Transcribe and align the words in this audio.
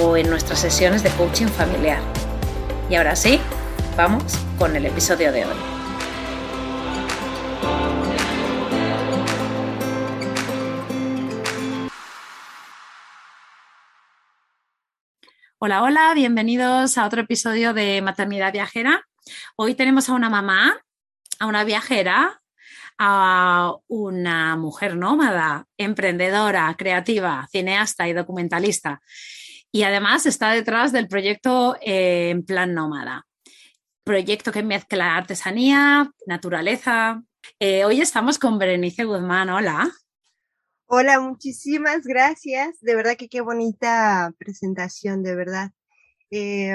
o 0.00 0.16
en 0.16 0.30
nuestras 0.30 0.60
sesiones 0.60 1.02
de 1.02 1.10
coaching 1.10 1.46
familiar. 1.46 2.00
Y 2.88 2.94
ahora 2.94 3.14
sí, 3.14 3.40
vamos 3.96 4.38
con 4.58 4.74
el 4.74 4.86
episodio 4.86 5.32
de 5.32 5.44
hoy. 5.44 5.56
Hola, 15.58 15.82
hola, 15.82 16.12
bienvenidos 16.14 16.98
a 16.98 17.06
otro 17.06 17.20
episodio 17.20 17.72
de 17.72 18.02
Maternidad 18.02 18.52
Viajera. 18.52 19.06
Hoy 19.56 19.74
tenemos 19.74 20.08
a 20.08 20.14
una 20.14 20.28
mamá, 20.28 20.82
a 21.38 21.46
una 21.46 21.62
viajera, 21.64 22.42
a 22.98 23.74
una 23.86 24.56
mujer 24.56 24.96
nómada, 24.96 25.66
emprendedora, 25.76 26.74
creativa, 26.76 27.46
cineasta 27.52 28.08
y 28.08 28.12
documentalista 28.12 29.02
y 29.72 29.84
además 29.84 30.26
está 30.26 30.52
detrás 30.52 30.92
del 30.92 31.08
proyecto 31.08 31.76
eh, 31.80 32.28
en 32.28 32.44
plan 32.44 32.74
nómada. 32.74 33.26
Proyecto 34.04 34.52
que 34.52 34.62
mezcla 34.62 35.16
artesanía, 35.16 36.12
naturaleza. 36.26 37.22
Eh, 37.58 37.84
hoy 37.86 38.02
estamos 38.02 38.38
con 38.38 38.58
Berenice 38.58 39.04
Guzmán. 39.04 39.48
Hola. 39.48 39.90
Hola, 40.86 41.20
muchísimas 41.20 42.02
gracias. 42.04 42.78
De 42.80 42.94
verdad 42.94 43.16
que 43.16 43.28
qué 43.28 43.40
bonita 43.40 44.34
presentación, 44.38 45.22
de 45.22 45.34
verdad. 45.34 45.70
Eh, 46.30 46.74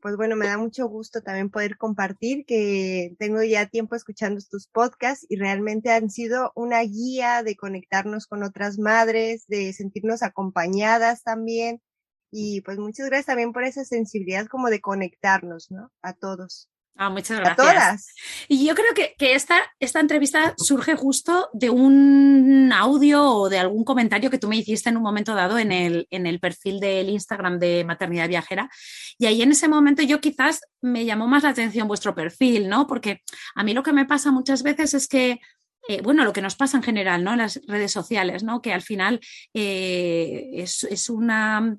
pues 0.00 0.16
bueno, 0.16 0.36
me 0.36 0.46
da 0.46 0.58
mucho 0.58 0.88
gusto 0.88 1.22
también 1.22 1.50
poder 1.50 1.76
compartir 1.76 2.44
que 2.44 3.14
tengo 3.18 3.42
ya 3.42 3.66
tiempo 3.66 3.96
escuchando 3.96 4.40
tus 4.48 4.68
podcasts 4.68 5.26
y 5.28 5.36
realmente 5.36 5.90
han 5.90 6.10
sido 6.10 6.52
una 6.54 6.80
guía 6.82 7.42
de 7.42 7.56
conectarnos 7.56 8.26
con 8.26 8.44
otras 8.44 8.78
madres, 8.78 9.46
de 9.48 9.72
sentirnos 9.72 10.22
acompañadas 10.22 11.22
también, 11.22 11.80
y 12.30 12.60
pues 12.62 12.78
muchas 12.78 13.06
gracias 13.06 13.26
también 13.26 13.52
por 13.52 13.64
esa 13.64 13.84
sensibilidad 13.84 14.46
como 14.46 14.68
de 14.68 14.80
conectarnos, 14.80 15.70
¿no? 15.70 15.90
A 16.02 16.12
todos. 16.14 16.68
Ah, 16.98 17.10
muchas 17.10 17.38
gracias. 17.38 17.58
A 17.58 17.72
todas. 17.72 18.14
Y 18.48 18.66
yo 18.66 18.74
creo 18.74 18.94
que, 18.94 19.14
que, 19.18 19.34
esta, 19.34 19.56
esta 19.80 20.00
entrevista 20.00 20.54
surge 20.56 20.96
justo 20.96 21.50
de 21.52 21.68
un 21.68 22.72
audio 22.72 23.22
o 23.22 23.48
de 23.50 23.58
algún 23.58 23.84
comentario 23.84 24.30
que 24.30 24.38
tú 24.38 24.48
me 24.48 24.56
hiciste 24.56 24.88
en 24.88 24.96
un 24.96 25.02
momento 25.02 25.34
dado 25.34 25.58
en 25.58 25.72
el, 25.72 26.06
en 26.10 26.26
el 26.26 26.40
perfil 26.40 26.80
del 26.80 27.10
Instagram 27.10 27.58
de 27.58 27.84
Maternidad 27.84 28.28
Viajera. 28.28 28.70
Y 29.18 29.26
ahí 29.26 29.42
en 29.42 29.52
ese 29.52 29.68
momento 29.68 30.02
yo 30.02 30.20
quizás 30.20 30.62
me 30.80 31.04
llamó 31.04 31.26
más 31.26 31.42
la 31.42 31.50
atención 31.50 31.86
vuestro 31.86 32.14
perfil, 32.14 32.68
¿no? 32.68 32.86
Porque 32.86 33.20
a 33.54 33.62
mí 33.62 33.74
lo 33.74 33.82
que 33.82 33.92
me 33.92 34.06
pasa 34.06 34.32
muchas 34.32 34.62
veces 34.62 34.94
es 34.94 35.06
que 35.06 35.40
eh, 35.88 36.00
bueno, 36.02 36.24
lo 36.24 36.32
que 36.32 36.42
nos 36.42 36.56
pasa 36.56 36.78
en 36.78 36.82
general, 36.82 37.22
¿no? 37.22 37.32
En 37.32 37.38
las 37.38 37.60
redes 37.68 37.92
sociales, 37.92 38.42
¿no? 38.42 38.60
Que 38.60 38.72
al 38.72 38.82
final 38.82 39.20
eh, 39.54 40.50
es, 40.54 40.82
es, 40.82 41.08
una 41.08 41.76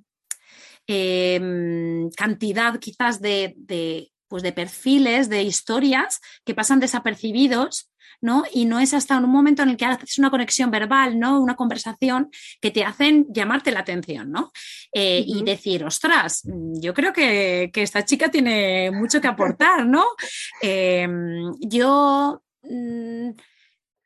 Em, 0.88 2.10
cantidad 2.12 2.80
quizás 2.80 3.22
de, 3.22 3.54
de, 3.58 4.12
pues 4.28 4.42
de 4.42 4.54
perfiles, 4.54 5.30
de 5.30 5.44
historias 5.44 6.22
que 6.46 6.56
pasan 6.56 6.80
desapercibidos 6.80 7.92
¿no? 8.22 8.44
Y 8.52 8.66
no 8.66 8.80
es 8.80 8.94
hasta 8.94 9.18
un 9.18 9.30
momento 9.30 9.64
en 9.64 9.70
el 9.70 9.78
que 9.78 9.86
haces 9.86 10.18
una 10.18 10.30
conexión 10.30 10.72
verbal, 10.72 11.20
¿no? 11.20 11.40
Una 11.40 11.56
conversación 11.56 12.30
que 12.62 12.72
te 12.72 12.84
hacen 12.84 13.28
llamarte 13.30 13.72
la 13.72 13.82
atención, 13.82 14.32
¿no? 14.32 14.52
Eh, 14.94 15.24
y 15.26 15.44
decir, 15.44 15.84
ostras, 15.84 16.44
yo 16.46 16.94
creo 16.94 17.14
que, 17.14 17.70
que, 17.72 17.84
esta 17.84 18.06
chica 18.06 18.30
tiene 18.30 18.92
mucho 18.92 19.22
que 19.22 19.28
aportar, 19.28 19.86
¿no? 19.86 20.06
Em, 20.62 21.54
yo, 21.62 22.42
mm, 22.64 23.32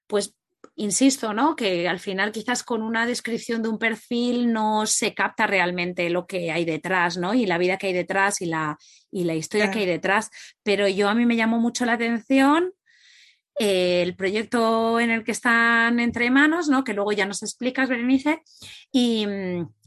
pues 0.08 0.34
insisto, 0.76 1.34
¿no? 1.34 1.56
Que 1.56 1.88
al 1.88 2.00
final 2.00 2.32
quizás 2.32 2.64
con 2.64 2.82
una 2.82 3.06
descripción 3.06 3.62
de 3.62 3.70
un 3.70 3.78
perfil 3.78 4.52
no 4.52 4.86
se 4.86 5.14
capta 5.14 5.48
realmente 5.48 6.10
lo 6.10 6.26
que 6.26 6.52
hay 6.52 6.66
detrás, 6.66 7.18
¿no? 7.18 7.34
Y 7.34 7.46
la 7.46 7.58
vida 7.58 7.78
que 7.78 7.88
hay 7.88 7.94
detrás 7.94 8.42
y 8.42 8.46
la, 8.46 8.78
y 9.12 9.26
la 9.26 9.36
historia 9.36 9.72
que 9.72 9.80
hay 9.80 9.86
detrás. 9.86 10.30
Pero 10.64 10.88
yo 10.88 11.10
a 11.10 11.16
mí 11.16 11.26
me 11.26 11.36
llamó 11.36 11.60
mucho 11.60 11.86
la 11.86 11.94
atención 11.94 12.74
eh, 13.60 14.02
el 14.02 14.16
proyecto 14.16 15.00
en 15.00 15.12
el 15.12 15.24
que 15.24 15.32
están 15.32 16.00
entre 16.00 16.32
manos, 16.32 16.70
¿no? 16.70 16.84
Que 16.84 16.94
luego 16.94 17.12
ya 17.12 17.26
nos 17.26 17.44
explicas, 17.44 17.90
Berenice, 17.90 18.42
y, 18.92 19.28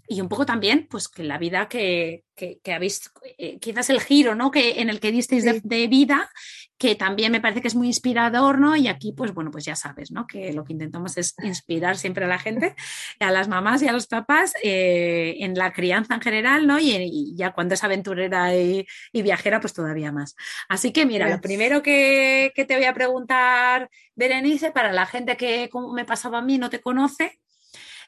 y 0.07 0.21
un 0.21 0.29
poco 0.29 0.45
también, 0.45 0.87
pues 0.91 1.09
que 1.09 1.25
la 1.25 1.39
vida 1.39 1.69
que, 1.69 2.25
que, 2.35 2.61
habéis, 2.73 3.11
eh, 3.39 3.59
quizás 3.59 3.89
el 3.91 4.01
giro, 4.01 4.35
¿no? 4.35 4.51
Que 4.51 4.81
en 4.81 4.91
el 4.91 5.01
que 5.01 5.13
disteis 5.13 5.45
de, 5.45 5.87
vida, 5.87 6.31
que 6.77 6.95
también 6.95 7.33
me 7.33 7.41
parece 7.41 7.63
que 7.63 7.69
es 7.69 7.75
muy 7.75 7.87
inspirador, 7.87 8.59
¿no? 8.59 8.77
Y 8.77 8.89
aquí, 8.89 9.13
pues 9.13 9.33
bueno, 9.33 9.51
pues 9.51 9.65
ya 9.65 9.77
sabes, 9.77 10.11
¿no? 10.11 10.27
Que 10.27 10.53
lo 10.53 10.65
que 10.65 10.75
intentamos 10.75 11.17
es 11.17 11.35
inspirar 11.43 11.97
siempre 11.97 12.27
a 12.27 12.29
la 12.29 12.39
gente, 12.39 12.75
a 13.21 13.31
las 13.31 13.49
mamás 13.49 13.83
y 13.83 13.89
a 13.89 13.93
los 13.93 14.07
papás, 14.07 14.53
eh, 14.63 15.37
en 15.41 15.55
la 15.55 15.73
crianza 15.73 16.15
en 16.15 16.21
general, 16.21 16.67
¿no? 16.67 16.79
Y, 16.79 17.35
ya 17.37 17.53
cuando 17.53 17.75
es 17.75 17.85
aventurera 17.85 18.55
y, 18.55 18.87
viajera, 19.13 19.61
pues 19.61 19.73
todavía 19.73 20.13
más. 20.13 20.37
Así 20.69 20.93
que 20.93 21.07
mira, 21.07 21.31
lo 21.31 21.41
primero 21.41 21.83
que, 21.83 22.53
que 22.55 22.65
te 22.65 22.77
voy 22.77 22.85
a 22.85 22.95
preguntar, 22.95 23.89
Berenice, 24.15 24.71
para 24.71 24.93
la 24.93 25.07
gente 25.07 25.37
que, 25.37 25.71
como 25.71 25.93
me 25.93 26.05
pasaba 26.05 26.39
a 26.39 26.43
mí, 26.43 26.59
no 26.59 26.69
te 26.69 26.81
conoce, 26.81 27.39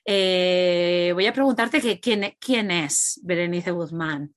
eh, 0.07 1.11
voy 1.15 1.27
a 1.27 1.33
preguntarte 1.33 1.81
que, 1.81 1.99
¿quién, 1.99 2.35
quién 2.39 2.71
es 2.71 3.21
Berenice 3.25 3.73
Guzmán. 3.73 4.35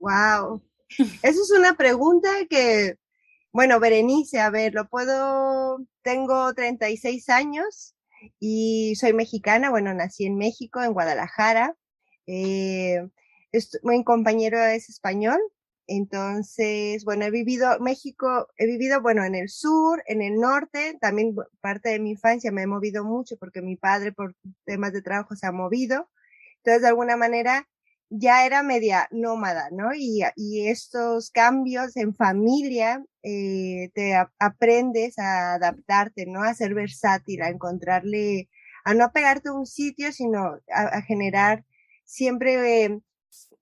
Wow, 0.00 0.62
esa 1.22 1.40
es 1.40 1.52
una 1.56 1.74
pregunta 1.74 2.28
que, 2.50 2.96
bueno, 3.52 3.78
Berenice, 3.78 4.40
a 4.40 4.50
ver, 4.50 4.74
lo 4.74 4.88
puedo, 4.88 5.78
tengo 6.02 6.52
36 6.52 7.28
años 7.28 7.94
y 8.40 8.94
soy 8.96 9.12
mexicana, 9.12 9.70
bueno, 9.70 9.94
nací 9.94 10.26
en 10.26 10.36
México, 10.36 10.82
en 10.82 10.92
Guadalajara. 10.92 11.76
Eh, 12.26 13.08
mi 13.82 14.02
compañero 14.02 14.60
es 14.62 14.88
español, 14.88 15.38
entonces, 15.86 17.04
bueno, 17.04 17.24
he 17.26 17.30
vivido 17.30 17.78
México, 17.80 18.48
he 18.56 18.66
vivido, 18.66 19.02
bueno, 19.02 19.24
en 19.24 19.34
el 19.34 19.48
sur, 19.48 20.02
en 20.06 20.22
el 20.22 20.36
norte, 20.36 20.96
también 21.00 21.34
parte 21.60 21.90
de 21.90 22.00
mi 22.00 22.12
infancia 22.12 22.52
me 22.52 22.62
he 22.62 22.66
movido 22.66 23.04
mucho 23.04 23.36
porque 23.38 23.62
mi 23.62 23.76
padre 23.76 24.12
por 24.12 24.34
temas 24.64 24.92
de 24.92 25.02
trabajo 25.02 25.36
se 25.36 25.46
ha 25.46 25.52
movido. 25.52 26.10
Entonces, 26.58 26.82
de 26.82 26.88
alguna 26.88 27.16
manera, 27.16 27.68
ya 28.10 28.46
era 28.46 28.62
media 28.62 29.08
nómada, 29.10 29.68
¿no? 29.72 29.90
Y, 29.94 30.22
estos 30.68 31.30
cambios 31.30 31.96
en 31.96 32.14
familia, 32.14 33.04
eh, 33.22 33.90
te 33.94 34.14
aprendes 34.38 35.18
a 35.18 35.54
adaptarte, 35.54 36.26
¿no? 36.26 36.42
A 36.42 36.54
ser 36.54 36.74
versátil, 36.74 37.42
a 37.42 37.50
encontrarle, 37.50 38.48
a 38.84 38.94
no 38.94 39.10
pegarte 39.12 39.48
a 39.48 39.52
un 39.54 39.66
sitio, 39.66 40.12
sino 40.12 40.58
a, 40.72 41.02
generar 41.02 41.64
siempre 42.04 42.84
eh, 42.84 43.00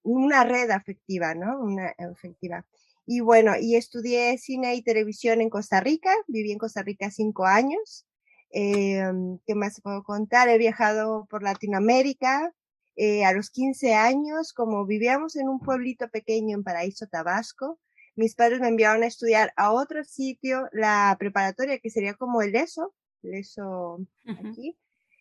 una 0.02 0.44
red 0.44 0.70
afectiva, 0.70 1.34
¿no? 1.34 1.60
Una 1.60 1.94
afectiva. 1.98 2.64
Y 3.06 3.20
bueno, 3.20 3.54
y 3.60 3.76
estudié 3.76 4.38
cine 4.38 4.74
y 4.74 4.82
televisión 4.82 5.40
en 5.40 5.50
Costa 5.50 5.80
Rica, 5.80 6.12
viví 6.28 6.52
en 6.52 6.58
Costa 6.58 6.82
Rica 6.82 7.10
cinco 7.10 7.46
años. 7.46 8.06
Eh, 8.52 9.02
¿Qué 9.46 9.54
más 9.54 9.80
puedo 9.82 10.02
contar? 10.04 10.48
He 10.48 10.58
viajado 10.58 11.26
por 11.28 11.42
Latinoamérica. 11.42 12.52
Eh, 12.94 13.24
a 13.24 13.32
los 13.32 13.50
15 13.50 13.94
años, 13.94 14.52
como 14.52 14.84
vivíamos 14.84 15.36
en 15.36 15.48
un 15.48 15.60
pueblito 15.60 16.10
pequeño 16.10 16.58
en 16.58 16.62
Paraíso, 16.62 17.06
Tabasco, 17.06 17.80
mis 18.16 18.34
padres 18.34 18.60
me 18.60 18.68
enviaron 18.68 19.02
a 19.02 19.06
estudiar 19.06 19.52
a 19.56 19.72
otro 19.72 20.04
sitio, 20.04 20.68
la 20.72 21.16
preparatoria, 21.18 21.78
que 21.78 21.88
sería 21.88 22.14
como 22.14 22.42
el 22.42 22.54
ESO, 22.54 22.94
el 23.22 23.34
ESO 23.34 24.06
aquí. 24.26 24.76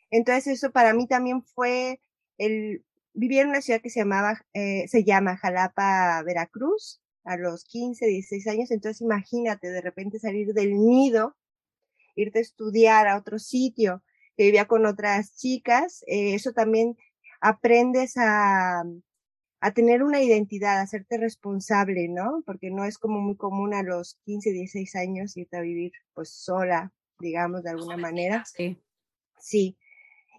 Entonces 0.10 0.48
eso 0.48 0.72
para 0.72 0.94
mí 0.94 1.08
también 1.08 1.44
fue 1.44 2.02
el, 2.38 2.84
vivía 3.14 3.42
en 3.42 3.50
una 3.50 3.62
ciudad 3.62 3.82
que 3.82 3.90
se 3.90 4.00
llamaba, 4.00 4.42
eh, 4.54 4.88
se 4.88 5.04
llama 5.04 5.38
Jalapa, 5.38 6.22
Veracruz, 6.24 7.02
a 7.24 7.38
los 7.38 7.64
15, 7.66 8.06
16 8.06 8.48
años. 8.48 8.72
Entonces 8.72 9.02
imagínate 9.02 9.70
de 9.70 9.82
repente 9.82 10.20
salir 10.20 10.54
del 10.54 10.74
nido, 10.74 11.36
irte 12.16 12.40
a 12.40 12.42
estudiar 12.42 13.08
a 13.08 13.18
otro 13.18 13.40
sitio, 13.40 14.04
que 14.38 14.46
vivía 14.46 14.66
con 14.66 14.86
otras 14.86 15.36
chicas. 15.36 16.04
Eh, 16.08 16.34
eso 16.34 16.54
también 16.54 16.98
aprendes 17.40 18.18
a, 18.18 18.84
a 19.60 19.72
tener 19.74 20.04
una 20.04 20.22
identidad, 20.22 20.80
a 20.80 20.82
hacerte 20.82 21.18
responsable, 21.18 22.08
¿no? 22.08 22.44
Porque 22.46 22.72
no 22.72 22.86
es 22.86 22.98
como 22.98 23.20
muy 23.20 23.36
común 23.36 23.74
a 23.74 23.84
los 23.84 24.16
15, 24.26 24.52
16 24.52 24.96
años 24.96 25.38
irte 25.38 25.58
a 25.58 25.62
vivir 25.62 25.92
pues 26.14 26.30
sola, 26.30 26.92
digamos, 27.20 27.64
de 27.64 27.70
alguna 27.70 27.98
manera. 27.98 28.44
Sí. 28.46 28.78
Sí. 29.40 29.78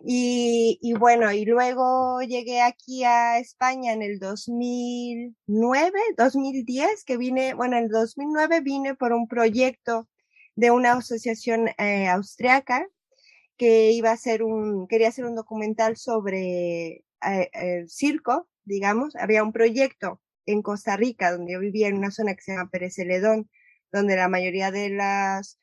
Y, 0.04 0.94
bueno, 0.99 1.31
y 1.32 1.44
luego 1.44 2.20
llegué 2.22 2.60
aquí 2.60 3.04
a 3.04 3.38
España 3.38 3.93
en 3.93 4.02
el 4.02 4.19
2009, 4.19 6.00
2010, 6.16 7.04
que 7.04 7.16
vine, 7.16 7.54
bueno, 7.54 7.76
en 7.76 7.84
el 7.84 7.90
2009 7.90 8.60
vine 8.62 8.94
por 8.96 9.12
un 9.12 9.28
proyecto 9.28 10.08
de 10.56 10.72
una 10.72 10.94
asociación 10.94 11.69
eh, 11.78 12.08
austriaca 12.08 12.87
que 13.56 13.93
iba 13.93 14.10
a 14.10 14.14
hacer 14.14 14.43
un, 14.43 14.88
quería 14.88 15.08
hacer 15.08 15.25
un 15.25 15.37
documental 15.37 15.96
sobre 15.96 17.05
eh, 17.25 17.50
el 17.52 17.88
circo, 17.88 18.48
digamos. 18.64 19.14
Había 19.16 19.44
un 19.44 19.52
proyecto 19.52 20.20
en 20.46 20.62
Costa 20.62 20.96
Rica, 20.96 21.31
donde 21.31 21.52
yo 21.52 21.60
vivía 21.60 21.88
en 21.88 21.98
una 21.98 22.10
zona 22.10 22.34
que 22.34 22.43
se 22.43 22.52
llama 22.52 22.70
Pérez 22.70 22.94
Celedón, 22.96 23.48
donde 23.93 24.16
la 24.16 24.28
mayoría 24.28 24.72
de 24.72 24.90
las, 24.90 25.60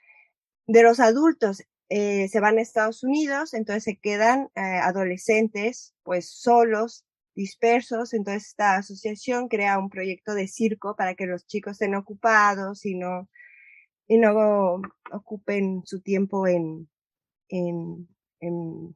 de 0.67 0.83
los 0.83 1.01
adultos 1.01 1.63
eh, 1.89 2.27
se 2.29 2.39
van 2.39 2.59
a 2.59 2.61
Estados 2.61 3.03
Unidos, 3.03 3.55
entonces 3.55 3.83
se 3.83 3.97
quedan 3.97 4.49
eh, 4.55 4.61
adolescentes 4.61 5.95
pues 6.03 6.29
solos, 6.29 7.03
dispersos, 7.33 8.13
entonces 8.13 8.49
esta 8.49 8.75
asociación 8.75 9.47
crea 9.47 9.79
un 9.79 9.89
proyecto 9.89 10.35
de 10.35 10.47
circo 10.47 10.95
para 10.95 11.15
que 11.15 11.25
los 11.25 11.47
chicos 11.47 11.73
estén 11.73 11.95
ocupados 11.95 12.85
y 12.85 12.93
no, 12.93 13.27
y 14.07 14.17
no 14.17 14.81
ocupen 15.11 15.81
su 15.83 16.01
tiempo 16.01 16.47
en, 16.47 16.87
en, 17.47 18.07
en, 18.39 18.95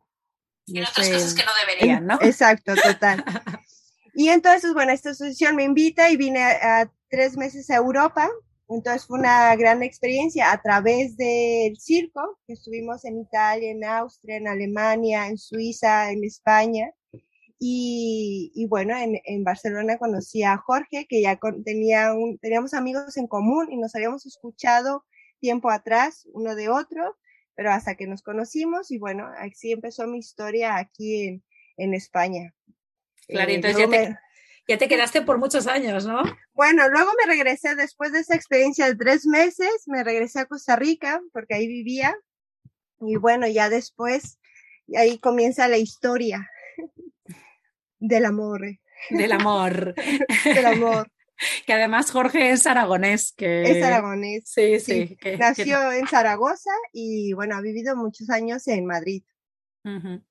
en 0.68 0.84
otras 0.84 1.10
cosas 1.10 1.34
que 1.34 1.44
no 1.44 1.52
deberían, 1.66 2.06
¿no? 2.06 2.20
Exacto, 2.22 2.76
total. 2.76 3.24
y 4.14 4.30
entonces, 4.30 4.72
bueno, 4.74 4.92
esta 4.92 5.12
asociación 5.12 5.56
me 5.56 5.64
invita 5.64 6.12
y 6.12 6.18
vine 6.18 6.44
a, 6.44 6.82
a 6.82 6.92
tres 7.10 7.38
meses 7.38 7.72
a 7.72 7.78
Europa 7.78 8.30
entonces 8.70 9.06
fue 9.06 9.20
una 9.20 9.56
gran 9.56 9.84
experiencia 9.84 10.52
a 10.52 10.62
través 10.62 11.18
del 11.18 11.78
circo, 11.78 12.40
que 12.48 12.54
estuvimos 12.54 13.06
en 13.06 13.20
Italia, 13.20 13.72
en 13.72 13.84
Austria, 13.84 14.38
en 14.38 14.48
Alemania, 14.48 15.28
en 15.28 15.38
Suiza, 15.38 16.12
en 16.12 16.24
España. 16.24 16.92
Y, 17.60 18.52
y 18.56 18.68
bueno, 18.68 18.98
en, 18.98 19.20
en, 19.24 19.44
Barcelona 19.44 19.98
conocí 19.98 20.44
a 20.44 20.58
Jorge, 20.58 21.06
que 21.08 21.22
ya 21.22 21.38
con, 21.38 21.64
tenía 21.64 22.14
un, 22.14 22.38
teníamos 22.40 22.74
amigos 22.74 23.16
en 23.16 23.28
común 23.28 23.72
y 23.72 23.78
nos 23.78 23.96
habíamos 23.96 24.26
escuchado 24.26 25.06
tiempo 25.40 25.70
atrás 25.70 26.28
uno 26.34 26.56
de 26.56 26.70
otro, 26.70 27.18
pero 27.56 27.72
hasta 27.72 27.96
que 27.96 28.08
nos 28.08 28.22
conocimos 28.22 28.92
y 28.92 28.98
bueno, 28.98 29.30
así 29.38 29.72
empezó 29.72 30.08
mi 30.08 30.18
historia 30.18 30.78
aquí 30.78 31.28
en, 31.28 31.44
en 31.78 31.94
España. 31.94 32.54
Claro, 33.28 33.52
eh, 33.52 33.56
entonces 33.56 33.80
ya 33.80 33.90
te, 33.90 34.18
ya 34.68 34.78
te 34.78 34.88
quedaste 34.88 35.22
por 35.22 35.38
muchos 35.38 35.68
años, 35.68 36.06
¿no? 36.06 36.22
Bueno, 36.54 36.88
luego 36.90 37.12
me 37.20 37.34
regresé, 37.34 37.76
después 37.76 38.12
de 38.12 38.20
esa 38.20 38.36
experiencia 38.36 38.86
de 38.86 38.96
tres 38.96 39.26
meses, 39.26 39.84
me 39.88 40.04
regresé 40.04 40.40
a 40.40 40.46
Costa 40.46 40.76
Rica, 40.76 41.22
porque 41.34 41.56
ahí 41.56 41.68
vivía. 41.68 42.16
Y 43.02 43.18
bueno, 43.18 43.48
ya 43.48 43.70
después, 43.70 44.40
ahí 44.96 45.20
comienza 45.20 45.68
la 45.68 45.78
historia 45.78 46.50
del 48.00 48.26
amor. 48.26 48.62
Del 49.10 49.32
amor. 49.32 49.96
del 50.44 50.66
amor. 50.66 51.08
Que 51.66 51.74
además 51.74 52.12
Jorge 52.12 52.52
es 52.52 52.66
aragonés. 52.68 53.34
Que... 53.36 53.64
Es 53.64 53.84
aragonés. 53.84 54.44
Sí, 54.46 54.80
sí. 54.80 55.08
sí 55.08 55.16
que, 55.18 55.36
nació 55.36 55.78
que... 55.90 55.98
en 55.98 56.08
Zaragoza 56.08 56.72
y 56.94 57.34
bueno, 57.34 57.56
ha 57.56 57.62
vivido 57.62 57.98
muchos 57.98 58.30
años 58.30 58.66
en 58.68 58.86
Madrid. 58.86 59.24
Uh 59.84 59.90
-huh. 59.90 60.24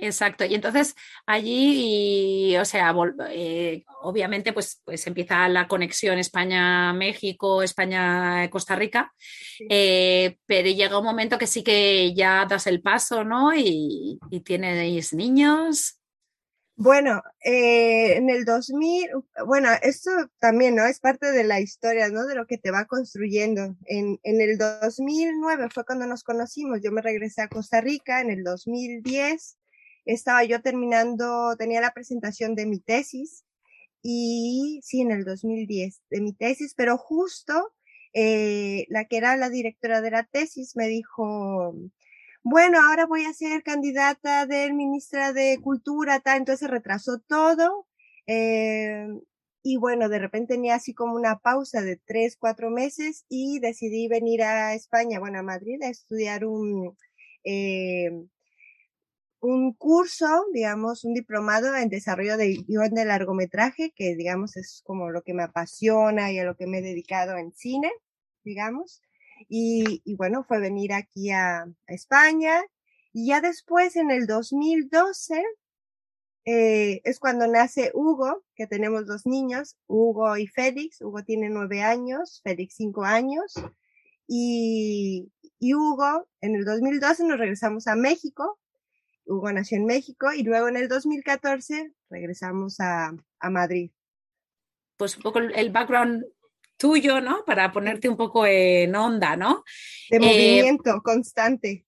Exacto. 0.00 0.44
Y 0.44 0.54
entonces 0.54 0.94
allí, 1.26 2.52
y, 2.52 2.56
o 2.56 2.64
sea, 2.64 2.94
eh, 3.30 3.84
obviamente, 4.02 4.52
pues, 4.52 4.80
pues 4.84 5.06
empieza 5.06 5.48
la 5.48 5.66
conexión 5.66 6.18
España-México, 6.18 7.62
España-Costa 7.62 8.76
Rica, 8.76 9.12
sí. 9.18 9.66
eh, 9.68 10.36
pero 10.46 10.68
llega 10.70 10.98
un 10.98 11.04
momento 11.04 11.38
que 11.38 11.46
sí 11.46 11.62
que 11.62 12.14
ya 12.14 12.46
das 12.46 12.66
el 12.66 12.80
paso, 12.80 13.24
¿no? 13.24 13.54
Y, 13.54 14.18
y 14.30 14.40
tienes 14.40 15.12
niños. 15.12 15.97
Bueno, 16.80 17.24
eh, 17.44 18.18
en 18.18 18.30
el 18.30 18.44
2000, 18.44 19.10
bueno, 19.46 19.68
esto 19.82 20.12
también, 20.38 20.76
¿no? 20.76 20.86
Es 20.86 21.00
parte 21.00 21.32
de 21.32 21.42
la 21.42 21.58
historia, 21.60 22.08
¿no? 22.08 22.24
De 22.24 22.36
lo 22.36 22.46
que 22.46 22.56
te 22.56 22.70
va 22.70 22.84
construyendo. 22.84 23.74
En, 23.86 24.20
en 24.22 24.40
el 24.40 24.58
2009 24.58 25.70
fue 25.70 25.84
cuando 25.84 26.06
nos 26.06 26.22
conocimos. 26.22 26.80
Yo 26.80 26.92
me 26.92 27.02
regresé 27.02 27.42
a 27.42 27.48
Costa 27.48 27.80
Rica. 27.80 28.20
En 28.20 28.30
el 28.30 28.44
2010 28.44 29.58
estaba 30.04 30.44
yo 30.44 30.62
terminando, 30.62 31.56
tenía 31.58 31.80
la 31.80 31.92
presentación 31.92 32.54
de 32.54 32.66
mi 32.66 32.78
tesis. 32.78 33.44
Y 34.00 34.78
sí, 34.84 35.00
en 35.00 35.10
el 35.10 35.24
2010, 35.24 36.00
de 36.10 36.20
mi 36.20 36.32
tesis, 36.32 36.74
pero 36.76 36.96
justo 36.96 37.74
eh, 38.12 38.86
la 38.88 39.06
que 39.06 39.16
era 39.16 39.36
la 39.36 39.50
directora 39.50 40.00
de 40.00 40.12
la 40.12 40.22
tesis 40.22 40.76
me 40.76 40.86
dijo, 40.86 41.74
bueno, 42.50 42.78
ahora 42.80 43.06
voy 43.06 43.24
a 43.24 43.32
ser 43.34 43.62
candidata 43.62 44.46
del 44.46 44.74
ministra 44.74 45.32
de 45.32 45.58
Cultura, 45.62 46.20
tal, 46.20 46.38
entonces 46.38 46.60
se 46.60 46.68
retrasó 46.68 47.18
todo. 47.20 47.86
Eh, 48.26 49.06
y 49.62 49.76
bueno, 49.76 50.08
de 50.08 50.18
repente 50.18 50.54
tenía 50.54 50.76
así 50.76 50.94
como 50.94 51.14
una 51.14 51.38
pausa 51.40 51.82
de 51.82 51.96
tres, 51.96 52.36
cuatro 52.38 52.70
meses 52.70 53.26
y 53.28 53.58
decidí 53.60 54.08
venir 54.08 54.42
a 54.42 54.74
España, 54.74 55.20
bueno, 55.20 55.40
a 55.40 55.42
Madrid, 55.42 55.82
a 55.82 55.88
estudiar 55.90 56.44
un, 56.46 56.96
eh, 57.44 58.10
un 59.40 59.74
curso, 59.74 60.26
digamos, 60.52 61.04
un 61.04 61.14
diplomado 61.14 61.76
en 61.76 61.88
desarrollo 61.88 62.36
de 62.36 62.56
guion 62.66 62.94
de 62.94 63.04
largometraje, 63.04 63.92
que 63.94 64.16
digamos 64.16 64.56
es 64.56 64.82
como 64.84 65.10
lo 65.10 65.22
que 65.22 65.34
me 65.34 65.42
apasiona 65.44 66.32
y 66.32 66.38
a 66.38 66.44
lo 66.44 66.56
que 66.56 66.66
me 66.66 66.78
he 66.78 66.82
dedicado 66.82 67.36
en 67.36 67.52
cine, 67.52 67.90
digamos. 68.44 69.02
Y, 69.48 70.02
y, 70.04 70.14
bueno, 70.16 70.44
fue 70.44 70.60
venir 70.60 70.92
aquí 70.92 71.30
a, 71.30 71.66
España. 71.86 72.62
Y 73.12 73.28
ya 73.28 73.40
después, 73.40 73.96
en 73.96 74.10
el 74.10 74.26
2012, 74.26 75.42
eh, 76.44 77.00
es 77.04 77.18
cuando 77.18 77.46
nace 77.46 77.90
Hugo, 77.94 78.44
que 78.54 78.66
tenemos 78.66 79.06
dos 79.06 79.26
niños, 79.26 79.76
Hugo 79.86 80.36
y 80.36 80.46
Félix. 80.46 81.00
Hugo 81.00 81.22
tiene 81.24 81.50
nueve 81.50 81.82
años, 81.82 82.40
Félix 82.42 82.74
cinco 82.76 83.04
años. 83.04 83.54
Y, 84.26 85.32
y 85.58 85.74
Hugo, 85.74 86.28
en 86.40 86.54
el 86.54 86.64
2012 86.64 87.24
nos 87.24 87.38
regresamos 87.38 87.86
a 87.86 87.96
México. 87.96 88.58
Hugo 89.26 89.52
nació 89.52 89.76
en 89.76 89.84
México 89.84 90.32
y 90.32 90.42
luego 90.42 90.68
en 90.68 90.76
el 90.76 90.88
2014 90.88 91.92
regresamos 92.08 92.80
a, 92.80 93.14
a 93.40 93.50
Madrid. 93.50 93.90
Pues 94.96 95.16
un 95.16 95.22
poco 95.22 95.38
el 95.38 95.70
background 95.70 96.24
tuyo, 96.78 97.20
¿no? 97.20 97.44
Para 97.44 97.70
ponerte 97.72 98.08
un 98.08 98.16
poco 98.16 98.46
en 98.46 98.96
onda, 98.96 99.36
¿no? 99.36 99.64
De 100.08 100.18
movimiento 100.20 100.90
eh, 100.90 101.00
constante. 101.02 101.84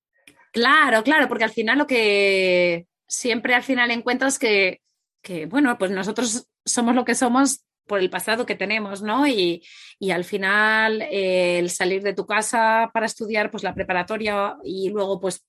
Claro, 0.53 1.03
claro, 1.03 1.29
porque 1.29 1.45
al 1.45 1.53
final 1.53 1.79
lo 1.79 1.87
que 1.87 2.87
siempre 3.07 3.55
al 3.55 3.63
final 3.63 3.91
encuentras 3.91 4.39
que, 4.39 4.83
que, 5.23 5.47
bueno, 5.47 5.79
pues 5.79 5.91
nosotros 5.91 6.49
somos 6.65 6.95
lo 6.95 7.05
que 7.05 7.15
somos 7.15 7.65
por 7.91 7.99
el 7.99 8.09
pasado 8.09 8.47
que 8.47 8.55
tenemos, 8.55 9.03
¿no? 9.03 9.27
Y, 9.27 9.67
y 9.99 10.13
al 10.13 10.23
final 10.23 11.03
eh, 11.03 11.59
el 11.59 11.71
salir 11.71 12.05
de 12.05 12.15
tu 12.15 12.25
casa 12.25 12.89
para 12.95 13.07
estudiar 13.07 13.51
pues 13.51 13.65
la 13.65 13.75
preparatoria 13.75 14.57
y 14.63 14.91
luego 14.91 15.21
pues 15.21 15.45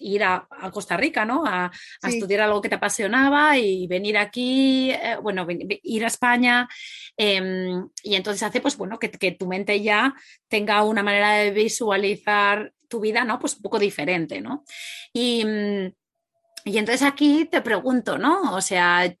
ir 0.00 0.24
a, 0.24 0.48
a 0.50 0.72
Costa 0.72 0.96
Rica, 0.96 1.24
¿no? 1.24 1.46
A, 1.46 1.66
a 1.66 2.10
sí. 2.10 2.16
estudiar 2.16 2.40
algo 2.40 2.60
que 2.60 2.68
te 2.68 2.74
apasionaba 2.74 3.56
y 3.58 3.86
venir 3.86 4.18
aquí, 4.18 4.90
eh, 4.90 5.16
bueno, 5.22 5.46
ir 5.48 6.02
a 6.02 6.08
España 6.08 6.68
eh, 7.16 7.72
y 8.02 8.16
entonces 8.16 8.42
hace 8.42 8.60
pues 8.60 8.76
bueno 8.76 8.98
que, 8.98 9.12
que, 9.12 9.30
tu 9.30 9.46
mente 9.46 9.80
ya 9.80 10.16
tenga 10.48 10.82
una 10.82 11.04
manera 11.04 11.34
de 11.34 11.52
visualizar 11.52 12.72
tu 12.88 12.98
vida, 12.98 13.24
¿no? 13.24 13.38
Pues 13.38 13.54
un 13.54 13.62
poco 13.62 13.78
diferente, 13.78 14.40
¿no? 14.40 14.64
Y, 15.12 15.46
y 16.64 16.76
entonces 16.76 17.02
aquí 17.02 17.44
te 17.44 17.60
pregunto, 17.60 18.18
¿no? 18.18 18.52
O 18.52 18.60
sea, 18.60 19.14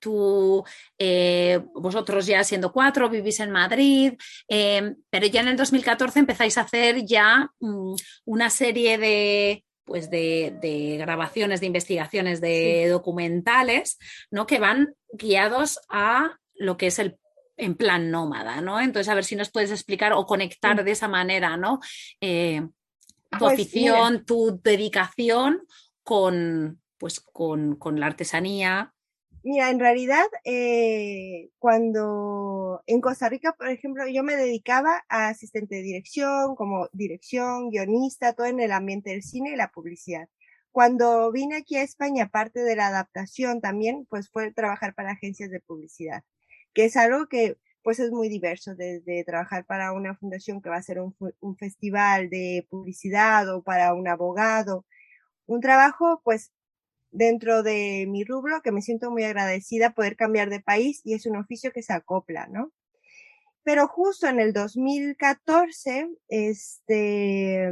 tú, 0.00 0.64
eh, 0.98 1.60
vosotros 1.74 2.26
ya 2.26 2.42
siendo 2.42 2.72
cuatro, 2.72 3.08
vivís 3.08 3.38
en 3.40 3.50
Madrid, 3.50 4.14
eh, 4.48 4.94
pero 5.10 5.26
ya 5.26 5.42
en 5.42 5.48
el 5.48 5.56
2014 5.56 6.18
empezáis 6.18 6.58
a 6.58 6.62
hacer 6.62 7.04
ya 7.04 7.50
um, 7.60 7.94
una 8.24 8.50
serie 8.50 8.98
de, 8.98 9.64
pues 9.84 10.10
de, 10.10 10.56
de, 10.60 10.96
grabaciones, 10.96 11.60
de 11.60 11.66
investigaciones, 11.66 12.40
de 12.40 12.82
sí. 12.84 12.88
documentales, 12.88 13.98
¿no? 14.30 14.46
Que 14.46 14.58
van 14.58 14.94
guiados 15.12 15.78
a 15.88 16.38
lo 16.54 16.76
que 16.76 16.88
es 16.88 16.98
el 16.98 17.18
en 17.56 17.74
plan 17.74 18.10
nómada, 18.10 18.60
¿no? 18.60 18.80
Entonces, 18.80 19.08
a 19.08 19.14
ver 19.14 19.24
si 19.24 19.36
nos 19.36 19.50
puedes 19.50 19.70
explicar 19.70 20.12
o 20.14 20.24
conectar 20.26 20.78
sí. 20.78 20.84
de 20.84 20.90
esa 20.92 21.08
manera, 21.08 21.56
¿no? 21.56 21.78
Eh, 22.20 22.62
tu 23.30 23.38
pues, 23.38 23.52
afición, 23.52 24.12
mira. 24.12 24.24
tu 24.24 24.60
dedicación 24.62 25.62
con, 26.02 26.80
pues, 26.98 27.20
con, 27.20 27.76
con 27.76 28.00
la 28.00 28.06
artesanía, 28.06 28.94
Mira, 29.42 29.70
en 29.70 29.80
realidad, 29.80 30.26
eh, 30.44 31.48
cuando 31.58 32.82
en 32.86 33.00
Costa 33.00 33.28
Rica, 33.30 33.54
por 33.54 33.68
ejemplo, 33.70 34.06
yo 34.06 34.22
me 34.22 34.36
dedicaba 34.36 35.02
a 35.08 35.28
asistente 35.28 35.76
de 35.76 35.82
dirección, 35.82 36.54
como 36.56 36.88
dirección, 36.92 37.70
guionista, 37.70 38.34
todo 38.34 38.46
en 38.46 38.60
el 38.60 38.70
ambiente 38.72 39.10
del 39.10 39.22
cine 39.22 39.52
y 39.52 39.56
la 39.56 39.70
publicidad. 39.72 40.28
Cuando 40.72 41.32
vine 41.32 41.56
aquí 41.56 41.76
a 41.76 41.82
España, 41.82 42.24
aparte 42.24 42.60
de 42.60 42.76
la 42.76 42.88
adaptación 42.88 43.60
también, 43.62 44.06
pues 44.10 44.28
fue 44.30 44.52
trabajar 44.52 44.94
para 44.94 45.12
agencias 45.12 45.50
de 45.50 45.60
publicidad, 45.60 46.22
que 46.74 46.84
es 46.84 46.96
algo 46.96 47.26
que 47.28 47.56
pues 47.82 47.98
es 47.98 48.10
muy 48.10 48.28
diverso, 48.28 48.74
desde 48.74 49.24
trabajar 49.24 49.64
para 49.64 49.92
una 49.92 50.14
fundación 50.16 50.60
que 50.60 50.68
va 50.68 50.76
a 50.76 50.82
ser 50.82 51.00
un, 51.00 51.16
un 51.40 51.56
festival 51.56 52.28
de 52.28 52.66
publicidad 52.68 53.48
o 53.54 53.62
para 53.62 53.94
un 53.94 54.06
abogado, 54.06 54.84
un 55.46 55.60
trabajo 55.60 56.20
pues 56.24 56.52
dentro 57.10 57.62
de 57.62 58.06
mi 58.08 58.24
rubro 58.24 58.62
que 58.62 58.72
me 58.72 58.82
siento 58.82 59.10
muy 59.10 59.24
agradecida 59.24 59.94
poder 59.94 60.16
cambiar 60.16 60.50
de 60.50 60.60
país 60.60 61.02
y 61.04 61.14
es 61.14 61.26
un 61.26 61.36
oficio 61.36 61.72
que 61.72 61.82
se 61.82 61.92
acopla, 61.92 62.46
¿no? 62.46 62.72
Pero 63.62 63.88
justo 63.88 64.26
en 64.26 64.40
el 64.40 64.52
2014, 64.52 66.08
este, 66.28 67.70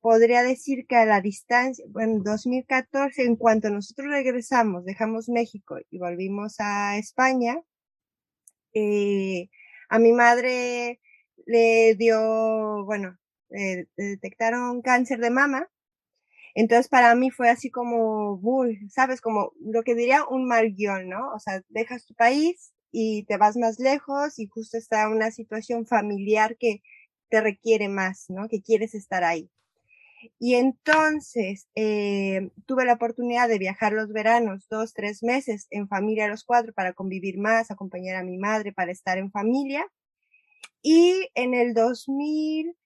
podría 0.00 0.42
decir 0.42 0.86
que 0.86 0.96
a 0.96 1.06
la 1.06 1.20
distancia, 1.20 1.84
bueno, 1.88 2.20
2014, 2.24 3.22
en 3.22 3.36
cuanto 3.36 3.70
nosotros 3.70 4.08
regresamos, 4.10 4.84
dejamos 4.84 5.28
México 5.28 5.78
y 5.90 5.98
volvimos 5.98 6.56
a 6.58 6.98
España, 6.98 7.62
eh, 8.74 9.48
a 9.88 9.98
mi 9.98 10.12
madre 10.12 11.00
le 11.46 11.94
dio, 11.96 12.84
bueno, 12.84 13.18
eh, 13.50 13.86
detectaron 13.96 14.82
cáncer 14.82 15.20
de 15.20 15.30
mama 15.30 15.68
entonces 16.54 16.88
para 16.88 17.14
mí 17.14 17.30
fue 17.30 17.48
así 17.50 17.70
como, 17.70 18.38
uy, 18.42 18.88
sabes, 18.90 19.20
como 19.20 19.52
lo 19.60 19.82
que 19.82 19.94
diría 19.94 20.24
un 20.28 20.46
mal 20.46 20.72
guion, 20.74 21.08
¿no? 21.08 21.32
O 21.34 21.38
sea, 21.38 21.62
dejas 21.68 22.06
tu 22.06 22.14
país 22.14 22.72
y 22.90 23.24
te 23.24 23.38
vas 23.38 23.56
más 23.56 23.78
lejos 23.78 24.38
y 24.38 24.46
justo 24.46 24.76
está 24.76 25.08
una 25.08 25.30
situación 25.30 25.86
familiar 25.86 26.56
que 26.58 26.82
te 27.30 27.40
requiere 27.40 27.88
más, 27.88 28.26
¿no? 28.28 28.48
Que 28.48 28.62
quieres 28.62 28.94
estar 28.94 29.24
ahí. 29.24 29.50
Y 30.38 30.54
entonces 30.54 31.68
eh, 31.74 32.50
tuve 32.66 32.84
la 32.84 32.94
oportunidad 32.94 33.48
de 33.48 33.58
viajar 33.58 33.92
los 33.92 34.12
veranos, 34.12 34.68
dos, 34.68 34.92
tres 34.94 35.22
meses 35.22 35.66
en 35.70 35.88
familia 35.88 36.28
los 36.28 36.44
cuatro 36.44 36.72
para 36.72 36.92
convivir 36.92 37.38
más, 37.38 37.70
acompañar 37.70 38.16
a 38.16 38.22
mi 38.22 38.38
madre 38.38 38.72
para 38.72 38.92
estar 38.92 39.18
en 39.18 39.30
familia. 39.30 39.86
Y 40.82 41.28
en 41.34 41.54
el 41.54 41.74
2000, 41.74 42.76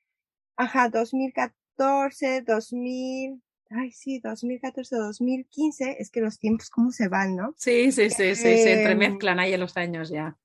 ajá, 0.57 0.89
2014, 0.91 2.43
2000, 2.43 3.43
ay, 3.71 3.91
sí, 3.91 4.21
2014, 4.21 4.97
2015, 4.97 5.97
es 5.99 6.11
que 6.11 6.21
los 6.21 6.39
tiempos 6.39 6.71
cómo 6.71 6.91
se 6.91 7.09
van, 7.09 7.37
¿no? 7.37 7.55
Sí, 7.57 7.93
sí, 7.93 8.11
sí, 8.11 8.35
sí, 8.35 8.43
se 8.43 8.73
em, 8.73 8.79
entremezclan 8.79 9.39
ahí 9.39 9.53
en 9.53 9.61
los 9.61 9.77
años 9.77 10.09
ya. 10.09 10.37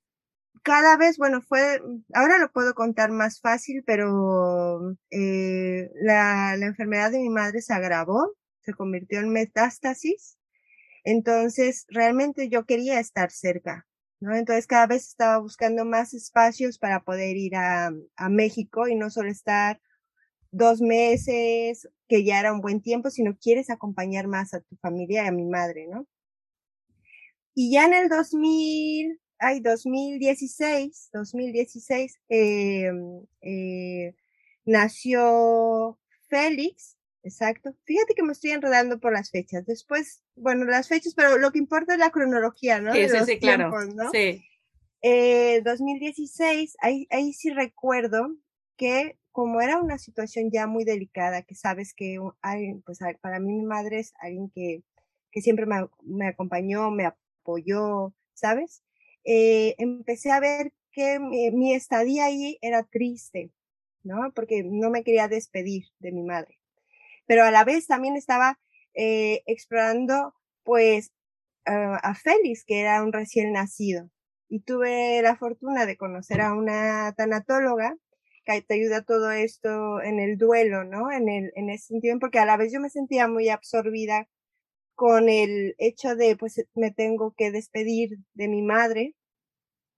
Cada 0.64 0.98
vez, 0.98 1.18
bueno, 1.18 1.42
fue, 1.42 1.82
ahora 2.14 2.38
lo 2.38 2.52
puedo 2.52 2.76
contar 2.76 3.12
más 3.12 3.40
fácil, 3.40 3.84
pero 3.86 4.96
eh, 5.10 5.90
la, 5.96 6.56
la 6.58 6.66
enfermedad 6.66 7.12
de 7.12 7.20
mi 7.20 7.30
madre 7.30 7.62
se 7.62 7.74
agravó, 7.74 8.36
se 8.62 8.74
convirtió 8.74 9.20
en 9.20 9.30
metástasis, 9.30 10.38
entonces 11.04 11.86
realmente 11.90 12.50
yo 12.50 12.66
quería 12.66 13.00
estar 13.00 13.32
cerca, 13.32 13.88
¿no? 14.20 14.36
Entonces 14.36 14.68
cada 14.68 14.86
vez 14.86 15.08
estaba 15.08 15.40
buscando 15.40 15.84
más 15.84 16.14
espacios 16.14 16.78
para 16.78 17.02
poder 17.02 17.38
ir 17.38 17.56
a, 17.56 17.92
a 18.16 18.30
México 18.30 18.88
y 18.88 18.96
no 18.96 19.10
solo 19.10 19.30
estar 19.30 19.82
dos 20.52 20.82
meses, 20.82 21.90
que 22.08 22.24
ya 22.24 22.40
era 22.40 22.54
un 22.54 22.62
buen 22.62 22.82
tiempo, 22.82 23.10
sino 23.10 23.38
quieres 23.38 23.70
acompañar 23.70 24.28
más 24.28 24.54
a 24.54 24.62
tu 24.62 24.76
familia 24.78 25.24
y 25.24 25.28
a 25.28 25.32
mi 25.32 25.46
madre, 25.46 25.88
¿no? 25.88 26.08
Y 27.56 27.72
ya 27.72 27.86
en 27.86 27.94
el 27.94 28.10
2000, 28.10 29.20
ay, 29.40 29.60
2016, 29.62 31.10
2016, 31.14 32.20
eh, 32.30 32.92
eh, 33.42 34.16
nació 34.66 36.00
Félix, 36.30 36.98
exacto. 37.24 37.76
Fíjate 37.84 38.14
que 38.14 38.24
me 38.24 38.34
estoy 38.34 38.52
enredando 38.52 39.00
por 39.00 39.14
las 39.14 39.32
fechas. 39.32 39.66
Después, 39.66 40.24
bueno, 40.36 40.66
las 40.66 40.88
fechas, 40.88 41.14
pero 41.14 41.38
lo 41.38 41.52
que 41.52 41.60
importa 41.60 41.94
es 41.94 42.00
la 42.00 42.12
cronología, 42.12 42.80
¿no? 42.80 42.94
Sí, 42.94 43.08
sí, 43.10 43.18
sí, 43.26 43.40
claro. 43.40 43.72
Sí. 44.12 44.44
Eh, 45.02 45.62
2016, 45.64 46.76
ahí, 46.80 47.08
ahí 47.10 47.34
sí 47.34 47.50
recuerdo 47.50 48.36
que 48.78 49.18
como 49.32 49.62
era 49.62 49.78
una 49.82 49.98
situación 49.98 50.50
ya 50.52 50.68
muy 50.68 50.84
delicada, 50.84 51.44
que 51.44 51.56
sabes 51.56 51.94
que 51.94 52.20
alguien, 52.42 52.82
pues 52.82 53.00
para 53.22 53.40
mí 53.40 53.54
mi 53.54 53.66
madre 53.66 54.00
es 54.00 54.14
alguien 54.20 54.50
que, 54.54 54.84
que 55.32 55.42
siempre 55.42 55.66
me, 55.66 56.28
acompañó, 56.28 56.92
me 56.92 57.06
apoyó, 57.06 58.14
¿sabes? 58.34 58.84
Eh, 59.24 59.76
empecé 59.78 60.32
a 60.32 60.40
ver 60.40 60.74
que 60.92 61.20
mi, 61.20 61.74
estadía 61.74 62.26
ahí 62.26 62.58
era 62.62 62.84
triste, 62.84 63.52
¿no? 64.04 64.32
Porque 64.36 64.64
no 64.64 64.90
me 64.90 65.04
quería 65.04 65.28
despedir 65.28 65.86
de 66.00 66.12
mi 66.12 66.24
madre. 66.24 66.60
Pero 67.26 67.46
a 67.46 67.52
la 67.52 67.64
vez 67.64 67.88
también 67.88 68.18
estaba 68.18 68.60
eh, 68.94 69.44
explorando, 69.46 70.34
pues, 70.64 71.14
a 71.66 72.16
Félix, 72.16 72.66
que 72.66 72.82
era 72.82 73.04
un 73.04 73.14
recién 73.14 73.54
nacido. 73.54 74.10
Y 74.50 74.62
tuve 74.62 75.22
la 75.22 75.38
fortuna 75.38 75.86
de 75.86 75.96
conocer 75.96 76.42
a 76.42 76.54
una 76.54 77.14
tanatóloga 77.16 77.96
que 78.46 78.62
te 78.62 78.76
ayuda 78.76 79.04
todo 79.04 79.32
esto 79.32 80.02
en 80.02 80.20
el 80.20 80.38
duelo, 80.38 80.84
¿no? 80.84 81.12
En, 81.12 81.30
el, 81.30 81.52
en 81.56 81.70
ese 81.70 81.88
sentido, 81.88 82.20
porque 82.20 82.40
a 82.40 82.46
la 82.46 82.58
vez 82.58 82.72
yo 82.74 82.80
me 82.80 82.90
sentía 82.90 83.28
muy 83.28 83.50
absorbida 83.50 84.28
con 84.96 85.30
el 85.30 85.76
hecho 85.78 86.16
de, 86.16 86.36
pues, 86.38 86.64
me 86.76 86.92
tengo 86.92 87.34
que 87.38 87.52
despedir 87.52 88.20
de 88.34 88.48
mi 88.48 88.62
madre. 88.62 89.16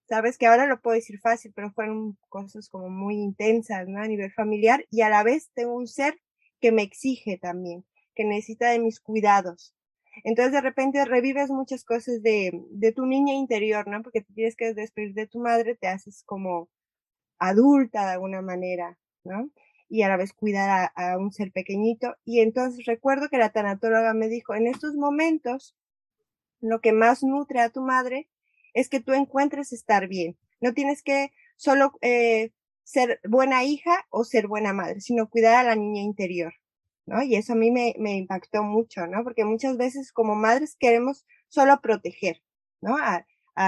Sabes 0.07 0.37
que 0.37 0.47
ahora 0.47 0.67
lo 0.67 0.81
puedo 0.81 0.95
decir 0.95 1.19
fácil, 1.19 1.53
pero 1.55 1.71
fueron 1.71 2.17
cosas 2.29 2.69
como 2.69 2.89
muy 2.89 3.15
intensas, 3.15 3.87
¿no? 3.87 4.01
A 4.01 4.07
nivel 4.07 4.31
familiar 4.31 4.85
y 4.89 5.01
a 5.01 5.09
la 5.09 5.23
vez 5.23 5.49
tengo 5.53 5.75
un 5.75 5.87
ser 5.87 6.19
que 6.61 6.71
me 6.71 6.83
exige 6.83 7.37
también, 7.37 7.85
que 8.15 8.25
necesita 8.25 8.69
de 8.69 8.79
mis 8.79 8.99
cuidados. 8.99 9.73
Entonces 10.23 10.53
de 10.53 10.61
repente 10.61 11.03
revives 11.05 11.49
muchas 11.49 11.83
cosas 11.83 12.21
de, 12.21 12.51
de 12.69 12.91
tu 12.91 13.05
niña 13.05 13.33
interior, 13.33 13.87
¿no? 13.87 14.03
Porque 14.03 14.21
te 14.21 14.33
tienes 14.33 14.55
que 14.55 14.73
despedir 14.73 15.13
de 15.13 15.27
tu 15.27 15.39
madre, 15.39 15.75
te 15.75 15.87
haces 15.87 16.23
como 16.25 16.69
adulta 17.47 18.05
de 18.05 18.13
alguna 18.13 18.41
manera, 18.41 18.97
¿no? 19.23 19.49
Y 19.89 20.01
a 20.03 20.09
la 20.09 20.17
vez 20.17 20.33
cuidar 20.33 20.91
a, 20.95 21.17
un 21.17 21.31
ser 21.31 21.51
pequeñito. 21.51 22.15
Y 22.25 22.39
entonces 22.39 22.85
recuerdo 22.85 23.29
que 23.29 23.37
la 23.37 23.51
tanatóloga 23.51 24.13
me 24.13 24.27
dijo, 24.27 24.55
en 24.55 24.67
estos 24.67 24.95
momentos, 24.95 25.75
lo 26.61 26.81
que 26.81 26.93
más 26.93 27.23
nutre 27.23 27.59
a 27.59 27.69
tu 27.69 27.81
madre 27.81 28.29
es 28.73 28.89
que 28.89 29.01
tú 29.01 29.13
encuentres 29.13 29.73
estar 29.73 30.07
bien. 30.07 30.37
No 30.61 30.73
tienes 30.73 31.03
que 31.03 31.31
solo 31.57 31.93
eh, 32.01 32.51
ser 32.83 33.19
buena 33.23 33.63
hija 33.63 34.05
o 34.09 34.23
ser 34.23 34.47
buena 34.47 34.73
madre, 34.73 35.01
sino 35.01 35.29
cuidar 35.29 35.55
a 35.55 35.63
la 35.63 35.75
niña 35.75 36.01
interior, 36.01 36.53
¿no? 37.05 37.21
Y 37.23 37.35
eso 37.35 37.53
a 37.53 37.55
mí 37.55 37.71
me, 37.71 37.93
impactó 38.17 38.63
mucho, 38.63 39.07
¿no? 39.07 39.23
Porque 39.23 39.45
muchas 39.45 39.77
veces 39.77 40.11
como 40.11 40.35
madres 40.35 40.75
queremos 40.79 41.25
solo 41.49 41.79
proteger, 41.81 42.41
¿no? 42.81 42.97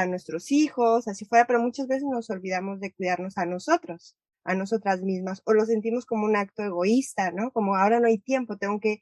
Nuestros 0.07 0.51
hijos, 0.51 1.07
así 1.07 1.25
fuera, 1.25 1.45
pero 1.45 1.59
muchas 1.61 1.87
veces 1.87 2.03
nos 2.03 2.29
olvidamos 2.29 2.79
de 2.79 2.93
cuidarnos 2.93 3.37
a 3.37 3.45
nosotros, 3.45 4.17
a 4.43 4.55
nosotras 4.55 5.01
mismas, 5.01 5.41
o 5.45 5.53
lo 5.53 5.65
sentimos 5.65 6.05
como 6.05 6.25
un 6.25 6.35
acto 6.35 6.63
egoísta, 6.63 7.31
¿no? 7.31 7.51
Como 7.51 7.75
ahora 7.75 7.99
no 7.99 8.07
hay 8.07 8.17
tiempo, 8.17 8.57
tengo 8.57 8.79
que 8.79 9.01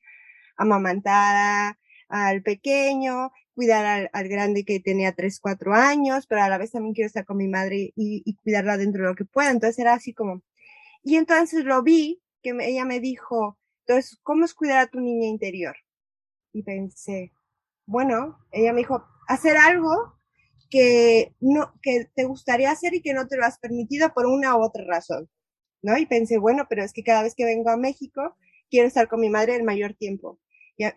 amamantar 0.58 1.78
al 2.10 2.44
pequeño, 2.44 3.32
cuidar 3.56 4.10
al, 4.12 4.28
grande 4.28 4.66
que 4.66 4.80
tenía 4.80 5.14
tres, 5.14 5.40
cuatro 5.40 5.74
años, 5.74 6.28
pero 6.28 6.44
a 6.44 6.50
la 6.50 6.58
vez 6.58 6.72
también 6.72 6.94
quiero 6.94 7.08
estar 7.08 7.26
con 7.26 7.38
mi 7.38 7.48
madre 7.48 7.94
y 7.96 8.36
cuidarla 8.44 8.78
dentro 8.78 9.04
de 9.04 9.10
lo 9.10 9.16
que 9.16 9.26
pueda. 9.26 9.52
Entonces 9.52 9.80
era 9.80 9.94
así 9.94 10.14
como, 10.14 10.44
y 11.04 11.16
entonces 11.16 11.66
lo 11.66 11.84
vi, 11.84 12.22
que 12.42 12.56
ella 12.62 12.86
me 12.86 13.00
dijo, 13.00 13.58
entonces, 13.86 14.20
¿cómo 14.24 14.46
es 14.46 14.54
cuidar 14.54 14.80
a 14.80 14.88
tu 14.88 15.00
niña 15.00 15.28
interior? 15.28 15.76
Y 16.54 16.64
pensé, 16.64 17.34
bueno, 17.86 18.40
ella 18.52 18.74
me 18.74 18.80
dijo, 18.80 19.06
hacer 19.28 19.58
algo 19.58 20.13
que 20.74 21.36
no, 21.40 21.72
que 21.84 22.08
te 22.16 22.24
gustaría 22.24 22.72
hacer 22.72 22.96
y 22.96 23.04
que 23.04 23.14
no 23.14 23.28
te 23.28 23.38
lo 23.38 23.46
has 23.46 23.60
permitido 23.60 24.12
por 24.12 24.26
una 24.26 24.58
u 24.58 24.64
otra 24.64 24.84
razón, 24.84 25.30
¿no? 25.84 25.96
Y 26.00 26.08
pensé, 26.08 26.40
bueno, 26.40 26.66
pero 26.68 26.84
es 26.84 26.94
que 26.94 27.04
cada 27.04 27.22
vez 27.22 27.36
que 27.36 27.46
vengo 27.46 27.70
a 27.70 27.78
México, 27.78 28.36
quiero 28.72 28.88
estar 28.88 29.08
con 29.08 29.20
mi 29.20 29.30
madre 29.30 29.56
el 29.56 29.62
mayor 29.62 29.94
tiempo. 29.94 30.40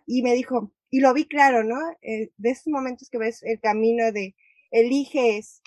Y, 0.06 0.22
me 0.22 0.32
dijo, 0.32 0.72
y 0.88 1.00
lo 1.00 1.12
vi 1.12 1.26
claro, 1.26 1.62
¿no? 1.62 1.76
Eh, 2.00 2.30
de 2.38 2.50
esos 2.50 2.68
momentos 2.68 3.10
que 3.10 3.18
ves 3.18 3.42
el 3.42 3.60
camino 3.60 4.12
de 4.12 4.34
eliges 4.70 5.60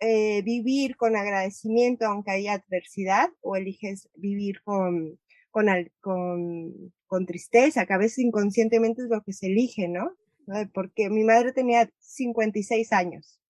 eh, 0.00 0.42
vivir 0.42 0.98
con 0.98 1.16
agradecimiento 1.16 2.04
aunque 2.04 2.32
haya 2.32 2.52
adversidad 2.52 3.30
o 3.40 3.56
eliges 3.56 4.10
vivir 4.14 4.60
con, 4.62 5.18
con, 5.50 5.68
con, 6.00 6.92
con 7.06 7.24
tristeza, 7.24 7.86
que 7.86 7.94
a 7.94 7.98
veces 7.98 8.18
inconscientemente 8.18 9.00
es 9.00 9.08
lo 9.08 9.22
que 9.22 9.32
se 9.32 9.46
elige, 9.46 9.88
¿no? 9.88 10.10
Porque 10.72 11.10
mi 11.10 11.24
madre 11.24 11.52
tenía 11.52 11.90
56 11.98 12.92
años, 12.92 13.40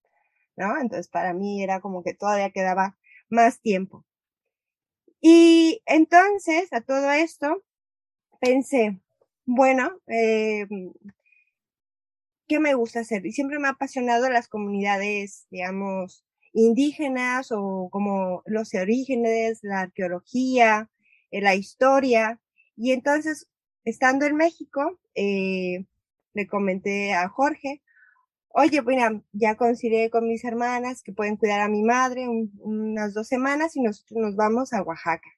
¿no? 0.57 0.81
Entonces 0.81 1.09
para 1.09 1.33
mí 1.35 1.63
era 1.63 1.81
como 1.81 2.03
que 2.03 2.15
todavía 2.15 2.51
quedaba 2.51 2.97
más 3.29 3.61
tiempo. 3.61 4.05
Y 5.21 5.83
entonces 5.87 6.73
a 6.73 6.81
todo 6.81 7.11
esto 7.11 7.65
pensé, 8.41 9.01
bueno, 9.45 10.01
eh, 10.07 10.67
¿qué 12.49 12.61
me 12.61 12.75
gusta 12.75 13.01
hacer? 13.01 13.27
Y 13.27 13.33
siempre 13.33 13.59
me 13.59 13.69
ha 13.69 13.73
apasionado 13.73 14.29
las 14.29 14.49
comunidades, 14.49 15.47
digamos, 15.51 16.25
indígenas 16.53 17.53
o 17.53 17.89
como 17.91 18.43
los 18.47 18.75
orígenes, 18.75 19.61
la 19.63 19.81
arqueología, 19.81 20.91
eh, 21.31 21.41
la 21.41 21.55
historia. 21.55 22.41
Y 22.77 22.93
entonces, 22.93 23.49
estando 23.85 24.27
en 24.27 24.37
México, 24.37 24.99
eh, 25.15 25.85
le 26.37 26.47
comenté 26.47 27.15
a 27.15 27.29
Jorge, 27.29 27.83
oye, 28.49 28.81
bueno, 28.83 29.25
ya 29.33 29.57
concilié 29.57 30.11
con 30.11 30.29
mis 30.29 30.45
hermanas 30.45 31.03
que 31.03 31.13
pueden 31.13 31.37
cuidar 31.37 31.61
a 31.61 31.69
mi 31.69 31.83
madre 31.83 32.29
unas 32.29 33.15
dos 33.15 33.27
semanas 33.29 33.75
y 33.77 33.83
nosotros 33.83 34.21
nos 34.21 34.37
vamos 34.37 34.73
a 34.73 34.83
Oaxaca. 34.83 35.29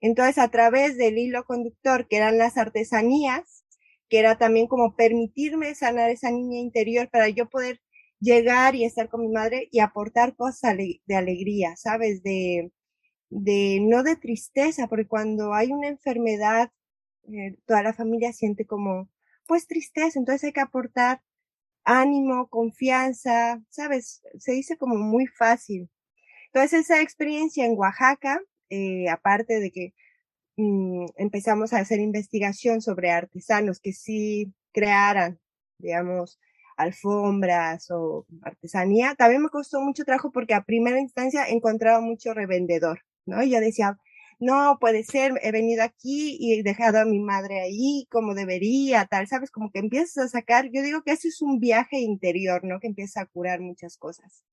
Entonces, 0.00 0.38
a 0.38 0.48
través 0.48 0.96
del 0.96 1.18
hilo 1.18 1.44
conductor, 1.44 2.08
que 2.08 2.16
eran 2.16 2.38
las 2.38 2.56
artesanías, 2.56 3.64
que 4.08 4.18
era 4.18 4.38
también 4.38 4.66
como 4.66 4.96
permitirme 4.96 5.74
sanar 5.74 6.10
esa 6.10 6.30
niña 6.30 6.58
interior 6.58 7.08
para 7.10 7.28
yo 7.28 7.48
poder 7.48 7.80
llegar 8.18 8.74
y 8.74 8.84
estar 8.84 9.08
con 9.08 9.20
mi 9.22 9.28
madre 9.28 9.68
y 9.70 9.80
aportar 9.80 10.34
cosas 10.36 10.76
de 10.76 11.16
alegría, 11.16 11.76
¿sabes? 11.76 12.22
De, 12.22 12.72
de 13.30 13.78
no 13.82 14.02
de 14.02 14.16
tristeza, 14.16 14.88
porque 14.88 15.06
cuando 15.06 15.54
hay 15.54 15.72
una 15.72 15.88
enfermedad, 15.88 16.72
eh, 17.28 17.56
toda 17.66 17.82
la 17.82 17.94
familia 17.94 18.32
siente 18.32 18.66
como, 18.66 19.08
pues 19.50 19.66
tristeza, 19.66 20.16
entonces 20.16 20.44
hay 20.44 20.52
que 20.52 20.60
aportar 20.60 21.22
ánimo, 21.82 22.48
confianza, 22.48 23.60
¿sabes? 23.68 24.22
Se 24.38 24.52
dice 24.52 24.76
como 24.76 24.94
muy 24.94 25.26
fácil. 25.26 25.90
Entonces 26.52 26.82
esa 26.82 27.02
experiencia 27.02 27.66
en 27.66 27.76
Oaxaca, 27.76 28.40
eh, 28.68 29.08
aparte 29.08 29.58
de 29.58 29.72
que 29.72 29.92
mm, 30.56 31.06
empezamos 31.16 31.72
a 31.72 31.80
hacer 31.80 31.98
investigación 31.98 32.80
sobre 32.80 33.10
artesanos 33.10 33.80
que 33.80 33.92
sí 33.92 34.54
crearan, 34.72 35.40
digamos, 35.78 36.38
alfombras 36.76 37.90
o 37.90 38.26
artesanía, 38.42 39.16
también 39.16 39.42
me 39.42 39.48
costó 39.48 39.80
mucho 39.80 40.04
trabajo 40.04 40.30
porque 40.30 40.54
a 40.54 40.62
primera 40.62 41.00
instancia 41.00 41.48
encontraba 41.48 42.00
mucho 42.00 42.34
revendedor, 42.34 43.00
¿no? 43.26 43.42
Y 43.42 43.50
yo 43.50 43.58
decía, 43.58 43.98
no 44.40 44.78
puede 44.80 45.04
ser, 45.04 45.34
he 45.42 45.52
venido 45.52 45.82
aquí 45.84 46.36
y 46.40 46.54
he 46.54 46.62
dejado 46.62 46.98
a 46.98 47.04
mi 47.04 47.20
madre 47.20 47.60
ahí 47.60 48.06
como 48.10 48.34
debería, 48.34 49.04
tal, 49.06 49.28
¿sabes? 49.28 49.50
Como 49.50 49.70
que 49.70 49.80
empiezas 49.80 50.24
a 50.24 50.28
sacar, 50.28 50.70
yo 50.72 50.82
digo 50.82 51.02
que 51.02 51.12
eso 51.12 51.28
es 51.28 51.42
un 51.42 51.60
viaje 51.60 51.98
interior, 52.00 52.64
¿no? 52.64 52.80
Que 52.80 52.86
empieza 52.88 53.20
a 53.22 53.26
curar 53.26 53.60
muchas 53.60 53.98
cosas. 53.98 54.44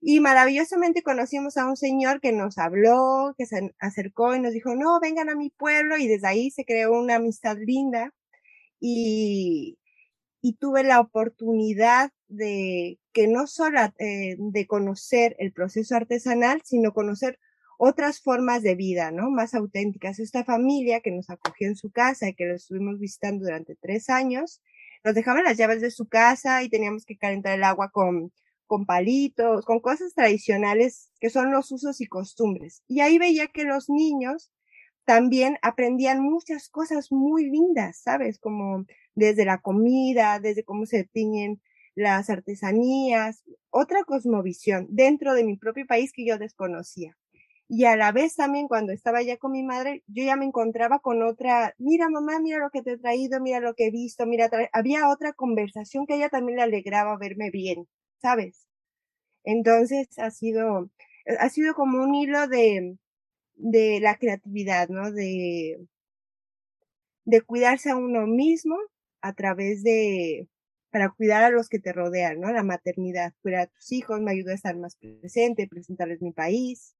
Y 0.00 0.20
maravillosamente 0.20 1.02
conocimos 1.04 1.56
a 1.56 1.66
un 1.66 1.76
señor 1.76 2.20
que 2.20 2.32
nos 2.32 2.58
habló, 2.58 3.34
que 3.38 3.46
se 3.46 3.72
acercó 3.78 4.34
y 4.34 4.40
nos 4.40 4.52
dijo, 4.52 4.74
no, 4.74 4.98
vengan 5.00 5.30
a 5.30 5.36
mi 5.36 5.50
pueblo 5.50 5.96
y 5.96 6.08
desde 6.08 6.26
ahí 6.26 6.50
se 6.50 6.64
creó 6.64 6.92
una 7.00 7.16
amistad 7.16 7.56
linda 7.58 8.12
y, 8.80 9.78
tuve 10.58 10.82
la 10.84 11.00
oportunidad 11.00 12.10
de 12.28 12.98
que 13.12 13.28
no 13.28 13.46
solo 13.46 13.80
eh, 13.98 14.36
de 14.38 14.66
conocer 14.66 15.36
el 15.38 15.52
proceso 15.52 15.94
artesanal, 15.96 16.62
sino 16.64 16.92
conocer 16.92 17.38
otras 17.84 18.20
formas 18.20 18.62
de 18.62 18.76
vida, 18.76 19.10
¿no? 19.10 19.28
Más 19.28 19.54
auténticas. 19.54 20.20
Esta 20.20 20.44
familia 20.44 21.00
que 21.00 21.10
nos 21.10 21.28
acogió 21.30 21.66
en 21.66 21.74
su 21.74 21.90
casa 21.90 22.28
y 22.28 22.34
que 22.34 22.46
lo 22.46 22.54
estuvimos 22.54 23.00
visitando 23.00 23.44
durante 23.44 23.74
tres 23.74 24.08
años, 24.08 24.62
nos 25.02 25.16
dejaban 25.16 25.42
las 25.42 25.56
llaves 25.56 25.80
de 25.80 25.90
su 25.90 26.06
casa 26.06 26.62
y 26.62 26.68
teníamos 26.68 27.04
que 27.04 27.16
calentar 27.16 27.58
el 27.58 27.64
agua 27.64 27.90
con, 27.90 28.32
con 28.68 28.86
palitos, 28.86 29.64
con 29.64 29.80
cosas 29.80 30.14
tradicionales 30.14 31.10
que 31.18 31.28
son 31.28 31.50
los 31.50 31.72
usos 31.72 32.00
y 32.00 32.06
costumbres. 32.06 32.84
Y 32.86 33.00
ahí 33.00 33.18
veía 33.18 33.48
que 33.48 33.64
los 33.64 33.90
niños 33.90 34.52
también 35.04 35.58
aprendían 35.60 36.22
muchas 36.22 36.68
cosas 36.68 37.10
muy 37.10 37.50
lindas, 37.50 38.00
¿sabes? 38.00 38.38
Como 38.38 38.86
desde 39.16 39.44
la 39.44 39.58
comida, 39.60 40.38
desde 40.38 40.62
cómo 40.62 40.86
se 40.86 41.02
tiñen 41.02 41.60
las 41.96 42.30
artesanías, 42.30 43.42
otra 43.70 44.04
cosmovisión 44.04 44.86
dentro 44.88 45.34
de 45.34 45.42
mi 45.42 45.56
propio 45.56 45.84
país 45.84 46.12
que 46.12 46.24
yo 46.24 46.38
desconocía. 46.38 47.16
Y 47.74 47.86
a 47.86 47.96
la 47.96 48.12
vez 48.12 48.34
también 48.36 48.68
cuando 48.68 48.92
estaba 48.92 49.22
ya 49.22 49.38
con 49.38 49.52
mi 49.52 49.62
madre, 49.62 50.04
yo 50.06 50.22
ya 50.22 50.36
me 50.36 50.44
encontraba 50.44 50.98
con 50.98 51.22
otra, 51.22 51.74
mira 51.78 52.10
mamá, 52.10 52.38
mira 52.38 52.58
lo 52.58 52.68
que 52.70 52.82
te 52.82 52.92
he 52.92 52.98
traído, 52.98 53.40
mira 53.40 53.60
lo 53.60 53.74
que 53.74 53.86
he 53.86 53.90
visto, 53.90 54.26
mira, 54.26 54.50
había 54.74 55.08
otra 55.08 55.32
conversación 55.32 56.04
que 56.06 56.12
a 56.12 56.16
ella 56.16 56.28
también 56.28 56.56
le 56.56 56.62
alegraba 56.64 57.16
verme 57.16 57.50
bien, 57.50 57.88
¿sabes? 58.20 58.66
Entonces 59.44 60.08
ha 60.18 60.30
sido, 60.32 60.90
ha 61.40 61.48
sido 61.50 61.74
como 61.74 62.02
un 62.02 62.14
hilo 62.14 62.48
de, 62.48 62.98
de 63.54 64.00
la 64.00 64.16
creatividad, 64.18 64.88
¿no? 64.90 65.12
De, 65.12 65.78
de 67.24 67.40
cuidarse 67.42 67.90
a 67.90 67.96
uno 67.96 68.26
mismo 68.26 68.76
a 69.22 69.32
través 69.34 69.82
de, 69.82 70.48
para 70.90 71.10
cuidar 71.10 71.42
a 71.44 71.50
los 71.50 71.68
que 71.68 71.78
te 71.78 71.92
rodean, 71.92 72.40
¿no? 72.40 72.52
La 72.52 72.62
maternidad, 72.64 73.32
cuidar 73.42 73.62
a 73.62 73.66
tus 73.68 73.92
hijos, 73.92 74.20
me 74.20 74.32
ayuda 74.32 74.52
a 74.52 74.56
estar 74.56 74.76
más 74.76 74.96
presente, 74.96 75.68
presentarles 75.68 76.22
mi 76.22 76.32
país. 76.32 76.94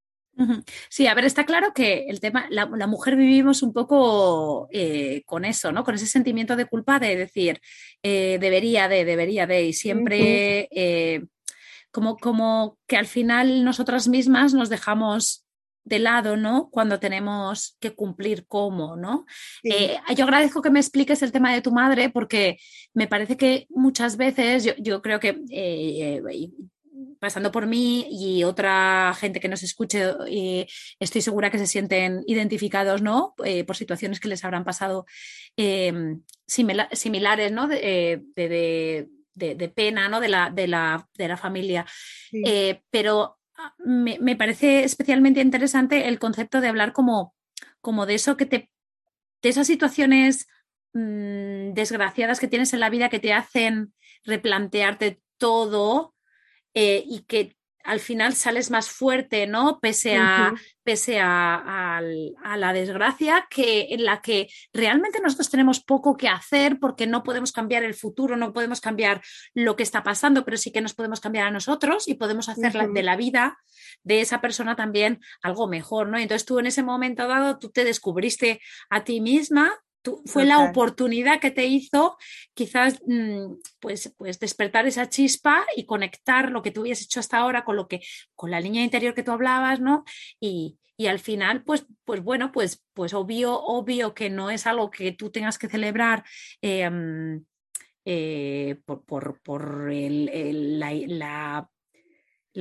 Sí, 0.88 1.06
a 1.06 1.14
ver, 1.14 1.24
está 1.24 1.44
claro 1.44 1.72
que 1.74 2.06
el 2.08 2.20
tema, 2.20 2.46
la, 2.50 2.66
mujer 2.86 3.16
vivimos 3.16 3.62
un 3.62 3.72
poco 3.72 4.68
eh, 4.72 5.22
con 5.26 5.44
eso, 5.44 5.72
¿no? 5.72 5.84
Con 5.84 5.94
ese 5.94 6.06
sentimiento 6.06 6.56
de 6.56 6.66
culpa 6.66 6.98
de 6.98 7.16
decir, 7.16 7.60
eh, 8.02 8.38
debería 8.40 8.88
de, 8.88 9.04
debería 9.04 9.46
de, 9.46 9.64
y 9.64 9.72
siempre 9.72 10.68
eh, 10.70 11.24
como, 11.90 12.16
como 12.16 12.78
que 12.86 12.96
al 12.96 13.06
final 13.06 13.64
nosotras 13.64 14.08
mismas 14.08 14.54
nos 14.54 14.68
dejamos 14.68 15.42
de 15.84 15.98
lado, 15.98 16.36
¿no? 16.36 16.68
Cuando 16.70 17.00
tenemos 17.00 17.76
que 17.80 17.94
cumplir 17.94 18.46
cómo, 18.46 18.96
¿no? 18.96 19.26
Eh, 19.64 19.96
yo 20.16 20.24
agradezco 20.24 20.62
que 20.62 20.70
me 20.70 20.80
expliques 20.80 21.22
el 21.22 21.32
tema 21.32 21.52
de 21.52 21.62
tu 21.62 21.72
madre 21.72 22.08
porque 22.10 22.58
me 22.94 23.08
parece 23.08 23.36
que 23.36 23.66
muchas 23.68 24.16
veces, 24.16 24.76
yo, 24.78 25.02
creo 25.02 25.18
que 25.18 25.40
eh, 25.50 26.22
pasando 27.22 27.52
por 27.52 27.68
mí 27.68 28.08
y 28.10 28.42
otra 28.42 29.14
gente 29.14 29.38
que 29.38 29.48
nos 29.48 29.62
escuche, 29.62 30.12
estoy 30.98 31.22
segura 31.22 31.52
que 31.52 31.58
se 31.58 31.68
sienten 31.68 32.24
identificados, 32.26 33.00
¿no? 33.00 33.34
Eh, 33.44 33.62
por 33.62 33.76
situaciones 33.76 34.18
que 34.18 34.26
les 34.26 34.44
habrán 34.44 34.64
pasado 34.64 35.06
em, 35.56 36.20
similares, 36.44 37.52
¿no? 37.52 37.68
De, 37.68 38.24
pena, 39.76 40.08
¿no? 40.08 40.18
De 40.18 40.28
la, 40.28 40.50
de 40.50 40.66
la, 40.66 41.08
de 41.16 41.28
la 41.28 41.36
familia. 41.36 41.86
pero 42.90 43.38
me, 43.78 44.34
parece 44.34 44.82
especialmente 44.82 45.40
interesante 45.40 46.08
el 46.08 46.18
concepto 46.18 46.60
de 46.60 46.66
hablar 46.66 46.92
como, 46.92 47.36
como 47.80 48.04
de 48.04 48.14
eso 48.14 48.36
que 48.36 48.46
te, 48.46 48.68
de 49.42 49.48
esas 49.48 49.68
situaciones 49.68 50.48
mm, 50.92 51.72
desgraciadas 51.72 52.40
que 52.40 52.48
tienes 52.48 52.72
en 52.72 52.80
la 52.80 52.90
vida 52.90 53.10
que 53.10 53.20
te 53.20 53.32
hacen 53.32 53.94
replantearte 54.24 55.20
todo 55.38 56.16
eh, 56.74 57.02
y 57.06 57.24
que 57.24 57.56
al 57.84 58.00
final 58.00 58.34
sales 58.34 58.70
más 58.70 58.88
fuerte, 58.88 59.46
¿no? 59.46 59.80
Pese 59.80 60.16
a, 60.16 60.54
pese 60.84 61.18
a, 61.20 62.00
la 62.00 62.72
desgracia 62.72 63.46
que, 63.50 63.88
en 63.90 64.04
la 64.04 64.20
que 64.20 64.48
realmente 64.72 65.20
nosotros 65.20 65.50
tenemos 65.50 65.80
poco 65.80 66.16
que 66.16 66.28
hacer 66.28 66.78
porque 66.78 67.06
no 67.06 67.22
podemos 67.22 67.52
cambiar 67.52 67.82
el 67.82 67.94
futuro, 67.94 68.36
no 68.36 68.52
podemos 68.52 68.80
cambiar 68.80 69.20
lo 69.54 69.76
que 69.76 69.82
está 69.82 70.02
pasando, 70.02 70.44
pero 70.44 70.56
sí 70.56 70.70
que 70.70 70.80
nos 70.80 70.94
podemos 70.94 71.20
cambiar 71.20 71.46
a 71.46 71.50
nosotros 71.50 72.08
y 72.08 72.14
podemos 72.14 72.48
hacer 72.48 72.72
de 72.72 73.02
la 73.02 73.16
vida 73.16 73.58
de 74.04 74.20
esa 74.20 74.40
persona 74.40 74.76
también 74.76 75.20
algo 75.42 75.68
mejor, 75.68 76.08
¿no? 76.08 76.18
Entonces 76.18 76.46
tú 76.46 76.58
en 76.58 76.66
ese 76.66 76.82
momento 76.82 77.26
dado, 77.26 77.58
tú 77.58 77.70
te 77.70 77.84
descubriste 77.84 78.60
a 78.90 79.04
ti 79.04 79.20
misma 79.20 79.80
fue 80.24 80.44
la 80.44 80.60
oportunidad 80.60 81.40
que 81.40 81.50
te 81.50 81.66
hizo 81.66 82.16
quizás 82.54 83.00
mm, 83.06 83.54
pues, 83.80 84.14
pues 84.16 84.38
despertar 84.40 84.86
esa 84.86 85.08
chispa 85.08 85.64
y 85.76 85.86
conectar 85.86 86.50
lo 86.50 86.62
que 86.62 86.70
tú 86.70 86.80
habías 86.80 87.02
hecho 87.02 87.20
hasta 87.20 87.38
ahora 87.38 87.64
con 87.64 87.76
lo 87.76 87.88
que 87.88 88.00
con 88.34 88.50
la 88.50 88.60
línea 88.60 88.82
interior 88.82 89.14
que 89.14 89.22
tú 89.22 89.32
hablabas, 89.32 89.80
¿no? 89.80 90.04
Y, 90.40 90.78
al 91.08 91.18
final, 91.18 91.64
pues, 91.64 91.84
pues 92.04 92.22
bueno, 92.22 92.52
pues, 92.52 92.84
pues 92.92 93.12
obvio, 93.12 93.60
obvio 93.60 94.14
que 94.14 94.30
no 94.30 94.50
es 94.50 94.68
algo 94.68 94.88
que 94.88 95.10
tú 95.10 95.30
tengas 95.30 95.58
que 95.58 95.68
celebrar 95.68 96.22
em, 96.60 97.44
eh, 98.04 98.76
por, 98.84 99.40
por, 99.42 99.92
la 99.92 100.92
la 100.92 101.68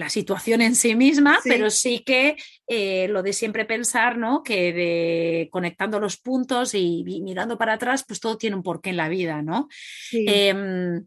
situación 0.10 0.62
en 0.62 0.76
sí 0.76 0.96
misma, 0.96 1.40
pero 1.44 1.70
sí 1.70 2.00
que 2.00 2.38
eh, 2.68 3.08
lo 3.10 3.24
de 3.24 3.34
siempre 3.34 3.66
pensar, 3.66 4.18
¿no? 4.18 4.42
Que 4.44 4.72
de, 4.74 5.50
conectando 5.52 6.00
los 6.00 6.18
puntos 6.18 6.74
y, 6.74 7.04
mirando 7.04 7.58
para 7.58 7.74
atrás, 7.74 8.06
pues 8.08 8.20
todo 8.20 8.38
tiene 8.38 8.56
un 8.56 8.64
porqué 8.64 8.92
en 8.92 8.98
la 8.98 9.10
vida, 9.10 9.42
¿no? 9.42 9.68
Em, 10.12 11.06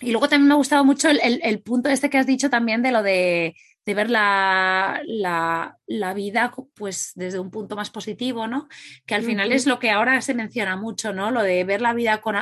y 0.00 0.10
luego 0.10 0.28
también 0.28 0.48
me 0.48 0.54
ha 0.54 0.58
gustado 0.58 0.84
mucho 0.84 1.08
el, 1.10 1.62
punto 1.62 1.88
este 1.88 2.10
que 2.10 2.18
has 2.18 2.26
dicho 2.26 2.50
también 2.50 2.82
de 2.82 2.92
lo 2.92 3.02
de, 3.02 3.54
ver 3.84 4.10
la, 4.10 5.00
la, 5.06 6.14
vida 6.14 6.52
pues 6.74 7.12
desde 7.14 7.38
un 7.38 7.50
punto 7.50 7.76
más 7.76 7.90
positivo, 7.90 8.46
¿no? 8.46 8.68
Que 9.06 9.14
al 9.14 9.22
final 9.22 9.52
es 9.52 9.66
lo 9.66 9.78
que 9.78 9.90
ahora 9.90 10.20
se 10.22 10.34
menciona 10.34 10.76
mucho, 10.76 11.12
¿no? 11.12 11.30
Lo 11.30 11.42
de 11.42 11.64
ver 11.64 11.80
la 11.80 11.94
vida 11.94 12.20
con, 12.20 12.36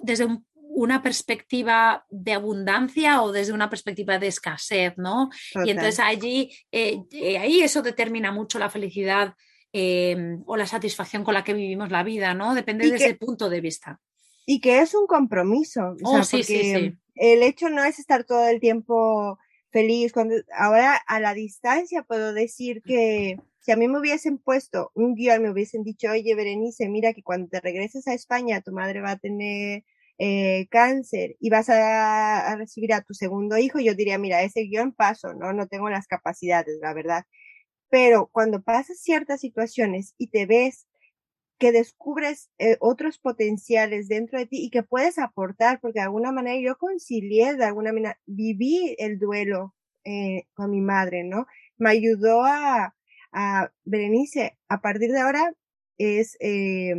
desde 0.00 0.24
un 0.24 0.46
una 0.74 1.02
perspectiva 1.02 2.06
de 2.10 2.32
abundancia 2.32 3.22
o 3.22 3.30
desde 3.30 3.52
una 3.52 3.68
perspectiva 3.68 4.18
de 4.18 4.28
escasez, 4.28 4.94
¿no? 4.96 5.30
Y 5.64 5.70
entonces 5.70 6.00
allí, 6.00 6.50
eh, 6.70 7.02
eh, 7.10 7.38
ahí 7.38 7.60
eso 7.60 7.82
determina 7.82 8.32
mucho 8.32 8.58
la 8.58 8.70
felicidad 8.70 9.34
eh, 9.72 10.38
o 10.46 10.56
la 10.56 10.66
satisfacción 10.66 11.24
con 11.24 11.34
la 11.34 11.44
que 11.44 11.54
vivimos 11.54 11.90
la 11.90 12.02
vida, 12.02 12.34
¿no? 12.34 12.54
Depende 12.54 12.88
de 12.88 12.96
ese 12.96 13.14
punto 13.14 13.50
de 13.50 13.60
vista. 13.60 14.00
Y 14.46 14.60
que 14.60 14.80
es 14.80 14.94
un 14.94 15.06
compromiso. 15.06 15.94
Oh, 16.02 16.24
sí, 16.24 16.42
sí, 16.42 16.62
sí. 16.62 16.98
El 17.14 17.42
hecho 17.42 17.68
no 17.68 17.84
es 17.84 17.98
estar 17.98 18.24
todo 18.24 18.48
el 18.48 18.58
tiempo 18.58 19.38
feliz. 19.70 20.12
Cuando, 20.12 20.36
ahora 20.56 20.96
a 21.06 21.20
la 21.20 21.34
distancia 21.34 22.02
puedo 22.02 22.32
decir 22.32 22.82
que 22.82 23.36
si 23.60 23.72
a 23.72 23.76
mí 23.76 23.88
me 23.88 24.00
hubiesen 24.00 24.38
puesto 24.38 24.90
un 24.94 25.14
guion, 25.14 25.42
me 25.42 25.50
hubiesen 25.50 25.84
dicho, 25.84 26.10
oye, 26.10 26.34
Berenice, 26.34 26.88
mira 26.88 27.12
que 27.12 27.22
cuando 27.22 27.48
te 27.48 27.60
regreses 27.60 28.08
a 28.08 28.14
España, 28.14 28.62
tu 28.62 28.72
madre 28.72 29.00
va 29.00 29.12
a 29.12 29.18
tener 29.18 29.84
eh, 30.24 30.68
cáncer 30.70 31.36
y 31.40 31.50
vas 31.50 31.68
a, 31.68 32.54
recibir 32.56 32.92
a 32.94 33.00
tu 33.02 33.12
segundo 33.12 33.58
hijo, 33.58 33.80
yo 33.80 33.94
diría, 33.94 34.18
mira, 34.18 34.42
ese 34.42 34.62
guion 34.62 34.92
paso, 34.92 35.34
¿no? 35.34 35.52
No 35.52 35.66
tengo 35.66 35.90
las 35.90 36.06
capacidades, 36.06 36.78
la 36.80 36.94
verdad. 36.94 37.24
Pero 37.90 38.28
cuando 38.32 38.62
pasas 38.62 39.00
ciertas 39.00 39.40
situaciones 39.40 40.14
y 40.18 40.28
te 40.28 40.46
ves 40.46 40.86
que 41.58 41.72
descubres 41.72 42.50
eh, 42.58 42.76
otros 42.80 43.18
potenciales 43.18 44.06
dentro 44.08 44.38
de 44.38 44.46
ti 44.46 44.64
y 44.64 44.70
que 44.70 44.84
puedes 44.84 45.18
aportar, 45.18 45.80
porque 45.80 45.98
de 46.00 46.04
alguna 46.04 46.30
manera 46.30 46.60
yo 46.60 46.78
concilié, 46.78 47.56
de 47.56 47.64
alguna 47.64 47.92
manera 47.92 48.16
viví 48.26 48.94
el 48.98 49.18
duelo 49.18 49.74
eh, 50.04 50.44
con 50.54 50.70
mi 50.70 50.80
madre, 50.80 51.24
¿no? 51.24 51.46
Me 51.78 51.90
ayudó 51.90 52.44
a, 52.44 52.94
a 53.32 53.72
Berenice, 53.84 54.56
a 54.68 54.80
partir 54.82 55.10
de 55.10 55.20
ahora 55.20 55.52
es, 55.98 56.36
eh, 56.38 56.94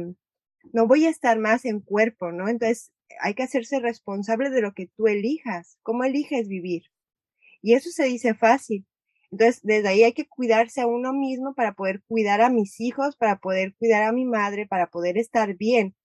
no 0.73 0.87
voy 0.87 1.05
a 1.05 1.09
estar 1.09 1.39
más 1.39 1.63
en 1.63 1.79
cuerpo, 1.79 2.33
¿no? 2.33 2.49
Entonces 2.49 2.91
hay 3.21 3.33
que 3.35 3.43
hacerse 3.43 3.79
responsable 3.79 4.49
de 4.49 4.61
lo 4.61 4.73
que 4.73 4.87
tú 4.95 5.07
elijas, 5.07 5.77
cómo 5.83 6.03
eliges 6.03 6.47
vivir. 6.47 6.83
Y 7.61 7.73
eso 7.75 7.89
se 7.91 8.05
dice 8.05 8.33
fácil, 8.33 8.85
entonces, 9.33 9.61
desde 9.63 9.89
ahí 9.89 10.03
hay 10.03 10.13
que 10.13 10.27
cuidarse 10.27 10.81
a 10.81 10.85
uno 10.85 11.11
mismo 11.11 11.55
para 11.55 11.73
poder 11.73 12.03
cuidar 12.07 12.41
a 12.41 12.49
mis 12.51 12.79
hijos, 12.79 13.15
para 13.15 13.39
poder 13.39 13.73
cuidar 13.79 14.03
a 14.03 14.11
mi 14.11 14.25
madre, 14.25 14.67
para 14.67 14.87
poder 14.91 15.17
estar 15.17 15.55
bien. 15.55 15.95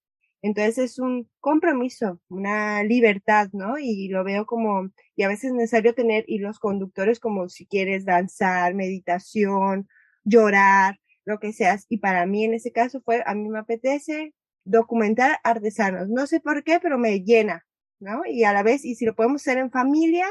Entonces 0.41 0.79
es 0.79 0.99
un 0.99 1.29
compromiso, 1.41 2.21
una 2.29 2.83
libertad, 2.85 3.51
¿no? 3.53 3.79
Y 3.79 4.09
lo 4.09 4.25
veo 4.25 4.47
como, 4.47 4.91
y 5.15 5.25
a 5.25 5.29
veces 5.29 5.51
es 5.51 5.53
necesario 5.53 5.95
tener 5.95 6.25
hilos 6.27 6.59
conductores 6.59 7.21
como 7.21 7.51
si 7.51 7.67
quieres 7.67 8.07
danzar, 8.07 8.75
meditación, 8.75 9.89
llorar, 10.25 10.99
lo 11.27 11.39
que 11.39 11.53
seas. 11.53 11.85
Y 11.91 11.99
para 11.99 12.25
mí 12.25 12.45
en 12.45 12.55
ese 12.55 12.73
caso 12.73 13.03
fue, 13.03 13.23
a 13.27 13.35
mí 13.35 13.51
me 13.51 13.59
apetece 13.59 14.33
documentar 14.69 15.39
artesanos. 15.45 16.09
No 16.09 16.27
sé 16.27 16.41
por 16.41 16.63
qué, 16.65 16.79
pero 16.81 16.99
me 16.99 17.21
llena, 17.21 17.67
¿no? 18.01 18.23
Y 18.27 18.45
a 18.45 18.53
la 18.53 18.63
vez, 18.63 18.85
y 18.85 18.95
si 18.95 19.05
lo 19.05 19.15
podemos 19.15 19.43
hacer 19.43 19.59
en 19.59 19.71
familia, 19.71 20.27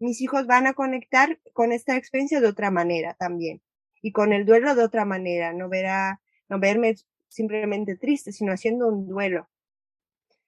mis 0.00 0.20
hijos 0.20 0.46
van 0.46 0.66
a 0.66 0.72
conectar 0.72 1.40
con 1.52 1.72
esta 1.72 1.96
experiencia 1.96 2.40
de 2.40 2.48
otra 2.48 2.70
manera 2.70 3.14
también 3.14 3.62
y 4.02 4.12
con 4.12 4.32
el 4.32 4.44
duelo 4.44 4.74
de 4.74 4.82
otra 4.82 5.04
manera, 5.04 5.52
no 5.52 5.68
verá, 5.68 6.20
no 6.48 6.58
verme 6.58 6.96
simplemente 7.28 7.96
triste, 7.96 8.32
sino 8.32 8.52
haciendo 8.52 8.88
un 8.88 9.08
duelo. 9.08 9.48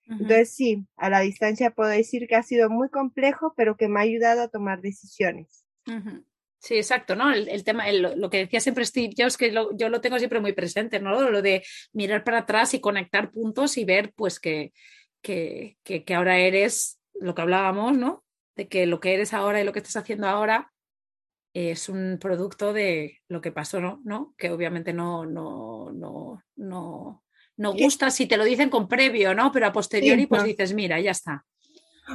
Entonces 0.06 0.54
sí, 0.54 0.86
a 0.96 1.08
la 1.08 1.20
distancia 1.20 1.70
puedo 1.70 1.88
decir 1.88 2.26
que 2.26 2.36
ha 2.36 2.42
sido 2.42 2.68
muy 2.68 2.90
complejo, 2.90 3.54
pero 3.56 3.76
que 3.76 3.88
me 3.88 4.00
ha 4.00 4.02
ayudado 4.02 4.42
a 4.42 4.48
tomar 4.48 4.82
decisiones. 4.82 5.64
Sí, 6.64 6.76
exacto, 6.76 7.14
¿no? 7.14 7.30
El, 7.30 7.62
tema, 7.62 7.90
lo 7.92 8.30
que 8.30 8.38
decía 8.38 8.58
siempre 8.58 8.86
Steve 8.86 9.12
Jobs, 9.16 9.36
que 9.36 9.52
yo 9.52 9.88
lo 9.90 10.00
tengo 10.00 10.18
siempre 10.18 10.40
muy 10.40 10.54
presente, 10.54 10.98
¿no? 10.98 11.30
Lo 11.30 11.42
de 11.42 11.62
mirar 11.92 12.24
para 12.24 12.38
atrás 12.38 12.72
y 12.72 12.80
conectar 12.80 13.30
puntos 13.30 13.76
y 13.76 13.84
ver, 13.84 14.14
pues, 14.16 14.40
que, 14.40 14.72
que, 15.20 15.76
que 15.84 16.14
ahora 16.14 16.38
eres 16.38 16.98
lo 17.20 17.34
que 17.34 17.42
hablábamos, 17.42 17.98
¿no? 17.98 18.24
de 18.56 18.68
que 18.68 18.86
lo 18.86 19.00
que 19.00 19.14
eres 19.14 19.34
ahora 19.34 19.60
y 19.60 19.64
lo 19.64 19.72
que 19.72 19.80
estás 19.80 19.96
haciendo 19.96 20.28
ahora 20.28 20.72
es 21.52 21.88
un 21.88 22.18
producto 22.20 22.72
de 22.72 23.20
lo 23.28 23.40
que 23.40 23.52
pasó, 23.52 23.80
¿no? 23.80 24.00
¿No? 24.04 24.34
Que 24.36 24.50
obviamente 24.50 24.92
no, 24.92 25.24
no, 25.24 25.92
no, 25.92 26.42
no, 26.56 27.24
no 27.56 27.72
gusta 27.72 28.10
si 28.10 28.26
te 28.26 28.36
lo 28.36 28.44
dicen 28.44 28.70
con 28.70 28.88
previo, 28.88 29.34
¿no? 29.34 29.52
Pero 29.52 29.66
a 29.66 29.72
posteriori, 29.72 30.26
pues 30.26 30.42
dices, 30.42 30.74
mira, 30.74 31.00
ya 31.00 31.12
está. 31.12 31.44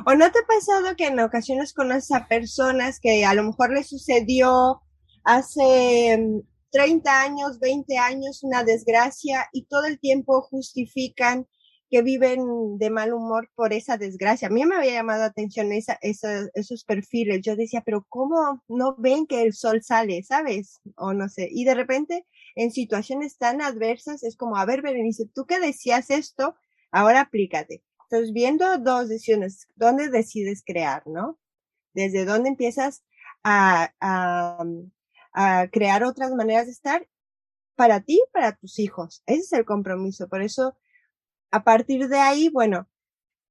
¿O 0.05 0.13
no 0.15 0.31
te 0.31 0.39
ha 0.39 0.47
pasado 0.47 0.95
que 0.95 1.07
en 1.07 1.19
ocasiones 1.19 1.73
conoces 1.73 2.11
a 2.11 2.27
personas 2.27 2.99
que 2.99 3.25
a 3.25 3.33
lo 3.33 3.43
mejor 3.43 3.73
les 3.73 3.89
sucedió 3.89 4.81
hace 5.23 6.43
30 6.71 7.11
mm, 7.11 7.25
años, 7.25 7.59
20 7.59 7.97
años 7.97 8.43
una 8.43 8.63
desgracia 8.63 9.47
y 9.51 9.65
todo 9.65 9.85
el 9.85 9.99
tiempo 9.99 10.41
justifican 10.41 11.47
que 11.89 12.03
viven 12.03 12.77
de 12.77 12.91
mal 12.91 13.13
humor 13.13 13.49
por 13.55 13.73
esa 13.73 13.97
desgracia. 13.97 14.47
A 14.47 14.51
mí 14.51 14.63
me 14.63 14.75
había 14.75 14.93
llamado 14.93 15.21
la 15.21 15.25
atención 15.25 15.71
esa, 15.71 15.97
esos 16.01 16.83
perfiles. 16.83 17.41
Yo 17.41 17.55
decía, 17.55 17.81
pero 17.83 18.05
¿cómo 18.09 18.63
no 18.67 18.95
ven 18.97 19.25
que 19.25 19.41
el 19.41 19.53
sol 19.53 19.81
sale, 19.81 20.21
sabes? 20.23 20.81
O 20.97 21.13
no 21.13 21.29
sé. 21.29 21.49
Y 21.51 21.65
de 21.65 21.73
repente, 21.73 22.27
en 22.55 22.71
situaciones 22.71 23.37
tan 23.37 23.61
adversas, 23.61 24.23
es 24.23 24.37
como, 24.37 24.57
a 24.57 24.65
ver, 24.65 24.83
Berenice, 24.83 25.25
tú 25.33 25.45
que 25.45 25.59
decías 25.59 26.11
esto, 26.11 26.55
ahora 26.91 27.21
aplícate. 27.21 27.81
Entonces, 28.09 28.33
viendo 28.33 28.77
dos 28.79 29.07
decisiones, 29.07 29.67
¿dónde 29.75 30.09
decides 30.09 30.63
crear, 30.65 31.03
no? 31.05 31.39
Desde 31.93 32.25
dónde 32.25 32.49
empiezas 32.49 33.03
a, 33.43 33.93
a, 34.01 34.65
a 35.33 35.67
crear 35.71 36.03
otras 36.03 36.31
maneras 36.31 36.65
de 36.65 36.71
estar 36.71 37.07
para 37.75 38.01
ti, 38.01 38.21
para 38.33 38.55
tus 38.55 38.79
hijos. 38.79 39.21
Ese 39.27 39.41
es 39.41 39.53
el 39.53 39.65
compromiso. 39.65 40.27
Por 40.27 40.41
eso, 40.41 40.75
a 41.51 41.63
partir 41.63 42.07
de 42.09 42.17
ahí, 42.17 42.49
bueno, 42.49 42.89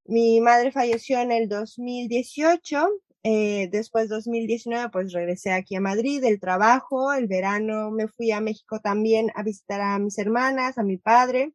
mi 0.05 0.41
madre 0.41 0.73
falleció 0.73 1.21
en 1.21 1.33
el 1.33 1.49
2018, 1.49 2.89
eh, 3.25 3.69
después 3.71 4.09
2019 4.09 4.91
pues 4.91 5.13
regresé 5.13 5.53
aquí 5.53 5.77
a 5.77 5.81
Madrid, 5.81 6.25
el 6.25 6.41
trabajo, 6.41 7.13
el 7.13 7.27
verano 7.27 7.91
me 7.91 8.09
fui 8.09 8.33
a 8.33 8.41
México 8.41 8.81
también 8.81 9.31
a 9.35 9.43
visitar 9.43 9.81
a 9.81 9.99
mis 9.99 10.19
hermanas, 10.19 10.79
a 10.79 10.83
mi 10.83 10.97
padre 10.97 11.53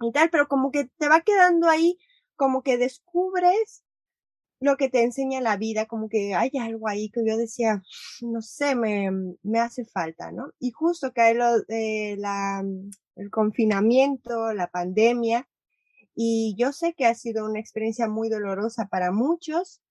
y 0.00 0.12
tal, 0.12 0.30
pero 0.30 0.48
como 0.48 0.70
que 0.70 0.86
te 0.98 1.08
va 1.08 1.20
quedando 1.20 1.68
ahí, 1.68 1.98
como 2.36 2.62
que 2.62 2.78
descubres 2.78 3.84
lo 4.60 4.76
que 4.76 4.88
te 4.88 5.02
enseña 5.02 5.40
la 5.40 5.56
vida, 5.56 5.86
como 5.86 6.08
que 6.08 6.34
hay 6.34 6.50
algo 6.60 6.88
ahí 6.88 7.10
que 7.10 7.20
yo 7.26 7.36
decía, 7.36 7.82
no 8.22 8.40
sé, 8.40 8.74
me, 8.74 9.10
me 9.42 9.60
hace 9.60 9.84
falta, 9.84 10.32
¿no? 10.32 10.50
Y 10.58 10.70
justo 10.70 11.12
cae 11.12 11.34
lo, 11.34 11.58
eh, 11.68 12.16
la, 12.18 12.64
el 13.16 13.30
confinamiento, 13.30 14.54
la 14.54 14.68
pandemia, 14.68 15.46
y 16.14 16.54
yo 16.58 16.72
sé 16.72 16.94
que 16.94 17.04
ha 17.06 17.14
sido 17.14 17.44
una 17.44 17.60
experiencia 17.60 18.08
muy 18.08 18.30
dolorosa 18.30 18.86
para 18.86 19.12
muchos, 19.12 19.82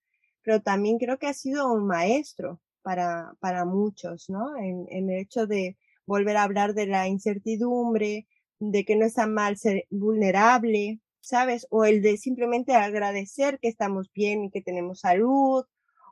pero 0.42 0.60
también 0.60 0.98
creo 0.98 1.18
que 1.18 1.28
ha 1.28 1.34
sido 1.34 1.72
un 1.72 1.86
maestro 1.86 2.60
para, 2.82 3.34
para 3.40 3.64
muchos, 3.64 4.28
¿no? 4.28 4.56
En 4.56 4.86
el 4.90 5.10
hecho 5.10 5.46
de 5.46 5.76
volver 6.06 6.36
a 6.36 6.42
hablar 6.42 6.74
de 6.74 6.86
la 6.86 7.06
incertidumbre, 7.08 8.26
de 8.58 8.84
que 8.84 8.96
no 8.96 9.04
está 9.04 9.26
mal 9.26 9.56
ser 9.56 9.86
vulnerable, 9.90 11.00
¿sabes? 11.26 11.66
O 11.70 11.84
el 11.84 12.02
de 12.02 12.16
simplemente 12.18 12.74
agradecer 12.74 13.58
que 13.58 13.68
estamos 13.68 14.12
bien 14.12 14.44
y 14.44 14.50
que 14.50 14.62
tenemos 14.62 15.00
salud, 15.00 15.64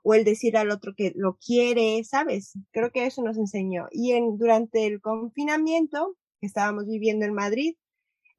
o 0.02 0.14
el 0.14 0.24
decir 0.24 0.56
al 0.56 0.70
otro 0.70 0.94
que 0.96 1.12
lo 1.14 1.36
quiere, 1.38 2.02
¿sabes? 2.04 2.54
Creo 2.72 2.90
que 2.90 3.06
eso 3.06 3.22
nos 3.22 3.38
enseñó. 3.38 3.86
Y 3.92 4.12
en, 4.12 4.36
durante 4.38 4.86
el 4.86 5.00
confinamiento 5.00 6.16
que 6.40 6.48
estábamos 6.48 6.86
viviendo 6.86 7.24
en 7.24 7.32
Madrid, 7.32 7.76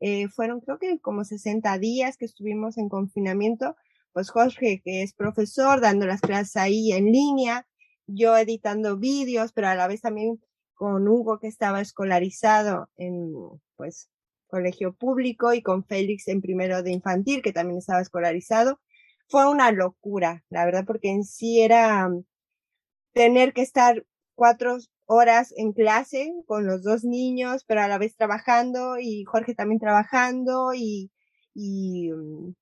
eh, 0.01 0.27
fueron 0.27 0.59
creo 0.59 0.77
que 0.77 0.99
como 0.99 1.23
60 1.23 1.79
días 1.79 2.17
que 2.17 2.25
estuvimos 2.25 2.77
en 2.77 2.89
confinamiento, 2.89 3.75
pues 4.11 4.29
Jorge, 4.29 4.81
que 4.83 5.01
es 5.01 5.13
profesor, 5.13 5.79
dando 5.81 6.05
las 6.05 6.21
clases 6.21 6.57
ahí 6.57 6.91
en 6.91 7.05
línea, 7.05 7.65
yo 8.05 8.37
editando 8.37 8.97
vídeos, 8.97 9.53
pero 9.53 9.69
a 9.69 9.75
la 9.75 9.87
vez 9.87 10.01
también 10.01 10.41
con 10.73 11.07
Hugo, 11.07 11.39
que 11.39 11.47
estaba 11.47 11.79
escolarizado 11.81 12.89
en, 12.97 13.33
pues, 13.77 14.09
colegio 14.47 14.93
público 14.95 15.53
y 15.53 15.61
con 15.61 15.85
Félix 15.85 16.27
en 16.27 16.41
primero 16.41 16.83
de 16.83 16.91
infantil, 16.91 17.41
que 17.41 17.53
también 17.53 17.79
estaba 17.79 18.01
escolarizado. 18.01 18.79
Fue 19.27 19.49
una 19.49 19.71
locura, 19.71 20.43
la 20.49 20.65
verdad, 20.65 20.85
porque 20.85 21.09
en 21.09 21.23
sí 21.23 21.61
era 21.61 22.07
mm, 22.09 22.23
tener 23.13 23.53
que 23.53 23.61
estar 23.61 24.05
cuatro 24.35 24.77
horas 25.05 25.53
en 25.57 25.73
clase 25.73 26.33
con 26.47 26.65
los 26.67 26.83
dos 26.83 27.03
niños, 27.03 27.63
pero 27.65 27.81
a 27.81 27.87
la 27.87 27.97
vez 27.97 28.15
trabajando 28.15 28.97
y 28.99 29.23
Jorge 29.25 29.55
también 29.55 29.79
trabajando 29.79 30.73
y, 30.73 31.11
y, 31.53 32.11
mm, 32.11 32.53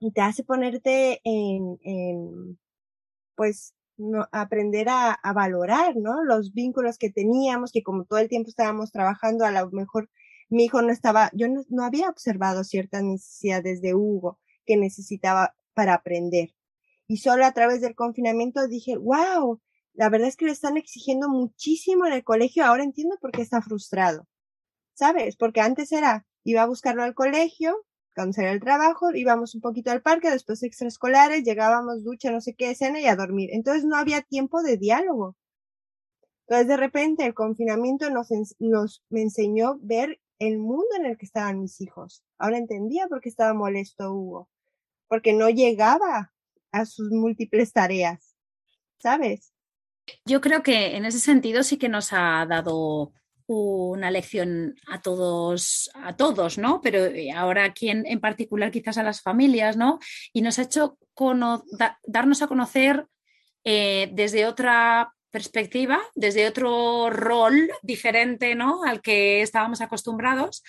y 0.00 0.12
te 0.12 0.20
hace 0.20 0.44
ponerte 0.44 1.20
en, 1.24 1.78
en 1.82 2.58
pues, 3.36 3.74
no, 3.98 4.28
aprender 4.32 4.88
a, 4.88 5.12
a, 5.12 5.32
valorar, 5.32 5.96
¿no? 5.96 6.22
Los 6.24 6.52
vínculos 6.52 6.98
que 6.98 7.10
teníamos, 7.10 7.72
que 7.72 7.82
como 7.82 8.04
todo 8.04 8.18
el 8.18 8.28
tiempo 8.28 8.50
estábamos 8.50 8.92
trabajando, 8.92 9.44
a 9.44 9.50
lo 9.52 9.70
mejor 9.70 10.10
mi 10.48 10.64
hijo 10.64 10.82
no 10.82 10.92
estaba, 10.92 11.30
yo 11.34 11.46
no, 11.48 11.84
había 11.84 12.08
observado 12.08 12.64
ciertas 12.64 13.02
necesidades 13.02 13.80
de 13.80 13.94
Hugo 13.94 14.38
que 14.64 14.76
necesitaba 14.76 15.56
para 15.74 15.94
aprender. 15.94 16.54
Y 17.08 17.18
solo 17.18 17.44
a 17.44 17.52
través 17.52 17.80
del 17.80 17.94
confinamiento 17.94 18.66
dije, 18.68 18.96
wow, 18.96 19.60
la 19.94 20.08
verdad 20.08 20.28
es 20.28 20.36
que 20.36 20.46
le 20.46 20.52
están 20.52 20.76
exigiendo 20.76 21.28
muchísimo 21.28 22.06
en 22.06 22.12
el 22.12 22.24
colegio. 22.24 22.64
Ahora 22.64 22.84
entiendo 22.84 23.16
por 23.20 23.32
qué 23.32 23.42
está 23.42 23.62
frustrado. 23.62 24.26
¿Sabes? 24.94 25.36
Porque 25.36 25.60
antes 25.60 25.92
era, 25.92 26.26
iba 26.42 26.62
a 26.62 26.66
buscarlo 26.66 27.02
al 27.02 27.14
colegio, 27.14 27.86
cuando 28.16 28.40
el 28.42 28.60
trabajo, 28.60 29.14
íbamos 29.14 29.54
un 29.54 29.60
poquito 29.60 29.90
al 29.90 30.00
parque, 30.00 30.30
después 30.30 30.62
extraescolares, 30.62 31.44
llegábamos, 31.44 32.02
ducha, 32.02 32.32
no 32.32 32.40
sé 32.40 32.54
qué, 32.54 32.74
cena 32.74 32.98
y 32.98 33.06
a 33.06 33.14
dormir. 33.14 33.50
Entonces 33.52 33.84
no 33.84 33.94
había 33.94 34.22
tiempo 34.22 34.62
de 34.62 34.78
diálogo. 34.78 35.36
Entonces 36.46 36.66
de 36.66 36.78
repente 36.78 37.26
el 37.26 37.34
confinamiento 37.34 38.08
nos, 38.08 38.28
nos 38.58 39.04
me 39.10 39.20
enseñó 39.20 39.78
ver 39.82 40.18
el 40.38 40.58
mundo 40.58 40.86
en 40.98 41.06
el 41.06 41.16
que 41.16 41.26
estaban 41.26 41.60
mis 41.60 41.80
hijos. 41.80 42.22
Ahora 42.38 42.58
entendía 42.58 43.06
por 43.08 43.20
qué 43.20 43.28
estaba 43.28 43.54
molesto 43.54 44.12
Hugo, 44.12 44.48
porque 45.08 45.32
no 45.32 45.48
llegaba 45.48 46.32
a 46.72 46.86
sus 46.86 47.10
múltiples 47.10 47.72
tareas, 47.72 48.36
¿sabes? 48.98 49.52
Yo 50.24 50.40
creo 50.40 50.62
que 50.62 50.96
en 50.96 51.04
ese 51.04 51.18
sentido 51.18 51.62
sí 51.62 51.78
que 51.78 51.88
nos 51.88 52.12
ha 52.12 52.46
dado 52.46 53.12
una 53.48 54.10
lección 54.10 54.74
a 54.88 55.00
todos, 55.00 55.90
a 55.94 56.16
todos, 56.16 56.58
¿no? 56.58 56.80
Pero 56.80 57.04
eh, 57.06 57.30
ahora 57.32 57.64
aquí 57.64 57.88
en, 57.90 58.20
particular 58.20 58.70
quizás 58.70 58.98
a 58.98 59.04
las 59.04 59.22
familias, 59.22 59.76
¿no? 59.76 59.98
Y 60.32 60.42
nos 60.42 60.58
ha 60.58 60.62
hecho 60.62 60.98
darnos 62.04 62.42
a 62.42 62.46
conocer 62.48 63.06
eh, 63.64 64.10
desde 64.12 64.46
otra 64.46 65.15
perspectiva, 65.30 66.00
desde 66.14 66.46
otro 66.46 67.10
rol 67.10 67.70
diferente, 67.82 68.54
¿no? 68.54 68.84
Al 68.84 69.00
que 69.02 69.42
estábamos 69.42 69.80
acostumbrados. 69.80 70.62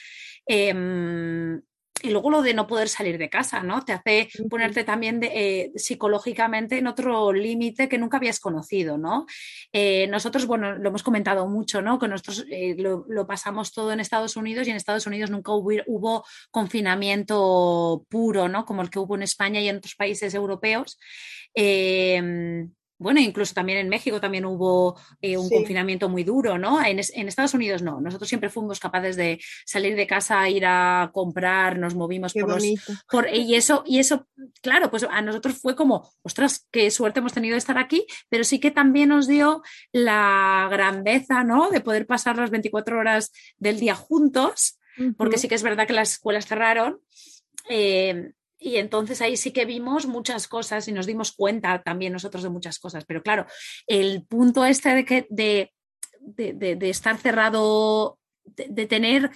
Em, 0.45 1.61
y 2.01 2.09
luego 2.11 2.29
lo 2.29 2.41
de 2.41 2.53
no 2.53 2.67
poder 2.67 2.89
salir 2.89 3.17
de 3.17 3.29
casa, 3.29 3.63
¿no? 3.63 3.83
Te 3.83 3.93
hace 3.93 4.29
ponerte 4.49 4.83
también 4.83 5.19
eh, 5.23 5.71
psicológicamente 5.75 6.77
en 6.77 6.87
otro 6.87 7.33
límite 7.33 7.89
que 7.89 7.97
nunca 7.97 8.17
habías 8.17 8.39
conocido, 8.39 8.97
¿no? 8.97 9.25
Eh, 9.73 10.07
nosotros, 10.07 10.45
bueno, 10.45 10.77
lo 10.77 10.89
hemos 10.89 11.03
comentado 11.03 11.47
mucho, 11.47 11.81
¿no? 11.81 11.97
Que 11.97 12.07
nosotros 12.07 12.45
eh, 12.51 12.75
lo, 12.77 13.27
pasamos 13.27 13.73
todo 13.73 13.91
en 13.91 13.99
Estados 13.99 14.35
Unidos 14.35 14.67
y 14.67 14.71
en 14.71 14.77
Estados 14.77 15.07
Unidos 15.07 15.31
nunca 15.31 15.51
hubo, 15.53 15.71
hubo, 15.87 16.25
confinamiento 16.51 18.05
puro, 18.09 18.47
¿no? 18.47 18.65
Como 18.65 18.81
el 18.81 18.89
que 18.89 18.99
hubo 18.99 19.15
en 19.15 19.23
España 19.23 19.59
y 19.59 19.69
en 19.69 19.77
otros 19.77 19.95
países 19.95 20.33
europeos. 20.33 20.99
Bueno, 22.99 23.19
incluso 23.19 23.53
también 23.53 23.77
en 23.77 23.89
México 23.89 24.19
también 24.19 24.45
hubo 24.45 24.99
eh, 25.21 25.37
un 25.37 25.49
confinamiento 25.49 26.09
muy 26.09 26.23
duro, 26.23 26.57
¿no? 26.57 26.83
En, 26.83 26.99
Estados 26.99 27.53
Unidos 27.53 27.83
no. 27.83 28.01
Nosotros 28.01 28.27
siempre 28.27 28.49
fuimos 28.49 28.79
capaces 28.79 29.15
de 29.15 29.39
salir 29.65 29.95
de 29.95 30.07
casa, 30.07 30.49
ir 30.49 30.65
a 30.65 31.11
comprar, 31.13 31.77
nos 31.77 31.93
movimos 31.93 32.33
por 32.33 32.49
los. 32.49 32.63
y 32.63 33.55
eso, 33.55 33.83
y 33.85 33.99
eso, 33.99 34.27
claro, 34.61 34.89
pues 34.89 35.05
a 35.09 35.21
nosotros 35.21 35.59
fue 35.61 35.75
como, 35.75 36.09
ostras, 36.23 36.67
qué 36.71 36.89
suerte 36.89 37.19
hemos 37.19 37.33
tenido 37.33 37.53
de 37.53 37.59
estar 37.59 37.77
aquí, 37.77 38.05
pero 38.29 38.43
sí 38.43 38.59
que 38.59 38.71
también 38.71 39.09
nos 39.09 39.27
dio 39.27 39.61
la 39.91 40.67
grandeza, 40.71 41.43
¿no? 41.43 41.69
De 41.69 41.81
poder 41.81 42.07
pasar 42.07 42.37
las 42.37 42.49
24 42.49 42.97
horas 42.97 43.31
del 43.57 43.79
día 43.79 43.93
juntos, 43.93 44.79
porque 45.17 45.37
sí 45.37 45.47
que 45.47 45.53
es 45.55 45.61
verdad 45.61 45.85
que 45.85 45.93
las 45.93 46.13
escuelas 46.13 46.47
cerraron. 46.47 46.99
Eh, 47.69 48.31
y 48.59 48.77
entonces 48.77 49.21
ahí 49.21 49.37
sí 49.37 49.51
que 49.51 49.65
vimos 49.65 50.07
muchas 50.07 50.47
cosas 50.47 50.87
y 50.87 50.91
nos 50.91 51.05
dimos 51.05 51.31
cuenta 51.31 51.83
también 51.83 52.13
nosotros 52.13 52.43
de 52.43 52.49
muchas 52.49 52.79
cosas. 52.79 53.05
Pero 53.05 53.21
claro, 53.21 53.45
el 53.85 54.25
punto 54.25 54.65
este 54.65 54.93
de, 54.95 55.05
que, 55.05 55.27
de, 55.29 55.73
de, 56.19 56.89
estar 56.89 57.17
cerrado, 57.17 58.19
de, 58.45 58.85
tener, 58.85 59.29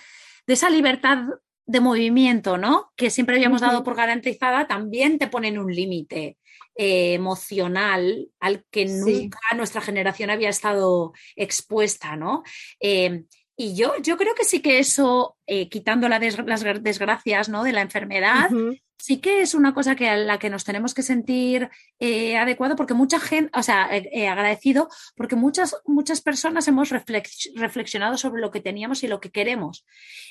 de 0.48 0.54
esa 0.54 0.70
libertad 0.70 1.26
de 1.66 1.80
movimiento, 1.80 2.58
¿no? 2.58 2.92
Que 2.96 3.10
siempre 3.10 3.36
habíamos 3.36 3.62
dado 3.62 3.84
por 3.84 3.96
garantizada, 3.96 4.68
también 4.68 5.20
te 5.20 5.28
ponen 5.28 5.60
un 5.60 5.74
límite 5.74 6.38
eh, 6.76 7.14
emocional 7.14 8.30
al 8.40 8.66
que 8.72 8.86
nunca 8.86 9.40
nuestra 9.56 9.82
generación 9.82 10.30
había 10.32 10.50
estado 10.50 11.14
expuesta, 11.36 12.16
¿no? 12.16 12.44
Eh, 12.80 13.24
y 13.62 13.76
yo, 13.76 13.94
yo 14.02 14.18
creo 14.18 14.34
que 14.34 14.44
sí 14.44 14.60
que 14.60 14.80
eso, 14.80 15.38
eh, 15.46 15.70
quitando 15.70 16.10
las 16.10 16.64
desgracias 16.82 17.48
¿no? 17.48 17.64
de 17.64 17.74
la 17.74 17.82
enfermedad, 17.82 18.50
sí 18.98 19.18
que 19.18 19.42
es 19.42 19.54
una 19.54 19.76
cosa 19.76 19.96
que 19.96 20.10
a 20.10 20.18
la 20.18 20.40
que 20.40 20.50
nos 20.50 20.64
tenemos 20.64 20.96
que 20.96 21.04
sentir 21.04 21.70
eh, 22.00 22.38
adecuado 22.38 22.76
porque 22.76 22.96
mucha 22.96 23.20
gente, 23.20 23.52
o 23.56 23.62
sea, 23.62 23.88
eh, 23.96 24.28
agradecido, 24.28 24.90
porque 25.16 25.36
muchas, 25.36 25.76
muchas 25.86 26.22
personas 26.22 26.68
hemos 26.68 26.90
reflexionado 26.90 28.18
sobre 28.18 28.42
lo 28.42 28.50
que 28.50 28.62
teníamos 28.62 29.04
y 29.04 29.08
lo 29.08 29.20
que 29.20 29.30
queremos. 29.30 29.86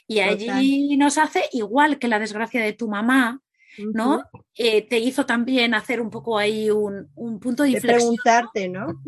Y 0.08 0.18
allí 0.18 0.96
nos 0.96 1.16
hace 1.16 1.44
igual 1.52 2.00
que 2.00 2.08
la 2.08 2.18
desgracia 2.18 2.60
de 2.60 2.72
tu 2.72 2.88
mamá, 2.88 3.40
¿no? 3.94 4.24
Eh, 4.56 4.82
te 4.88 4.98
hizo 4.98 5.24
también 5.24 5.74
hacer 5.74 6.00
un 6.00 6.10
poco 6.10 6.36
ahí 6.36 6.68
un, 6.68 7.08
punto 7.40 7.62
de, 7.62 7.70
inflexión. 7.70 8.16
preguntarte, 8.16 8.68
¿no? 8.68 9.00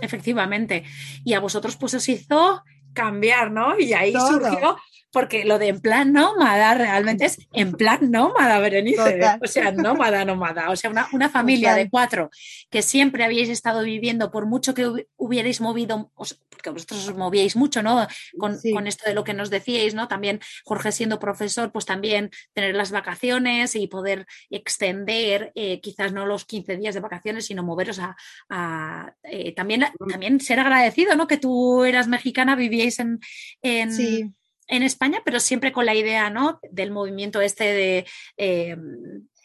efectivamente. 0.00 0.84
Y 1.22 1.34
a 1.34 1.40
vosotros 1.40 1.76
pues 1.76 1.92
os 1.92 2.08
hizo 2.08 2.62
cambiar, 2.92 3.50
¿no? 3.50 3.78
Y 3.78 3.92
ahí 3.92 4.12
surgió 4.12 4.76
porque 5.12 5.44
lo 5.44 5.58
de 5.58 5.68
en 5.68 5.80
plan 5.80 6.12
nómada 6.12 6.74
realmente 6.74 7.26
es 7.26 7.38
en 7.52 7.72
plan 7.72 8.10
nómada, 8.10 8.58
Berenice. 8.58 9.20
O 9.42 9.46
sea, 9.46 9.70
nómada, 9.70 10.24
nómada. 10.24 10.70
O 10.70 10.76
sea, 10.76 10.90
una, 10.90 11.28
familia 11.28 11.74
de 11.74 11.90
cuatro 11.90 12.30
que 12.70 12.82
siempre 12.82 13.24
habíais 13.24 13.50
estado 13.50 13.82
viviendo, 13.82 14.30
por 14.30 14.46
mucho 14.46 14.74
que 14.74 14.90
hubierais 15.16 15.60
movido, 15.60 16.10
porque 16.48 16.70
vosotros 16.70 17.08
os 17.08 17.16
movíais 17.16 17.56
mucho, 17.56 17.82
¿no? 17.82 18.06
Con, 18.38 18.86
esto 18.86 19.04
de 19.06 19.14
lo 19.14 19.22
que 19.22 19.34
nos 19.34 19.50
decíais, 19.50 19.94
¿no? 19.94 20.08
También 20.08 20.40
Jorge 20.64 20.92
siendo 20.92 21.18
profesor, 21.18 21.72
pues 21.72 21.84
también 21.84 22.30
tener 22.54 22.74
las 22.74 22.90
vacaciones 22.90 23.76
y 23.76 23.86
poder 23.86 24.26
extender, 24.50 25.52
eh, 25.54 25.80
quizás 25.80 26.12
no 26.12 26.26
los 26.26 26.46
15 26.46 26.76
días 26.78 26.94
de 26.94 27.00
vacaciones, 27.00 27.46
sino 27.46 27.62
moveros 27.62 28.00
a, 28.48 29.14
eh, 29.24 29.54
también, 29.54 29.84
también 30.08 30.40
ser 30.40 30.58
agradecido, 30.58 31.14
¿no? 31.16 31.26
Que 31.26 31.36
tú 31.36 31.84
eras 31.84 32.08
mexicana, 32.08 32.56
vivíais 32.56 32.98
en, 32.98 33.20
en 33.60 34.34
en 34.68 34.82
España, 34.82 35.20
pero 35.24 35.40
siempre 35.40 35.72
con 35.72 35.86
la 35.86 35.94
idea, 35.94 36.30
¿no? 36.30 36.60
Del 36.70 36.90
movimiento 36.90 37.40
este 37.40 37.64
de... 37.64 38.06
Eh, 38.36 38.76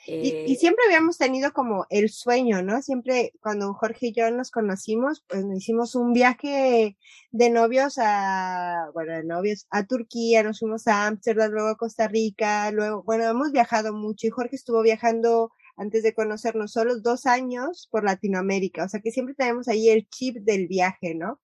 y, 0.07 0.29
eh, 0.29 0.55
siempre 0.57 0.85
habíamos 0.85 1.17
tenido 1.17 1.51
como 1.51 1.85
el 1.89 2.09
sueño, 2.09 2.61
¿no? 2.61 2.81
Siempre 2.81 3.33
cuando 3.41 3.73
Jorge 3.73 4.07
y 4.07 4.13
yo 4.13 4.31
nos 4.31 4.51
conocimos, 4.51 5.25
pues 5.27 5.43
nos 5.43 5.57
hicimos 5.57 5.95
un 5.95 6.13
viaje 6.13 6.97
de 7.31 7.49
novios 7.49 7.95
a, 7.97 8.89
bueno, 8.93 9.13
de 9.13 9.25
novios 9.25 9.67
a 9.69 9.85
Turquía, 9.85 10.43
nos 10.43 10.59
fuimos 10.59 10.87
a 10.87 11.07
Ámsterdam, 11.07 11.51
luego 11.51 11.67
a 11.69 11.77
Costa 11.77 12.07
Rica, 12.07 12.71
luego, 12.71 13.03
bueno, 13.03 13.25
hemos 13.25 13.51
viajado 13.51 13.93
mucho 13.93 14.27
y 14.27 14.29
Jorge 14.29 14.55
estuvo 14.55 14.81
viajando 14.81 15.51
antes 15.75 16.03
de 16.03 16.13
conocernos 16.13 16.71
solo 16.71 17.01
dos 17.01 17.25
años 17.25 17.89
por 17.91 18.05
Latinoamérica, 18.05 18.85
o 18.85 18.89
sea 18.89 19.01
que 19.01 19.11
siempre 19.11 19.35
tenemos 19.35 19.67
ahí 19.67 19.89
el 19.89 20.07
chip 20.07 20.37
del 20.37 20.67
viaje, 20.67 21.15
¿no? 21.15 21.41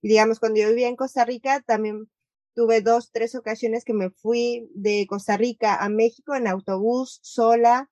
Y 0.00 0.08
digamos, 0.08 0.40
cuando 0.40 0.60
yo 0.60 0.68
vivía 0.70 0.88
en 0.88 0.96
Costa 0.96 1.24
Rica, 1.24 1.62
también 1.66 2.08
tuve 2.56 2.80
dos, 2.80 3.12
tres 3.12 3.34
ocasiones 3.34 3.84
que 3.84 3.92
me 3.92 4.08
fui 4.08 4.70
de 4.74 5.06
Costa 5.06 5.36
Rica 5.36 5.76
a 5.76 5.90
México 5.90 6.34
en 6.34 6.48
autobús 6.48 7.20
sola, 7.22 7.90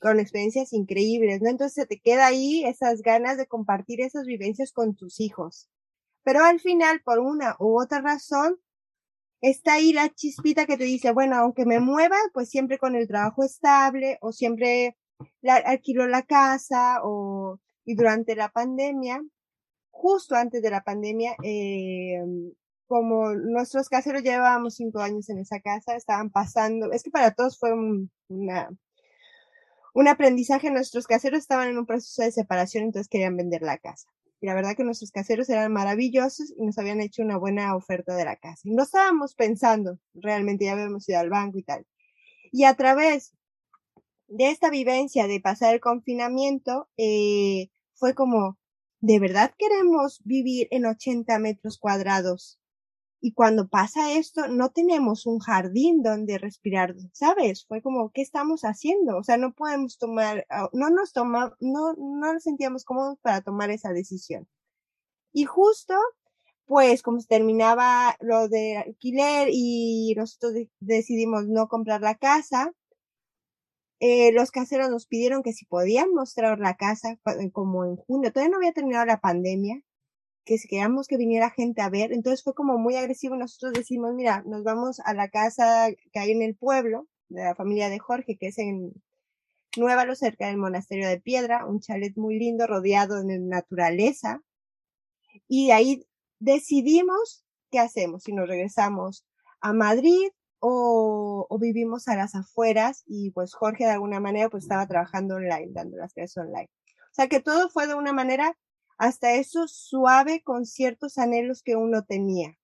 con 0.00 0.18
experiencias 0.18 0.72
increíbles, 0.72 1.42
¿no? 1.42 1.50
Entonces 1.50 1.86
te 1.86 2.00
queda 2.00 2.26
ahí 2.26 2.64
esas 2.64 3.02
ganas 3.02 3.36
de 3.36 3.46
compartir 3.46 4.00
esas 4.00 4.24
vivencias 4.24 4.72
con 4.72 4.96
tus 4.96 5.20
hijos. 5.20 5.68
Pero 6.24 6.42
al 6.42 6.58
final, 6.58 7.02
por 7.04 7.18
una 7.18 7.54
u 7.58 7.80
otra 7.80 8.00
razón, 8.00 8.58
está 9.42 9.74
ahí 9.74 9.92
la 9.92 10.08
chispita 10.08 10.64
que 10.64 10.78
te 10.78 10.84
dice, 10.84 11.12
bueno, 11.12 11.36
aunque 11.36 11.66
me 11.66 11.78
mueva, 11.78 12.16
pues 12.32 12.48
siempre 12.48 12.78
con 12.78 12.96
el 12.96 13.06
trabajo 13.08 13.44
estable 13.44 14.16
o 14.22 14.32
siempre 14.32 14.96
alquilo 15.42 16.06
la 16.06 16.22
casa 16.22 17.00
o, 17.02 17.60
y 17.84 17.94
durante 17.94 18.34
la 18.36 18.48
pandemia, 18.48 19.22
justo 19.90 20.34
antes 20.34 20.62
de 20.62 20.70
la 20.70 20.82
pandemia, 20.82 21.36
eh, 21.44 22.22
como 22.88 23.34
nuestros 23.34 23.88
caseros 23.88 24.22
llevábamos 24.22 24.76
cinco 24.76 25.00
años 25.00 25.28
en 25.28 25.38
esa 25.38 25.60
casa, 25.60 25.94
estaban 25.94 26.30
pasando, 26.30 26.90
es 26.90 27.02
que 27.02 27.10
para 27.10 27.32
todos 27.32 27.58
fue 27.58 27.72
un, 27.72 28.10
un 29.94 30.08
aprendizaje, 30.08 30.70
nuestros 30.70 31.06
caseros 31.06 31.40
estaban 31.40 31.68
en 31.68 31.78
un 31.78 31.86
proceso 31.86 32.22
de 32.22 32.32
separación, 32.32 32.84
entonces 32.84 33.08
querían 33.08 33.36
vender 33.36 33.62
la 33.62 33.78
casa. 33.78 34.08
Y 34.40 34.46
la 34.46 34.54
verdad 34.54 34.76
que 34.76 34.84
nuestros 34.84 35.10
caseros 35.10 35.48
eran 35.48 35.72
maravillosos 35.72 36.52
y 36.56 36.64
nos 36.64 36.78
habían 36.78 37.00
hecho 37.00 37.22
una 37.22 37.36
buena 37.36 37.76
oferta 37.76 38.14
de 38.14 38.24
la 38.24 38.36
casa. 38.36 38.62
Y 38.64 38.72
no 38.72 38.84
estábamos 38.84 39.34
pensando, 39.34 39.98
realmente 40.14 40.64
ya 40.64 40.72
habíamos 40.72 41.08
ido 41.08 41.18
al 41.18 41.28
banco 41.28 41.58
y 41.58 41.64
tal. 41.64 41.86
Y 42.52 42.64
a 42.64 42.74
través 42.74 43.34
de 44.28 44.50
esta 44.50 44.70
vivencia 44.70 45.26
de 45.26 45.40
pasar 45.40 45.74
el 45.74 45.80
confinamiento, 45.80 46.88
eh, 46.96 47.68
fue 47.94 48.14
como, 48.14 48.58
¿de 49.00 49.18
verdad 49.18 49.52
queremos 49.58 50.22
vivir 50.24 50.68
en 50.70 50.86
80 50.86 51.38
metros 51.38 51.78
cuadrados 51.78 52.57
y 53.20 53.32
cuando 53.32 53.68
pasa 53.68 54.12
esto, 54.12 54.46
no 54.48 54.70
tenemos 54.70 55.26
un 55.26 55.40
jardín 55.40 56.02
donde 56.02 56.38
respirar, 56.38 56.94
¿sabes? 57.12 57.66
Fue 57.66 57.82
como, 57.82 58.10
¿qué 58.10 58.22
estamos 58.22 58.62
haciendo? 58.62 59.18
O 59.18 59.24
sea, 59.24 59.36
no 59.36 59.52
podemos 59.52 59.98
tomar, 59.98 60.46
ah, 60.50 60.68
no 60.72 60.90
nos 60.90 61.12
toma, 61.12 61.56
no, 61.60 61.94
no 61.94 62.32
nos 62.32 62.42
sentíamos 62.44 62.84
cómodos 62.84 63.18
para 63.20 63.40
tomar 63.42 63.70
esa 63.70 63.92
decisión. 63.92 64.46
Y 65.32 65.44
justo, 65.46 65.94
pues, 66.66 67.02
como 67.02 67.20
se 67.20 67.28
terminaba 67.28 68.16
lo 68.20 68.48
de 68.48 68.76
alquiler 68.78 69.48
y 69.52 70.14
nosotros 70.16 70.54
decidimos 70.80 71.48
no 71.48 71.68
comprar 71.68 72.00
la 72.02 72.16
casa, 72.16 72.72
eh, 74.00 74.32
los 74.32 74.52
caseros 74.52 74.90
nos 74.90 75.06
pidieron 75.06 75.42
que 75.42 75.52
si 75.52 75.64
podían 75.66 76.12
mostrar 76.14 76.60
la 76.60 76.76
casa, 76.76 77.18
como 77.52 77.84
en 77.84 77.96
junio, 77.96 78.32
todavía 78.32 78.52
no 78.52 78.58
había 78.58 78.72
terminado 78.72 79.06
la 79.06 79.20
pandemia, 79.20 79.82
que 80.48 80.56
queríamos 80.68 81.06
que 81.06 81.18
viniera 81.18 81.50
gente 81.50 81.82
a 81.82 81.90
ver, 81.90 82.12
entonces 82.12 82.42
fue 82.42 82.54
como 82.54 82.78
muy 82.78 82.96
agresivo. 82.96 83.36
Nosotros 83.36 83.74
decimos, 83.74 84.14
mira, 84.14 84.42
nos 84.46 84.64
vamos 84.64 84.98
a 85.00 85.12
la 85.12 85.28
casa 85.28 85.88
que 86.12 86.18
hay 86.18 86.30
en 86.30 86.42
el 86.42 86.56
pueblo, 86.56 87.06
de 87.28 87.44
la 87.44 87.54
familia 87.54 87.90
de 87.90 87.98
Jorge, 87.98 88.38
que 88.38 88.48
es 88.48 88.58
en 88.58 88.92
Nuevalo, 89.76 90.14
cerca 90.14 90.46
del 90.46 90.56
monasterio 90.56 91.06
de 91.06 91.20
Piedra, 91.20 91.66
un 91.66 91.80
chalet 91.80 92.16
muy 92.16 92.38
lindo, 92.38 92.66
rodeado 92.66 93.22
de 93.22 93.38
naturaleza. 93.38 94.40
Y 95.46 95.70
ahí 95.70 96.06
decidimos 96.38 97.44
qué 97.70 97.78
hacemos, 97.78 98.22
si 98.24 98.32
nos 98.32 98.48
regresamos 98.48 99.26
a 99.60 99.74
Madrid 99.74 100.30
o, 100.60 101.46
o, 101.48 101.58
vivimos 101.58 102.08
a 102.08 102.16
las 102.16 102.34
afueras 102.34 103.04
y 103.06 103.30
pues 103.32 103.54
Jorge 103.54 103.84
de 103.84 103.90
alguna 103.90 104.18
manera 104.18 104.48
pues 104.48 104.64
estaba 104.64 104.86
trabajando 104.86 105.36
online, 105.36 105.68
dando 105.72 105.98
las 105.98 106.14
clases 106.14 106.38
online. 106.38 106.70
O 107.10 107.14
sea 107.14 107.28
que 107.28 107.40
todo 107.40 107.68
fue 107.68 107.86
de 107.86 107.94
una 107.94 108.12
manera 108.12 108.56
hasta 108.98 109.34
eso 109.34 109.68
suave 109.68 110.42
con 110.42 110.66
ciertos 110.66 111.18
anhelos 111.18 111.62
que 111.62 111.76
uno 111.76 112.04
tenía, 112.04 112.58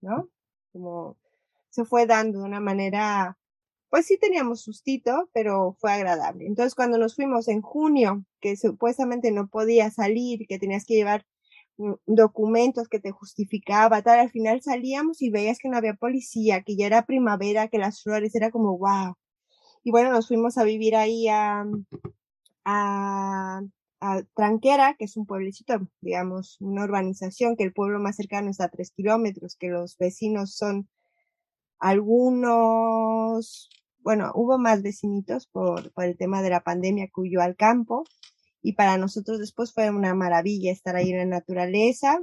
¿no? 0.00 0.28
Como 0.72 1.16
se 1.70 1.84
fue 1.84 2.06
dando 2.06 2.40
de 2.40 2.44
una 2.46 2.60
manera, 2.60 3.38
pues 3.90 4.06
sí 4.06 4.18
teníamos 4.18 4.62
sustito, 4.62 5.30
pero 5.32 5.76
fue 5.80 5.92
agradable. 5.92 6.46
Entonces 6.46 6.74
cuando 6.74 6.98
nos 6.98 7.14
fuimos 7.14 7.48
en 7.48 7.62
junio, 7.62 8.24
que 8.40 8.56
supuestamente 8.56 9.30
no 9.30 9.48
podía 9.48 9.90
salir, 9.90 10.46
que 10.48 10.58
tenías 10.58 10.84
que 10.84 10.94
llevar 10.94 11.24
mm, 11.78 11.94
documentos 12.06 12.88
que 12.88 13.00
te 13.00 13.12
justificaba, 13.12 14.02
tal, 14.02 14.18
al 14.20 14.30
final 14.30 14.62
salíamos 14.62 15.22
y 15.22 15.30
veías 15.30 15.58
que 15.58 15.68
no 15.68 15.76
había 15.76 15.94
policía, 15.94 16.62
que 16.62 16.76
ya 16.76 16.86
era 16.86 17.06
primavera, 17.06 17.68
que 17.68 17.78
las 17.78 18.02
flores, 18.02 18.34
era 18.34 18.50
como 18.50 18.76
wow. 18.78 19.14
Y 19.84 19.92
bueno, 19.92 20.10
nos 20.10 20.28
fuimos 20.28 20.58
a 20.58 20.64
vivir 20.64 20.96
ahí 20.96 21.28
a, 21.28 21.64
a 22.64 23.62
a 24.00 24.22
Tranquera, 24.34 24.94
que 24.98 25.04
es 25.04 25.16
un 25.16 25.26
pueblecito, 25.26 25.88
digamos, 26.00 26.58
una 26.60 26.84
urbanización, 26.84 27.56
que 27.56 27.64
el 27.64 27.72
pueblo 27.72 27.98
más 27.98 28.16
cercano 28.16 28.50
está 28.50 28.64
a 28.64 28.70
tres 28.70 28.90
kilómetros, 28.90 29.56
que 29.56 29.68
los 29.68 29.96
vecinos 29.98 30.54
son 30.54 30.88
algunos, 31.78 33.68
bueno, 33.98 34.32
hubo 34.34 34.58
más 34.58 34.82
vecinitos 34.82 35.46
por, 35.46 35.92
el 35.96 36.16
tema 36.16 36.42
de 36.42 36.50
la 36.50 36.60
pandemia 36.60 37.06
que 37.06 37.20
huyó 37.20 37.40
al 37.40 37.56
campo, 37.56 38.04
y 38.62 38.72
para 38.72 38.98
nosotros 38.98 39.38
después 39.38 39.72
fue 39.72 39.90
una 39.90 40.14
maravilla 40.14 40.72
estar 40.72 40.96
ahí 40.96 41.10
en 41.10 41.18
la 41.18 41.24
naturaleza. 41.26 42.20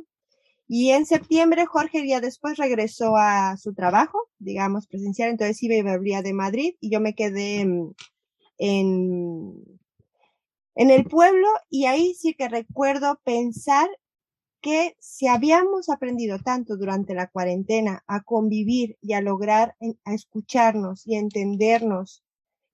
Y 0.68 0.92
en 0.92 1.06
septiembre 1.06 1.66
Jorge 1.66 2.08
ya 2.08 2.22
después 2.22 2.58
regresó 2.58 3.16
a 3.18 3.58
su 3.58 3.74
trabajo, 3.74 4.18
digamos, 4.40 4.88
presencial, 4.88 5.30
entonces 5.30 5.62
iba 5.64 5.76
y 5.76 5.82
volvía 5.82 6.22
de 6.22 6.34
Madrid 6.34 6.76
y 6.80 6.90
yo 6.90 7.00
me 7.00 7.16
quedé 7.16 7.62
en 8.58 9.80
en 10.76 10.90
el 10.90 11.06
pueblo 11.06 11.48
y 11.70 11.86
ahí 11.86 12.14
sí 12.16 12.34
que 12.34 12.50
recuerdo 12.50 13.20
pensar 13.24 13.90
que 14.62 14.96
si 15.00 15.28
habíamos 15.28 15.90
aprendido 15.90 16.40
tanto 16.40 16.78
durante 16.78 17.14
la 17.14 17.28
cuarentena 17.28 18.04
a 18.08 18.24
convivir 18.24 18.98
y 19.02 19.14
a 19.14 19.22
lograr 19.22 19.76
a 20.06 20.14
escucharnos 20.14 21.06
y 21.06 21.16
entendernos 21.16 22.24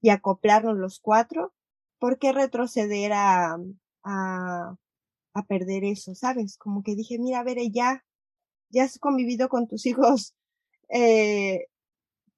y 0.02 0.10
acoplarnos 0.10 0.78
los 0.78 1.00
cuatro, 1.00 1.52
¿por 1.98 2.20
qué 2.20 2.32
retroceder 2.32 3.12
a, 3.14 3.58
a, 4.04 4.76
a 5.34 5.44
perder 5.48 5.84
eso? 5.84 6.14
¿Sabes? 6.14 6.58
Como 6.58 6.84
que 6.84 6.96
dije, 6.96 7.18
mira, 7.18 7.40
a 7.40 7.44
ver, 7.44 7.58
ya, 7.72 8.06
ya 8.70 8.84
has 8.84 9.00
convivido 9.00 9.50
con 9.50 9.68
tus 9.68 9.88
hijos 9.88 10.36
eh, 10.90 11.68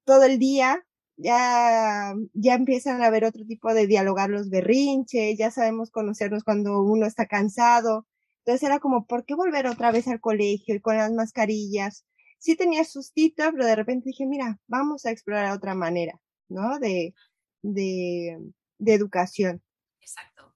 todo 0.04 0.24
el 0.24 0.38
día, 0.38 0.84
ya, 1.22 2.14
ya 2.34 2.54
empiezan 2.54 3.02
a 3.02 3.06
haber 3.06 3.24
otro 3.24 3.44
tipo 3.46 3.72
de 3.74 3.86
dialogar 3.86 4.30
los 4.30 4.50
berrinches, 4.50 5.38
ya 5.38 5.50
sabemos 5.50 5.90
conocernos 5.90 6.44
cuando 6.44 6.82
uno 6.82 7.06
está 7.06 7.26
cansado. 7.26 8.06
Entonces 8.44 8.66
era 8.66 8.80
como, 8.80 9.06
¿por 9.06 9.24
qué 9.24 9.34
volver 9.34 9.66
otra 9.66 9.92
vez 9.92 10.08
al 10.08 10.20
colegio 10.20 10.74
y 10.74 10.80
con 10.80 10.96
las 10.96 11.12
mascarillas? 11.12 12.04
Sí 12.38 12.56
tenía 12.56 12.84
sustito, 12.84 13.44
pero 13.52 13.66
de 13.66 13.76
repente 13.76 14.08
dije, 14.10 14.26
mira, 14.26 14.60
vamos 14.66 15.06
a 15.06 15.12
explorar 15.12 15.52
otra 15.52 15.74
manera, 15.74 16.20
¿no? 16.48 16.78
De, 16.80 17.14
de, 17.62 18.38
de 18.78 18.94
educación. 18.94 19.62
Exacto. 20.00 20.51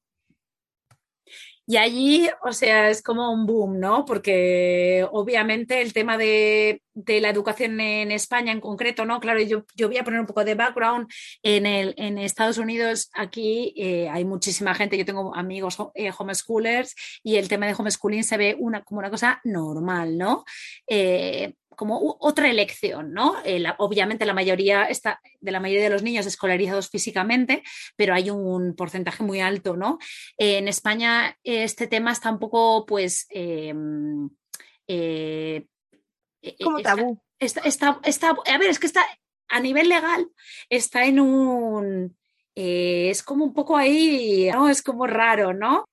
Y 1.69 1.79
allí, 1.79 2.29
o 2.43 2.53
sea, 2.53 2.91
es 2.91 3.03
como 3.03 3.33
un 3.33 3.45
boom, 3.45 3.81
¿no? 3.81 4.05
Porque 4.05 5.05
obviamente 5.11 5.83
el 5.83 5.93
tema 5.93 6.17
de, 6.17 6.81
la 6.95 7.29
educación 7.29 7.81
en 7.81 8.13
España 8.13 8.53
en 8.53 8.61
concreto, 8.61 9.05
¿no? 9.05 9.19
Claro, 9.19 9.41
yo, 9.41 9.65
yo 9.75 9.89
voy 9.89 9.99
a 9.99 10.05
poner 10.05 10.21
un 10.21 10.27
poco 10.27 10.45
de 10.45 10.55
background. 10.55 11.09
En, 11.43 11.67
el, 11.67 11.95
en 11.97 12.19
Estados 12.19 12.59
Unidos, 12.59 13.11
aquí 13.15 13.75
eh, 13.77 14.09
hay 14.09 14.25
muchísima 14.25 14.75
gente, 14.75 14.97
yo 14.97 15.05
tengo 15.05 15.35
amigos 15.35 15.77
eh, 15.95 16.13
homeschoolers 16.17 16.95
y 17.25 17.37
el 17.37 17.49
tema 17.49 17.67
de 17.67 17.75
homeschooling 17.77 18.23
se 18.23 18.37
ve 18.37 18.57
una, 18.57 18.85
como 18.85 19.01
una 19.01 19.11
cosa 19.11 19.41
normal, 19.43 20.17
¿no? 20.17 20.45
Eh, 20.87 21.55
como 21.77 22.17
otra 22.21 22.51
elección, 22.51 23.13
¿no? 23.13 23.37
Eh, 23.45 23.63
obviamente 23.79 24.25
la 24.25 24.33
mayoría 24.33 24.85
está, 24.85 25.21
de 25.41 25.53
la 25.53 25.61
mayoría 25.61 25.85
de 25.85 25.91
los 25.91 26.03
niños 26.03 26.27
escolarizados 26.27 26.89
físicamente, 26.89 27.63
pero 27.97 28.15
hay 28.15 28.31
un 28.31 28.75
porcentaje 28.75 29.23
muy 29.23 29.41
alto, 29.41 29.77
¿no? 29.77 29.99
Eh, 30.39 30.57
en 30.57 30.69
España 30.69 31.39
este 31.45 31.87
tema 31.87 32.13
está 32.13 32.31
un 32.31 32.39
poco, 32.39 32.87
pues, 32.87 33.27
em, 33.29 34.29
eh, 34.89 35.67
como 36.63 36.81
tabú. 36.81 37.21
Está, 37.39 38.01
está, 38.05 38.31
a 38.31 38.59
ver, 38.59 38.71
es 38.71 38.79
que 38.79 38.87
está 38.87 39.07
a 39.49 39.61
nivel 39.61 39.91
legal, 39.91 40.27
está 40.71 41.05
en 41.05 41.21
un, 41.21 42.17
es 42.55 43.23
como 43.23 43.45
un 43.45 43.53
poco 43.53 43.77
ahí, 43.77 44.51
¿no? 44.51 44.71
Es 44.71 44.83
como 44.83 45.07
raro, 45.07 45.53
¿no? 45.53 45.85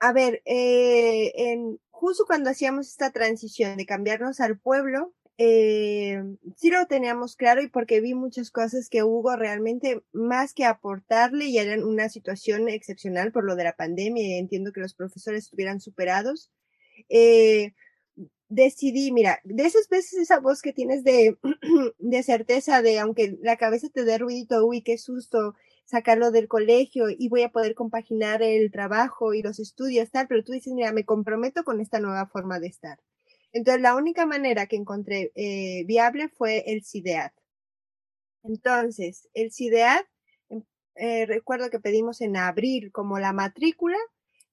A 0.00 0.12
ver, 0.12 0.42
en, 0.44 1.78
justo 1.94 2.24
cuando 2.26 2.50
hacíamos 2.50 2.88
esta 2.88 3.12
transición 3.12 3.76
de 3.76 3.86
cambiarnos 3.86 4.40
al 4.40 4.58
pueblo, 4.58 5.14
eh, 5.38 6.22
sí 6.56 6.70
lo 6.70 6.86
teníamos 6.86 7.36
claro 7.36 7.62
y 7.62 7.68
porque 7.68 8.00
vi 8.00 8.14
muchas 8.14 8.50
cosas 8.50 8.88
que 8.88 9.02
Hugo 9.02 9.36
realmente 9.36 10.02
más 10.12 10.54
que 10.54 10.64
aportarle 10.64 11.46
y 11.46 11.58
eran 11.58 11.82
una 11.82 12.08
situación 12.08 12.68
excepcional 12.68 13.32
por 13.32 13.44
lo 13.44 13.56
de 13.56 13.64
la 13.64 13.74
pandemia 13.74 14.38
entiendo 14.38 14.72
que 14.72 14.80
los 14.80 14.94
profesores 14.94 15.44
estuvieran 15.44 15.80
superados. 15.80 16.50
Eh, 17.08 17.72
decidí, 18.48 19.12
mira, 19.12 19.40
de 19.44 19.64
esas 19.64 19.88
veces 19.88 20.14
esa 20.20 20.40
voz 20.40 20.62
que 20.62 20.72
tienes 20.72 21.04
de, 21.04 21.38
de 21.98 22.22
certeza 22.22 22.82
de 22.82 22.98
aunque 22.98 23.38
la 23.40 23.56
cabeza 23.56 23.88
te 23.88 24.04
dé 24.04 24.18
ruidito, 24.18 24.64
uy, 24.66 24.82
qué 24.82 24.98
susto, 24.98 25.54
sacarlo 25.84 26.30
del 26.30 26.48
colegio 26.48 27.06
y 27.10 27.28
voy 27.28 27.42
a 27.42 27.50
poder 27.50 27.74
compaginar 27.74 28.42
el 28.42 28.70
trabajo 28.70 29.34
y 29.34 29.42
los 29.42 29.58
estudios, 29.58 30.10
tal, 30.10 30.26
pero 30.28 30.42
tú 30.42 30.52
dices, 30.52 30.72
mira, 30.72 30.92
me 30.92 31.04
comprometo 31.04 31.64
con 31.64 31.80
esta 31.80 32.00
nueva 32.00 32.26
forma 32.26 32.58
de 32.58 32.68
estar. 32.68 32.98
Entonces, 33.52 33.82
la 33.82 33.94
única 33.94 34.26
manera 34.26 34.66
que 34.66 34.76
encontré 34.76 35.30
eh, 35.36 35.84
viable 35.86 36.28
fue 36.28 36.64
el 36.66 36.84
CIDEAD. 36.84 37.30
Entonces, 38.42 39.28
el 39.34 39.52
CIDEAD, 39.52 40.04
em, 40.50 40.62
eh, 40.96 41.26
recuerdo 41.26 41.70
que 41.70 41.80
pedimos 41.80 42.20
en 42.20 42.36
abril 42.36 42.90
como 42.90 43.18
la 43.18 43.32
matrícula, 43.32 43.96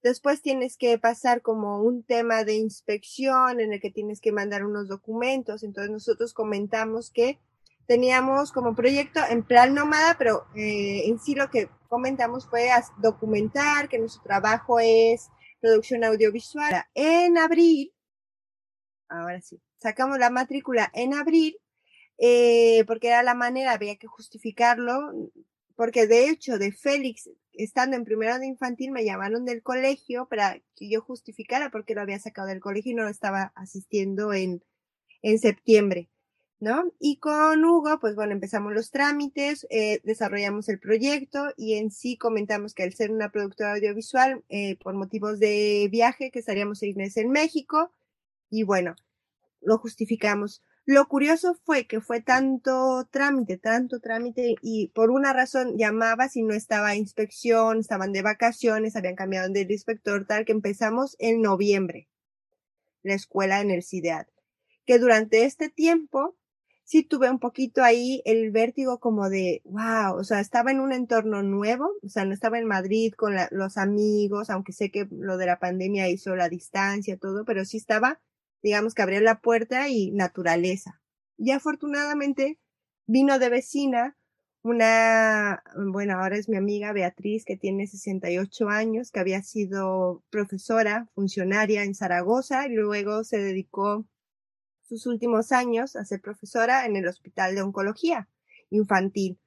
después 0.03 0.41
tienes 0.41 0.77
que 0.77 0.97
pasar 0.97 1.41
como 1.41 1.81
un 1.81 2.03
tema 2.03 2.43
de 2.43 2.55
inspección 2.55 3.59
en 3.59 3.73
el 3.73 3.81
que 3.81 3.91
tienes 3.91 4.21
que 4.21 4.31
mandar 4.31 4.65
unos 4.65 4.87
documentos, 4.87 5.63
entonces 5.63 5.91
nosotros 5.91 6.33
comentamos 6.33 7.11
que 7.11 7.39
teníamos 7.87 8.51
como 8.51 8.75
proyecto 8.75 9.19
en 9.29 9.43
plan 9.43 9.73
nómada, 9.73 10.15
pero 10.17 10.45
eh, 10.55 11.03
en 11.05 11.19
sí 11.19 11.35
lo 11.35 11.49
que 11.49 11.69
comentamos 11.89 12.47
fue 12.47 12.69
documentar 12.97 13.89
que 13.89 13.99
nuestro 13.99 14.23
trabajo 14.23 14.79
es 14.79 15.29
producción 15.59 16.03
audiovisual. 16.03 16.85
En 16.93 17.37
abril, 17.37 17.93
ahora 19.09 19.41
sí, 19.41 19.61
sacamos 19.77 20.17
la 20.17 20.29
matrícula 20.29 20.89
en 20.93 21.13
abril, 21.13 21.57
eh, 22.17 22.83
porque 22.85 23.07
era 23.07 23.23
la 23.23 23.33
manera, 23.33 23.73
había 23.73 23.95
que 23.97 24.07
justificarlo, 24.07 25.31
porque 25.75 26.07
de 26.07 26.29
hecho 26.29 26.57
de 26.57 26.71
Félix, 26.71 27.29
estando 27.53 27.95
en 27.95 28.05
primero 28.05 28.37
de 28.39 28.47
infantil, 28.47 28.91
me 28.91 29.03
llamaron 29.03 29.45
del 29.45 29.61
colegio 29.61 30.27
para 30.27 30.59
que 30.75 30.89
yo 30.89 31.01
justificara 31.01 31.71
porque 31.71 31.95
lo 31.95 32.01
había 32.01 32.19
sacado 32.19 32.47
del 32.47 32.59
colegio 32.59 32.91
y 32.91 32.95
no 32.95 33.03
lo 33.03 33.09
estaba 33.09 33.51
asistiendo 33.55 34.33
en, 34.33 34.63
en 35.21 35.39
septiembre. 35.39 36.09
¿No? 36.61 36.93
Y 36.99 37.17
con 37.17 37.65
Hugo, 37.65 37.99
pues 37.99 38.15
bueno, 38.15 38.33
empezamos 38.33 38.71
los 38.71 38.91
trámites, 38.91 39.65
eh, 39.71 39.99
desarrollamos 40.03 40.69
el 40.69 40.79
proyecto 40.79 41.51
y 41.57 41.73
en 41.73 41.89
sí 41.89 42.17
comentamos 42.17 42.75
que 42.75 42.83
al 42.83 42.93
ser 42.93 43.11
una 43.11 43.31
productora 43.31 43.73
audiovisual, 43.73 44.43
eh, 44.47 44.77
por 44.77 44.93
motivos 44.93 45.39
de 45.39 45.89
viaje, 45.91 46.29
que 46.29 46.37
estaríamos 46.37 46.77
seis 46.77 46.95
en 47.17 47.31
México, 47.31 47.91
y 48.51 48.61
bueno, 48.61 48.95
lo 49.59 49.79
justificamos. 49.79 50.61
Lo 50.85 51.07
curioso 51.07 51.55
fue 51.65 51.87
que 51.87 51.99
fue 51.99 52.21
tanto 52.21 53.07
trámite, 53.09 53.57
tanto 53.57 53.99
trámite, 53.99 54.53
y 54.61 54.89
por 54.89 55.09
una 55.09 55.33
razón 55.33 55.77
llamaba 55.77 56.29
si 56.29 56.43
no 56.43 56.53
estaba 56.53 56.95
inspección, 56.95 57.79
estaban 57.79 58.13
de 58.13 58.21
vacaciones, 58.21 58.95
habían 58.95 59.15
cambiado 59.15 59.49
del 59.49 59.71
inspector, 59.71 60.27
tal, 60.27 60.45
que 60.45 60.51
empezamos 60.51 61.15
en 61.17 61.41
noviembre, 61.41 62.07
la 63.01 63.15
escuela 63.15 63.61
en 63.61 63.71
el 63.71 63.81
CIDEAD. 63.81 64.27
Que 64.85 64.99
durante 64.99 65.45
este 65.45 65.69
tiempo, 65.69 66.35
sí 66.83 67.03
tuve 67.03 67.29
un 67.29 67.39
poquito 67.39 67.83
ahí 67.83 68.21
el 68.25 68.51
vértigo 68.51 68.99
como 68.99 69.29
de, 69.29 69.61
wow, 69.65 70.15
o 70.15 70.23
sea, 70.23 70.39
estaba 70.39 70.71
en 70.71 70.79
un 70.79 70.93
entorno 70.93 71.43
nuevo, 71.43 71.91
o 72.03 72.09
sea, 72.09 72.25
no 72.25 72.33
estaba 72.33 72.59
en 72.59 72.67
Madrid 72.67 73.13
con 73.13 73.35
los 73.51 73.77
amigos, 73.77 74.49
aunque 74.49 74.73
sé 74.73 74.91
que 74.91 75.07
lo 75.11 75.37
de 75.37 75.45
la 75.45 75.59
pandemia 75.59 76.09
hizo 76.09 76.35
la 76.35 76.49
distancia, 76.49 77.17
todo, 77.17 77.45
pero 77.45 77.65
sí 77.65 77.77
estaba, 77.77 78.19
digamos 78.61 78.93
que 78.93 79.01
abría 79.01 79.21
la 79.21 79.39
puerta 79.39 79.89
y 79.89 80.11
naturaleza. 80.11 81.01
Y 81.37 81.51
afortunadamente 81.51 82.59
vino 83.07 83.39
de 83.39 83.49
vecina 83.49 84.17
una, 84.63 85.63
bueno, 85.75 86.19
ahora 86.19 86.37
es 86.37 86.47
mi 86.47 86.57
amiga 86.57 86.93
Beatriz, 86.93 87.45
que 87.45 87.57
tiene 87.57 87.87
68 87.87 88.69
años, 88.69 89.11
que 89.11 89.19
había 89.19 89.41
sido 89.41 90.23
profesora, 90.29 91.07
funcionaria 91.15 91.83
en 91.83 91.95
Zaragoza 91.95 92.67
y 92.67 92.75
luego 92.75 93.23
se 93.23 93.39
dedicó 93.39 94.05
sus 94.91 95.05
últimos 95.05 95.53
años 95.53 95.95
a 95.95 96.03
ser 96.03 96.19
profesora 96.19 96.85
en 96.85 96.97
el 96.97 97.07
Hospital 97.07 97.55
de 97.55 97.61
Oncología 97.61 98.27
Infantil. 98.69 99.39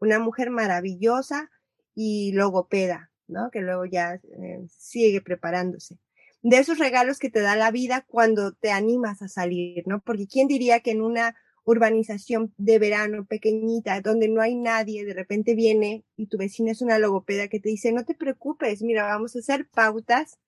Una 0.00 0.18
mujer 0.18 0.50
maravillosa 0.50 1.48
y 1.94 2.32
logopeda, 2.32 3.12
¿no? 3.28 3.52
Que 3.52 3.60
luego 3.60 3.84
ya 3.84 4.14
eh, 4.14 4.66
sigue 4.68 5.20
preparándose. 5.20 5.98
De 6.42 6.58
esos 6.58 6.78
regalos 6.78 7.20
que 7.20 7.30
te 7.30 7.40
da 7.40 7.54
la 7.54 7.70
vida 7.70 8.04
cuando 8.08 8.52
te 8.52 8.72
animas 8.72 9.22
a 9.22 9.28
salir, 9.28 9.84
¿no? 9.86 10.00
Porque 10.00 10.26
quién 10.26 10.48
diría 10.48 10.80
que 10.80 10.90
en 10.90 11.02
una 11.02 11.36
urbanización 11.62 12.52
de 12.56 12.80
verano 12.80 13.26
pequeñita, 13.26 14.00
donde 14.00 14.28
no 14.28 14.40
hay 14.40 14.56
nadie, 14.56 15.04
de 15.04 15.14
repente 15.14 15.54
viene 15.54 16.04
y 16.16 16.26
tu 16.26 16.36
vecina 16.36 16.72
es 16.72 16.82
una 16.82 16.98
logopeda 16.98 17.46
que 17.46 17.60
te 17.60 17.68
dice, 17.68 17.92
no 17.92 18.04
te 18.04 18.16
preocupes, 18.16 18.82
mira, 18.82 19.04
vamos 19.04 19.36
a 19.36 19.38
hacer 19.38 19.68
pautas 19.68 20.40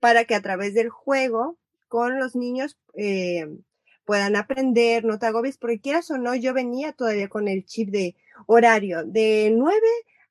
para 0.00 0.24
que 0.24 0.34
a 0.34 0.40
través 0.40 0.72
del 0.72 0.88
juego 0.88 1.58
con 1.88 2.18
los 2.18 2.34
niños 2.36 2.78
eh, 2.94 3.46
puedan 4.04 4.36
aprender, 4.36 5.04
no 5.04 5.18
te 5.18 5.26
agobies, 5.26 5.58
porque 5.58 5.80
quieras 5.80 6.10
o 6.10 6.18
no, 6.18 6.34
yo 6.34 6.54
venía 6.54 6.92
todavía 6.92 7.28
con 7.28 7.48
el 7.48 7.64
chip 7.64 7.90
de 7.90 8.16
horario 8.46 9.04
de 9.04 9.52
9 9.54 9.78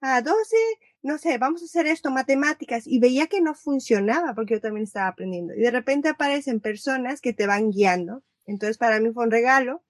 a 0.01 0.21
12, 0.21 0.55
no 1.03 1.17
sé, 1.17 1.37
vamos 1.37 1.61
a 1.61 1.65
hacer 1.65 1.87
esto, 1.87 2.11
matemáticas, 2.11 2.87
y 2.87 2.99
veía 2.99 3.27
que 3.27 3.41
no 3.41 3.53
funcionaba 3.53 4.33
porque 4.35 4.55
yo 4.55 4.61
también 4.61 4.83
estaba 4.83 5.07
aprendiendo. 5.07 5.53
Y 5.53 5.59
de 5.59 5.71
repente 5.71 6.09
aparecen 6.09 6.59
personas 6.59 7.21
que 7.21 7.33
te 7.33 7.47
van 7.47 7.71
guiando. 7.71 8.23
Entonces 8.45 8.77
para 8.77 8.99
mí 8.99 9.11
fue 9.11 9.25
un 9.25 9.31
regalo. 9.31 9.83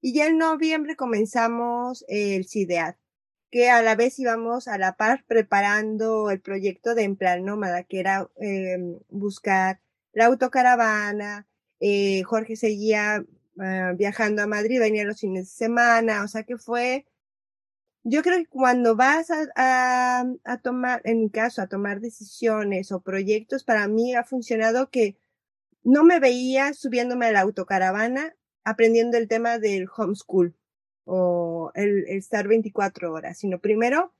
Y 0.00 0.12
ya 0.14 0.26
en 0.26 0.38
noviembre 0.38 0.96
comenzamos 0.96 2.04
el 2.08 2.46
CIDEAD 2.46 2.96
que 3.50 3.70
a 3.70 3.82
la 3.82 3.94
vez 3.94 4.18
íbamos 4.18 4.68
a 4.68 4.78
la 4.78 4.96
par 4.96 5.24
preparando 5.26 6.30
el 6.30 6.40
proyecto 6.40 6.94
de 6.94 7.04
Emplear 7.04 7.40
Nómada, 7.40 7.84
que 7.84 8.00
era 8.00 8.28
eh, 8.40 8.76
buscar 9.08 9.80
la 10.12 10.26
autocaravana. 10.26 11.46
Eh, 11.80 12.22
Jorge 12.24 12.56
seguía 12.56 13.24
uh, 13.56 13.96
viajando 13.96 14.42
a 14.42 14.46
Madrid, 14.46 14.80
venía 14.80 15.04
los 15.04 15.20
fines 15.20 15.44
de 15.44 15.66
semana, 15.66 16.24
o 16.24 16.28
sea 16.28 16.44
que 16.44 16.56
fue, 16.56 17.06
yo 18.04 18.22
creo 18.22 18.38
que 18.38 18.46
cuando 18.46 18.96
vas 18.96 19.28
a, 19.56 20.24
tomar, 20.62 21.02
en 21.04 21.20
mi 21.20 21.30
caso, 21.30 21.62
a 21.62 21.68
tomar 21.68 22.00
decisiones 22.00 22.92
o 22.92 23.00
proyectos, 23.00 23.64
para 23.64 23.88
mí 23.88 24.14
ha 24.14 24.24
funcionado 24.24 24.90
que 24.90 25.18
no 25.82 26.04
me 26.04 26.20
veía 26.20 26.72
subiéndome 26.74 27.26
a 27.26 27.32
la 27.32 27.40
autocaravana 27.42 28.36
aprendiendo 28.64 29.18
el 29.18 29.28
tema 29.28 29.58
del 29.58 29.88
homeschool 29.96 30.56
o 31.04 31.70
el, 31.74 32.06
estar 32.08 32.48
24 32.48 33.12
horas, 33.12 33.38
sino 33.38 33.60
primero 33.60 34.14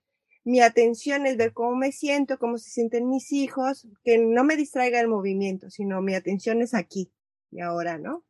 mi 0.44 0.60
atención 0.60 1.26
es 1.26 1.36
ver 1.36 1.52
cómo 1.52 1.74
me 1.76 1.90
siento, 1.90 2.38
cómo 2.38 2.58
se 2.58 2.70
sienten 2.70 3.08
mis 3.08 3.32
hijos, 3.32 3.88
que 4.04 4.18
no 4.18 4.44
me 4.44 4.56
distraiga 4.56 5.00
el 5.00 5.08
movimiento, 5.08 5.70
sino 5.70 6.02
mi 6.02 6.14
atención 6.14 6.62
es 6.62 6.74
aquí 6.74 7.10
y 7.56 7.60
ahora, 7.60 7.98
¿no? 7.98 8.24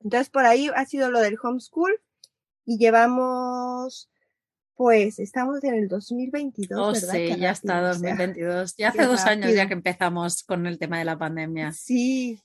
Entonces 0.00 0.30
por 0.30 0.44
ahí 0.44 0.70
ha 0.74 0.84
sido 0.84 1.10
lo 1.10 1.20
del 1.20 1.38
homeschool 1.42 1.92
y 2.64 2.78
llevamos, 2.78 4.10
pues 4.74 5.18
estamos 5.18 5.62
en 5.64 5.74
el 5.74 5.88
2022, 5.88 6.78
oh, 6.78 6.92
¿verdad? 6.92 7.12
Sí, 7.12 7.40
ya 7.40 7.50
está 7.50 7.80
2022. 7.80 8.76
ya 8.76 8.88
hace 8.88 9.04
dos 9.04 9.24
años 9.26 9.54
ya 9.54 9.68
que 9.68 9.74
empezamos 9.74 10.42
con 10.42 10.66
el 10.66 10.78
tema 10.78 10.98
de 10.98 11.04
la 11.04 11.18
pandemia. 11.18 11.72
Sí. 11.72 12.42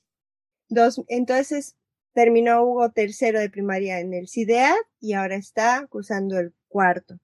Dos, 0.68 1.02
entonces, 1.08 1.76
Terminó 2.16 2.64
Hugo 2.64 2.92
tercero 2.92 3.42
de 3.42 3.50
primaria 3.50 4.00
en 4.00 4.14
el 4.14 4.30
CIDEA 4.30 4.74
y 5.02 5.14
ahora 5.14 5.36
está 5.36 5.86
cursando 5.90 6.40
el 6.40 6.54
cuarto. 6.70 7.20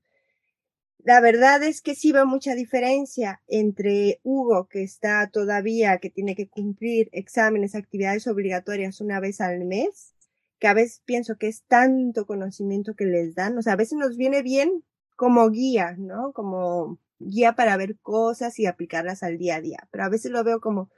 La 1.03 1.19
verdad 1.19 1.63
es 1.63 1.81
que 1.81 1.95
sí 1.95 2.11
veo 2.11 2.27
mucha 2.27 2.53
diferencia 2.53 3.41
entre 3.47 4.19
Hugo, 4.23 4.67
que 4.67 4.83
está 4.83 5.29
todavía, 5.31 5.97
que 5.97 6.11
tiene 6.11 6.35
que 6.35 6.47
cumplir 6.47 7.09
exámenes, 7.11 7.73
actividades 7.73 8.27
obligatorias 8.27 9.01
una 9.01 9.19
vez 9.19 9.41
al 9.41 9.65
mes, 9.65 10.13
que 10.59 10.67
a 10.67 10.75
veces 10.75 11.01
pienso 11.05 11.37
que 11.37 11.47
es 11.47 11.63
tanto 11.63 12.27
conocimiento 12.27 12.93
que 12.95 13.05
les 13.05 13.33
dan, 13.33 13.57
o 13.57 13.63
sea, 13.63 13.73
a 13.73 13.77
veces 13.77 13.97
nos 13.97 14.15
viene 14.15 14.43
bien 14.43 14.83
como 15.15 15.49
guía, 15.49 15.95
¿no? 15.97 16.33
Como 16.33 16.99
guía 17.17 17.55
para 17.55 17.77
ver 17.77 17.97
cosas 17.99 18.59
y 18.59 18.67
aplicarlas 18.67 19.23
al 19.23 19.39
día 19.39 19.55
a 19.55 19.61
día, 19.61 19.87
pero 19.89 20.03
a 20.03 20.09
veces 20.09 20.31
lo 20.31 20.43
veo 20.43 20.61
como 20.61 20.91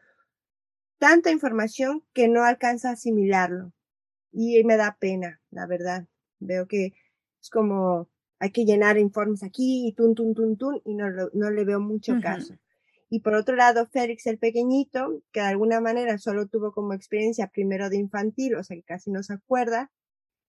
tanta 0.98 1.32
información 1.32 2.04
que 2.14 2.28
no 2.28 2.44
alcanza 2.44 2.90
a 2.90 2.94
asimilarlo 2.94 3.72
y 4.34 4.64
me 4.66 4.76
da 4.76 4.98
pena, 5.00 5.42
la 5.50 5.66
verdad. 5.66 6.08
Veo 6.40 6.68
que 6.68 6.94
es 7.42 7.50
como 7.50 8.10
hay 8.40 8.52
que 8.52 8.66
llenar 8.66 8.98
informes 8.98 9.44
aquí 9.44 9.88
y 9.88 9.94
tun, 9.94 10.16
tun, 10.16 10.34
tun, 10.34 10.58
tun, 10.58 10.82
y 10.86 10.96
no, 10.96 11.06
no 11.34 11.52
le 11.52 11.64
veo 11.64 11.80
mucho 11.80 12.20
caso. 12.22 12.56
Y 13.10 13.20
por 13.20 13.36
otro 13.36 13.56
lado, 13.56 13.88
Félix 13.88 14.26
el 14.26 14.40
pequeñito, 14.40 15.22
que 15.32 15.40
de 15.40 15.48
alguna 15.48 15.80
manera 15.80 16.18
solo 16.18 16.48
tuvo 16.48 16.72
como 16.72 16.94
experiencia 16.94 17.48
primero 17.48 17.90
de 17.90 17.98
infantil, 17.98 18.56
o 18.56 18.64
sea 18.64 18.76
que 18.76 18.84
casi 18.84 19.12
no 19.12 19.22
se 19.22 19.34
acuerda, 19.34 19.92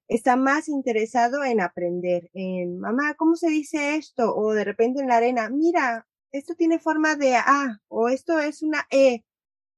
está 0.08 0.36
más 0.36 0.68
interesado 0.68 1.44
en 1.44 1.60
aprender, 1.60 2.30
en 2.32 2.78
mamá, 2.78 3.14
¿cómo 3.14 3.36
se 3.36 3.48
dice 3.48 3.96
esto? 3.96 4.34
O 4.34 4.52
de 4.54 4.64
repente 4.64 5.00
en 5.00 5.08
la 5.08 5.16
arena, 5.18 5.50
mira, 5.50 6.06
esto 6.32 6.54
tiene 6.54 6.78
forma 6.78 7.16
de 7.16 7.36
A, 7.36 7.80
o 7.88 8.08
esto 8.08 8.38
es 8.38 8.62
una 8.62 8.86
E. 8.90 9.24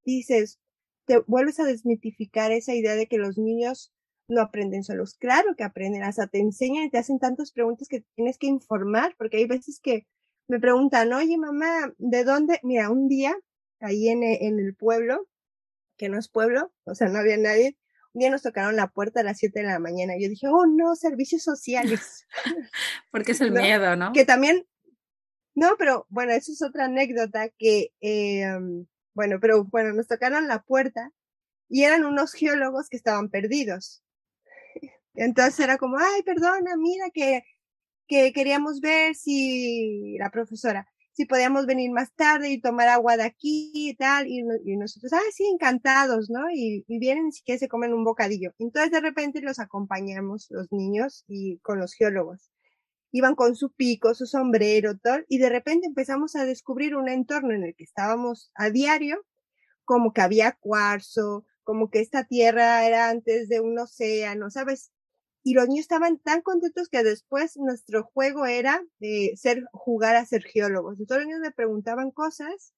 Dices, 0.05 0.61
te 1.07 1.19
vuelves 1.27 1.61
a 1.61 1.65
desmitificar 1.65 2.53
esa 2.53 2.75
idea 2.75 2.95
de 2.95 3.07
que 3.07 3.19
los 3.19 3.37
niños 3.37 3.93
no 4.29 4.41
aprenden 4.41 4.85
solos. 4.85 5.15
Claro 5.15 5.55
que 5.57 5.65
aprenden, 5.65 6.03
hasta 6.03 6.27
te 6.27 6.39
enseñan 6.39 6.85
y 6.85 6.91
te 6.91 6.99
hacen 6.99 7.19
tantas 7.19 7.53
preguntas 7.53 7.89
que 7.89 8.05
tienes 8.15 8.39
que 8.39 8.47
informar, 8.47 9.15
porque 9.19 9.39
hay 9.39 9.47
veces 9.47 9.81
que 9.81 10.07
me 10.49 10.61
preguntan, 10.61 11.13
oye 11.13 11.37
mamá, 11.39 11.93
¿de 11.99 12.25
dónde? 12.25 12.61
Mira, 12.63 12.91
un 12.91 13.09
día, 13.09 13.37
ahí 13.81 14.09
en, 14.09 14.23
en 14.23 14.59
el 14.59 14.75
pueblo, 14.75 15.29
que 15.97 16.09
no 16.09 16.19
es 16.19 16.29
pueblo, 16.29 16.73
o 16.85 16.95
sea, 16.95 17.09
no 17.09 17.19
había 17.19 17.37
nadie, 17.37 17.77
un 18.17 18.21
día 18.21 18.31
nos 18.31 18.43
tocaron 18.43 18.77
la 18.77 18.89
puerta 18.89 19.21
a 19.21 19.25
las 19.25 19.37
7 19.37 19.61
de 19.61 19.67
la 19.67 19.79
mañana. 19.79 20.15
Yo 20.19 20.31
dije, 20.31 20.49
oh 20.49 20.65
no, 20.67 20.97
servicios 20.97 21.43
sociales. 21.43 22.27
porque 23.11 23.33
es 23.33 23.41
el 23.43 23.53
miedo, 23.53 23.95
¿no? 23.95 24.15
Que 24.15 24.25
también, 24.25 24.67
no, 25.55 25.77
pero 25.79 26.07
bueno, 26.09 26.33
eso 26.33 26.51
es 26.51 26.63
otra 26.63 26.87
anécdota 26.87 27.51
que, 27.59 27.93
eh, 28.01 28.47
bueno, 29.15 29.39
pero 29.39 29.65
bueno, 29.65 29.93
nos 29.93 30.07
tocaron 30.07 30.49
la 30.49 30.63
puerta 30.63 31.13
y 31.69 31.83
eran 31.83 32.07
unos 32.07 32.33
geólogos 32.33 32.89
que 32.89 32.97
estaban 32.97 33.29
perdidos. 33.29 34.03
Entonces 35.17 35.61
era 35.61 35.79
como, 35.79 35.99
ay, 35.99 36.23
perdona, 36.23 36.77
mira 36.77 37.11
que, 37.13 37.43
que 38.07 38.33
queríamos 38.33 38.81
ver 38.81 39.15
si 39.15 40.17
la 40.19 40.31
profesora, 40.31 40.87
si 41.13 41.25
podíamos 41.25 41.67
venir 41.67 41.91
más 41.93 42.15
tarde 42.15 42.51
y 42.51 42.61
tomar 42.61 42.89
agua 42.89 43.17
de 43.17 43.25
aquí 43.25 43.73
y 43.75 43.95
tal, 43.97 44.27
y, 44.29 44.43
nosotros, 44.77 45.13
ay, 45.15 45.33
sí, 45.33 45.45
encantados, 45.47 46.29
¿no? 46.29 46.51
Y, 46.53 46.85
y 46.87 46.99
vienen 46.99 47.29
y 47.29 47.33
siquiera 47.33 47.59
se 47.59 47.69
comen 47.69 47.95
un 47.95 48.05
bocadillo. 48.05 48.53
Entonces 48.59 48.91
de 48.93 49.01
repente 49.01 49.41
los 49.41 49.59
acompañamos, 49.59 50.47
los 50.51 50.71
niños, 50.73 51.25
y 51.27 51.59
con 51.61 51.79
los 51.79 51.95
geólogos. 51.95 52.51
Iban 53.13 53.35
con 53.35 53.57
su 53.57 53.73
pico, 53.73 54.15
su 54.15 54.27
sombrero, 54.27 54.99
todo, 54.99 55.21
y 55.29 55.39
de 55.39 55.49
repente 55.49 55.87
empezamos 55.87 56.37
a 56.37 56.45
descubrir 56.45 56.97
un 56.97 57.09
entorno 57.09 57.55
en 57.55 57.65
el 57.65 57.75
que 57.75 57.85
estábamos 57.85 58.51
a 58.55 58.69
diario, 58.71 59.25
como 59.85 60.13
que 60.13 60.21
había 60.21 60.53
cuarzo, 60.53 61.47
como 61.63 61.91
que 61.91 62.01
esta 62.01 62.25
tierra 62.25 62.87
era 62.87 63.09
antes 63.09 63.49
de 63.49 63.61
un 63.61 63.79
océano, 63.79 64.51
¿sabes? 64.51 64.93
Y 65.47 65.55
los 65.55 65.69
niños 65.69 65.83
estaban 65.83 66.19
tan 66.19 66.43
contentos 66.43 66.89
que 66.89 67.05
después 67.05 67.57
nuestro 67.57 68.03
juego 68.03 68.47
era 68.47 68.85
de 68.99 69.35
ser, 69.37 69.63
jugar 69.71 70.17
a 70.17 70.27
ser 70.27 70.43
geólogos. 70.43 70.99
Y 70.99 71.07
todos 71.07 71.21
los 71.21 71.29
niños 71.29 71.41
me 71.41 71.53
preguntaban 71.53 72.11
cosas 72.11 72.75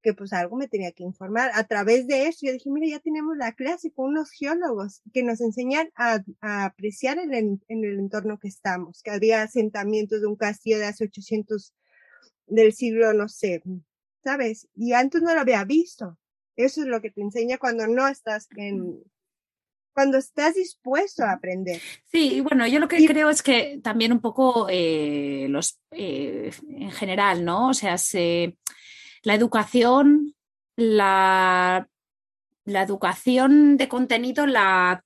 que 0.00 0.14
pues 0.14 0.32
algo 0.32 0.54
me 0.54 0.68
tenía 0.68 0.92
que 0.92 1.02
informar. 1.02 1.50
A 1.54 1.64
través 1.64 2.06
de 2.06 2.28
eso 2.28 2.46
yo 2.46 2.52
dije, 2.52 2.70
mira, 2.70 2.86
ya 2.86 3.00
tenemos 3.00 3.36
la 3.36 3.50
clase 3.50 3.90
con 3.90 4.10
unos 4.10 4.30
geólogos 4.30 5.02
que 5.12 5.24
nos 5.24 5.40
enseñan 5.40 5.90
a, 5.96 6.22
a 6.40 6.66
apreciar 6.66 7.18
el, 7.18 7.34
en 7.34 7.60
el 7.66 7.98
entorno 7.98 8.38
que 8.38 8.46
estamos, 8.46 9.02
que 9.02 9.10
había 9.10 9.42
asentamientos 9.42 10.20
de 10.20 10.28
un 10.28 10.36
castillo 10.36 10.78
de 10.78 10.86
hace 10.86 11.06
800 11.06 11.74
del 12.46 12.74
siglo, 12.74 13.12
no 13.12 13.28
sé, 13.28 13.60
¿sabes? 14.22 14.68
Y 14.76 14.92
antes 14.92 15.20
no 15.20 15.34
lo 15.34 15.40
había 15.40 15.64
visto. 15.64 16.16
Eso 16.54 16.82
es 16.82 16.86
lo 16.86 17.00
que 17.00 17.10
te 17.10 17.22
enseña 17.22 17.58
cuando 17.58 17.88
no 17.88 18.06
estás 18.06 18.46
en, 18.56 19.02
cuando 19.94 20.18
estás 20.18 20.54
dispuesto 20.54 21.24
a 21.24 21.32
aprender. 21.32 21.80
Sí, 22.04 22.40
bueno, 22.40 22.66
yo 22.66 22.80
lo 22.80 22.88
que 22.88 23.04
creo 23.06 23.30
es 23.30 23.42
que 23.42 23.80
también 23.82 24.12
un 24.12 24.20
poco 24.20 24.66
eh, 24.68 25.46
los 25.48 25.78
eh, 25.92 26.50
en 26.68 26.90
general, 26.90 27.44
¿no? 27.44 27.68
O 27.68 27.74
sea, 27.74 27.96
se, 27.96 28.58
la 29.22 29.34
educación, 29.34 30.34
la, 30.76 31.88
la 32.64 32.82
educación 32.82 33.76
de 33.76 33.88
contenido 33.88 34.46
la 34.46 35.04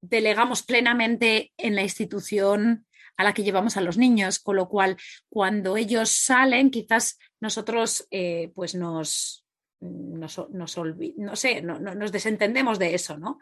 delegamos 0.00 0.62
plenamente 0.62 1.52
en 1.56 1.74
la 1.74 1.82
institución 1.82 2.86
a 3.16 3.24
la 3.24 3.32
que 3.32 3.44
llevamos 3.44 3.76
a 3.76 3.80
los 3.80 3.96
niños, 3.96 4.38
con 4.38 4.56
lo 4.56 4.68
cual 4.68 4.96
cuando 5.28 5.76
ellos 5.76 6.10
salen, 6.10 6.70
quizás 6.70 7.18
nosotros 7.40 8.06
eh, 8.10 8.52
pues 8.54 8.74
nos, 8.74 9.45
nos, 9.80 10.48
nos, 10.50 10.78
no 11.16 11.36
sé, 11.36 11.62
no, 11.62 11.78
nos 11.78 12.12
desentendemos 12.12 12.78
de 12.78 12.94
eso, 12.94 13.18
¿no? 13.18 13.38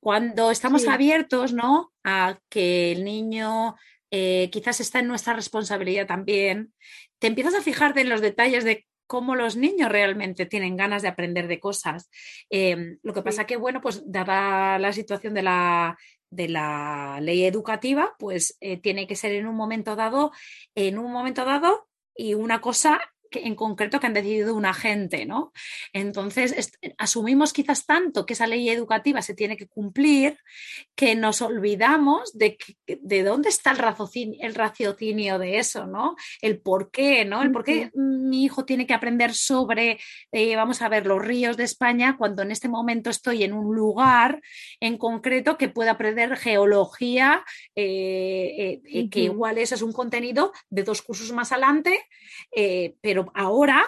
Cuando 0.00 0.50
estamos 0.50 0.82
sí. 0.82 0.88
abiertos, 0.88 1.52
¿no? 1.52 1.92
A 2.04 2.38
que 2.48 2.92
el 2.92 3.04
niño 3.04 3.76
eh, 4.10 4.48
quizás 4.50 4.80
está 4.80 5.00
en 5.00 5.08
nuestra 5.08 5.34
responsabilidad 5.34 6.06
también, 6.06 6.72
te 7.18 7.26
empiezas 7.26 7.54
a 7.54 7.62
fijarte 7.62 8.00
en 8.00 8.08
los 8.08 8.20
detalles 8.20 8.64
de 8.64 8.86
cómo 9.06 9.34
los 9.34 9.56
niños 9.56 9.90
realmente 9.90 10.46
tienen 10.46 10.76
ganas 10.76 11.02
de 11.02 11.08
aprender 11.08 11.48
de 11.48 11.60
cosas. 11.60 12.10
Em, 12.50 12.98
lo 13.02 13.14
que 13.14 13.22
pasa 13.22 13.46
que, 13.46 13.56
bueno, 13.56 13.80
pues 13.80 14.02
dada 14.06 14.78
la 14.78 14.92
situación 14.92 15.34
de 15.34 15.42
la, 15.42 15.96
de 16.30 16.48
la 16.48 17.18
ley 17.22 17.44
educativa, 17.44 18.14
pues 18.18 18.56
eh, 18.60 18.76
tiene 18.76 19.06
que 19.06 19.16
ser 19.16 19.32
en 19.32 19.46
un 19.46 19.56
momento 19.56 19.96
dado, 19.96 20.30
en 20.74 20.98
un 20.98 21.10
momento 21.10 21.44
dado 21.44 21.88
y 22.14 22.34
una 22.34 22.60
cosa 22.60 23.00
en 23.32 23.54
concreto 23.54 24.00
que 24.00 24.06
han 24.06 24.14
decidido 24.14 24.54
un 24.54 24.66
agente, 24.66 25.26
¿no? 25.26 25.52
Entonces, 25.92 26.72
asumimos 26.96 27.52
quizás 27.52 27.86
tanto 27.86 28.26
que 28.26 28.34
esa 28.34 28.46
ley 28.46 28.68
educativa 28.68 29.22
se 29.22 29.34
tiene 29.34 29.56
que 29.56 29.68
cumplir 29.68 30.38
que 30.94 31.14
nos 31.14 31.42
olvidamos 31.42 32.36
de, 32.36 32.56
de 32.86 33.22
dónde 33.22 33.48
está 33.48 33.70
el 33.70 33.78
raciocinio, 33.78 34.38
el 34.40 34.54
raciocinio 34.54 35.38
de 35.38 35.58
eso, 35.58 35.86
¿no? 35.86 36.16
El 36.40 36.60
por 36.60 36.90
qué, 36.90 37.24
¿no? 37.24 37.42
El 37.42 37.52
por 37.52 37.64
qué 37.64 37.90
mi 37.94 38.44
hijo 38.44 38.64
tiene 38.64 38.86
que 38.86 38.94
aprender 38.94 39.34
sobre, 39.34 39.98
eh, 40.32 40.56
vamos 40.56 40.82
a 40.82 40.88
ver, 40.88 41.06
los 41.06 41.24
ríos 41.24 41.56
de 41.56 41.64
España 41.64 42.16
cuando 42.16 42.42
en 42.42 42.50
este 42.50 42.68
momento 42.68 43.10
estoy 43.10 43.44
en 43.44 43.52
un 43.52 43.74
lugar 43.74 44.40
en 44.80 44.98
concreto 44.98 45.56
que 45.56 45.68
pueda 45.68 45.92
aprender 45.92 46.36
geología, 46.36 47.44
eh, 47.74 48.80
eh, 48.84 49.10
que 49.10 49.20
igual 49.20 49.58
eso 49.58 49.74
es 49.74 49.82
un 49.82 49.92
contenido 49.92 50.52
de 50.70 50.82
dos 50.82 51.02
cursos 51.02 51.32
más 51.32 51.52
adelante, 51.52 52.00
pero 53.00 53.17
ahora 53.34 53.86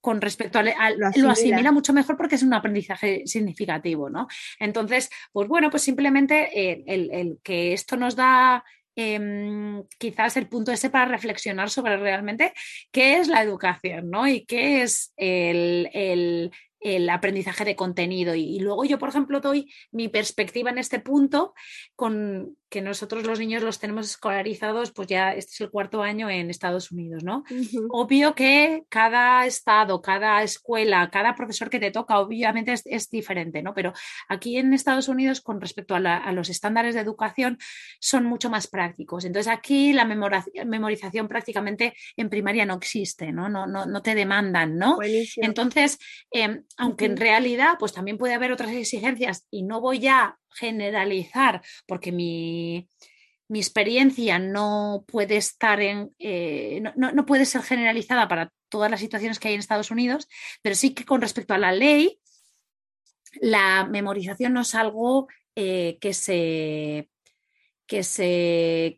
con 0.00 0.20
respecto 0.20 0.58
a, 0.58 0.62
lo, 0.62 1.30
asimila. 1.30 1.70
mucho 1.70 1.92
mejor 1.92 2.16
porque 2.16 2.34
es 2.34 2.42
un 2.42 2.52
aprendizaje 2.52 3.22
significativo, 3.24 4.10
¿no? 4.10 4.26
Entonces, 4.58 5.08
pues 5.32 5.46
bueno, 5.46 5.70
pues 5.70 5.84
simplemente 5.84 6.50
eh, 6.52 6.82
el, 6.86 7.38
que 7.44 7.72
esto 7.72 7.96
nos 7.96 8.16
da 8.16 8.64
em, 8.96 9.84
quizás 9.98 10.36
el 10.36 10.48
punto 10.48 10.72
ese 10.72 10.90
para 10.90 11.04
reflexionar 11.04 11.70
sobre 11.70 11.96
realmente 11.98 12.52
qué 12.90 13.18
es 13.18 13.28
la 13.28 13.42
educación, 13.42 14.10
¿no? 14.10 14.26
Y 14.26 14.44
qué 14.44 14.82
es 14.82 15.12
el, 15.16 16.50
el 16.82 17.08
aprendizaje 17.08 17.64
de 17.64 17.76
contenido. 17.76 18.34
Y, 18.34 18.58
luego 18.58 18.84
yo, 18.84 18.98
por 18.98 19.08
ejemplo, 19.08 19.40
doy 19.40 19.72
mi 19.92 20.08
perspectiva 20.08 20.70
en 20.70 20.78
este 20.78 20.98
punto 20.98 21.54
con 21.94 22.56
que 22.72 22.80
nosotros 22.80 23.24
los 23.24 23.38
niños 23.38 23.62
los 23.62 23.78
tenemos 23.78 24.06
escolarizados, 24.06 24.92
pues 24.92 25.06
ya 25.06 25.34
este 25.34 25.52
es 25.52 25.60
el 25.60 25.70
cuarto 25.70 26.02
año 26.02 26.30
en 26.30 26.48
Estados 26.48 26.90
Unidos, 26.90 27.22
¿no? 27.22 27.44
Obvio 27.90 28.34
que 28.34 28.84
cada 28.88 29.44
estado, 29.44 30.00
cada 30.00 30.42
escuela, 30.42 31.10
cada 31.10 31.34
profesor 31.34 31.68
que 31.68 31.78
te 31.78 31.90
toca, 31.90 32.18
obviamente 32.18 32.72
es, 32.72 33.10
diferente, 33.10 33.62
¿no? 33.62 33.74
Pero 33.74 33.92
aquí 34.26 34.56
en 34.56 34.72
Estados 34.72 35.08
Unidos, 35.08 35.42
con 35.42 35.60
respecto 35.60 35.94
a, 35.94 36.32
los 36.32 36.48
estándares 36.48 36.94
de 36.94 37.02
educación, 37.02 37.58
son 38.00 38.24
mucho 38.24 38.48
más 38.48 38.68
prácticos. 38.68 39.26
Entonces 39.26 39.52
aquí 39.52 39.92
la 39.92 40.06
memorización 40.06 41.28
prácticamente 41.28 41.92
en 42.16 42.30
primaria 42.30 42.64
no 42.64 42.76
existe, 42.76 43.32
¿no? 43.32 43.50
No, 43.50 43.66
no, 43.66 43.84
no 43.84 44.00
te 44.00 44.14
demandan, 44.14 44.78
¿no? 44.78 44.96
Entonces, 45.36 45.98
em, 46.30 46.64
aunque 46.78 47.04
en 47.04 47.18
realidad 47.18 47.74
pues 47.78 47.92
también 47.92 48.16
puede 48.16 48.32
haber 48.32 48.50
otras 48.50 48.72
exigencias 48.72 49.46
y 49.50 49.62
no 49.62 49.82
voy 49.82 50.06
a 50.08 50.38
generalizar 50.54 51.62
porque 51.86 52.12
mi, 52.12 52.88
experiencia 53.54 54.38
no 54.38 55.04
puede 55.06 55.36
estar 55.36 55.80
en, 55.80 56.14
eh, 56.18 56.82
no, 56.96 57.26
puede 57.26 57.44
ser 57.44 57.62
generalizada 57.62 58.26
para 58.26 58.50
todas 58.70 58.90
las 58.90 59.00
situaciones 59.00 59.38
que 59.38 59.48
hay 59.48 59.54
en 59.54 59.60
Estados 59.60 59.90
Unidos, 59.90 60.26
pero 60.62 60.74
sí 60.74 60.94
que 60.94 61.04
con 61.04 61.20
respecto 61.20 61.52
a 61.52 61.58
la 61.58 61.72
ley, 61.72 62.18
la 63.40 63.86
memorización 63.86 64.54
no 64.54 64.62
es 64.62 64.74
algo 64.74 65.28
eh, 65.54 65.98
que 66.00 66.14
se 66.14 67.10
que 67.86 68.02
se 68.04 68.96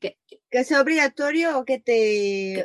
que 0.50 0.64
sea 0.64 0.80
obligatorio 0.80 1.58
o 1.58 1.64
que 1.64 1.80
te 1.80 2.64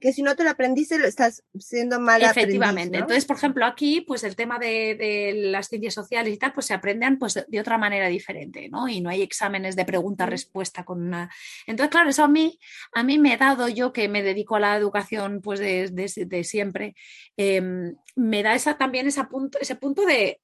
si 0.00 0.22
no 0.22 0.36
te 0.36 0.44
lo 0.44 0.50
aprendiste 0.50 0.98
lo 0.98 1.06
estás 1.06 1.42
siendo 1.58 2.00
mal 2.00 2.22
efectivamente. 2.22 2.98
entonces 2.98 3.24
por 3.24 3.36
ejemplo 3.36 3.64
aquí 3.66 4.00
pues 4.02 4.24
el 4.24 4.36
tema 4.36 4.58
de, 4.58 5.32
las 5.50 5.68
ciencias 5.68 5.94
sociales 5.94 6.32
y 6.32 6.36
tal 6.36 6.52
pues 6.52 6.66
se 6.66 6.74
aprenden 6.74 7.18
pues 7.18 7.34
de, 7.46 7.60
otra 7.60 7.78
manera 7.78 8.08
diferente 8.08 8.68
no 8.68 8.88
y 8.88 9.00
no 9.00 9.10
hay 9.10 9.22
exámenes 9.22 9.76
de 9.76 9.84
pregunta 9.84 10.26
respuesta 10.26 10.84
con 10.84 11.02
una 11.02 11.30
entonces 11.66 11.90
claro 11.90 12.10
eso 12.10 12.24
a 12.24 12.28
mí 12.28 12.58
a 12.92 13.02
mí 13.02 13.18
me 13.18 13.32
ha 13.32 13.36
dado 13.36 13.68
yo 13.68 13.92
que 13.92 14.08
me 14.08 14.22
dedico 14.22 14.56
a 14.56 14.60
la 14.60 14.76
educación 14.76 15.40
pues 15.40 15.60
de, 15.60 16.44
siempre 16.44 16.94
em, 17.36 17.96
me 18.16 18.42
da 18.42 18.54
esa 18.54 18.76
también 18.76 19.06
ese 19.06 19.24
punto 19.24 19.58
ese 19.60 19.76
punto 19.76 20.04
de, 20.04 20.40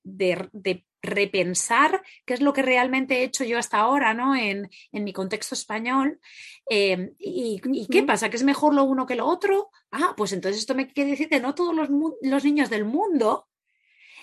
repensar 1.03 2.03
qué 2.25 2.35
es 2.35 2.41
lo 2.41 2.53
que 2.53 2.63
realmente 2.63 3.17
he 3.17 3.25
hecho 3.25 3.45
yo 3.45 3.59
hasta 3.59 3.79
ahora, 3.79 4.15
¿no? 4.15 4.35
En, 4.35 4.71
mi 4.93 5.13
contexto 5.13 5.55
español. 5.55 6.21
Em, 6.67 7.15
y, 7.19 7.61
qué 7.91 8.03
pasa? 8.03 8.31
¿Que 8.31 8.37
es 8.37 8.45
mejor 8.45 8.75
lo 8.75 8.85
uno 8.85 9.07
que 9.07 9.17
lo 9.17 9.27
otro? 9.27 9.71
Ah, 9.91 10.15
pues 10.17 10.33
entonces 10.33 10.61
esto 10.61 10.75
me 10.75 10.87
quiere 10.87 11.11
decir 11.11 11.29
que 11.29 11.41
no 11.41 11.55
todos 11.55 11.75
los, 11.75 11.89
los 12.23 12.45
niños 12.45 12.71
del 12.71 12.85
mundo 12.85 13.50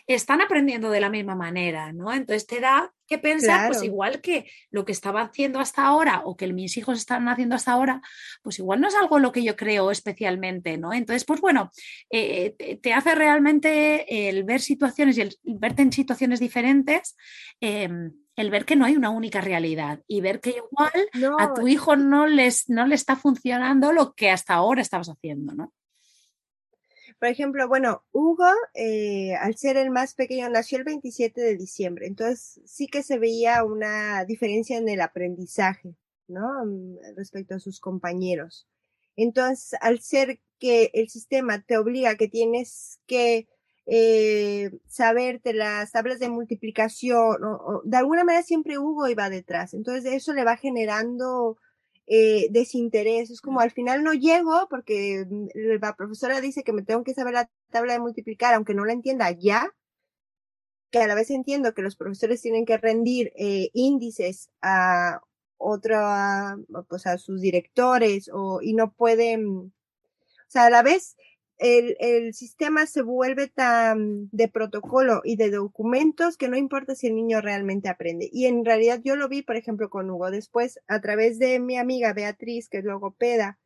están 0.08 0.42
aprendiendo 0.42 0.90
de 0.90 1.02
la 1.02 1.10
misma 1.10 1.36
manera, 1.36 1.92
¿no? 1.92 2.14
Entonces 2.14 2.48
te 2.48 2.62
da 2.62 2.94
que 3.06 3.18
pensar, 3.18 3.68
pues 3.68 3.84
igual 3.84 4.22
que 4.22 4.50
lo 4.70 4.86
que 4.86 4.92
estaba 4.92 5.22
haciendo 5.22 5.60
hasta 5.60 5.86
ahora 5.86 6.22
o 6.26 6.36
que 6.36 6.52
mis 6.52 6.78
hijos 6.78 6.98
están 6.98 7.28
haciendo 7.28 7.56
hasta 7.56 7.74
ahora, 7.74 8.02
pues 8.42 8.60
igual 8.60 8.82
no 8.82 8.88
es 8.88 8.96
algo 8.96 9.20
lo 9.20 9.32
que 9.32 9.44
yo 9.44 9.56
creo 9.56 9.92
especialmente, 9.92 10.78
¿no? 10.78 10.94
Entonces, 10.94 11.26
pues 11.26 11.42
bueno, 11.42 11.72
eh, 12.10 12.80
te 12.82 12.94
hace 12.94 13.16
realmente 13.16 14.30
el 14.30 14.44
ver 14.44 14.62
situaciones 14.62 15.18
y 15.18 15.22
el 15.22 15.38
verte 15.44 15.82
en 15.82 15.92
situaciones 15.92 16.40
diferentes. 16.40 17.16
Em, 17.60 18.12
el 18.38 18.52
ver 18.52 18.66
que 18.66 18.76
no 18.76 18.86
hay 18.86 18.96
una 18.96 19.10
única 19.10 19.42
realidad 19.42 20.02
y 20.08 20.22
ver 20.22 20.40
que 20.40 20.52
igual 20.52 21.36
a 21.40 21.54
tu 21.56 21.68
hijo 21.68 21.96
no, 21.96 22.28
les, 22.28 22.70
no 22.70 22.86
le 22.86 22.94
está 22.94 23.16
funcionando 23.16 23.92
lo 23.92 24.14
que 24.14 24.30
hasta 24.30 24.54
ahora 24.54 24.82
estabas 24.82 25.10
haciendo, 25.10 25.56
¿no? 25.56 25.74
Por 27.20 27.30
ejemplo, 27.30 27.68
bueno, 27.68 28.04
Hugo, 28.12 28.46
eh, 28.76 29.34
al 29.36 29.56
ser 29.56 29.78
el 29.78 29.90
más 29.90 30.14
pequeño, 30.14 30.50
nació 30.50 30.78
el 30.78 30.84
27 30.84 31.42
de 31.42 31.58
diciembre, 31.58 32.06
entonces 32.06 32.62
sí 32.66 32.88
que 32.88 33.02
se 33.02 33.18
veía 33.18 33.64
una 33.64 34.24
diferencia 34.26 34.78
en 34.78 34.88
el 34.88 35.02
aprendizaje, 35.02 35.96
¿no? 36.28 36.66
Mm, 36.66 36.98
respecto 37.16 37.56
a 37.56 37.60
sus 37.60 37.80
compañeros. 37.80 38.68
Entonces, 39.16 39.80
al 39.82 40.00
ser 40.00 40.40
que 40.60 40.92
el 40.94 41.10
sistema 41.10 41.62
te 41.64 41.78
obliga 41.78 42.16
que 42.18 42.28
tienes 42.28 43.00
que 43.08 43.48
eh, 43.88 44.72
saberte 44.88 45.54
las 45.54 45.92
tablas 45.92 46.20
de 46.20 46.30
multiplicación, 46.30 47.44
o, 47.44 47.82
de 47.84 47.98
alguna 47.98 48.24
manera 48.26 48.44
siempre 48.44 48.78
Hugo 48.78 49.08
iba 49.08 49.30
detrás. 49.30 49.74
Entonces, 49.74 50.06
eso 50.14 50.34
le 50.34 50.44
va 50.44 50.58
generando 50.58 51.58
eh, 52.08 52.48
desinterés. 52.52 53.30
Es 53.30 53.42
como 53.42 53.60
al 53.60 53.72
final 53.72 54.04
no 54.04 54.14
llego 54.14 54.68
porque 54.70 55.26
mm, 55.30 55.48
la 55.82 55.96
profesora 55.96 56.42
dice 56.42 56.64
que 56.64 56.74
me 56.74 56.84
tengo 56.84 57.04
que 57.04 57.14
saber 57.14 57.34
la 57.34 57.50
tabla 57.70 57.94
de 57.94 58.00
multiplicar, 58.00 58.54
aunque 58.54 58.74
no 58.74 58.86
la 58.86 58.94
entienda 58.94 59.30
ya, 59.32 59.74
que 60.90 61.00
a 61.00 61.08
la 61.08 61.16
vez 61.16 61.30
entiendo 61.32 61.74
que 61.74 61.82
los 61.82 61.96
profesores 61.98 62.42
tienen 62.42 62.66
que 62.66 62.78
rendir 62.78 63.34
eh, 63.36 63.70
índices 63.74 64.50
a 64.62 65.22
otra, 65.58 66.58
pues 66.88 67.08
a 67.08 67.18
sus 67.18 67.42
directores 67.42 68.30
o, 68.32 68.62
y 68.62 68.74
no 68.74 68.94
pueden, 68.94 69.48
o 69.58 69.72
sea, 70.48 70.66
a 70.66 70.70
la 70.70 70.84
vez 70.84 71.18
el, 71.58 71.98
el, 72.00 72.34
sistema 72.34 72.86
se 72.86 73.02
vuelve 73.02 73.48
tan 73.48 74.30
de 74.32 74.48
protocolo 74.48 75.22
y 75.24 75.36
de 75.38 75.50
documentos 75.50 76.38
que 76.38 76.50
no 76.50 76.58
importa 76.58 76.96
si 76.96 77.08
el 77.08 77.16
niño 77.16 77.42
realmente 77.42 77.90
aprende. 77.90 78.30
Y 78.32 78.46
en 78.46 78.64
realidad 78.64 79.02
yo 79.04 79.16
lo 79.16 79.28
vi, 79.28 79.42
por 79.42 79.56
ejemplo, 79.56 79.90
con 79.90 80.10
Hugo. 80.10 80.30
Después, 80.30 80.80
a 80.88 81.02
través 81.02 81.40
de 81.40 81.60
mi 81.60 81.78
amiga 81.78 82.14
Beatriz, 82.14 82.70
que 82.70 82.80
es 82.80 82.84
logopeda, 82.84 83.60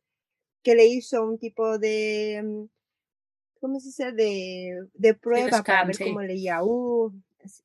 que 0.62 0.74
le 0.74 0.86
hizo 0.86 1.22
un 1.24 1.38
tipo 1.38 1.78
de, 1.78 2.42
mm, 2.42 2.64
¿cómo 3.60 3.80
se 3.80 3.88
dice? 3.88 4.12
De, 4.12 4.86
de 4.94 5.14
prueba 5.14 5.62
para 5.62 5.84
ver 5.84 5.98
cómo 5.98 6.22
leía. 6.22 6.62
Uh, 6.62 7.12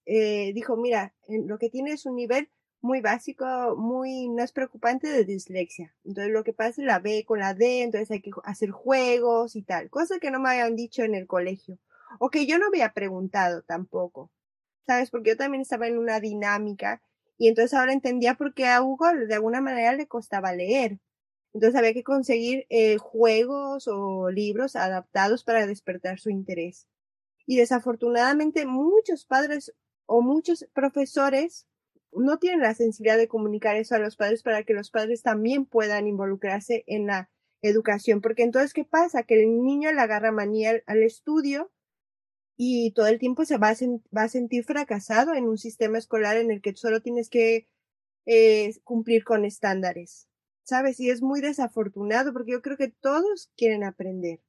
eh, 0.05 0.51
dijo, 0.53 0.75
mira, 0.75 1.13
lo 1.27 1.57
que 1.57 1.69
tiene 1.69 1.91
es 1.91 2.05
un 2.05 2.15
nivel 2.15 2.49
muy 2.81 3.01
básico, 3.01 3.75
muy, 3.77 4.29
no 4.29 4.43
es 4.43 4.51
preocupante 4.51 5.07
de 5.07 5.25
dislexia. 5.25 5.95
Entonces 6.05 6.31
lo 6.31 6.43
que 6.43 6.53
pasa 6.53 6.81
es 6.81 6.87
la 6.87 6.99
B 6.99 7.25
con 7.25 7.39
la 7.39 7.53
D, 7.53 7.81
entonces 7.83 8.11
hay 8.11 8.21
que 8.21 8.31
hacer 8.43 8.71
juegos 8.71 9.55
y 9.55 9.63
tal, 9.63 9.89
cosa 9.89 10.19
que 10.19 10.31
no 10.31 10.39
me 10.39 10.49
habían 10.49 10.75
dicho 10.75 11.03
en 11.03 11.15
el 11.15 11.27
colegio, 11.27 11.79
o 12.19 12.29
que 12.29 12.45
yo 12.45 12.57
no 12.59 12.67
había 12.67 12.93
preguntado 12.93 13.63
tampoco, 13.63 14.31
¿sabes? 14.85 15.09
Porque 15.11 15.31
yo 15.31 15.37
también 15.37 15.61
estaba 15.61 15.87
en 15.87 15.97
una 15.97 16.19
dinámica 16.19 17.01
y 17.37 17.47
entonces 17.47 17.73
ahora 17.73 17.93
entendía 17.93 18.35
por 18.35 18.53
qué 18.53 18.67
a 18.67 18.81
Hugo 18.81 19.07
de 19.13 19.33
alguna 19.33 19.61
manera 19.61 19.93
le 19.93 20.07
costaba 20.07 20.53
leer. 20.53 20.99
Entonces 21.53 21.77
había 21.77 21.93
que 21.93 22.03
conseguir 22.03 22.65
eh, 22.69 22.97
juegos 22.97 23.87
o 23.87 24.29
libros 24.29 24.75
adaptados 24.75 25.43
para 25.43 25.65
despertar 25.65 26.19
su 26.19 26.29
interés. 26.29 26.87
Y 27.45 27.57
desafortunadamente 27.57 28.65
muchos 28.65 29.25
padres 29.25 29.73
o 30.05 30.21
muchos 30.21 30.67
profesores 30.73 31.67
no 32.11 32.39
tienen 32.39 32.61
la 32.61 32.73
sensibilidad 32.73 33.17
de 33.17 33.27
comunicar 33.27 33.75
eso 33.75 33.95
a 33.95 33.99
los 33.99 34.15
padres 34.15 34.43
para 34.43 34.63
que 34.63 34.73
los 34.73 34.91
padres 34.91 35.21
también 35.21 35.65
puedan 35.65 36.07
involucrarse 36.07 36.83
en 36.87 37.07
la 37.07 37.29
educación. 37.61 38.21
Porque 38.21 38.43
entonces, 38.43 38.73
¿qué 38.73 38.85
pasa? 38.85 39.23
Que 39.23 39.41
el 39.41 39.63
niño 39.63 39.91
le 39.91 40.01
agarra 40.01 40.31
manía 40.31 40.81
al, 40.85 41.03
estudio 41.03 41.71
y 42.57 42.91
todo 42.93 43.07
el 43.07 43.19
tiempo 43.19 43.45
se 43.45 43.57
va 43.57 43.69
a, 43.69 44.27
sentir 44.27 44.63
fracasado 44.63 45.33
en 45.33 45.47
un 45.47 45.57
sistema 45.57 45.97
escolar 45.97 46.37
en 46.37 46.51
el 46.51 46.61
que 46.61 46.75
solo 46.75 47.01
tienes 47.01 47.29
que 47.29 47.67
eh, 48.25 48.73
cumplir 48.83 49.23
con 49.23 49.45
estándares. 49.45 50.27
¿Sabes? 50.63 50.99
Y 50.99 51.09
es 51.09 51.21
muy 51.21 51.39
desafortunado 51.41 52.33
porque 52.33 52.51
yo 52.51 52.61
creo 52.61 52.77
que 52.77 52.89
todos 52.89 53.51
quieren 53.55 53.83
aprender. 53.83 54.41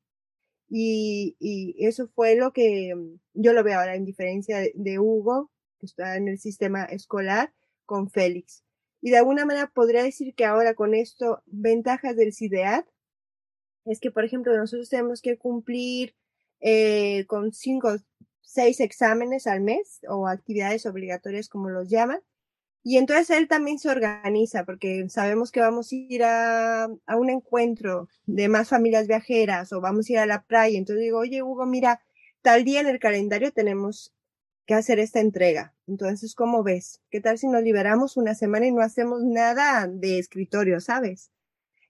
Y, 0.68 1.36
y 1.38 1.76
eso 1.86 2.08
fue 2.08 2.36
lo 2.36 2.52
que 2.52 2.92
yo 3.34 3.52
lo 3.52 3.62
veo 3.64 3.78
ahora 3.78 3.94
en 3.94 4.04
diferencia 4.04 4.58
de, 4.74 4.98
Hugo, 4.98 5.50
que 5.78 5.86
está 5.86 6.16
en 6.16 6.28
el 6.28 6.38
sistema 6.38 6.84
escolar, 6.84 7.52
con 7.86 8.10
Félix. 8.10 8.64
Y 9.00 9.10
de 9.10 9.18
alguna 9.18 9.44
manera 9.44 9.70
podría 9.72 10.02
decir 10.02 10.34
que 10.34 10.44
ahora 10.44 10.74
con 10.74 10.94
esto, 10.94 11.42
ventajas 11.46 12.16
del 12.16 12.34
CIDEAT, 12.34 12.86
es 13.86 14.00
que, 14.00 14.10
por 14.10 14.24
ejemplo, 14.24 14.56
nosotros 14.56 14.90
tenemos 14.90 15.22
que 15.22 15.38
cumplir 15.38 16.14
eh, 16.60 17.24
con 17.26 17.52
cinco, 17.52 17.96
seis 18.42 18.80
exámenes 18.80 19.46
al 19.46 19.60
mes 19.60 20.00
o 20.08 20.26
actividades 20.26 20.84
obligatorias 20.86 21.48
como 21.48 21.70
los 21.70 21.88
llaman. 21.88 22.20
Y 22.82 22.96
entonces 22.96 23.30
él 23.30 23.48
también 23.48 23.78
se 23.78 23.90
organiza 23.90 24.64
porque 24.64 25.08
sabemos 25.08 25.50
que 25.50 25.60
vamos 25.60 25.92
a 25.92 25.94
ir 25.94 26.24
a, 26.24 26.84
a, 26.84 27.16
un 27.16 27.30
encuentro 27.30 28.08
de 28.26 28.48
más 28.48 28.68
familias 28.68 29.06
viajeras 29.06 29.72
o 29.72 29.80
vamos 29.80 30.08
a 30.08 30.12
ir 30.12 30.18
a 30.18 30.26
la 30.26 30.42
playa. 30.42 30.78
Entonces 30.78 31.02
digo, 31.04 31.18
oye 31.18 31.42
Hugo, 31.42 31.66
mira, 31.66 32.02
tal 32.42 32.64
día 32.64 32.80
en 32.80 32.86
el 32.86 32.98
calendario 32.98 33.52
tenemos 33.52 34.14
que 34.68 34.74
hacer 34.74 34.98
esta 34.98 35.20
entrega. 35.20 35.74
Entonces, 35.86 36.34
¿cómo 36.34 36.62
ves? 36.62 37.00
¿Qué 37.10 37.22
tal 37.22 37.38
si 37.38 37.48
nos 37.48 37.62
liberamos 37.62 38.18
una 38.18 38.34
semana 38.34 38.66
y 38.66 38.70
no 38.70 38.82
hacemos 38.82 39.22
nada 39.24 39.88
de 39.88 40.18
escritorio, 40.18 40.78
sabes? 40.78 41.30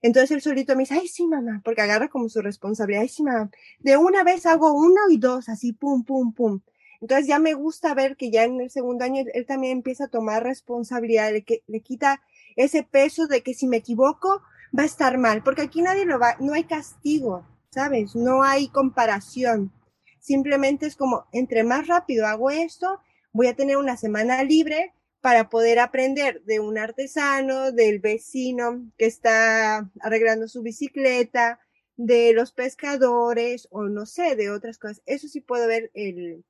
Entonces 0.01 0.31
él 0.31 0.41
solito 0.41 0.77
me 0.77 0.83
dice, 0.83 0.93
ay, 0.93 1.09
sí, 1.09 1.27
mamá, 1.27 1.61
porque 1.65 1.81
agarra 1.81 2.07
como 2.07 2.29
su 2.29 2.41
responsabilidad, 2.41 3.01
ay, 3.01 3.09
sí, 3.09 3.21
mamá, 3.21 3.51
de 3.79 3.97
una 3.97 4.23
vez 4.23 4.45
hago 4.45 4.71
uno 4.71 5.01
y 5.09 5.17
dos, 5.17 5.49
así, 5.49 5.73
pum, 5.73 6.05
pum, 6.05 6.33
pum. 6.33 6.61
Entonces 7.01 7.27
ya 7.27 7.37
me 7.37 7.53
gusta 7.53 7.93
ver 7.93 8.15
que 8.15 8.31
ya 8.31 8.45
en 8.45 8.61
el 8.61 8.69
segundo 8.69 9.03
año 9.03 9.25
él 9.33 9.45
también 9.45 9.73
empieza 9.73 10.05
a 10.05 10.09
tomar 10.09 10.43
responsabilidad, 10.43 11.33
que 11.45 11.63
le 11.67 11.81
quita 11.81 12.21
ese 12.55 12.83
peso 12.83 13.27
de 13.27 13.43
que 13.43 13.53
si 13.53 13.67
me 13.67 13.77
equivoco 13.77 14.41
va 14.77 14.83
a 14.83 14.85
estar 14.85 15.17
mal, 15.17 15.43
porque 15.43 15.63
aquí 15.63 15.81
nadie 15.81 16.05
lo 16.05 16.17
va, 16.17 16.37
no 16.39 16.53
hay 16.53 16.63
castigo, 16.63 17.45
¿sabes? 17.71 18.15
No 18.15 18.41
hay 18.41 18.69
comparación. 18.69 19.73
Simplemente 20.19 20.85
es 20.85 20.95
como, 20.95 21.25
entre 21.31 21.63
más 21.63 21.87
rápido 21.87 22.27
hago 22.27 22.51
esto, 22.51 22.99
voy 23.31 23.47
a 23.47 23.55
tener 23.55 23.77
una 23.77 23.97
semana 23.97 24.43
libre 24.43 24.93
para 25.21 25.49
poder 25.49 25.79
aprender 25.79 26.43
de 26.43 26.59
un 26.59 26.77
artesano, 26.77 27.71
del 27.71 27.99
vecino 27.99 28.89
que 28.97 29.05
está 29.05 29.89
arreglando 29.99 30.47
su 30.47 30.61
bicicleta, 30.61 31.59
de 31.97 32.31
los 32.33 32.53
pescadores 32.53 33.67
o 33.71 33.83
no 33.83 34.05
sé, 34.05 34.35
de 34.35 34.51
otras 34.51 34.77
cosas. 34.77 35.01
Eso 35.05 35.27
sí 35.27 35.41
puedo 35.41 35.67
ver 35.67 35.91
el 35.93 36.45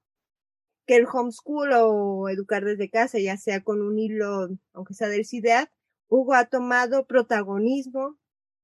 que 0.85 0.95
el 0.95 1.07
homeschool 1.11 1.71
o 1.73 2.29
educar 2.29 2.63
desde 2.65 2.89
casa, 2.89 3.19
ya 3.19 3.37
sea 3.37 3.63
con 3.63 3.81
un 3.81 3.99
hilo, 3.99 4.49
aunque 4.73 4.93
sea 4.93 5.07
del 5.07 5.25
CIDEAT, 5.25 5.69
Hugo 6.07 6.33
ha 6.33 6.45
tomado 6.45 7.05
protagonismo 7.05 8.17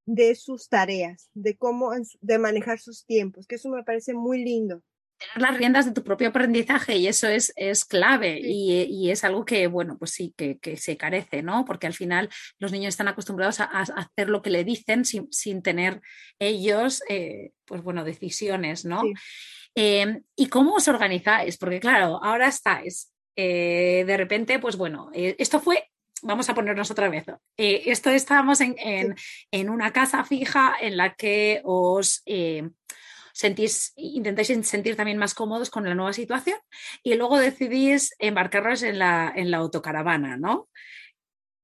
de 0.07 0.35
sus 0.35 0.69
tareas, 0.69 1.29
de 1.33 1.55
cómo, 1.57 1.91
de 2.21 2.37
manejar 2.39 2.79
sus 2.79 3.05
tiempos, 3.05 3.47
que 3.47 3.55
eso 3.55 3.69
me 3.69 3.83
parece 3.83 4.13
muy 4.13 4.43
lindo 4.43 4.83
tener 5.17 5.49
las 5.49 5.57
riendas 5.57 5.85
de 5.85 5.93
tu 5.93 6.03
propio 6.03 6.29
aprendizaje 6.29 6.97
y 6.97 7.07
eso 7.07 7.27
es, 7.27 7.53
es 7.55 7.85
clave 7.85 8.39
y, 8.41 9.09
es 9.09 9.23
algo 9.23 9.45
que, 9.45 9.67
bueno, 9.67 9.97
pues 9.97 10.11
sí, 10.11 10.33
que, 10.35 10.59
se 10.77 10.97
carece, 10.97 11.41
¿no? 11.41 11.63
Porque 11.65 11.87
al 11.87 11.93
final 11.93 12.29
los 12.59 12.71
niños 12.71 12.89
están 12.89 13.07
acostumbrados 13.07 13.59
a, 13.59 13.65
hacer 13.65 14.29
lo 14.29 14.41
que 14.41 14.49
le 14.49 14.63
dicen 14.63 15.05
sin, 15.05 15.31
sin 15.31 15.61
tener 15.61 16.01
ellos, 16.39 17.01
eh, 17.09 17.51
pues 17.65 17.81
bueno, 17.81 18.03
decisiones, 18.03 18.85
¿no? 18.85 19.03
Em, 19.75 20.23
¿Y 20.35 20.47
cómo 20.47 20.75
os 20.75 20.87
organizáis? 20.87 21.57
Porque 21.57 21.79
claro, 21.79 22.19
ahora 22.23 22.47
estáis, 22.47 23.11
eh, 23.35 24.03
de 24.05 24.17
repente, 24.17 24.59
pues 24.59 24.75
bueno, 24.75 25.09
eh, 25.13 25.35
esto 25.39 25.59
fue 25.59 25.89
vamos 26.21 26.49
a 26.49 26.55
ponernos 26.55 26.89
otra 26.89 27.07
vez. 27.09 27.25
esto 27.57 28.09
estábamos 28.09 28.59
en, 28.61 28.75
en, 28.79 29.15
en, 29.51 29.69
una 29.69 29.91
casa 29.91 30.23
fija 30.23 30.73
en 30.81 30.97
la 30.97 31.13
que 31.13 31.61
os 31.63 32.23
sentís, 33.35 33.91
intentáis 33.97 34.47
sentir 34.65 34.95
también 34.95 35.17
más 35.17 35.33
cómodos 35.33 35.69
con 35.69 35.83
la 35.83 35.93
nueva 35.93 36.13
situación 36.13 36.57
y 37.03 37.15
luego 37.15 37.37
decidís 37.37 38.15
embarcaros 38.17 38.81
en 38.81 38.97
la, 38.97 39.31
en 39.35 39.51
la 39.51 39.57
autocaravana, 39.57 40.37
¿no? 40.37 40.69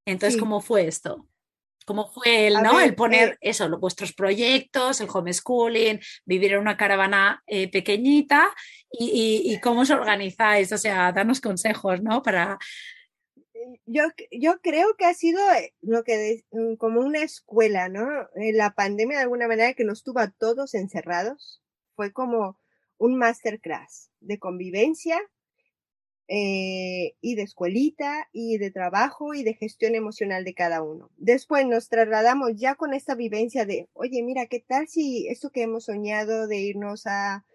Entonces, 0.05 0.37
¿cómo 0.37 0.59
fue 0.59 0.87
esto? 0.87 1.29
¿Cómo 1.85 2.11
fue 2.11 2.47
el, 2.47 2.55
¿no? 2.55 2.79
el 2.79 2.93
poner 2.93 3.29
eh 3.29 3.37
eso, 3.51 3.69
vuestros 3.79 4.13
proyectos, 4.13 4.99
el 4.99 5.07
homeschooling, 5.11 5.99
vivir 6.25 6.53
en 6.53 6.59
una 6.59 6.75
caravana 6.75 7.41
eh, 7.47 7.71
pequeñita 7.71 8.53
y, 8.91 9.57
cómo 9.61 9.81
os 9.81 9.89
organizáis? 9.91 10.73
O 10.73 10.77
sea, 10.77 11.13
danos 11.13 11.39
consejos, 11.39 12.01
¿no? 12.01 12.21
Para... 12.21 12.59
Yo, 13.85 14.03
yo 14.31 14.59
creo 14.61 14.95
que 14.97 15.05
ha 15.05 15.13
sido 15.13 15.39
eh, 15.53 15.73
lo 15.81 16.03
que 16.03 16.43
mm, 16.51 16.75
como 16.75 16.99
una 16.99 17.19
escuela, 17.19 17.87
¿no? 17.87 18.07
La 18.35 18.73
pandemia 18.73 19.17
de 19.17 19.23
alguna 19.23 19.47
manera 19.47 19.73
que 19.73 19.85
nos 19.85 20.03
tuvo 20.03 20.19
a 20.19 20.31
todos 20.31 20.73
encerrados, 20.73 21.60
fue 22.01 22.11
como 22.11 22.57
un 22.97 23.15
masterclass 23.15 24.09
de 24.21 24.39
convivencia 24.39 25.19
eh, 26.27 27.13
y 27.21 27.35
de 27.35 27.43
escuelita 27.43 28.27
y 28.31 28.57
de 28.57 28.71
trabajo 28.71 29.35
y 29.35 29.43
de 29.43 29.53
gestión 29.53 29.93
emocional 29.93 30.43
de 30.43 30.55
cada 30.55 30.81
uno. 30.81 31.11
Después 31.17 31.67
nos 31.67 31.89
trasladamos 31.89 32.53
ya 32.55 32.73
con 32.73 32.95
esta 32.95 33.13
vivencia 33.13 33.67
de, 33.67 33.87
oye, 33.93 34.23
mira, 34.23 34.47
¿qué 34.47 34.61
tal 34.61 34.87
si 34.87 35.27
esto 35.27 35.51
que 35.51 35.61
hemos 35.61 35.85
soñado 35.85 36.47
de 36.47 36.57
irnos 36.57 37.05
a, 37.05 37.45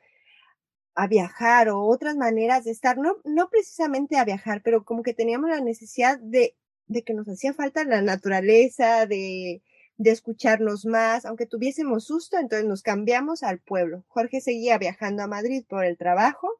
a 0.94 1.08
viajar 1.08 1.68
o 1.68 1.82
otras 1.82 2.14
maneras 2.14 2.62
de 2.62 2.70
estar, 2.70 2.98
no, 2.98 3.16
no 3.24 3.48
precisamente 3.48 4.16
a 4.16 4.24
viajar, 4.24 4.62
pero 4.62 4.84
como 4.84 5.02
que 5.02 5.12
teníamos 5.12 5.50
la 5.50 5.60
necesidad 5.60 6.20
de, 6.20 6.54
de 6.86 7.02
que 7.02 7.14
nos 7.14 7.28
hacía 7.28 7.52
falta 7.52 7.82
la 7.82 8.00
naturaleza, 8.00 9.06
de, 9.06 9.60
de 9.98 10.10
escucharnos 10.10 10.84
más, 10.84 11.24
aunque 11.24 11.46
tuviésemos 11.46 12.04
susto, 12.04 12.38
entonces 12.38 12.66
nos 12.68 12.82
cambiamos 12.82 13.42
al 13.42 13.60
pueblo. 13.60 14.04
Jorge 14.08 14.40
seguía 14.40 14.78
viajando 14.78 15.22
a 15.22 15.26
Madrid 15.26 15.64
por 15.66 15.84
el 15.84 15.96
trabajo, 15.96 16.50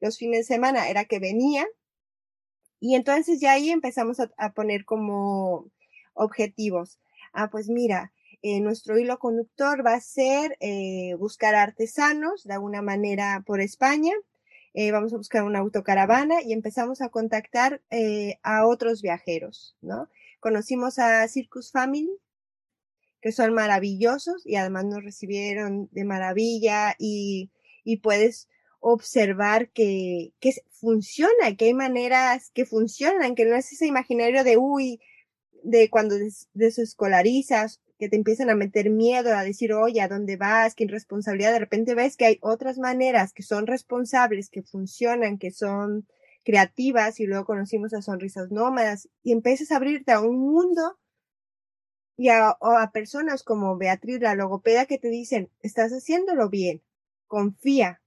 los 0.00 0.18
fines 0.18 0.40
de 0.40 0.54
semana 0.54 0.88
era 0.88 1.04
que 1.04 1.18
venía, 1.18 1.66
y 2.80 2.94
entonces 2.94 3.40
ya 3.40 3.52
ahí 3.52 3.70
empezamos 3.70 4.18
a, 4.20 4.52
poner 4.52 4.84
como 4.84 5.70
objetivos. 6.14 7.00
Ah, 7.32 7.50
pues 7.50 7.68
mira, 7.68 8.12
eh, 8.42 8.60
nuestro 8.60 8.98
hilo 8.98 9.18
conductor 9.18 9.84
va 9.84 9.94
a 9.94 10.00
ser 10.00 10.56
eh, 10.60 11.14
buscar 11.18 11.54
artesanos 11.54 12.44
de 12.44 12.54
alguna 12.54 12.82
manera 12.82 13.42
por 13.46 13.60
España. 13.60 14.12
Eh, 14.74 14.92
vamos 14.92 15.12
a 15.14 15.16
buscar 15.16 15.42
una 15.42 15.60
autocaravana 15.60 16.42
y 16.42 16.52
empezamos 16.52 17.00
a 17.00 17.08
contactar 17.08 17.82
a 18.42 18.66
otros 18.66 19.00
viajeros, 19.00 19.76
¿no? 19.80 20.08
Conocimos 20.38 20.98
a 20.98 21.26
Circus 21.28 21.72
Family, 21.72 22.10
que 23.26 23.32
son 23.32 23.54
maravillosos 23.54 24.46
y 24.46 24.54
además 24.54 24.84
nos 24.84 25.02
recibieron 25.02 25.88
de 25.90 26.04
maravilla 26.04 26.94
y, 26.96 27.50
y 27.82 27.96
puedes 27.96 28.48
observar 28.78 29.70
que, 29.70 30.32
que 30.38 30.52
funciona, 30.70 31.56
que 31.58 31.64
hay 31.64 31.74
maneras 31.74 32.52
que 32.54 32.64
funcionan, 32.64 33.34
que 33.34 33.44
no 33.44 33.56
es 33.56 33.72
ese 33.72 33.84
imaginario 33.84 34.44
de, 34.44 34.58
uy, 34.58 35.00
de 35.64 35.90
cuando 35.90 36.14
desescolarizas, 36.54 37.80
que 37.98 38.08
te 38.08 38.14
empiezan 38.14 38.48
a 38.48 38.54
meter 38.54 38.90
miedo, 38.90 39.34
a 39.34 39.42
decir, 39.42 39.72
oye, 39.72 40.00
¿a 40.00 40.06
dónde 40.06 40.36
vas? 40.36 40.76
¿Qué 40.76 40.84
irresponsabilidad? 40.84 41.50
De 41.52 41.58
repente 41.58 41.96
ves 41.96 42.16
que 42.16 42.26
hay 42.26 42.38
otras 42.42 42.78
maneras 42.78 43.32
que 43.32 43.42
son 43.42 43.66
responsables, 43.66 44.50
que 44.50 44.62
funcionan, 44.62 45.36
que 45.36 45.50
son 45.50 46.06
creativas 46.44 47.18
y 47.18 47.26
luego 47.26 47.44
conocimos 47.44 47.92
a 47.92 48.02
Sonrisas 48.02 48.52
Nómadas 48.52 49.08
y 49.24 49.32
empiezas 49.32 49.72
a 49.72 49.78
abrirte 49.78 50.12
a 50.12 50.20
un 50.20 50.38
mundo 50.38 50.96
y 52.16 52.30
a, 52.30 52.56
personas 52.92 53.42
como 53.42 53.76
Beatriz, 53.76 54.20
la 54.20 54.34
logopeda, 54.34 54.86
que 54.86 54.98
te 54.98 55.08
dicen, 55.08 55.50
estás 55.60 55.92
haciéndolo 55.92 56.48
bien, 56.48 56.82
confía. 57.26 58.00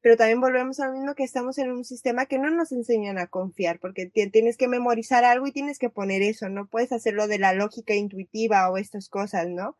Pero 0.00 0.16
también 0.16 0.40
volvemos 0.40 0.80
a 0.80 0.86
lo 0.86 0.94
mismo 0.94 1.14
que 1.14 1.22
estamos 1.22 1.58
en 1.58 1.70
un 1.70 1.84
sistema 1.84 2.26
que 2.26 2.38
no 2.38 2.50
nos 2.50 2.72
enseñan 2.72 3.18
a 3.18 3.28
confiar, 3.28 3.78
porque 3.78 4.06
tienes 4.06 4.56
que 4.56 4.68
memorizar 4.68 5.24
algo 5.24 5.46
y 5.46 5.52
tienes 5.52 5.78
que 5.78 5.90
poner 5.90 6.22
eso, 6.22 6.48
no 6.48 6.66
puedes 6.66 6.92
hacerlo 6.92 7.28
de 7.28 7.38
la 7.38 7.52
lógica 7.52 7.94
intuitiva 7.94 8.68
o 8.70 8.78
estas 8.78 9.08
cosas, 9.08 9.48
¿no? 9.48 9.76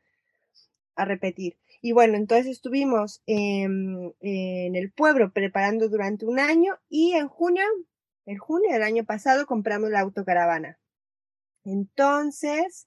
A 0.95 1.05
repetir. 1.07 1.59
Y 1.81 1.93
bueno, 1.93 2.17
entonces 2.17 2.47
estuvimos 2.47 3.23
en, 3.27 4.15
en 4.21 4.77
el 4.77 4.93
pueblo 4.93 5.33
preparando 5.33 5.89
durante 5.89 6.27
un 6.27 6.39
año 6.39 6.79
y 6.89 7.15
en 7.15 7.27
junio, 7.27 7.65
en 8.27 8.39
junio 8.39 8.71
del 8.73 8.85
año 8.85 9.05
pasado 9.05 9.47
compramos 9.47 9.91
la 9.91 10.01
autocaravana. 10.01 10.79
Entonces, 11.65 12.87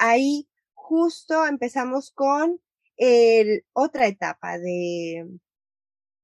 ahí 0.00 0.48
justo 0.72 1.46
empezamos 1.46 2.10
con 2.10 2.60
el, 2.96 3.64
otra 3.72 4.06
etapa 4.06 4.58
de, 4.58 5.28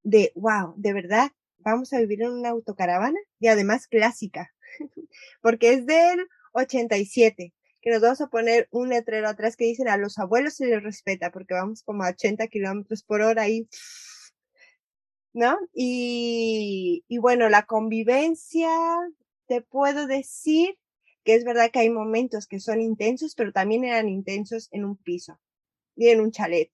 de, 0.03 0.33
wow, 0.35 0.75
de 0.77 0.93
verdad, 0.93 1.31
vamos 1.59 1.93
a 1.93 2.01
vivir 2.01 2.23
en 2.23 2.33
una 2.33 2.49
autocaravana 2.49 3.19
y 3.39 3.49
además 3.49 3.87
clásica, 3.87 4.53
porque 5.43 5.75
es 5.75 5.87
del 5.87 6.27
87, 6.53 7.55
que 7.81 7.91
nos 7.91 8.01
vamos 8.01 8.21
a 8.21 8.29
poner 8.29 8.67
un 8.73 8.89
letrero 8.89 9.29
atrás 9.29 9.57
que 9.57 9.67
dicen 9.67 9.89
a 9.89 9.97
los 9.99 10.19
abuelos 10.19 10.55
se 10.55 10.67
les 10.67 10.83
respeta, 10.83 11.31
porque 11.31 11.55
vamos 11.55 11.83
como 11.83 12.03
a 12.03 12.11
80 12.11 12.49
kilómetros 12.49 13.03
por 13.05 13.21
hora 13.21 13.43
ahí, 13.43 13.69
¿no? 15.33 15.59
Y, 15.75 17.05
y 17.09 17.19
bueno, 17.19 17.49
la 17.51 17.67
convivencia, 17.67 18.71
te 19.47 19.61
puedo 19.61 20.07
decir 20.07 20.77
que 21.27 21.35
es 21.35 21.45
verdad 21.45 21.73
que 21.73 21.81
hay 21.81 21.91
momentos 21.91 22.47
que 22.47 22.61
son 22.61 22.81
intensos, 22.81 23.35
pero 23.35 23.53
también 23.53 23.85
eran 23.85 24.09
intensos 24.09 24.69
en 24.71 24.85
un 24.85 24.97
piso 24.97 25.41
y 25.97 26.09
en 26.09 26.21
un 26.21 26.31
chalet 26.31 26.71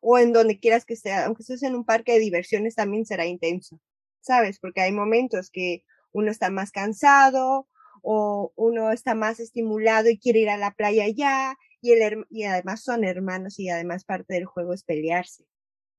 o 0.00 0.16
en 0.16 0.32
donde 0.32 0.60
quieras 0.60 0.84
que 0.84 0.94
sea, 0.94 1.26
aunque 1.26 1.42
estés 1.42 1.64
en 1.64 1.74
un 1.74 1.84
parque 1.84 2.12
de 2.12 2.20
diversiones 2.20 2.76
también 2.76 3.04
será 3.04 3.26
intenso, 3.26 3.80
¿sabes? 4.20 4.60
Porque 4.60 4.80
hay 4.80 4.92
momentos 4.92 5.50
que 5.50 5.82
uno 6.12 6.30
está 6.30 6.50
más 6.50 6.70
cansado 6.70 7.66
o 8.00 8.52
uno 8.54 8.92
está 8.92 9.16
más 9.16 9.40
estimulado 9.40 10.08
y 10.08 10.18
quiere 10.18 10.38
ir 10.38 10.50
a 10.50 10.56
la 10.56 10.70
playa 10.70 11.08
ya 11.08 11.56
y, 11.80 11.90
el, 11.90 12.24
y 12.30 12.44
además 12.44 12.84
son 12.84 13.02
hermanos 13.02 13.58
y 13.58 13.68
además 13.70 14.04
parte 14.04 14.34
del 14.34 14.44
juego 14.44 14.72
es 14.72 14.84
pelearse, 14.84 15.44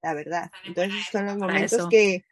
la 0.01 0.13
verdad. 0.13 0.49
Entonces 0.63 1.05
son 1.11 1.25
los 1.25 1.37
momentos 1.37 1.89
que... 1.89 2.23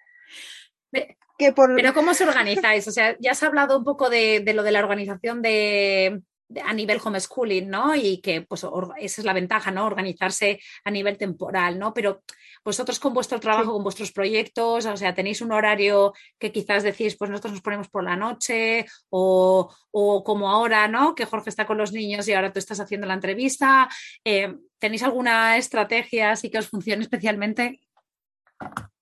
Que 1.38 1.52
por... 1.52 1.76
Pero 1.76 1.94
¿cómo 1.94 2.14
se 2.14 2.26
organiza 2.26 2.76
eso? 2.76 2.90
O 2.90 2.94
sea, 2.94 3.16
ya 3.20 3.32
has 3.32 3.44
hablado 3.44 3.78
un 3.78 3.84
poco 3.84 4.10
de, 4.10 4.40
de 4.40 4.54
lo 4.54 4.64
de 4.64 4.72
la 4.72 4.80
organización 4.80 5.42
de, 5.42 6.22
a 6.64 6.74
nivel 6.74 7.02
homeschooling, 7.04 7.70
¿no? 7.70 7.96
Y 7.96 8.22
que 8.22 8.42
pues 8.42 8.64
esa 8.98 9.22
es 9.22 9.26
la 9.26 9.34
ventaja, 9.34 9.72
¿no? 9.72 9.86
Organizarse 9.86 10.60
a 10.84 10.92
nivel 10.92 11.18
temporal, 11.18 11.80
¿no? 11.80 11.94
Pero 11.94 12.24
vosotros 12.64 13.00
con 13.00 13.14
vuestro 13.14 13.40
trabajo, 13.40 13.74
con 13.74 13.84
vuestros 13.84 14.12
proyectos, 14.12 14.86
o 14.86 14.98
sea, 14.98 15.14
tenéis 15.14 15.42
un 15.42 15.52
horario 15.52 16.14
que 16.40 16.52
quizás 16.52 16.84
decís, 16.84 17.16
pues 17.18 17.30
nosotros 17.30 17.54
nos 17.54 17.62
ponemos 17.62 17.90
por 17.90 18.04
la 18.04 18.16
noche 18.16 18.86
o, 19.10 19.74
o 19.92 20.24
como 20.24 20.50
ahora, 20.50 20.88
¿no? 20.88 21.16
Que 21.16 21.26
Jorge 21.26 21.50
está 21.50 21.66
con 21.66 21.78
los 21.78 21.92
niños 21.92 22.28
y 22.28 22.34
ahora 22.34 22.52
tú 22.54 22.60
estás 22.60 22.80
haciendo 22.80 23.08
la 23.08 23.16
entrevista. 23.16 23.90
Eh, 24.24 24.56
¿Tenéis 24.80 25.04
alguna 25.04 25.58
estrategia 25.58 26.32
así 26.32 26.50
que 26.50 26.60
os 26.60 26.70
funcione 26.70 27.04
especialmente? 27.04 27.82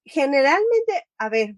Generalmente, 0.05 1.07
a 1.17 1.29
ver, 1.29 1.55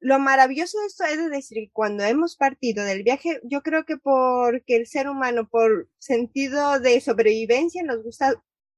lo 0.00 0.18
maravilloso 0.18 0.78
de 0.80 0.86
esto 0.86 1.04
es 1.04 1.30
decir 1.30 1.58
que 1.58 1.70
cuando 1.72 2.04
hemos 2.04 2.36
partido 2.36 2.84
del 2.84 3.02
viaje, 3.02 3.40
yo 3.44 3.62
creo 3.62 3.84
que 3.84 3.98
porque 3.98 4.76
el 4.76 4.86
ser 4.86 5.08
humano, 5.08 5.46
por 5.48 5.88
sentido 5.98 6.80
de 6.80 7.00
sobrevivencia, 7.00 7.82
nos 7.82 8.02
gusta 8.02 8.34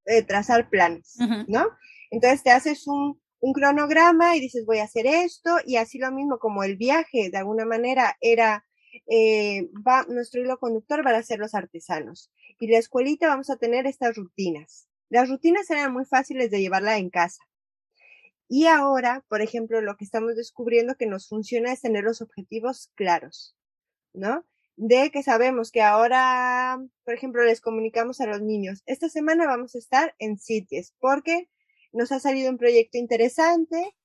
eh, 0.07 0.23
trazar 0.23 0.69
planes, 0.69 1.17
¿no? 1.47 1.69
Entonces 2.11 2.43
te 2.43 2.51
haces 2.51 2.89
un, 2.89 3.21
un 3.41 3.53
cronograma 3.53 4.37
y 4.37 4.41
dices, 4.41 4.67
voy 4.67 4.79
a 4.79 4.85
hacer 4.85 5.07
esto, 5.07 5.57
y 5.65 5.77
así 5.77 5.99
lo 5.99 6.11
mismo 6.11 6.39
como 6.39 6.65
el 6.65 6.77
viaje, 6.77 7.31
de 7.31 7.39
alguna 7.39 7.65
manera, 7.65 8.17
era, 8.21 8.65
eh, 9.09 9.69
va, 9.87 10.05
nuestro 10.09 10.41
hilo 10.41 10.59
conductor 10.59 11.05
van 11.05 11.15
a 11.15 11.23
ser 11.23 11.39
los 11.39 11.55
artesanos. 11.55 12.33
Y 12.59 12.67
la 12.67 12.79
escuelita 12.79 13.29
vamos 13.29 13.49
a 13.49 13.57
tener 13.57 13.87
estas 13.87 14.17
rutinas. 14.17 14.89
Las 15.09 15.29
rutinas 15.29 15.71
eran 15.71 15.93
muy 15.93 16.05
fáciles 16.05 16.51
de 16.51 16.61
llevarla 16.61 16.99
en 16.99 17.11
casa. 17.11 17.43
Y 18.55 18.67
ahora, 18.67 19.25
por 19.31 19.41
ejemplo, 19.41 19.81
lo 19.81 19.97
que 19.97 20.05
estamos 20.05 20.37
descubriendo 20.37 20.95
que 20.97 21.07
nos 21.07 21.27
funciona 21.27 21.73
es 21.73 21.81
tener 21.81 22.05
los 22.05 22.21
objetivos 22.21 22.91
claros, 22.97 23.57
¿no? 24.13 24.45
De 24.77 25.11
que 25.11 25.23
sabemos 25.23 25.71
que 25.71 25.81
ahora, 25.81 26.79
por 27.03 27.15
ejemplo, 27.15 27.43
les 27.45 27.63
comunicamos 27.63 28.21
a 28.21 28.27
los 28.27 28.43
niños, 28.43 28.83
esta 28.85 29.09
semana 29.09 29.47
vamos 29.47 29.75
a 29.75 29.79
estar 29.79 30.15
en 30.19 30.37
sitios 30.37 30.93
porque 30.99 31.49
nos 31.95 32.13
ha 32.13 32.21
salido 32.21 32.51
un 32.51 32.59
proyecto 32.59 32.99
interesante. 32.99 33.97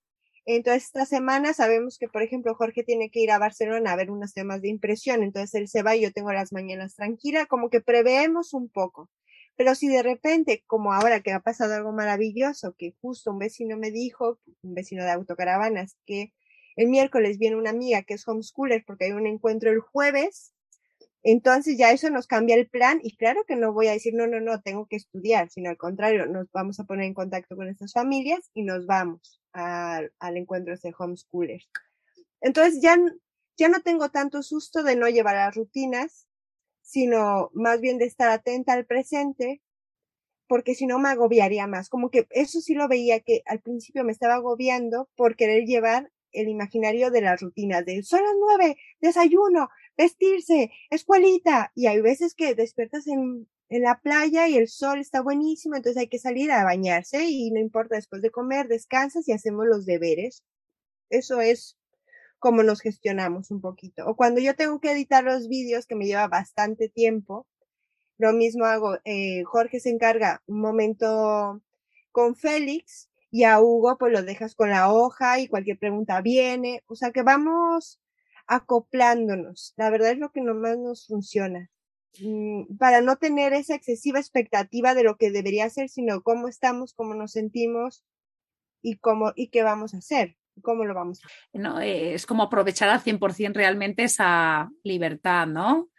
Entonces, 0.45 0.85
esta 0.85 1.05
semana 1.05 1.53
sabemos 1.53 1.97
que, 1.97 2.07
por 2.07 2.21
ejemplo, 2.23 2.55
Jorge 2.55 2.85
tiene 2.85 3.09
que 3.11 3.19
ir 3.19 3.31
a 3.31 3.39
Barcelona 3.39 3.91
a 3.91 3.97
ver 3.97 4.11
unos 4.11 4.33
temas 4.33 4.61
de 4.61 4.69
impresión. 4.69 5.23
Entonces, 5.23 5.55
él 5.55 5.67
se 5.67 5.83
va 5.83 5.97
y 5.97 6.03
yo 6.03 6.13
tengo 6.13 6.31
las 6.31 6.53
mañanas 6.53 6.95
tranquila, 6.95 7.47
como 7.47 7.69
que 7.69 7.81
preveemos 7.81 8.53
un 8.53 8.69
poco. 8.69 9.09
Pero 9.57 9.75
si 9.75 9.87
de 9.87 10.03
repente, 10.03 10.63
como 10.67 10.93
ahora 10.93 11.21
que 11.21 11.33
ha 11.33 11.41
pasado 11.41 11.73
algo 11.73 11.91
maravilloso, 11.91 12.75
que 12.77 12.93
justo 13.01 13.31
un 13.31 13.39
vecino 13.39 13.75
me 13.75 13.91
dijo, 13.91 14.39
un 14.61 14.75
vecino 14.75 15.03
de 15.03 15.11
autocaravanas, 15.11 15.97
que 16.05 16.31
el 16.75 16.87
miércoles 16.87 17.39
viene 17.39 17.55
una 17.55 17.71
amiga 17.71 18.03
que 18.03 18.13
es 18.13 18.27
homeschooler 18.27 18.85
porque 18.85 19.05
hay 19.05 19.11
un 19.11 19.25
encuentro 19.25 19.71
el 19.71 19.79
jueves, 19.79 20.53
entonces 21.23 21.77
ya 21.77 21.91
eso 21.91 22.09
nos 22.11 22.27
cambia 22.27 22.55
el 22.55 22.69
plan 22.69 22.99
y 23.03 23.17
claro 23.17 23.43
que 23.45 23.55
no 23.55 23.73
voy 23.73 23.87
a 23.87 23.91
decir, 23.91 24.13
no, 24.13 24.27
no, 24.27 24.39
no, 24.39 24.61
tengo 24.61 24.85
que 24.85 24.95
estudiar, 24.95 25.49
sino 25.49 25.69
al 25.71 25.77
contrario, 25.77 26.27
nos 26.27 26.49
vamos 26.51 26.79
a 26.79 26.85
poner 26.85 27.05
en 27.05 27.15
contacto 27.15 27.55
con 27.55 27.67
estas 27.67 27.93
familias 27.93 28.51
y 28.53 28.63
nos 28.63 28.85
vamos 28.85 29.41
al, 29.53 30.11
encuentro 30.21 30.75
de 30.75 30.93
homeschoolers. 30.97 31.67
Entonces 32.41 32.79
ya, 32.81 32.95
ya 33.57 33.69
no 33.69 33.81
tengo 33.81 34.09
tanto 34.09 34.43
susto 34.43 34.83
de 34.83 34.95
no 34.95 35.09
llevar 35.09 35.35
las 35.35 35.55
rutinas, 35.55 36.26
sino 36.87 37.51
más 37.53 37.81
bien 37.81 37.97
de 37.97 38.05
estar 38.05 38.29
atenta 38.29 38.71
al 38.71 38.85
presente, 38.85 39.61
porque 40.47 40.73
si 40.73 40.85
no 40.85 40.99
me 40.99 41.09
agobiaría 41.09 41.67
más. 41.67 41.89
Como 41.89 42.09
que 42.09 42.27
eso 42.29 42.61
sí 42.61 42.75
lo 42.75 42.87
veía 42.87 43.19
que 43.19 43.43
al 43.45 43.59
principio 43.59 44.05
me 44.05 44.13
estaba 44.13 44.35
agobiando 44.35 45.09
por 45.17 45.35
querer 45.35 45.65
llevar 45.65 46.13
el 46.31 46.47
imaginario 46.47 47.11
de 47.11 47.21
las 47.21 47.41
rutinas 47.41 47.85
de 47.85 48.03
son 48.03 48.21
las 48.23 48.35
nueve, 48.39 48.77
desayuno, 49.01 49.67
vestirse, 49.97 50.71
escuelita. 50.89 51.73
Y 51.75 51.87
hay 51.87 51.99
veces 51.99 52.33
que 52.33 52.55
despiertas 52.55 53.05
en, 53.07 53.49
en 53.67 53.81
la 53.81 53.99
playa 53.99 54.47
y 54.47 54.55
el 54.55 54.69
sol 54.69 54.99
está 54.99 55.21
buenísimo, 55.21 55.75
entonces 55.75 55.99
hay 55.99 56.07
que 56.07 56.19
salir 56.19 56.51
a 56.51 56.63
bañarse 56.63 57.25
y 57.25 57.51
no 57.51 57.59
importa 57.59 57.95
después 57.95 58.21
de 58.21 58.31
comer, 58.31 58.69
descansas 58.69 59.27
y 59.27 59.33
hacemos 59.33 59.65
los 59.67 59.85
deberes. 59.85 60.41
Eso 61.09 61.41
es 61.41 61.77
cómo 62.39 62.63
nos 62.63 62.81
gestionamos 62.81 63.51
un 63.51 63.61
poquito. 63.61 64.05
O 64.07 64.15
cuando 64.15 64.41
yo 64.41 64.55
tengo 64.55 64.79
que 64.79 64.91
editar 64.91 65.23
los 65.23 65.47
vídeos, 65.47 65.85
que 65.85 65.95
me 65.95 66.05
lleva 66.05 66.27
bastante 66.27 66.89
tiempo, 66.89 67.47
lo 68.17 68.33
mismo 68.33 68.65
hago. 68.65 68.97
Eh, 69.05 69.43
Jorge 69.45 69.79
se 69.79 69.89
encarga 69.89 70.43
un 70.47 70.61
momento 70.61 71.61
con 72.11 72.35
Félix 72.35 73.09
y 73.31 73.43
a 73.43 73.59
Hugo 73.61 73.97
pues 73.97 74.11
lo 74.13 74.23
dejas 74.23 74.55
con 74.55 74.69
la 74.69 74.91
hoja 74.91 75.39
y 75.39 75.47
cualquier 75.47 75.77
pregunta 75.79 76.21
viene. 76.21 76.83
O 76.87 76.95
sea 76.95 77.11
que 77.11 77.23
vamos 77.23 77.99
acoplándonos. 78.47 79.73
La 79.77 79.89
verdad 79.89 80.11
es 80.11 80.19
lo 80.19 80.31
que 80.31 80.41
nomás 80.41 80.77
nos 80.77 81.07
funciona. 81.07 81.69
Mm, 82.19 82.77
para 82.77 83.01
no 83.01 83.17
tener 83.17 83.53
esa 83.53 83.75
excesiva 83.75 84.19
expectativa 84.19 84.95
de 84.95 85.03
lo 85.03 85.17
que 85.17 85.31
debería 85.31 85.69
ser, 85.69 85.89
sino 85.89 86.23
cómo 86.23 86.47
estamos, 86.47 86.93
cómo 86.93 87.13
nos 87.13 87.33
sentimos 87.33 88.03
y 88.81 88.97
cómo 88.97 89.33
y 89.35 89.49
qué 89.49 89.63
vamos 89.63 89.93
a 89.93 89.97
hacer. 89.97 90.37
¿Cómo 90.61 90.85
lo 90.85 90.93
vamos? 90.93 91.21
No, 91.53 91.79
es 91.79 92.25
como 92.25 92.43
aprovechar 92.43 92.89
al 92.89 93.01
100% 93.01 93.53
realmente 93.53 94.03
esa 94.03 94.69
libertad, 94.83 95.47
¿no? 95.47 95.89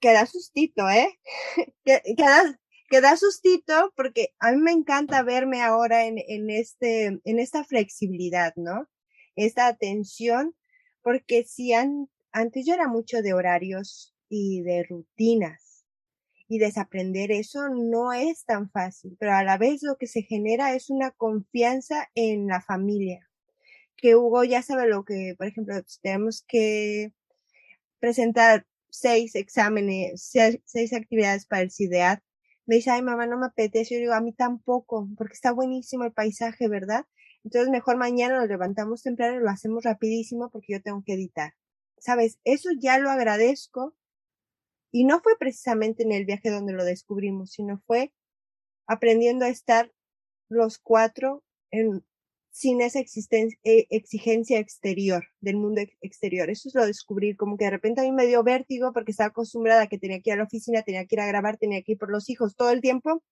Queda 0.00 0.26
sustito, 0.26 0.88
¿eh? 0.88 1.18
Queda, 1.84 2.58
queda 2.88 3.16
sustito 3.16 3.92
porque 3.96 4.34
a 4.38 4.52
mí 4.52 4.58
me 4.58 4.72
encanta 4.72 5.22
verme 5.22 5.62
ahora 5.62 6.06
en, 6.06 6.18
en, 6.18 6.50
este, 6.50 7.20
en 7.22 7.38
esta 7.38 7.64
flexibilidad, 7.64 8.52
¿no? 8.56 8.88
Esta 9.36 9.66
atención, 9.66 10.54
porque 11.02 11.44
si 11.44 11.72
antes 11.72 12.66
yo 12.66 12.74
era 12.74 12.88
mucho 12.88 13.22
de 13.22 13.32
horarios 13.34 14.14
y 14.28 14.62
de 14.62 14.84
rutinas 14.84 15.67
y 16.48 16.58
desaprender 16.58 17.30
eso 17.30 17.68
no 17.68 18.12
es 18.12 18.44
tan 18.44 18.70
fácil, 18.70 19.16
pero 19.20 19.34
a 19.34 19.44
la 19.44 19.58
vez 19.58 19.82
lo 19.82 19.96
que 19.96 20.06
se 20.06 20.22
genera 20.22 20.74
es 20.74 20.88
una 20.90 21.10
confianza 21.10 22.08
en 22.14 22.46
la 22.46 22.62
familia, 22.62 23.28
que 23.96 24.16
Hugo 24.16 24.44
ya 24.44 24.62
sabe 24.62 24.88
lo 24.88 25.04
que, 25.04 25.34
por 25.36 25.46
ejemplo, 25.46 25.74
tenemos 26.02 26.44
que 26.48 27.12
presentar 28.00 28.66
seis 28.90 29.34
exámenes, 29.34 30.22
seis, 30.64 30.92
actividades 30.94 31.46
para 31.46 31.62
el 31.62 31.70
CIDEAD, 31.70 32.20
me 32.66 32.76
dice, 32.76 32.90
ay 32.90 33.02
mamá, 33.02 33.26
no 33.26 33.38
me 33.38 33.46
apetece, 33.46 33.94
yo 33.94 34.00
digo, 34.00 34.14
a 34.14 34.20
mí 34.20 34.32
tampoco, 34.32 35.08
porque 35.16 35.34
está 35.34 35.52
buenísimo 35.52 36.04
el 36.04 36.12
paisaje, 36.12 36.68
¿verdad? 36.68 37.06
Entonces 37.44 37.70
mejor 37.70 37.96
mañana 37.96 38.38
nos 38.38 38.48
levantamos 38.48 39.02
temprano 39.02 39.36
y 39.36 39.42
lo 39.42 39.50
hacemos 39.50 39.84
rapidísimo 39.84 40.50
porque 40.50 40.74
yo 40.74 40.82
tengo 40.82 41.02
que 41.04 41.14
editar. 41.14 41.54
¿Sabes? 41.98 42.38
Eso 42.44 42.70
ya 42.78 42.98
lo 42.98 43.10
agradezco 43.10 43.96
y 44.90 45.04
no 45.04 45.20
fue 45.20 45.36
precisamente 45.38 46.02
en 46.02 46.12
el 46.12 46.24
viaje 46.24 46.50
donde 46.50 46.72
lo 46.72 46.84
descubrimos, 46.84 47.52
sino 47.52 47.82
fue 47.86 48.12
aprendiendo 48.86 49.44
a 49.44 49.48
estar 49.48 49.92
los 50.48 50.78
cuatro 50.78 51.44
en, 51.70 52.04
sin 52.50 52.80
esa 52.80 53.00
eh, 53.00 53.86
exigencia 53.90 54.58
exterior, 54.58 55.24
del 55.40 55.56
mundo 55.56 55.82
exterior. 56.00 56.50
Eso 56.50 56.68
es 56.68 56.74
lo 56.74 56.86
descubrir, 56.86 57.36
como 57.36 57.56
que 57.56 57.66
de 57.66 57.70
repente 57.70 58.00
a 58.00 58.04
mí 58.04 58.12
me 58.12 58.26
dio 58.26 58.42
vértigo 58.42 58.92
porque 58.92 59.12
estaba 59.12 59.28
acostumbrada 59.28 59.82
a 59.82 59.86
que 59.88 59.98
tenía 59.98 60.20
que 60.20 60.30
ir 60.30 60.34
a 60.34 60.38
la 60.38 60.44
oficina, 60.44 60.82
tenía 60.82 61.04
que 61.06 61.14
ir 61.16 61.20
a 61.20 61.26
grabar, 61.26 61.58
tenía 61.58 61.82
que 61.82 61.92
ir 61.92 61.98
por 61.98 62.10
los 62.10 62.28
hijos 62.30 62.56
todo 62.56 62.70
el 62.70 62.80
tiempo. 62.80 63.22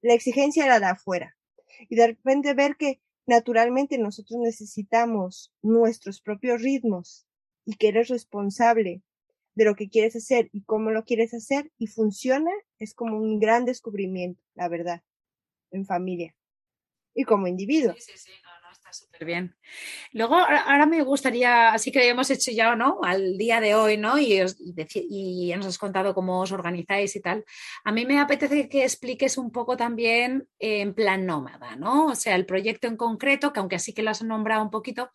La 0.00 0.14
exigencia 0.14 0.64
era 0.64 0.80
de 0.80 0.86
afuera. 0.86 1.36
Y 1.88 1.96
de 1.96 2.08
repente 2.08 2.54
ver 2.54 2.76
que 2.76 3.00
naturalmente 3.26 3.98
nosotros 3.98 4.40
necesitamos 4.40 5.52
nuestros 5.62 6.20
propios 6.20 6.62
ritmos 6.62 7.26
y 7.64 7.74
que 7.74 7.88
eres 7.88 8.08
responsable 8.08 9.02
de 9.54 9.64
lo 9.64 9.74
que 9.74 9.88
quieres 9.88 10.16
hacer 10.16 10.48
y 10.52 10.62
cómo 10.62 10.90
lo 10.90 11.04
quieres 11.04 11.34
hacer 11.34 11.70
y 11.78 11.86
funciona, 11.86 12.50
es 12.78 12.94
como 12.94 13.16
un 13.16 13.38
gran 13.40 13.64
descubrimiento, 13.64 14.42
la 14.54 14.68
verdad, 14.68 15.02
en 15.70 15.84
familia 15.86 16.34
y 17.14 17.24
como 17.24 17.46
individuo. 17.46 17.94
Está 18.90 19.06
súper 19.06 19.24
bien. 19.24 19.54
Luego, 20.12 20.36
ahora 20.36 20.86
me 20.86 21.02
gustaría, 21.02 21.72
así 21.72 21.92
que 21.92 22.08
hemos 22.08 22.30
hecho 22.30 22.50
ya, 22.50 22.74
¿no? 22.76 23.00
Al 23.02 23.38
día 23.38 23.60
de 23.60 23.74
hoy, 23.74 23.96
¿no? 23.96 24.18
Y, 24.18 24.40
y 24.94 25.52
nos 25.56 25.66
has 25.66 25.78
contado 25.78 26.14
cómo 26.14 26.40
os 26.40 26.52
organizáis 26.52 27.14
y 27.16 27.20
tal. 27.20 27.44
A 27.84 27.92
mí 27.92 28.04
me 28.06 28.18
apetece 28.18 28.68
que 28.68 28.84
expliques 28.84 29.38
un 29.38 29.50
poco 29.50 29.76
también 29.76 30.46
en 30.58 30.94
plan 30.94 31.26
nómada, 31.26 31.76
¿no? 31.76 32.06
O 32.06 32.14
sea, 32.14 32.34
el 32.34 32.46
proyecto 32.46 32.88
en 32.88 32.96
concreto, 32.96 33.52
que 33.52 33.60
aunque 33.60 33.76
así 33.76 33.92
que 33.92 34.02
lo 34.02 34.10
has 34.10 34.22
nombrado 34.22 34.62
un 34.62 34.70
poquito, 34.70 35.10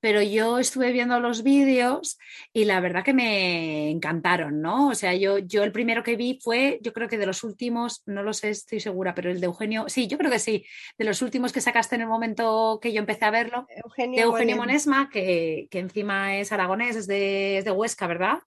pero 0.00 0.22
yo 0.22 0.58
estuve 0.58 0.92
viendo 0.92 1.18
los 1.20 1.42
vídeos 1.42 2.18
y 2.52 2.64
la 2.64 2.80
verdad 2.80 3.04
que 3.04 3.14
me 3.14 3.90
encantaron, 3.90 4.60
¿no? 4.60 4.88
O 4.88 4.94
sea, 4.94 5.14
yo, 5.14 5.38
yo 5.38 5.64
el 5.64 5.72
primero 5.72 6.02
que 6.02 6.16
vi 6.16 6.38
fue, 6.42 6.78
yo 6.82 6.92
creo 6.92 7.08
que 7.08 7.18
de 7.18 7.26
los 7.26 7.44
últimos, 7.44 8.02
no 8.06 8.22
lo 8.22 8.32
sé, 8.32 8.50
estoy 8.50 8.80
segura, 8.80 9.14
pero 9.14 9.30
el 9.30 9.40
de 9.40 9.46
Eugenio, 9.46 9.84
sí, 9.88 10.06
yo 10.06 10.18
creo 10.18 10.30
que 10.30 10.38
sí, 10.38 10.64
de 10.96 11.04
los 11.04 11.22
últimos 11.22 11.52
que 11.52 11.60
sacaste 11.60 11.96
en 11.96 12.02
el 12.02 12.08
momento 12.08 12.78
que 12.80 12.92
yo 12.92 13.00
empecé 13.08 13.24
a 13.24 13.30
verlo, 13.30 13.66
de 13.66 14.20
Eugenio 14.20 14.56
Monesma, 14.56 15.08
que, 15.08 15.68
encima 15.72 16.36
es 16.36 16.52
aragonés, 16.52 16.94
es 16.94 17.06
de, 17.06 17.62
de 17.64 17.70
Huesca, 17.70 18.06
¿verdad? 18.06 18.40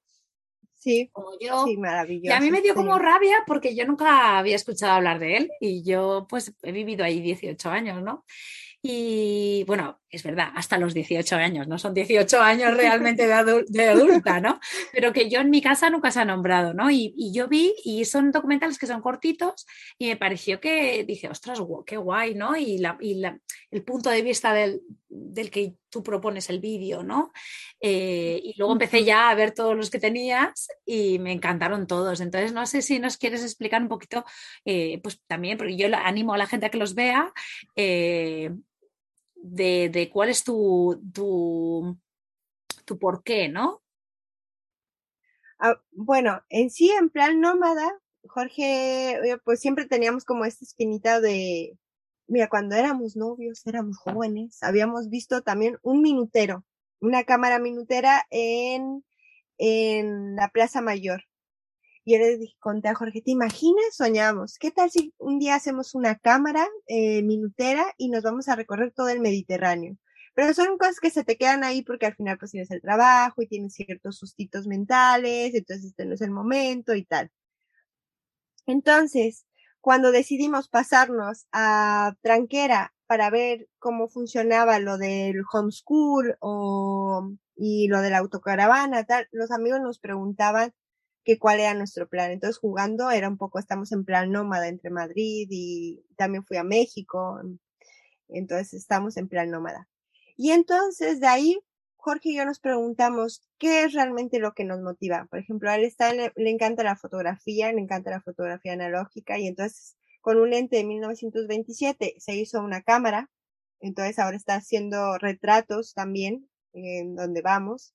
Sí, 0.76 1.10
como 1.12 1.32
yo. 1.40 1.66
Sí, 1.66 1.78
maravilloso. 1.78 2.34
Y 2.34 2.38
a 2.38 2.40
mí 2.40 2.52
me 2.52 2.62
dio 2.62 2.76
como 2.76 2.98
rabia 2.98 3.44
porque 3.46 3.76
yo 3.76 3.86
nunca 3.86 4.38
había 4.38 4.56
escuchado 4.56 4.94
hablar 4.94 5.20
de 5.20 5.38
él 5.38 5.52
y 5.60 5.84
yo 5.84 6.26
pues 6.30 6.54
he 6.64 6.72
vivido 6.72 7.04
ahí 7.04 7.22
18 7.22 7.70
años, 7.70 8.02
¿no? 8.02 8.26
Y 8.82 9.64
bueno, 9.68 10.01
es 10.12 10.24
verdad, 10.24 10.50
hasta 10.56 10.78
los 10.78 10.94
18 10.94 11.38
años, 11.38 11.68
no 11.70 11.80
son 11.80 11.94
18 11.94 12.42
años 12.42 12.76
realmente 12.76 13.26
de, 13.26 13.34
adulta, 13.88 14.42
¿no? 14.42 14.60
Pero 14.92 15.14
que 15.14 15.30
yo 15.30 15.40
en 15.40 15.50
mi 15.50 15.62
casa 15.62 15.90
nunca 15.90 16.12
se 16.12 16.20
ha 16.20 16.26
nombrado, 16.26 16.74
¿no? 16.74 16.92
Y, 16.92 17.32
yo 17.34 17.48
vi, 17.48 17.74
y 17.86 18.04
son 18.04 18.32
documentales 18.32 18.78
que 18.78 18.88
son 18.88 19.02
cortitos, 19.02 19.66
y 19.98 20.08
me 20.08 20.18
pareció 20.18 20.60
que 20.60 21.06
dije, 21.06 21.30
ostras, 21.30 21.60
qué 21.86 21.96
guay, 21.96 22.36
¿no? 22.36 22.58
Y, 22.58 22.78
la, 22.78 22.98
y 23.00 23.24
el 23.72 23.84
punto 23.84 24.10
de 24.10 24.22
vista 24.22 24.54
del, 24.54 24.82
que 25.50 25.76
tú 25.90 26.04
propones 26.04 26.50
el 26.50 26.60
vídeo, 26.60 27.04
¿no? 27.04 27.32
Eh, 27.80 28.42
y 28.44 28.54
luego 28.58 28.74
empecé 28.74 29.06
ya 29.06 29.30
a 29.30 29.36
ver 29.36 29.54
todos 29.54 29.78
los 29.78 29.90
que 29.90 30.00
tenías 30.00 30.68
y 30.86 31.20
me 31.20 31.32
encantaron 31.32 31.88
todos. 31.88 32.20
Entonces, 32.20 32.52
no 32.52 32.66
sé 32.66 32.82
si 32.82 33.00
nos 33.00 33.18
quieres 33.18 33.44
explicar 33.44 33.82
un 33.82 33.88
poquito, 33.88 34.26
eh, 34.66 35.00
pues 35.02 35.22
también, 35.26 35.58
porque 35.58 35.78
yo 35.78 35.88
animo 35.96 36.34
a 36.34 36.38
la 36.38 36.48
gente 36.48 36.66
a 36.66 36.70
que 36.70 36.78
los 36.78 36.96
vea. 36.96 37.32
Eh, 37.78 38.52
de, 39.42 40.10
cuál 40.14 40.30
es 40.30 40.44
tu, 40.44 41.02
tu, 41.14 41.98
tu 42.86 42.98
por 42.98 43.24
qué, 43.24 43.50
¿no? 43.50 43.82
Ah, 45.60 45.80
bueno, 45.92 46.42
en 46.50 46.70
sí, 46.70 46.90
en 46.90 47.10
plan 47.10 47.40
nómada, 47.40 48.00
Jorge, 48.28 49.12
eh, 49.14 49.38
pues 49.44 49.60
siempre 49.60 49.86
teníamos 49.86 50.26
como 50.26 50.46
esta 50.46 50.66
espinita 50.66 51.22
de, 51.22 51.78
mira, 52.28 52.50
cuando 52.50 52.76
éramos 52.76 53.16
novios, 53.16 53.66
éramos 53.68 53.98
jóvenes, 53.98 54.64
habíamos 54.64 55.10
visto 55.10 55.42
también 55.42 55.78
un 55.84 56.02
minutero, 56.02 56.66
una 57.00 57.24
cámara 57.26 57.60
minutera 57.60 58.26
en, 58.30 59.04
en 59.58 60.36
la 60.36 60.50
Plaza 60.50 60.82
Mayor. 60.82 61.24
Y 62.04 62.14
yo 62.14 62.20
le 62.20 62.38
dije, 62.38 62.56
conté 62.60 62.90
a 62.90 62.96
Jorge, 62.96 63.22
¿te 63.22 63.32
imaginas? 63.32 63.96
Soñamos. 63.96 64.58
¿Qué 64.58 64.72
tal 64.72 64.90
si 64.90 65.14
un 65.20 65.38
día 65.38 65.56
hacemos 65.56 65.94
una 65.94 66.18
cámara 66.18 66.68
eh, 66.88 67.22
minutera 67.22 67.86
y 67.98 68.10
nos 68.10 68.24
vamos 68.24 68.48
a 68.50 68.56
recorrer 68.56 68.92
todo 68.92 69.10
el 69.10 69.20
Mediterráneo? 69.20 69.98
Pero 70.34 70.54
son 70.54 70.78
cosas 70.78 71.00
que 71.00 71.12
se 71.12 71.24
te 71.24 71.38
quedan 71.38 71.64
ahí 71.64 71.84
porque 71.84 72.08
al 72.08 72.16
final 72.16 72.38
pues 72.40 72.52
tienes 72.52 72.72
el 72.72 72.82
trabajo 72.82 73.42
y 73.42 73.48
tienes 73.48 73.74
ciertos 73.74 74.18
sustitos 74.18 74.66
mentales, 74.66 75.54
entonces 75.54 75.88
este 75.88 76.06
no 76.06 76.16
es 76.16 76.22
el 76.22 76.32
momento 76.32 76.96
y 76.96 77.06
tal. 77.06 77.32
Entonces, 78.66 79.46
cuando 79.82 80.12
decidimos 80.12 80.70
pasarnos 80.70 81.48
a 81.52 82.16
Tranquera 82.22 82.94
para 83.08 83.30
ver 83.30 83.68
cómo 83.80 84.08
funcionaba 84.08 84.80
lo 84.80 84.98
del 84.98 85.44
homeschool 85.52 86.38
o, 86.40 87.32
y 87.56 87.88
lo 87.90 88.02
de 88.02 88.10
la 88.10 88.20
autocaravana, 88.20 89.04
tal, 89.04 89.28
los 89.32 89.52
amigos 89.52 89.82
nos 89.82 90.00
preguntaban 90.00 90.74
que 91.24 91.40
cuál 91.40 91.60
era 91.60 91.74
nuestro 91.74 92.08
plan. 92.08 92.32
Entonces 92.32 92.58
jugando 92.58 93.12
era 93.12 93.30
un 93.30 93.38
poco, 93.38 93.60
estamos 93.60 93.92
en 93.92 94.06
plan 94.06 94.32
nómada 94.32 94.68
entre 94.68 94.90
Madrid 94.90 95.48
y 95.50 96.04
también 96.18 96.44
fui 96.44 96.58
a 96.58 96.64
México. 96.64 97.40
Entonces 98.30 98.74
estamos 98.74 99.18
en 99.18 99.28
plan 99.28 99.50
nómada. 99.52 99.88
Y 100.38 100.52
entonces 100.52 101.20
de 101.20 101.28
ahí 101.28 101.60
Jorge 102.02 102.30
y 102.30 102.36
yo 102.38 102.46
nos 102.46 102.60
preguntamos 102.60 103.48
qué 103.60 103.84
es 103.84 103.94
realmente 103.94 104.40
lo 104.40 104.54
que 104.54 104.64
nos 104.66 104.82
motiva. 104.82 105.28
Por 105.30 105.38
ejemplo, 105.38 105.70
a 105.70 105.76
él 105.76 105.84
está, 105.84 106.12
le, 106.14 106.32
encanta 106.36 106.84
la 106.84 106.96
fotografía, 106.96 107.72
le 107.72 107.80
encanta 107.80 108.10
la 108.10 108.22
fotografía 108.22 108.74
analógica 108.74 109.38
y 109.38 109.46
entonces 109.46 109.96
con 110.20 110.38
un 110.38 110.50
lente 110.50 110.78
de 110.78 110.84
1927 110.84 112.16
se 112.18 112.36
hizo 112.36 112.60
una 112.62 112.82
cámara. 112.82 113.30
Entonces 113.80 114.18
ahora 114.18 114.36
está 114.36 114.56
haciendo 114.56 115.20
retratos 115.20 115.94
también 115.94 116.50
en 116.74 117.16
donde 117.16 117.44
vamos. 117.44 117.94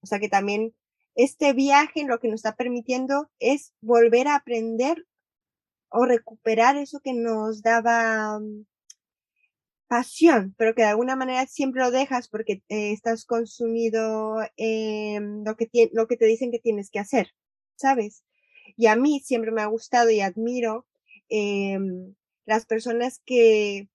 O 0.00 0.06
sea 0.06 0.20
que 0.20 0.28
también 0.28 0.72
este 1.14 1.52
viaje 1.52 2.04
lo 2.04 2.18
que 2.18 2.28
nos 2.28 2.40
está 2.40 2.56
permitiendo 2.56 3.30
es 3.38 3.72
volver 3.80 4.28
a 4.28 4.36
aprender 4.36 5.06
o 5.90 6.04
recuperar 6.06 6.76
eso 6.76 7.00
que 7.00 7.12
nos 7.12 7.62
daba 7.62 8.38
mm, 8.38 8.64
pasión, 9.88 10.54
pero 10.56 10.74
que 10.74 10.82
de 10.82 10.88
alguna 10.88 11.16
manera 11.16 11.46
siempre 11.46 11.82
lo 11.82 11.90
dejas 11.90 12.28
porque 12.28 12.62
eh, 12.68 12.92
estás 12.92 13.24
consumido 13.24 14.36
en 14.56 15.44
lo 15.44 15.56
que, 15.56 15.68
lo 15.92 16.06
que 16.06 16.16
te 16.16 16.26
dicen 16.26 16.52
que 16.52 16.60
tienes 16.60 16.90
que 16.90 17.00
hacer, 17.00 17.32
¿sabes? 17.74 18.22
Y 18.76 18.86
a 18.86 18.96
mí 18.96 19.20
siempre 19.20 19.50
me 19.50 19.62
ha 19.62 19.66
gustado 19.66 20.10
y 20.10 20.20
admiro 20.20 20.86
em, 21.28 22.14
las 22.46 22.66
personas 22.66 23.20
que 23.26 23.88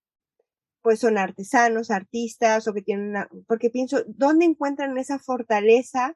pues 0.82 1.00
son 1.00 1.18
artesanos, 1.18 1.90
artistas 1.90 2.68
o 2.68 2.74
que 2.74 2.82
tienen 2.82 3.10
una, 3.10 3.30
porque 3.48 3.70
pienso, 3.70 4.04
¿dónde 4.08 4.46
encuentran 4.46 4.98
esa 4.98 5.18
fortaleza 5.18 6.16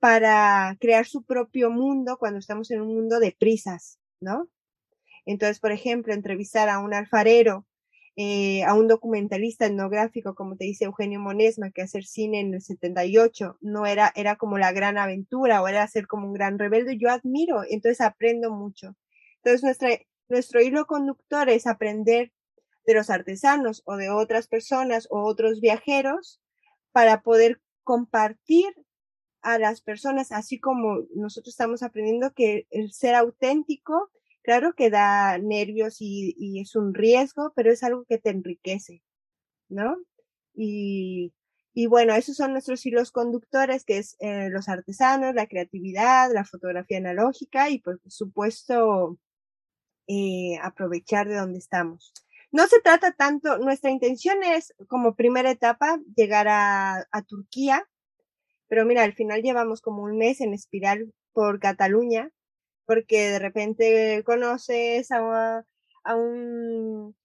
para 0.00 0.76
crear 0.80 1.06
su 1.06 1.24
propio 1.24 1.70
mundo 1.70 2.18
cuando 2.18 2.38
estamos 2.38 2.70
en 2.70 2.80
un 2.80 2.94
mundo 2.94 3.18
de 3.20 3.34
prisas, 3.38 3.98
¿no? 4.20 4.48
Entonces, 5.26 5.60
por 5.60 5.72
ejemplo, 5.72 6.14
entrevistar 6.14 6.68
a 6.68 6.78
un 6.78 6.94
alfarero, 6.94 7.66
eh, 8.16 8.64
a 8.64 8.74
un 8.74 8.88
documentalista 8.88 9.66
etnográfico, 9.66 10.34
como 10.34 10.56
te 10.56 10.64
dice 10.64 10.86
Eugenio 10.86 11.20
Monesma, 11.20 11.70
que 11.70 11.82
hacer 11.82 12.04
cine 12.04 12.40
en 12.40 12.54
el 12.54 12.62
78 12.62 13.58
no 13.60 13.86
era, 13.86 14.12
era 14.16 14.36
como 14.36 14.58
la 14.58 14.72
gran 14.72 14.98
aventura 14.98 15.62
o 15.62 15.68
era 15.68 15.86
ser 15.86 16.06
como 16.06 16.26
un 16.26 16.32
gran 16.32 16.58
rebelde, 16.58 16.96
yo 16.98 17.10
admiro, 17.10 17.62
entonces 17.68 18.00
aprendo 18.00 18.50
mucho. 18.50 18.96
Entonces, 19.36 19.62
nuestra, 19.62 19.90
nuestro 20.28 20.60
hilo 20.60 20.86
conductor 20.86 21.48
es 21.48 21.66
aprender 21.66 22.32
de 22.86 22.94
los 22.94 23.10
artesanos 23.10 23.82
o 23.84 23.96
de 23.96 24.10
otras 24.10 24.48
personas 24.48 25.06
o 25.10 25.22
otros 25.22 25.60
viajeros 25.60 26.40
para 26.90 27.22
poder 27.22 27.60
compartir 27.84 28.74
a 29.42 29.58
las 29.58 29.80
personas, 29.80 30.32
así 30.32 30.58
como 30.58 31.06
nosotros 31.14 31.54
estamos 31.54 31.82
aprendiendo 31.82 32.32
que 32.34 32.66
el 32.70 32.92
ser 32.92 33.14
auténtico, 33.14 34.10
claro 34.42 34.74
que 34.74 34.90
da 34.90 35.38
nervios 35.38 35.96
y, 36.00 36.60
es 36.60 36.76
un 36.76 36.94
riesgo, 36.94 37.52
pero 37.54 37.70
es 37.72 37.82
algo 37.82 38.04
que 38.04 38.18
te 38.18 38.30
enriquece, 38.30 39.02
¿no? 39.68 39.96
Y, 40.54 41.32
y 41.74 41.86
bueno, 41.86 42.14
esos 42.14 42.36
son 42.36 42.52
nuestros 42.52 42.84
hilos 42.84 43.12
conductores, 43.12 43.84
que 43.84 43.98
es 43.98 44.16
eh, 44.20 44.48
los 44.50 44.68
artesanos, 44.68 45.34
la 45.34 45.46
creatividad, 45.46 46.32
la 46.32 46.44
fotografía 46.44 46.98
analógica 46.98 47.70
y 47.70 47.78
por 47.78 48.00
supuesto 48.08 49.18
eh, 50.08 50.58
aprovechar 50.62 51.28
de 51.28 51.36
donde 51.36 51.58
estamos. 51.58 52.12
No 52.50 52.66
se 52.66 52.80
trata 52.80 53.12
tanto, 53.12 53.58
nuestra 53.58 53.90
intención 53.90 54.42
es 54.42 54.74
como 54.88 55.14
primera 55.14 55.50
etapa 55.50 56.00
llegar 56.16 56.48
a, 56.48 57.06
a 57.12 57.22
Turquía, 57.22 57.86
pero 58.68 58.84
mira, 58.86 59.02
al 59.04 59.14
final 59.14 59.42
llevamos 59.42 59.80
como 59.80 60.02
un 60.02 60.16
mes 60.18 60.40
en 60.40 60.54
espiral 60.54 61.12
por 61.32 61.60
Cataluña, 61.60 62.30
porque 62.86 63.30
de 63.30 63.38
repente 63.38 64.22
conoces 64.24 65.10
a, 65.10 65.64
a 66.04 66.16
un 66.16 67.16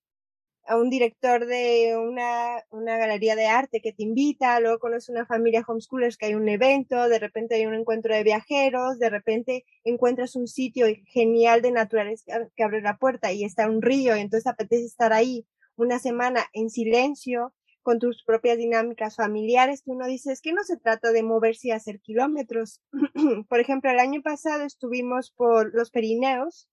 a 0.65 0.77
un 0.77 0.89
director 0.89 1.45
de 1.45 1.97
una, 1.97 2.63
una 2.69 2.97
galería 2.97 3.35
de 3.35 3.47
arte 3.47 3.81
que 3.81 3.91
te 3.91 4.03
invita, 4.03 4.59
luego 4.59 4.79
conoces 4.79 5.09
una 5.09 5.25
familia 5.25 5.63
homeschoolers 5.67 6.17
que 6.17 6.27
hay 6.27 6.35
un 6.35 6.47
evento, 6.47 7.09
de 7.09 7.19
repente 7.19 7.55
hay 7.55 7.65
un 7.65 7.73
encuentro 7.73 8.15
de 8.15 8.23
viajeros, 8.23 8.97
de 8.97 9.09
repente 9.09 9.65
encuentras 9.83 10.35
un 10.35 10.47
sitio 10.47 10.87
genial 11.07 11.61
de 11.61 11.71
naturaleza 11.71 12.47
que 12.55 12.63
abre 12.63 12.81
la 12.81 12.97
puerta 12.97 13.33
y 13.33 13.43
está 13.43 13.69
un 13.69 13.81
río 13.81 14.15
y 14.15 14.21
entonces 14.21 14.47
apetece 14.47 14.85
estar 14.85 15.11
ahí 15.11 15.45
una 15.75 15.99
semana 15.99 16.45
en 16.53 16.69
silencio 16.69 17.53
con 17.83 17.99
tus 17.99 18.23
propias 18.23 18.57
dinámicas 18.57 19.17
familiares, 19.17 19.83
que 19.83 19.91
uno 19.91 20.07
dice, 20.07 20.31
es 20.31 20.41
que 20.41 20.53
no 20.53 20.63
se 20.63 20.77
trata 20.77 21.11
de 21.11 21.21
moverse 21.21 21.67
y 21.67 21.71
hacer 21.71 21.99
kilómetros. 21.99 22.81
por 23.49 23.59
ejemplo, 23.59 23.91
el 23.91 23.99
año 23.99 24.21
pasado 24.23 24.63
estuvimos 24.63 25.31
por 25.31 25.75
los 25.75 25.91
Perineos 25.91 26.67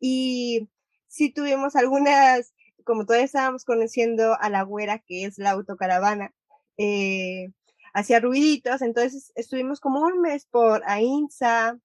y 0.00 0.68
sí 1.06 1.30
tuvimos 1.32 1.76
algunas, 1.76 2.54
como 2.84 3.04
todavía 3.04 3.26
estábamos 3.26 3.64
conociendo 3.64 4.36
a 4.40 4.50
la 4.50 4.62
güera, 4.62 4.98
que 4.98 5.24
es 5.24 5.38
la 5.38 5.50
autocaravana, 5.50 6.34
eh, 6.78 7.52
hacía 7.92 8.20
ruiditos, 8.20 8.82
entonces 8.82 9.32
estuvimos 9.34 9.80
como 9.80 10.00
un 10.00 10.20
mes 10.20 10.46
por 10.46 10.82
Ainsa, 10.86 11.78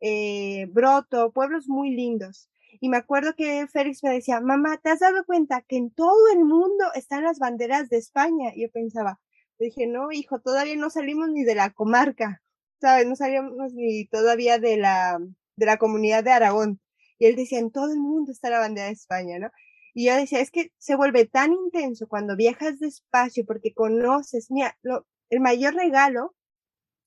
eh, 0.00 0.66
Broto, 0.70 1.32
pueblos 1.32 1.68
muy 1.68 1.90
lindos. 1.90 2.48
Y 2.80 2.88
me 2.88 2.96
acuerdo 2.96 3.34
que 3.34 3.66
Félix 3.68 4.04
me 4.04 4.10
decía, 4.10 4.40
mamá, 4.40 4.78
¿te 4.78 4.90
has 4.90 5.00
dado 5.00 5.24
cuenta 5.24 5.62
que 5.62 5.76
en 5.76 5.90
todo 5.90 6.32
el 6.32 6.44
mundo 6.44 6.84
están 6.94 7.24
las 7.24 7.38
banderas 7.38 7.88
de 7.88 7.96
España? 7.98 8.52
Y 8.54 8.62
yo 8.62 8.70
pensaba, 8.70 9.20
le 9.58 9.66
dije, 9.66 9.86
no, 9.86 10.12
hijo, 10.12 10.40
todavía 10.40 10.76
no 10.76 10.90
salimos 10.90 11.28
ni 11.30 11.44
de 11.44 11.54
la 11.54 11.70
comarca, 11.70 12.42
¿sabes? 12.80 13.06
No 13.06 13.16
salimos 13.16 13.72
ni 13.74 14.06
todavía 14.06 14.58
de 14.58 14.76
la, 14.76 15.18
de 15.56 15.66
la 15.66 15.78
comunidad 15.78 16.22
de 16.22 16.30
Aragón. 16.30 16.80
Y 17.18 17.26
él 17.26 17.36
decía, 17.36 17.58
en 17.58 17.72
todo 17.72 17.92
el 17.92 17.98
mundo 17.98 18.30
está 18.30 18.50
la 18.50 18.60
bandera 18.60 18.86
de 18.86 18.92
España, 18.92 19.38
¿no? 19.38 19.50
Y 19.94 20.06
yo 20.06 20.14
decía, 20.14 20.40
es 20.40 20.52
que 20.52 20.70
se 20.78 20.94
vuelve 20.94 21.26
tan 21.26 21.52
intenso 21.52 22.06
cuando 22.06 22.36
viajas 22.36 22.78
despacio 22.78 23.44
porque 23.44 23.74
conoces, 23.74 24.50
mira, 24.50 24.78
lo, 24.82 25.06
el 25.30 25.40
mayor 25.40 25.74
regalo, 25.74 26.36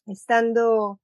estando 0.05 0.99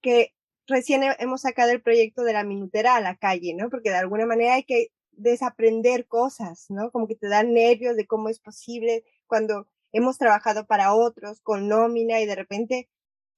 que 0.00 0.34
recién 0.68 1.02
hemos 1.18 1.40
sacado 1.42 1.72
el 1.72 1.82
proyecto 1.82 2.22
de 2.22 2.34
la 2.34 2.44
minutera 2.44 2.94
a 2.94 3.00
la 3.00 3.16
calle, 3.16 3.54
¿no? 3.54 3.70
Porque 3.70 3.90
de 3.90 3.96
alguna 3.96 4.26
manera 4.26 4.54
hay 4.54 4.64
que 4.64 4.88
desaprender 5.12 6.06
cosas, 6.06 6.66
¿no? 6.68 6.90
Como 6.92 7.08
que 7.08 7.16
te 7.16 7.28
dan 7.28 7.52
nervios 7.52 7.96
de 7.96 8.06
cómo 8.06 8.28
es 8.28 8.38
posible 8.38 9.04
cuando 9.26 9.66
hemos 9.92 10.18
trabajado 10.18 10.66
para 10.66 10.94
otros 10.94 11.40
con 11.40 11.68
nómina 11.68 12.20
y 12.20 12.26
de 12.26 12.36
repente 12.36 12.88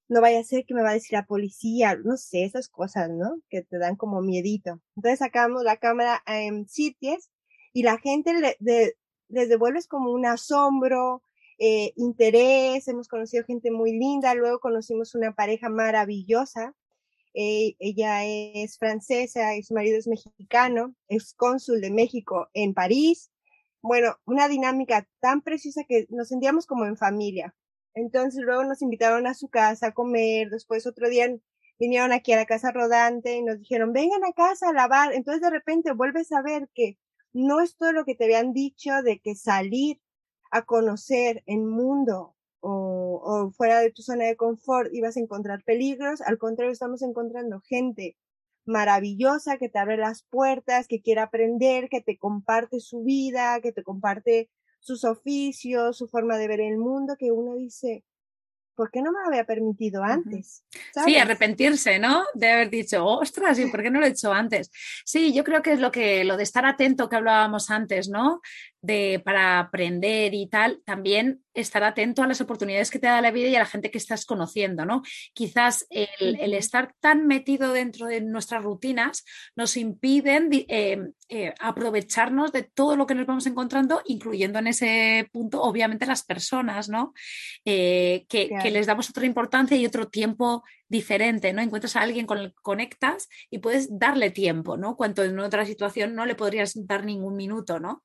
no 0.09 0.21
vaya 0.21 0.41
a 0.41 0.43
ser 0.43 0.65
que 0.65 0.73
me 0.73 0.83
va 0.83 0.89
a 0.89 0.93
decir 0.93 1.13
la 1.13 1.25
policía, 1.25 1.95
no 1.95 2.17
sé, 2.17 2.43
esas 2.43 2.67
cosas, 2.67 3.09
¿no? 3.09 3.41
Que 3.49 3.61
te 3.63 3.77
dan 3.77 3.95
como 3.95 4.21
miedito. 4.21 4.81
Entonces 4.97 5.19
sacamos 5.19 5.63
la 5.63 5.77
cámara 5.77 6.21
en 6.27 6.67
sitios 6.67 7.29
y 7.73 7.83
la 7.83 7.97
gente 7.97 8.33
le, 8.33 8.57
les 9.29 9.49
devuelves 9.49 9.87
como 9.87 10.11
un 10.11 10.25
asombro, 10.25 11.23
eh, 11.57 11.93
interés, 11.95 12.87
hemos 12.87 13.07
conocido 13.07 13.45
gente 13.45 13.71
muy 13.71 13.93
linda, 13.93 14.33
luego 14.33 14.59
conocimos 14.59 15.15
una 15.15 15.33
pareja 15.33 15.69
maravillosa 15.69 16.75
eh, 17.33 17.75
ella 17.79 18.25
es 18.25 18.77
francesa 18.77 19.55
y 19.55 19.63
su 19.63 19.73
marido 19.73 19.97
es 19.97 20.07
mexicano, 20.07 20.95
es 21.07 21.33
cónsul 21.33 21.81
de 21.81 21.91
México 21.91 22.49
en 22.53 22.73
París. 22.73 23.31
Bueno, 23.81 24.17
una 24.25 24.47
dinámica 24.47 25.07
tan 25.21 25.41
preciosa 25.41 25.83
que 25.87 26.07
nos 26.09 26.27
sentíamos 26.29 26.65
como 26.65 26.85
en 26.85 26.97
familia. 26.97 27.55
Entonces 27.93 28.41
luego 28.43 28.63
nos 28.63 28.81
invitaron 28.81 29.27
a 29.27 29.33
su 29.33 29.49
casa 29.49 29.87
a 29.87 29.93
comer, 29.93 30.49
después 30.49 30.85
otro 30.87 31.09
día 31.09 31.27
vinieron 31.79 32.11
aquí 32.11 32.31
a 32.33 32.37
la 32.37 32.45
casa 32.45 32.71
rodante 32.71 33.35
y 33.35 33.41
nos 33.41 33.59
dijeron, 33.59 33.91
vengan 33.93 34.23
a 34.23 34.33
casa 34.33 34.69
a 34.69 34.73
lavar. 34.73 35.13
Entonces 35.13 35.41
de 35.41 35.49
repente 35.49 35.93
vuelves 35.93 36.31
a 36.31 36.41
ver 36.41 36.69
que 36.73 36.97
no 37.33 37.61
es 37.61 37.75
todo 37.77 37.91
lo 37.91 38.05
que 38.05 38.15
te 38.15 38.25
habían 38.25 38.53
dicho 38.53 39.01
de 39.03 39.19
que 39.19 39.35
salir 39.35 39.99
a 40.51 40.63
conocer 40.63 41.43
el 41.45 41.61
mundo 41.61 42.35
o, 42.61 43.21
o, 43.23 43.51
fuera 43.51 43.79
de 43.79 43.91
tu 43.91 44.01
zona 44.01 44.25
de 44.25 44.37
confort 44.37 44.93
ibas 44.93 45.17
a 45.17 45.19
encontrar 45.19 45.63
peligros, 45.63 46.21
al 46.21 46.37
contrario, 46.37 46.71
estamos 46.71 47.01
encontrando 47.01 47.61
gente 47.61 48.17
maravillosa 48.65 49.57
que 49.57 49.69
te 49.69 49.79
abre 49.79 49.97
las 49.97 50.23
puertas, 50.23 50.87
que 50.87 51.01
quiere 51.01 51.21
aprender, 51.21 51.89
que 51.89 52.01
te 52.01 52.17
comparte 52.17 52.79
su 52.79 53.03
vida, 53.03 53.59
que 53.61 53.71
te 53.71 53.83
comparte 53.83 54.49
sus 54.79 55.03
oficios, 55.03 55.97
su 55.97 56.07
forma 56.07 56.37
de 56.37 56.47
ver 56.47 56.61
el 56.61 56.77
mundo, 56.77 57.15
que 57.17 57.31
uno 57.31 57.55
dice, 57.55 58.03
¿por 58.75 58.89
qué 58.89 59.01
no 59.01 59.11
me 59.11 59.19
lo 59.21 59.27
había 59.27 59.45
permitido 59.45 60.03
antes? 60.03 60.63
Sí, 61.05 61.15
arrepentirse, 61.15 61.99
¿no? 61.99 62.23
De 62.33 62.49
haber 62.49 62.69
dicho, 62.69 63.05
ostras, 63.05 63.59
¿y 63.59 63.65
por 63.71 63.83
qué 63.83 63.91
no 63.91 63.99
lo 63.99 64.05
he 64.05 64.09
hecho 64.09 64.33
antes? 64.33 64.71
Sí, 65.05 65.33
yo 65.33 65.43
creo 65.43 65.61
que 65.61 65.73
es 65.73 65.79
lo 65.79 65.91
que 65.91 66.23
lo 66.23 66.37
de 66.37 66.43
estar 66.43 66.65
atento 66.65 67.09
que 67.09 67.15
hablábamos 67.15 67.69
antes, 67.69 68.09
¿no? 68.09 68.41
De 68.81 69.21
para 69.23 69.59
aprender 69.59 70.33
y 70.33 70.47
tal, 70.47 70.81
también 70.85 71.43
estar 71.53 71.83
atento 71.83 72.23
a 72.23 72.27
las 72.27 72.41
oportunidades 72.41 72.89
que 72.89 72.99
te 72.99 73.07
da 73.07 73.21
la 73.21 73.31
vida 73.31 73.49
y 73.49 73.55
a 73.55 73.59
la 73.59 73.65
gente 73.65 73.91
que 73.91 73.97
estás 73.97 74.25
conociendo, 74.25 74.85
¿no? 74.85 75.01
Quizás 75.33 75.85
el, 75.89 76.53
estar 76.53 76.93
tan 76.99 77.27
metido 77.27 77.73
dentro 77.73 78.07
de 78.07 78.21
nuestras 78.21 78.63
rutinas 78.63 79.25
nos 79.55 79.75
impiden 79.77 80.49
eh, 80.51 80.99
eh, 81.29 81.53
aprovecharnos 81.59 82.51
de 82.51 82.63
todo 82.63 82.95
lo 82.95 83.05
que 83.05 83.15
nos 83.15 83.25
vamos 83.25 83.45
encontrando, 83.47 84.01
incluyendo 84.05 84.59
en 84.59 84.67
ese 84.67 85.29
punto, 85.31 85.61
obviamente, 85.61 86.05
las 86.05 86.23
personas, 86.23 86.89
¿no? 86.89 87.13
Eh, 87.65 88.25
que, 88.29 88.49
que, 88.61 88.71
les 88.71 88.87
damos 88.87 89.09
otra 89.09 89.25
importancia 89.25 89.75
y 89.77 89.85
otro 89.85 90.07
tiempo 90.07 90.63
diferente, 90.87 91.53
¿no? 91.53 91.61
Encuentras 91.61 91.95
a 91.95 92.01
alguien 92.01 92.25
con 92.25 92.37
el 92.37 92.49
que 92.49 92.61
conectas 92.61 93.27
y 93.49 93.59
puedes 93.59 93.97
darle 93.97 94.31
tiempo, 94.31 94.77
¿no? 94.77 94.95
Cuanto 94.95 95.23
en 95.23 95.39
otra 95.39 95.65
situación 95.65 96.15
no 96.15 96.25
le 96.25 96.35
podrías 96.35 96.73
dar 96.87 97.05
ningún 97.05 97.35
minuto, 97.35 97.79
¿no? 97.79 98.03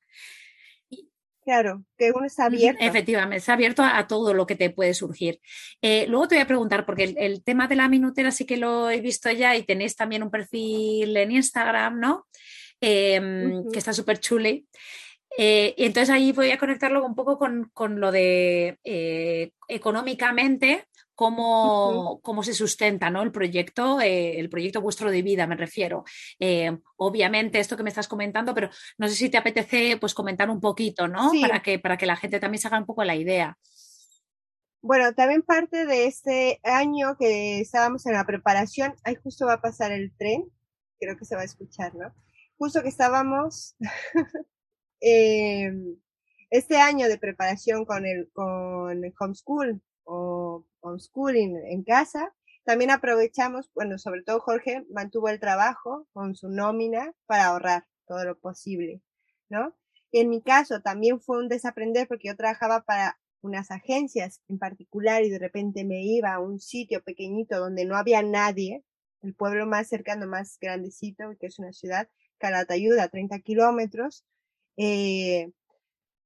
Claro, 1.47 1.85
que 1.97 2.11
uno 2.11 2.27
está 2.27 2.47
abierto. 2.47 2.83
Efectivamente, 2.83 3.37
está 3.37 3.53
abierto 3.53 3.85
a, 3.85 4.05
todo 4.09 4.35
lo 4.35 4.49
que 4.49 4.57
te 4.57 4.71
puede 4.71 4.95
surgir. 4.95 5.41
Eh, 5.81 6.05
luego 6.09 6.27
te 6.27 6.35
voy 6.35 6.43
a 6.43 6.49
preguntar, 6.49 6.85
porque 6.85 7.15
el, 7.17 7.45
tema 7.45 7.69
de 7.69 7.77
la 7.77 7.89
minutera 7.89 8.33
sí 8.33 8.45
que 8.45 8.57
lo 8.57 8.91
he 8.91 9.01
visto 9.01 9.31
ya 9.31 9.55
y 9.55 9.63
tenéis 9.63 9.95
también 9.95 10.25
un 10.25 10.31
perfil 10.33 11.17
en 11.17 11.31
Instagram, 11.31 12.01
¿no? 12.01 12.27
Em, 12.81 13.63
que 13.71 13.79
está 13.79 13.93
súper 13.93 14.19
chuli. 14.19 14.67
Eh, 15.39 15.73
y 15.77 15.85
entonces 15.85 16.11
ahí 16.11 16.33
voy 16.33 16.51
a 16.51 16.59
conectarlo 16.59 17.07
un 17.07 17.15
poco 17.15 17.39
con, 17.39 17.71
con 17.73 18.01
lo 18.01 18.11
de 18.11 18.81
eh, 18.83 19.53
económicamente, 19.69 20.87
cómo, 21.17 22.21
cómo 22.23 22.45
se 22.45 22.55
sustenta 22.55 23.11
¿no? 23.11 23.23
el 23.23 23.33
proyecto, 23.33 24.01
eh, 24.01 24.39
el 24.39 24.49
proyecto 24.49 24.83
vuestro 24.83 25.11
de 25.11 25.23
vida, 25.23 25.47
me 25.47 25.57
refiero. 25.57 26.05
Eh, 26.39 26.79
obviamente, 26.97 27.59
esto 27.59 27.77
que 27.77 27.83
me 27.83 27.89
estás 27.89 28.07
comentando, 28.07 28.55
pero 28.55 28.71
no 28.99 29.09
sé 29.09 29.15
si 29.15 29.31
te 29.31 29.39
apetece 29.39 29.97
pues 29.97 30.15
comentar 30.15 30.51
un 30.51 30.61
poquito, 30.61 31.09
¿no? 31.09 31.33
Para, 31.41 31.63
que, 31.63 31.79
para 31.79 31.97
que 31.97 32.07
la 32.07 32.17
gente 32.17 32.39
también 32.39 32.61
se 32.61 32.69
haga 32.69 32.79
un 32.79 32.87
poco 32.87 33.03
la 33.03 33.17
idea. 33.17 33.59
Bueno, 34.83 35.15
también 35.15 35.43
parte 35.43 35.87
de 35.87 36.07
este 36.07 36.61
año 36.63 37.17
que 37.19 37.61
estábamos 37.61 38.07
en 38.07 38.13
la 38.13 38.27
preparación, 38.27 38.95
ahí 39.03 39.17
justo 39.17 39.47
va 39.47 39.55
a 39.55 39.61
pasar 39.61 39.91
el 39.91 40.15
tren, 40.17 40.45
creo 41.01 41.17
que 41.17 41.25
se 41.25 41.35
va 41.35 41.41
a 41.41 41.47
escuchar, 41.47 41.95
¿no? 41.95 42.15
Justo 42.59 42.83
que 42.83 42.89
estábamos 42.89 43.75
em, 45.01 45.97
este 46.51 46.77
año 46.77 47.09
de 47.09 47.19
preparación 47.19 47.87
con 47.87 48.07
el, 48.07 48.31
con 48.33 49.03
el 49.03 49.15
homeschool 49.19 49.83
o 50.05 50.65
homeschooling 50.87 51.57
en 51.57 51.83
casa. 51.83 52.35
También 52.65 52.91
aprovechamos, 52.91 53.71
bueno, 53.75 53.99
sobre 53.99 54.23
todo 54.23 54.41
Jorge 54.41 54.85
mantuvo 54.91 55.29
el 55.29 55.41
trabajo 55.41 56.07
con 56.13 56.35
su 56.35 56.49
nómina 56.49 57.13
para 57.27 57.47
ahorrar 57.47 57.87
todo 58.07 58.25
lo 58.25 58.39
posible, 58.39 59.03
¿no? 59.49 59.77
En 60.13 60.29
mi 60.29 60.43
caso 60.43 60.81
también 60.81 61.21
fue 61.21 61.39
un 61.39 61.49
desaprender 61.49 62.09
porque 62.09 62.29
yo 62.29 62.37
trabajaba 62.37 62.83
para 62.83 63.19
unas 63.43 63.71
agencias 63.71 64.41
en 64.49 64.59
particular 64.59 65.23
y 65.23 65.31
de 65.31 65.39
repente 65.39 65.85
me 65.85 66.05
iba 66.05 66.35
a 66.35 66.41
un 66.41 66.59
sitio 66.59 67.03
pequeñito 67.03 67.59
donde 67.59 67.85
no 67.85 67.97
había 67.97 68.23
nadie, 68.23 68.85
el 69.23 69.35
pueblo 69.35 69.67
más 69.67 69.89
cercano, 69.89 70.27
más 70.27 70.59
grandecito, 70.61 71.25
que 71.39 71.47
es 71.47 71.59
una 71.59 71.73
ciudad, 71.73 72.09
Calatayuda, 72.39 73.09
30 73.09 73.39
kilómetros, 73.41 74.25
eh, 74.77 75.53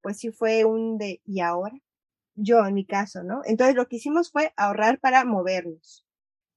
pues 0.02 0.18
sí 0.18 0.30
fue 0.30 0.64
un 0.64 0.98
de, 0.98 1.20
¿y 1.24 1.40
ahora? 1.40 1.76
Yo 2.42 2.64
en 2.66 2.74
mi 2.74 2.86
caso, 2.86 3.22
¿no? 3.22 3.42
Entonces 3.44 3.76
lo 3.76 3.86
que 3.88 3.96
hicimos 3.96 4.30
fue 4.30 4.52
ahorrar 4.56 5.00
para 5.00 5.24
movernos, 5.24 6.06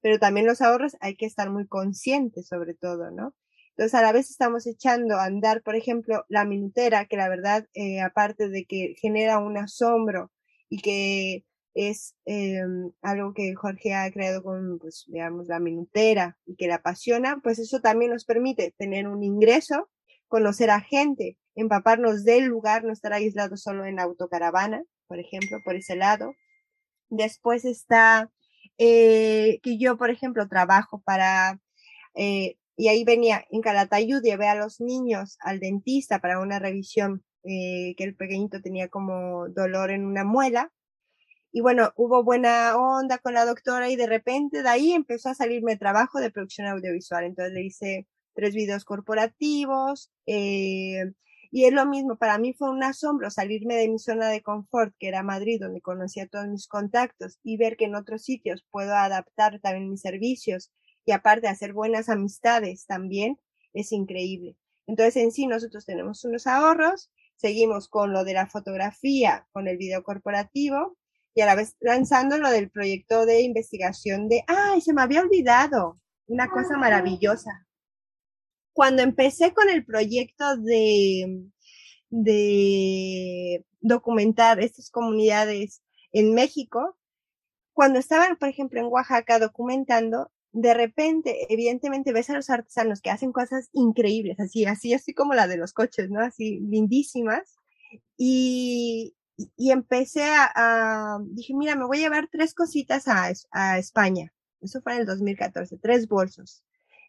pero 0.02 0.20
también 0.20 0.46
los 0.46 0.62
ahorros 0.62 0.98
hay 1.00 1.16
que 1.16 1.26
estar 1.26 1.50
muy 1.50 1.68
conscientes 1.68 2.48
sobre 2.48 2.74
todo, 2.74 3.12
¿no? 3.12 3.36
Entonces 3.76 3.96
a 3.96 4.02
la 4.04 4.12
vez 4.12 4.30
estamos 4.30 4.68
echando 4.68 5.16
a 5.16 5.26
andar, 5.26 5.64
por 5.64 5.76
ejemplo, 5.76 6.26
la 6.30 6.46
minutera, 6.46 7.06
que 7.06 7.18
la 7.18 7.30
verdad, 7.30 7.68
eh, 7.74 8.02
aparte 8.02 8.50
de 8.50 8.66
que 8.66 8.96
genera 9.02 9.40
un 9.40 9.58
asombro 9.58 10.32
y 10.70 10.80
que 10.80 11.46
es 11.74 12.16
eh, 12.26 12.62
algo 13.02 13.34
que 13.34 13.56
Jorge 13.56 13.94
ha 13.96 14.12
creado 14.12 14.44
con, 14.44 14.78
pues, 14.80 15.06
digamos, 15.08 15.48
la 15.48 15.60
minutera 15.60 16.38
y 16.46 16.56
que 16.56 16.68
le 16.68 16.74
apasiona, 16.74 17.40
pues 17.44 17.60
eso 17.60 17.82
también 17.82 18.12
nos 18.12 18.26
permite 18.26 18.74
tener 18.78 19.08
un 19.08 19.24
ingreso, 19.24 19.90
conocer 20.28 20.70
a 20.70 20.82
gente, 20.82 21.38
empaparnos 21.56 22.24
del 22.24 22.46
lugar, 22.46 22.84
no 22.84 22.94
estar 22.94 23.14
aislados 23.14 23.62
solo 23.62 23.86
en 23.86 23.96
la 23.98 24.04
autocaravana, 24.04 24.84
por 25.14 25.20
ejemplo, 25.20 25.62
por 25.64 25.76
ese 25.76 25.96
lado. 25.96 26.34
Después 27.12 27.66
está 27.66 28.32
eh, 28.80 29.60
que 29.62 29.78
yo, 29.78 29.96
por 29.96 30.10
ejemplo, 30.10 30.48
trabajo 30.48 31.04
para, 31.06 31.60
eh, 32.16 32.58
y 32.76 32.88
ahí 32.88 33.04
venía 33.04 33.46
en 33.52 33.62
Calatayud, 33.62 34.24
llevé 34.24 34.48
a 34.48 34.56
los 34.56 34.82
niños 34.82 35.38
al 35.42 35.60
dentista 35.60 36.18
para 36.18 36.40
una 36.40 36.58
revisión, 36.58 37.24
eh, 37.44 37.94
que 37.96 38.06
el 38.06 38.16
pequeñito 38.16 38.60
tenía 38.60 38.88
como 38.88 39.50
dolor 39.50 39.92
en 39.92 40.04
una 40.04 40.24
muela. 40.24 40.72
Y 41.52 41.62
bueno, 41.62 41.94
hubo 41.96 42.24
buena 42.24 42.76
onda 42.76 43.20
con 43.20 43.36
la 43.36 43.46
doctora 43.46 43.92
y 43.92 43.96
de 43.96 44.08
repente 44.08 44.64
de 44.64 44.70
ahí 44.70 44.94
empezó 44.94 45.30
a 45.30 45.36
salirme 45.36 45.78
trabajo 45.78 46.20
de 46.20 46.32
producción 46.32 46.66
audiovisual. 46.66 47.24
Entonces 47.26 47.54
le 47.54 47.64
hice 47.64 48.08
tres 48.34 48.56
videos 48.56 48.84
corporativos, 48.84 50.12
eh, 50.26 51.14
y 51.56 51.66
es 51.66 51.72
lo 51.72 51.86
mismo, 51.86 52.16
para 52.16 52.40
mí 52.40 52.54
fue 52.54 52.72
un 52.72 52.82
asombro 52.82 53.30
salirme 53.30 53.76
de 53.76 53.88
mi 53.88 54.00
zona 54.00 54.28
de 54.30 54.42
confort, 54.42 54.92
que 54.98 55.08
era 55.08 55.22
Madrid, 55.22 55.62
donde 55.62 55.82
conocía 55.82 56.28
todos 56.28 56.48
mis 56.48 56.68
contactos, 56.68 57.38
y 57.44 57.58
ver 57.58 57.78
que 57.78 57.86
en 57.86 57.94
otros 57.94 58.24
sitios 58.24 58.66
puedo 58.72 58.96
adaptar 58.96 59.60
también 59.60 59.92
mis 59.92 60.02
servicios 60.02 60.74
y 61.06 61.12
aparte 61.12 61.48
hacer 61.48 61.74
buenas 61.74 62.10
amistades 62.10 62.88
también, 62.88 63.40
es 63.72 63.92
increíble. 63.92 64.58
Entonces 64.88 65.18
en 65.18 65.32
sí 65.32 65.46
nosotros 65.46 65.86
tenemos 65.86 66.26
unos 66.26 66.48
ahorros, 66.48 67.12
seguimos 67.36 67.88
con 67.88 68.14
lo 68.14 68.24
de 68.24 68.34
la 68.34 68.48
fotografía, 68.48 69.46
con 69.52 69.68
el 69.68 69.78
video 69.78 70.02
corporativo 70.02 70.98
y 71.36 71.42
a 71.42 71.46
la 71.46 71.54
vez 71.54 71.76
lanzando 71.82 72.40
lo 72.40 72.50
del 72.50 72.72
proyecto 72.72 73.28
de 73.28 73.42
investigación 73.42 74.28
de, 74.28 74.44
ay, 74.48 74.82
se 74.82 74.92
me 74.92 75.04
había 75.04 75.22
olvidado, 75.22 76.00
una 76.26 76.50
cosa 76.50 76.78
maravillosa 76.78 77.68
cuando 78.74 79.04
empecé 79.04 79.54
con 79.54 79.70
el 79.70 79.86
proyecto 79.86 80.58
de, 80.58 81.50
documentar 83.82 84.60
estas 84.60 84.90
comunidades 84.90 85.82
en 86.12 86.34
México, 86.34 86.98
cuando 87.74 88.00
estaban, 88.00 88.38
por 88.38 88.50
ejemplo, 88.50 88.80
en 88.80 88.88
Oaxaca 88.88 89.40
documentando, 89.40 90.32
de 90.52 90.74
repente, 90.74 91.52
evidentemente, 91.52 92.14
ves 92.14 92.30
a 92.30 92.36
los 92.36 92.50
artesanos 92.50 93.02
que 93.02 93.10
hacen 93.10 93.32
cosas 93.32 93.70
increíbles, 93.74 94.40
así, 94.40 94.66
así, 94.66 94.94
así 94.94 95.14
como 95.14 95.34
la 95.34 95.48
de 95.48 95.58
los 95.58 95.74
coches, 95.74 96.10
¿no? 96.12 96.22
Así, 96.22 96.60
lindísimas. 96.60 97.56
Y, 98.18 99.16
y 99.58 99.72
empecé 99.72 100.26
a, 100.26 101.20
dije, 101.32 101.54
mira, 101.56 101.76
me 101.76 101.86
voy 101.86 101.98
a 101.98 102.02
llevar 102.02 102.30
tres 102.32 102.54
cositas 102.54 103.08
a, 103.08 103.32
a 103.52 103.80
España. 103.80 104.32
Eso 104.62 104.82
fue 104.82 104.94
en 104.94 105.00
el 105.02 105.06
2014, 105.08 105.78
tres 105.78 106.08
bolsos. 106.08 106.64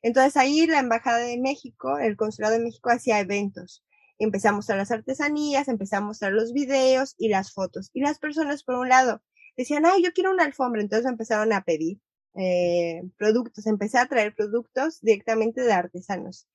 Entonces 0.05 0.37
ahí 0.37 0.67
la 0.67 0.81
Embajada 0.81 1.17
de 1.21 1.39
México, 1.39 1.99
el 1.99 2.15
Consulado 2.19 2.53
de 2.53 2.61
México 2.63 2.91
hacía 2.91 3.21
eventos. 3.21 3.83
Empecé 4.19 4.49
a 4.49 4.77
las 4.77 4.91
artesanías, 4.91 5.67
empecé 5.67 5.97
a 5.97 6.03
mostrar 6.03 6.33
los 6.33 6.53
videos 6.53 7.15
y 7.17 7.29
las 7.29 7.55
fotos. 7.55 7.89
Y 7.95 8.03
las 8.03 8.19
personas, 8.19 8.65
por 8.65 8.75
un 8.75 8.91
lado, 8.91 9.23
decían, 9.57 9.87
ay, 9.87 10.03
yo 10.03 10.13
quiero 10.13 10.31
una 10.31 10.45
alfombra. 10.45 10.83
Entonces 10.83 11.11
empezaron 11.11 11.55
a 11.55 11.65
pedir 11.65 12.01
eh, 12.35 13.01
productos. 13.17 13.67
Empecé 13.67 13.97
a 13.97 14.07
traer 14.07 14.35
productos 14.35 15.01
directamente 15.01 15.63
de 15.63 15.73
artesanos. 15.73 16.47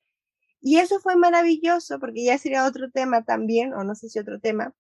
Y 0.61 0.77
eso 0.77 0.99
fue 0.99 1.15
maravilloso 1.15 1.99
porque 1.99 2.25
ya 2.25 2.37
sería 2.37 2.67
otro 2.67 2.91
tema 2.91 3.23
también, 3.23 3.73
o 3.73 3.83
no 3.83 3.95
sé 3.95 4.09
si 4.09 4.19
otro 4.19 4.39
tema, 4.39 4.75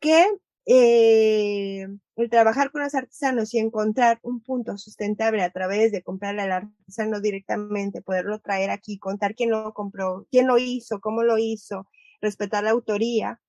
que 0.00 0.26
eh, 0.66 1.86
el 2.16 2.30
trabajar 2.30 2.72
con 2.72 2.82
los 2.82 2.94
artesanos 2.94 3.54
y 3.54 3.58
encontrar 3.58 4.18
un 4.22 4.40
punto 4.40 4.76
sustentable 4.78 5.42
a 5.42 5.50
través 5.50 5.92
de 5.92 6.02
comprarle 6.02 6.42
al 6.42 6.52
artesano 6.52 7.20
directamente, 7.20 8.02
poderlo 8.02 8.40
traer 8.40 8.70
aquí, 8.70 8.98
contar 8.98 9.34
quién 9.34 9.50
lo 9.50 9.72
compró, 9.74 10.26
quién 10.30 10.48
lo 10.48 10.58
hizo, 10.58 11.00
cómo 11.00 11.22
lo 11.22 11.38
hizo, 11.38 11.88
respetar 12.20 12.64
la 12.64 12.70
autoría, 12.70 13.40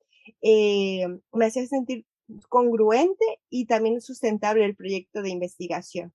eh, 0.41 1.07
me 1.34 1.45
hacía 1.45 1.65
sentir 1.65 2.05
congruente 2.49 3.26
y 3.49 3.65
también 3.65 4.01
sustentable 4.01 4.65
el 4.65 4.76
proyecto 4.76 5.22
de 5.22 5.30
investigación. 5.30 6.13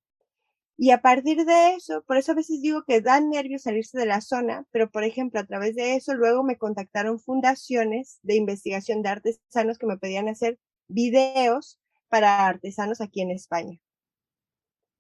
Y 0.77 0.91
a 0.91 1.03
partir 1.03 1.45
de 1.45 1.75
eso, 1.75 2.03
por 2.07 2.17
eso 2.17 2.33
a 2.33 2.35
veces 2.35 2.61
digo 2.63 2.85
que 2.85 3.01
dan 3.01 3.31
nervios 3.31 3.63
salirse 3.63 3.99
de 3.99 4.07
la 4.07 4.21
zona, 4.21 4.67
pero 4.71 4.91
por 4.91 5.05
ejemplo, 5.05 5.41
a 5.41 5.47
través 5.47 5.75
de 5.77 5.97
eso 5.97 6.15
luego 6.15 6.43
me 6.43 6.59
contactaron 6.59 7.19
fundaciones 7.19 8.19
de 8.23 8.37
investigación 8.37 9.03
de 9.03 9.11
artesanos 9.11 9.79
que 9.79 9.87
me 9.87 9.99
pedían 9.99 10.29
hacer 10.29 10.59
videos 10.89 11.81
para 12.09 12.47
artesanos 12.47 13.01
aquí 13.01 13.23
en 13.23 13.31
España. 13.31 13.79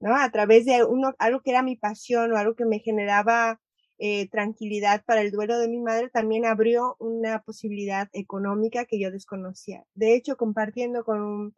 ¿No? 0.00 0.16
A 0.16 0.30
través 0.30 0.64
de 0.64 0.84
uno, 0.84 1.14
algo 1.18 1.42
que 1.42 1.50
era 1.50 1.62
mi 1.62 1.76
pasión 1.76 2.32
o 2.32 2.36
algo 2.36 2.56
que 2.56 2.64
me 2.64 2.80
generaba 2.80 3.60
eh, 3.98 4.28
tranquilidad 4.30 5.04
para 5.04 5.20
el 5.20 5.30
duelo 5.30 5.58
de 5.58 5.68
mi 5.68 5.78
madre, 5.78 6.10
también 6.10 6.44
abrió 6.44 6.96
una 6.98 7.42
posibilidad 7.42 8.08
económica 8.12 8.84
que 8.84 8.98
yo 8.98 9.12
desconocía. 9.12 9.84
De 9.94 10.14
hecho, 10.16 10.36
compartiendo 10.36 11.04
con 11.04 11.22
un 11.22 11.56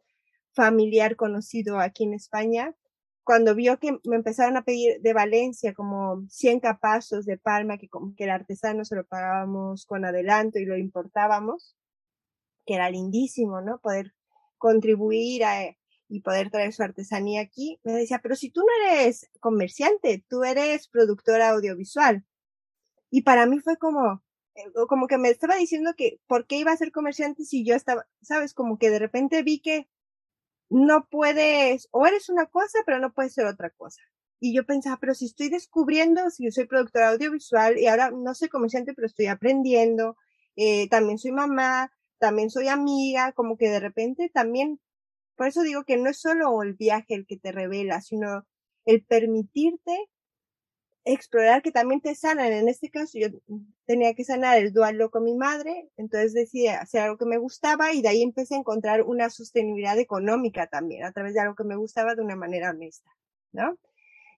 familiar 0.53 1.15
conocido 1.15 1.79
aquí 1.79 2.03
en 2.03 2.13
España, 2.13 2.75
cuando 3.23 3.55
vio 3.55 3.79
que 3.79 3.97
me 4.03 4.15
empezaron 4.17 4.57
a 4.57 4.63
pedir 4.63 5.01
de 5.01 5.13
Valencia 5.13 5.73
como 5.73 6.23
100 6.29 6.59
capazos 6.59 7.25
de 7.25 7.39
palma, 7.39 7.79
que, 7.79 7.89
que 8.15 8.23
el 8.25 8.29
artesano 8.29 8.85
se 8.85 8.95
lo 8.95 9.05
pagábamos 9.05 9.87
con 9.87 10.05
adelanto 10.05 10.59
y 10.59 10.65
lo 10.65 10.77
importábamos, 10.77 11.75
que 12.65 12.75
era 12.75 12.89
lindísimo, 12.89 13.61
¿no? 13.61 13.79
Poder 13.79 14.13
contribuir 14.57 15.45
a, 15.45 15.75
y 16.07 16.21
poder 16.21 16.49
traer 16.51 16.73
su 16.73 16.83
artesanía 16.83 17.41
aquí, 17.41 17.79
me 17.83 17.93
decía, 17.93 18.19
pero 18.21 18.35
si 18.35 18.49
tú 18.51 18.61
no 18.61 18.89
eres 18.89 19.29
comerciante, 19.39 20.23
tú 20.27 20.43
eres 20.43 20.87
productora 20.87 21.49
audiovisual. 21.49 22.25
Y 23.09 23.21
para 23.23 23.45
mí 23.45 23.59
fue 23.59 23.77
como, 23.77 24.23
eh, 24.55 24.63
como 24.87 25.07
que 25.07 25.17
me 25.17 25.29
estaba 25.29 25.55
diciendo 25.55 25.93
que, 25.97 26.19
¿por 26.27 26.47
qué 26.47 26.57
iba 26.57 26.71
a 26.71 26.77
ser 26.77 26.91
comerciante 26.91 27.43
si 27.43 27.65
yo 27.65 27.75
estaba, 27.75 28.07
sabes, 28.21 28.53
como 28.53 28.77
que 28.77 28.89
de 28.89 28.99
repente 28.99 29.43
vi 29.43 29.61
que 29.61 29.87
no 30.69 31.07
puedes, 31.09 31.87
o 31.91 32.05
eres 32.07 32.29
una 32.29 32.47
cosa, 32.47 32.79
pero 32.85 32.99
no 32.99 33.13
puedes 33.13 33.33
ser 33.33 33.45
otra 33.45 33.69
cosa. 33.71 34.01
Y 34.39 34.53
yo 34.55 34.65
pensaba, 34.65 34.97
pero 34.99 35.15
si 35.15 35.25
estoy 35.25 35.49
descubriendo, 35.49 36.29
si 36.29 36.45
yo 36.45 36.51
soy 36.51 36.65
productora 36.67 37.09
audiovisual 37.09 37.77
y 37.79 37.87
ahora 37.87 38.11
no 38.11 38.35
soy 38.35 38.49
comerciante, 38.49 38.93
pero 38.93 39.07
estoy 39.07 39.27
aprendiendo, 39.27 40.17
eh, 40.55 40.89
también 40.89 41.17
soy 41.17 41.31
mamá, 41.31 41.91
también 42.19 42.49
soy 42.49 42.67
amiga, 42.67 43.31
como 43.33 43.57
que 43.57 43.69
de 43.69 43.79
repente 43.79 44.29
también, 44.33 44.79
por 45.35 45.47
eso 45.47 45.63
digo 45.63 45.83
que 45.85 45.97
no 45.97 46.09
es 46.09 46.19
solo 46.19 46.61
el 46.63 46.73
viaje 46.73 47.15
el 47.15 47.25
que 47.27 47.37
te 47.37 47.51
revela, 47.51 48.01
sino 48.01 48.45
el 48.85 49.03
permitirte 49.03 50.09
explorar 51.05 51.61
que 51.61 51.71
también 51.71 52.01
te 52.01 52.15
sanan. 52.15 52.51
En 52.51 52.67
este 52.67 52.89
caso 52.89 53.17
yo 53.19 53.27
tenía 53.85 54.13
que 54.15 54.23
sanar 54.25 54.57
el 54.57 54.73
duelo 54.73 55.11
con 55.11 55.23
mi 55.23 55.35
madre, 55.35 55.89
entonces 55.97 56.33
decidí 56.33 56.67
hacer 56.67 57.01
algo 57.01 57.17
que 57.17 57.25
me 57.25 57.37
gustaba 57.37 57.93
y 57.93 58.01
de 58.01 58.09
ahí 58.09 58.23
empecé 58.23 58.55
a 58.55 58.59
encontrar 58.59 59.03
una 59.03 59.29
sostenibilidad 59.29 59.99
económica 59.99 60.67
también 60.67 61.05
a 61.05 61.11
través 61.11 61.33
de 61.35 61.41
algo 61.41 61.55
que 61.55 61.63
me 61.63 61.75
gustaba 61.75 62.15
de 62.15 62.23
una 62.23 62.35
manera 62.35 62.71
honesta, 62.71 63.11
¿no? 63.51 63.77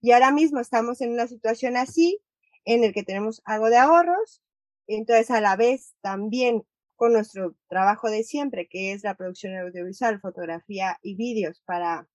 Y 0.01 0.11
ahora 0.11 0.32
mismo 0.32 0.59
estamos 0.59 1.01
en 1.01 1.11
una 1.11 1.28
situación 1.28 1.78
así, 1.78 2.19
en 2.65 2.84
el 2.84 2.93
que 2.93 3.03
tenemos 3.03 3.41
algo 3.45 3.69
de 3.69 3.78
ahorros, 3.78 4.41
entonces 4.88 5.32
a 5.32 5.41
la 5.41 5.55
vez 5.55 5.95
también 6.01 6.63
con 6.98 7.14
nuestro 7.14 7.56
trabajo 7.70 8.10
de 8.10 8.24
siempre, 8.24 8.68
que 8.68 8.91
es 8.91 9.04
la 9.04 9.16
producción 9.16 9.56
audiovisual, 9.56 10.20
fotografía 10.20 10.98
y 11.02 11.16
vídeos 11.16 11.62
para, 11.66 12.10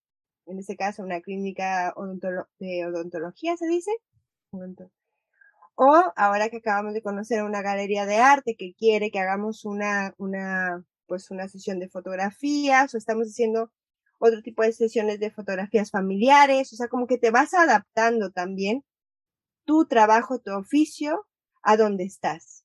en 0.47 0.59
este 0.59 0.77
caso, 0.77 1.03
una 1.03 1.23
clínica 1.23 1.95
de 2.59 2.87
odontología, 2.87 3.57
se 3.57 3.69
dice, 3.69 3.93
o 5.77 6.13
ahora 6.17 6.51
que 6.51 6.59
acabamos 6.59 6.95
de 6.95 7.03
conocer 7.03 7.43
una 7.45 7.63
galería 7.63 8.07
de 8.07 8.17
arte 8.17 8.57
que 8.57 8.75
quiere 8.75 9.11
que 9.11 9.21
hagamos 9.21 9.65
una, 9.65 10.15
una, 10.19 10.85
pues 11.07 11.31
una 11.31 11.49
sesión 11.49 11.79
de 11.79 11.89
fotografías 11.89 12.93
o 12.93 12.99
estamos 12.99 13.29
haciendo 13.29 13.71
otro 14.19 14.43
tipo 14.43 14.63
de 14.63 14.73
sesiones 14.73 15.21
de 15.21 15.31
fotografías 15.31 15.91
familiares, 15.91 16.73
o 16.73 16.77
sea, 16.77 16.89
como 16.89 17.07
que 17.07 17.19
te 17.19 17.31
vas 17.31 17.55
adaptando 17.55 18.31
también 18.31 18.85
tu 19.65 19.87
trabajo, 19.87 20.41
tu 20.41 20.53
oficio 20.53 21.27
a 21.63 21.77
donde 21.77 22.05
estás. 22.05 22.65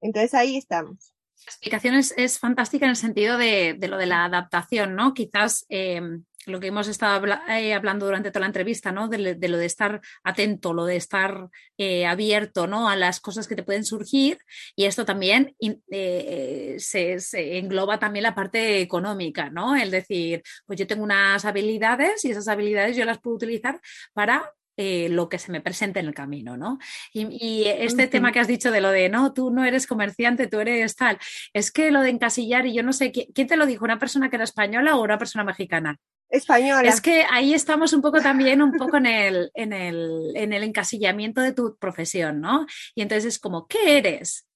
Entonces 0.00 0.34
ahí 0.34 0.56
estamos. 0.56 1.15
La 1.44 1.50
explicación 1.50 1.94
es, 1.94 2.38
fantástica 2.38 2.86
en 2.86 2.90
el 2.90 2.96
sentido 2.96 3.38
de, 3.38 3.76
lo 3.88 3.98
de 3.98 4.06
la 4.06 4.24
adaptación, 4.24 4.96
¿no? 4.96 5.14
Quizás 5.14 5.66
eh, 5.68 6.00
lo 6.46 6.60
que 6.60 6.68
hemos 6.68 6.88
estado 6.88 7.26
eh, 7.48 7.74
hablando 7.74 8.06
durante 8.06 8.30
toda 8.30 8.40
la 8.40 8.46
entrevista, 8.46 8.92
¿no? 8.92 9.08
De, 9.08 9.18
lo 9.18 9.58
de 9.58 9.66
estar 9.66 10.00
atento, 10.22 10.72
lo 10.72 10.84
de 10.84 10.96
estar 10.96 11.48
eh, 11.76 12.06
abierto, 12.06 12.66
¿no? 12.66 12.88
A 12.88 12.96
las 12.96 13.20
cosas 13.20 13.48
que 13.48 13.56
te 13.56 13.64
pueden 13.64 13.84
surgir 13.84 14.38
y 14.76 14.84
esto 14.84 15.04
también 15.04 15.54
eh, 15.90 16.76
se, 16.78 17.18
engloba 17.58 17.98
también 17.98 18.22
la 18.22 18.34
parte 18.34 18.80
económica, 18.80 19.50
¿no? 19.50 19.76
El 19.76 19.90
decir, 19.90 20.42
pues 20.66 20.78
yo 20.78 20.86
tengo 20.86 21.02
unas 21.02 21.44
habilidades 21.44 22.24
y 22.24 22.30
esas 22.30 22.48
habilidades 22.48 22.96
yo 22.96 23.04
las 23.04 23.18
puedo 23.18 23.36
utilizar 23.36 23.80
para 24.12 24.52
lo 24.76 25.28
que 25.28 25.38
se 25.38 25.52
me 25.52 25.60
presente 25.60 26.00
en 26.00 26.06
el 26.06 26.14
camino, 26.14 26.56
¿no? 26.56 26.78
Y, 27.12 27.64
este 27.66 28.06
tema 28.06 28.32
que 28.32 28.40
has 28.40 28.48
dicho 28.48 28.70
de 28.70 28.80
lo 28.80 28.90
de, 28.90 29.08
no, 29.08 29.32
tú 29.32 29.50
no 29.50 29.64
eres 29.64 29.86
comerciante, 29.86 30.46
tú 30.46 30.60
eres 30.60 30.96
tal, 30.96 31.18
es 31.52 31.70
que 31.70 31.90
lo 31.90 32.02
de 32.02 32.10
encasillar, 32.10 32.66
y 32.66 32.74
yo 32.74 32.82
no 32.82 32.92
sé, 32.92 33.12
¿quién 33.12 33.46
te 33.46 33.56
lo 33.56 33.66
dijo? 33.66 33.84
¿Una 33.84 33.98
persona 33.98 34.28
que 34.28 34.36
era 34.36 34.44
española 34.44 34.96
o 34.96 35.02
una 35.02 35.18
persona 35.18 35.44
mexicana? 35.44 35.98
española. 36.28 36.88
Es 36.88 37.00
que 37.00 37.24
ahí 37.30 37.54
estamos 37.54 37.92
un 37.92 38.02
poco 38.02 38.20
también, 38.20 38.62
un 38.62 38.72
poco 38.72 38.96
en 38.96 39.06
el, 39.06 39.50
en 39.54 39.72
el, 39.72 40.32
en 40.34 40.52
el 40.52 40.62
encasillamiento 40.62 41.40
de 41.40 41.52
tu 41.52 41.76
profesión, 41.78 42.40
¿no? 42.40 42.66
Y 42.94 43.02
entonces 43.02 43.34
es 43.34 43.38
como, 43.38 43.66
¿qué 43.66 43.98
eres? 43.98 44.46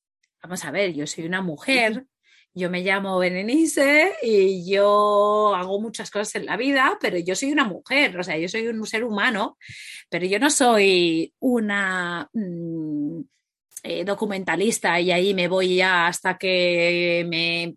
Vamos 0.42 0.64
a 0.64 0.70
ver, 0.70 0.92
yo 0.94 1.06
soy 1.06 1.26
una 1.26 1.42
mujer, 1.42 2.06
yo 2.54 2.70
me 2.70 2.82
llamo 2.82 3.18
Berenice 3.18 4.14
y 4.22 4.70
yo 4.70 5.54
hago 5.54 5.80
muchas 5.80 6.10
cosas 6.10 6.34
en 6.36 6.46
la 6.46 6.56
vida, 6.56 6.98
pero 7.00 7.18
yo 7.18 7.34
soy 7.34 7.52
una 7.52 7.64
mujer, 7.64 8.18
o 8.18 8.22
sea, 8.22 8.36
yo 8.38 8.48
soy 8.48 8.66
un 8.66 8.86
ser 8.86 9.04
humano, 9.04 9.56
pero 10.08 10.26
yo 10.26 10.38
no 10.38 10.50
soy 10.50 11.32
una 11.38 12.28
mm, 12.32 13.20
eh, 13.82 14.04
documentalista 14.04 15.00
y 15.00 15.10
ahí 15.12 15.34
me 15.34 15.48
voy 15.48 15.76
ya 15.76 16.06
hasta 16.08 16.36
que 16.36 17.24
me 17.28 17.76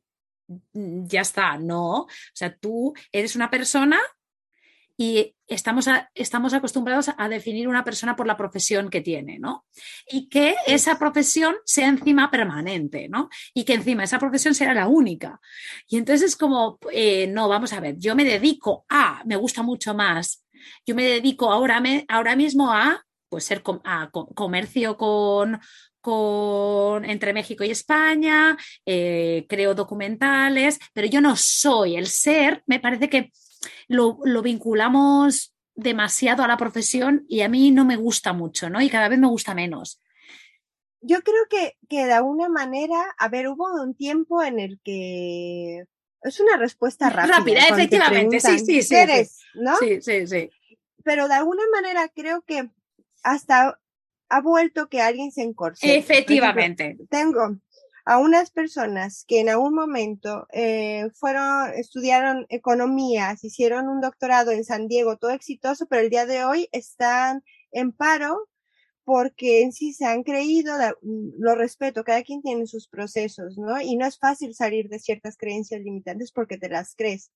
Mm, 0.74 1.08
ya 1.08 1.22
está, 1.22 1.58
no. 1.58 2.02
O 2.02 2.08
sea, 2.34 2.56
tú 2.56 2.94
eres 3.12 3.36
una 3.36 3.50
persona 3.50 4.00
y 4.98 5.36
estamos, 5.48 5.88
estamos 6.14 6.54
acostumbrados 6.54 7.10
a 7.18 7.30
definir 7.30 7.68
una 7.68 7.84
persona 7.84 8.16
por 8.16 8.28
la 8.28 8.38
profesión 8.38 8.90
que 8.90 9.02
tiene, 9.02 9.40
¿no? 9.40 9.66
Y 10.08 10.30
que 10.30 10.56
esa 10.68 11.00
profesión 11.00 11.56
sea 11.66 11.88
encima 11.88 12.30
permanente, 12.30 13.10
¿no? 13.10 13.30
Y 13.54 13.64
que 13.64 13.74
encima 13.74 14.04
esa 14.04 14.20
profesión 14.20 14.54
sea 14.54 14.74
la 14.74 14.88
única. 14.88 15.40
Y 15.88 15.98
entonces 15.98 16.32
es 16.32 16.36
como, 16.36 16.78
eh, 16.92 17.28
no, 17.28 17.48
vamos 17.48 17.74
a 17.74 17.80
ver, 17.80 17.96
yo 17.98 18.16
me 18.16 18.24
dedico 18.24 18.86
a, 18.90 19.24
me 19.26 19.36
gusta 19.36 19.64
mucho 19.64 19.94
más, 19.94 20.46
yo 20.86 20.96
me 20.96 21.04
dedico 21.04 21.52
ahora, 21.52 21.80
me, 21.82 22.06
ahora 22.08 22.36
mismo 22.36 22.72
a 22.72 23.04
pues 23.30 23.46
ser 23.46 23.64
a 23.86 24.12
comercio 24.12 24.96
con, 24.96 25.60
con, 26.00 27.04
entre 27.04 27.34
México 27.34 27.64
y 27.64 27.72
España, 27.72 28.56
eh, 28.86 29.48
creo 29.50 29.74
documentales, 29.74 30.78
pero 30.94 31.08
yo 31.08 31.20
no 31.20 31.36
soy 31.36 31.96
el 31.96 32.06
ser, 32.06 32.62
me 32.68 32.80
parece 32.80 33.10
que 33.10 33.32
lo, 33.88 34.18
vinculamos 34.42 35.54
demasiado 35.76 36.44
a 36.44 36.48
la 36.48 36.58
profesión 36.58 37.26
y 37.28 37.42
a 37.42 37.50
mí 37.50 37.72
no 37.72 37.86
me 37.86 37.96
gusta 37.96 38.34
mucho, 38.34 38.70
¿no? 38.70 38.82
Y 38.82 38.90
cada 38.90 39.10
vez 39.10 39.20
me 39.20 39.28
gusta 39.28 39.56
menos. 39.56 40.02
yo 41.02 41.22
creo 41.22 41.46
que, 41.50 41.78
que 41.90 42.06
de 42.06 42.14
alguna 42.14 42.50
manera, 42.50 43.16
a 43.18 43.28
ver, 43.28 43.48
hubo 43.48 43.66
un 43.82 43.96
tiempo 43.96 44.44
en 44.44 44.60
el 44.60 44.80
que 44.84 45.86
es 46.22 46.40
una 46.40 46.58
respuesta 46.58 47.10
rápida. 47.10 47.38
Rápida, 47.38 47.68
efectivamente, 47.70 48.40
sí, 48.40 48.60
sí, 48.60 48.82
sí. 48.82 48.96
Eres, 48.96 49.42
¿no? 49.56 49.76
Sí, 49.78 50.02
sí, 50.02 50.28
sí. 50.28 50.50
Pero 51.04 51.28
de 51.28 51.36
alguna 51.36 51.64
manera 51.74 52.08
creo 52.10 52.42
que 52.44 52.70
hasta 53.24 53.80
ha 54.30 54.42
vuelto 54.42 54.88
que 54.90 55.02
alguien 55.02 55.32
se 55.32 55.44
encorsete. 55.44 55.98
Efectivamente. 55.98 56.98
tengo 57.10 57.58
a 58.06 58.18
unas 58.18 58.52
personas 58.52 59.24
que 59.28 59.40
en 59.40 59.50
algún 59.50 59.74
momento 59.74 60.48
eh, 60.52 61.10
fueron, 61.16 61.74
estudiaron 61.76 62.46
economía, 62.50 63.36
hicieron 63.42 63.88
un 63.88 64.02
doctorado 64.02 64.52
en 64.52 64.66
San 64.66 64.88
Diego, 64.88 65.18
todo 65.18 65.32
exitoso, 65.32 65.86
pero 65.88 66.02
el 66.02 66.10
día 66.10 66.26
de 66.26 66.44
hoy 66.44 66.68
están 66.72 67.44
en 67.72 67.94
paro 67.94 68.50
porque 69.06 69.64
en 69.64 69.74
sí 69.74 69.94
se 69.94 70.06
han 70.06 70.24
creído, 70.24 70.76
lo 71.02 71.56
respeto, 71.56 72.04
cada 72.04 72.24
quien 72.24 72.42
tiene 72.42 72.68
sus 72.68 72.88
procesos, 72.88 73.58
¿no? 73.58 73.82
Y 73.82 73.96
no 73.96 74.06
es 74.06 74.18
fácil 74.18 74.56
salir 74.56 74.88
de 74.90 75.00
ciertas 75.00 75.36
creencias 75.38 75.82
limitantes 75.82 76.32
porque 76.32 76.58
te 76.58 76.70
las 76.70 76.96
crees. 76.96 77.32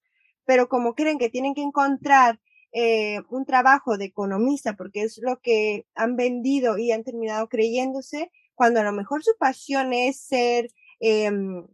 Pero 0.46 0.70
como 0.70 0.96
creen 0.96 1.18
que 1.18 1.30
tienen 1.30 1.54
que 1.54 1.62
encontrar 1.62 2.40
eh, 2.72 3.22
un 3.30 3.46
trabajo 3.46 3.98
de 3.98 4.06
economista 4.06 4.76
porque 4.76 5.04
es 5.04 5.20
lo 5.22 5.40
que 5.42 5.86
han 5.96 6.16
vendido 6.16 6.78
y 6.78 6.92
han 6.92 7.04
terminado 7.04 7.50
creyéndose, 7.50 8.32
cuando 8.58 8.80
a 8.80 8.84
lo 8.84 8.92
mejor 8.92 9.24
su 9.24 9.38
pasión 9.38 9.94
es 9.94 10.20
ser, 10.20 10.72
eh, 11.00 11.32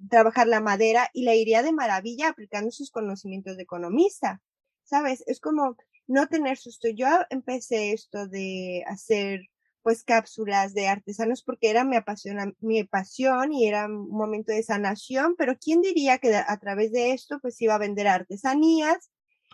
trabajar 0.09 0.47
la 0.47 0.59
madera 0.59 1.09
y 1.13 1.23
la 1.23 1.33
iría 1.33 1.63
de 1.63 1.71
maravilla 1.71 2.27
aplicando 2.27 2.71
sus 2.71 2.91
conocimientos 2.91 3.55
de 3.55 3.63
economista. 3.63 4.41
¿Sabes? 4.83 5.23
Es 5.25 5.39
como 5.39 5.77
no 6.07 6.27
tener 6.27 6.57
susto. 6.57 6.89
Yo 6.89 7.07
empecé 7.29 7.93
esto 7.93 8.27
de 8.27 8.83
hacer 8.85 9.43
pues 9.81 10.03
cápsulas 10.03 10.73
de 10.73 10.89
artesanos 10.89 11.41
porque 11.41 11.69
era 11.69 11.85
mi, 11.85 11.95
apasiona, 11.95 12.51
mi 12.59 12.83
pasión 12.83 13.53
y 13.53 13.65
era 13.65 13.85
un 13.85 14.09
momento 14.09 14.51
de 14.51 14.61
sanación, 14.61 15.35
pero 15.37 15.57
¿quién 15.57 15.81
diría 15.81 16.17
que 16.17 16.35
a 16.35 16.57
través 16.57 16.91
de 16.91 17.11
esto 17.11 17.39
pues 17.41 17.61
iba 17.61 17.75
a 17.75 17.79
vender 17.79 18.09
artesanías, 18.09 19.09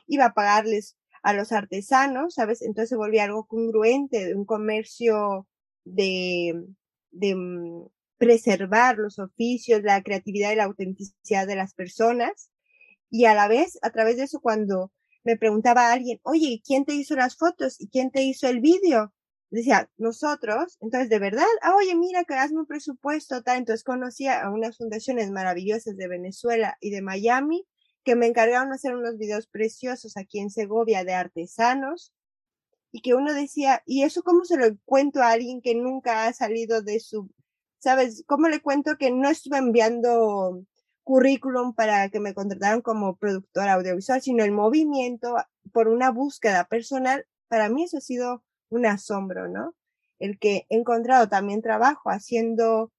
iba 0.08 0.26
a 0.26 0.34
pagarles 0.34 0.98
a 1.22 1.34
los 1.34 1.52
artesanos, 1.52 2.34
¿sabes? 2.34 2.64
Entonces 2.64 2.90
se 2.90 2.96
volvía 2.96 3.26
algo 3.26 3.46
congruente, 3.46 4.26
de 4.26 4.36
un 4.36 4.46
comercio 4.46 5.48
de, 5.84 6.64
de 7.12 7.36
mm, 7.36 7.88
preservar 8.18 8.98
los 8.98 9.20
oficios, 9.20 9.84
la 9.84 10.04
creatividad 10.04 10.52
y 10.52 10.56
la 10.56 10.66
autenticidad 10.66 11.48
de 11.48 11.56
las 11.56 11.74
personas. 11.74 12.52
Y 13.10 13.26
a 13.26 13.34
la 13.34 13.48
vez, 13.48 13.80
a 13.82 13.92
través 13.92 14.18
de 14.18 14.24
eso, 14.24 14.40
cuando 14.42 14.92
me 15.24 15.38
preguntaba 15.38 15.88
a 15.90 15.94
alguien, 15.94 16.20
oye, 16.24 16.62
¿quién 16.66 16.86
te 16.86 16.94
hizo 16.96 17.16
las 17.16 17.38
fotos? 17.38 17.80
¿Y 17.82 17.90
quién 17.90 18.12
te 18.12 18.24
hizo 18.24 18.48
el 18.48 18.62
vídeo? 18.62 19.14
decía, 19.52 19.90
nosotros, 19.98 20.78
entonces 20.80 21.10
de 21.10 21.20
verdad, 21.20 21.46
ah, 21.62 21.76
oye, 21.76 21.96
mira 21.96 22.24
que 22.24 22.36
hazme 22.36 22.60
un 22.60 22.68
presupuesto, 22.68 23.42
tal. 23.42 23.58
Entonces 23.58 23.84
conocía 23.84 24.42
a 24.44 24.52
unas 24.52 24.78
fundaciones 24.78 25.32
maravillosas 25.32 25.98
de 25.98 26.08
Venezuela 26.08 26.78
y 26.80 26.92
de 26.92 27.02
Miami 27.02 27.66
que 28.04 28.16
me 28.16 28.28
encargaron 28.28 28.72
hacer 28.72 28.96
unos 28.96 29.18
videos 29.18 29.48
preciosos 29.48 30.18
aquí 30.18 30.40
en 30.40 30.50
Segovia 30.50 31.04
de 31.04 31.14
artesanos 31.14 32.14
y 32.92 33.02
que 33.02 33.14
uno 33.14 33.34
decía, 33.34 33.82
¿y 33.86 34.04
eso 34.04 34.24
cómo 34.24 34.46
se 34.46 34.58
lo 34.58 34.76
cuento 34.86 35.22
a 35.22 35.32
alguien 35.32 35.62
que 35.62 35.76
nunca 35.76 36.26
ha 36.26 36.34
salido 36.34 36.82
de 36.82 37.00
su, 37.00 37.30
sabes, 37.80 38.24
cómo 38.28 38.48
le 38.48 38.62
cuento 38.62 38.98
que 38.98 39.12
no 39.12 39.30
estuve 39.30 39.58
enviando 39.58 40.64
currículum 41.04 41.74
para 41.74 42.10
que 42.10 42.20
me 42.20 42.34
contrataran 42.34 42.82
como 42.82 43.16
productora 43.18 43.74
audiovisual, 43.74 44.22
sino 44.22 44.44
el 44.44 44.52
movimiento 44.52 45.36
por 45.72 45.88
una 45.88 46.12
búsqueda 46.12 46.66
personal? 46.66 47.26
Para 47.48 47.70
mí 47.70 47.84
eso 47.84 47.98
ha 47.98 48.02
sido 48.02 48.44
un 48.70 48.86
asombro, 48.86 49.48
¿no? 49.48 49.76
El 50.20 50.40
que 50.40 50.66
he 50.70 50.78
encontrado 50.78 51.30
también 51.30 51.62
trabajo 51.62 52.10
haciendo 52.10 52.92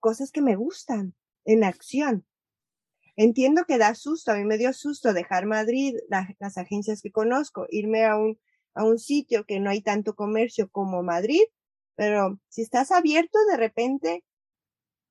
cosas 0.00 0.30
que 0.30 0.42
me 0.42 0.56
gustan 0.56 1.14
en 1.44 1.64
acción. 1.64 2.26
Entiendo 3.16 3.64
que 3.64 3.78
da 3.78 3.94
susto, 3.94 4.30
a 4.30 4.36
mí 4.36 4.44
me 4.44 4.58
dio 4.58 4.72
susto 4.72 5.12
dejar 5.12 5.46
Madrid, 5.46 5.96
las 6.08 6.56
agencias 6.56 7.02
que 7.02 7.10
conozco, 7.10 7.66
irme 7.68 8.04
a 8.04 8.16
un, 8.16 8.38
a 8.78 8.84
un 8.84 8.98
sitio 8.98 9.44
que 9.44 9.60
no 9.60 9.70
hay 9.70 9.82
tanto 9.82 10.14
comercio 10.14 10.70
como 10.70 11.02
Madrid, 11.02 11.42
pero 11.96 12.38
si 12.48 12.62
estás 12.62 12.92
abierto, 12.92 13.38
de 13.50 13.56
repente 13.56 14.24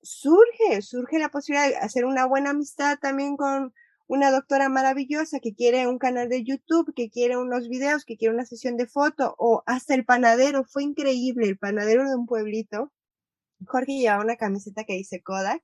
surge, 0.01 0.81
surge 0.81 1.19
la 1.19 1.29
posibilidad 1.29 1.67
de 1.67 1.75
hacer 1.77 2.05
una 2.05 2.25
buena 2.25 2.51
amistad 2.51 2.97
también 2.99 3.35
con 3.35 3.73
una 4.07 4.31
doctora 4.31 4.69
maravillosa 4.69 5.39
que 5.41 5.53
quiere 5.53 5.85
un 5.87 5.99
canal 5.99 6.29
de 6.29 6.43
YouTube, 6.43 6.93
que 6.95 7.09
quiere 7.09 7.35
unos 7.37 7.67
videos, 7.67 8.05
que 8.05 8.15
quiere 8.15 8.33
una 8.33 8.45
sesión 8.45 8.77
de 8.77 8.87
foto, 8.87 9.35
o 9.37 9.63
hasta 9.65 9.95
el 9.95 10.05
panadero, 10.05 10.63
fue 10.63 10.83
increíble, 10.83 11.47
el 11.47 11.57
panadero 11.57 12.07
de 12.07 12.15
un 12.15 12.25
pueblito. 12.25 12.93
Jorge 13.65 13.99
llevaba 13.99 14.23
una 14.23 14.37
camiseta 14.37 14.85
que 14.85 14.93
dice 14.93 15.21
Kodak, 15.21 15.61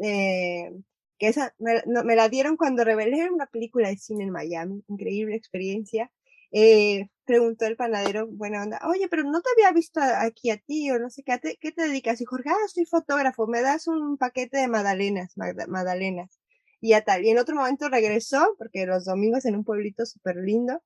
eh, 0.00 0.70
que 1.18 1.28
esa 1.28 1.54
me, 1.58 1.82
la 2.14 2.28
dieron 2.28 2.56
cuando 2.56 2.84
revelé 2.84 3.28
una 3.30 3.46
película 3.46 3.88
de 3.88 3.96
cine 3.98 4.24
en 4.24 4.30
Miami, 4.30 4.84
increíble 4.88 5.34
experiencia. 5.34 6.12
Eh, 6.52 7.08
preguntó 7.26 7.66
el 7.66 7.76
panadero, 7.76 8.26
buena 8.28 8.62
onda, 8.62 8.80
oye, 8.88 9.08
pero 9.08 9.24
no 9.24 9.40
te 9.42 9.50
había 9.56 9.72
visto 9.72 10.00
aquí 10.00 10.50
a 10.50 10.58
ti, 10.58 10.90
o 10.90 10.98
no 10.98 11.10
sé 11.10 11.22
qué, 11.24 11.58
¿qué 11.60 11.72
te 11.72 11.82
dedicas? 11.82 12.20
Y 12.20 12.24
Jorge, 12.24 12.50
ah, 12.50 12.68
soy 12.72 12.86
fotógrafo, 12.86 13.46
me 13.46 13.62
das 13.62 13.88
un 13.88 14.16
paquete 14.18 14.58
de 14.58 14.68
magdalenas, 14.68 15.34
magdalenas 15.36 16.40
y 16.80 16.90
ya 16.90 17.02
tal. 17.04 17.24
Y 17.24 17.30
en 17.30 17.38
otro 17.38 17.56
momento 17.56 17.88
regresó, 17.88 18.54
porque 18.58 18.86
los 18.86 19.04
domingos 19.04 19.44
en 19.44 19.56
un 19.56 19.64
pueblito 19.64 20.06
súper 20.06 20.36
lindo, 20.36 20.80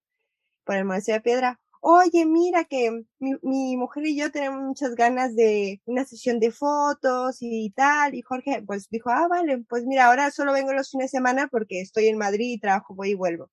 por 0.65 0.77
el 0.77 0.85
Monte 0.85 1.13
de 1.13 1.21
Piedra, 1.21 1.61
oye, 1.81 2.27
mira 2.27 2.65
que 2.65 2.91
mi, 3.19 3.35
mi, 3.43 3.77
mujer 3.77 4.07
y 4.07 4.17
yo 4.17 4.31
tenemos 4.31 4.63
muchas 4.63 4.95
ganas 4.95 5.35
de 5.35 5.81
una 5.87 6.05
sesión 6.05 6.41
de 6.41 6.51
fotos 6.53 7.39
y 7.41 7.71
tal. 7.73 8.15
Y 8.15 8.23
Jorge, 8.23 8.63
pues 8.67 8.89
dijo, 8.91 9.11
ah, 9.11 9.29
vale, 9.29 9.65
pues 9.69 9.85
mira, 9.87 10.07
ahora 10.07 10.31
solo 10.31 10.53
vengo 10.53 10.73
los 10.73 10.91
fines 10.91 11.11
de 11.11 11.19
semana 11.19 11.49
porque 11.49 11.81
estoy 11.81 12.07
en 12.09 12.19
Madrid 12.19 12.55
y 12.55 12.61
trabajo, 12.61 12.95
voy 12.95 13.11
y 13.11 13.15
vuelvo. 13.15 13.51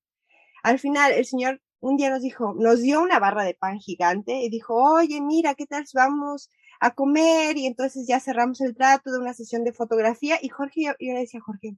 Al 0.64 0.80
final, 0.80 1.14
el 1.14 1.26
señor 1.26 1.62
un 1.80 1.98
día 1.98 2.10
nos 2.10 2.22
dijo, 2.22 2.54
nos 2.58 2.82
dio 2.82 3.02
una 3.02 3.20
barra 3.20 3.44
de 3.44 3.54
pan 3.54 3.80
gigante 3.80 4.42
y 4.42 4.50
dijo, 4.50 4.76
oye, 4.76 5.22
mira, 5.22 5.56
¿qué 5.56 5.66
tal 5.66 5.86
vamos 5.94 6.50
a 6.80 6.92
comer? 6.92 7.58
Y 7.58 7.66
entonces 7.66 8.08
ya 8.08 8.20
cerramos 8.20 8.62
el 8.62 8.76
trato 8.76 9.12
de 9.12 9.20
una 9.20 9.34
sesión 9.34 9.64
de 9.64 9.74
fotografía. 9.74 10.38
Y 10.42 10.50
Jorge, 10.50 10.84
yo, 10.84 10.94
le 11.00 11.20
decía 11.20 11.42
Jorge, 11.42 11.78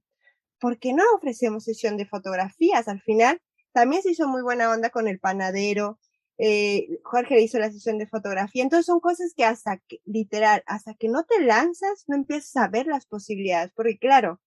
¿por 0.60 0.80
qué 0.80 0.94
no 0.94 1.04
ofrecemos 1.16 1.64
sesión 1.66 1.98
de 1.98 2.06
fotografías? 2.06 2.88
Al 2.88 3.02
final, 3.02 3.42
también 3.74 4.02
se 4.02 4.12
hizo 4.12 4.28
muy 4.28 4.42
buena 4.42 4.70
onda 4.72 4.90
con 4.90 5.08
el 5.08 5.20
panadero, 5.20 6.00
eh, 6.42 6.88
Jorge 7.04 7.36
le 7.36 7.42
hizo 7.42 7.60
la 7.60 7.72
sesión 7.72 7.98
de 7.98 8.08
fotografía. 8.08 8.64
Entonces 8.64 8.86
son 8.86 9.02
cosas 9.02 9.34
que 9.36 9.44
hasta 9.44 9.78
que, 9.78 10.00
literal, 10.06 10.64
hasta 10.68 10.94
que 10.96 11.10
no 11.10 11.26
te 11.26 11.42
lanzas, 11.44 12.06
no 12.08 12.16
empiezas 12.16 12.56
a 12.56 12.70
ver 12.70 12.88
las 12.88 13.06
posibilidades. 13.06 13.72
Porque 13.76 14.00
claro, 14.00 14.40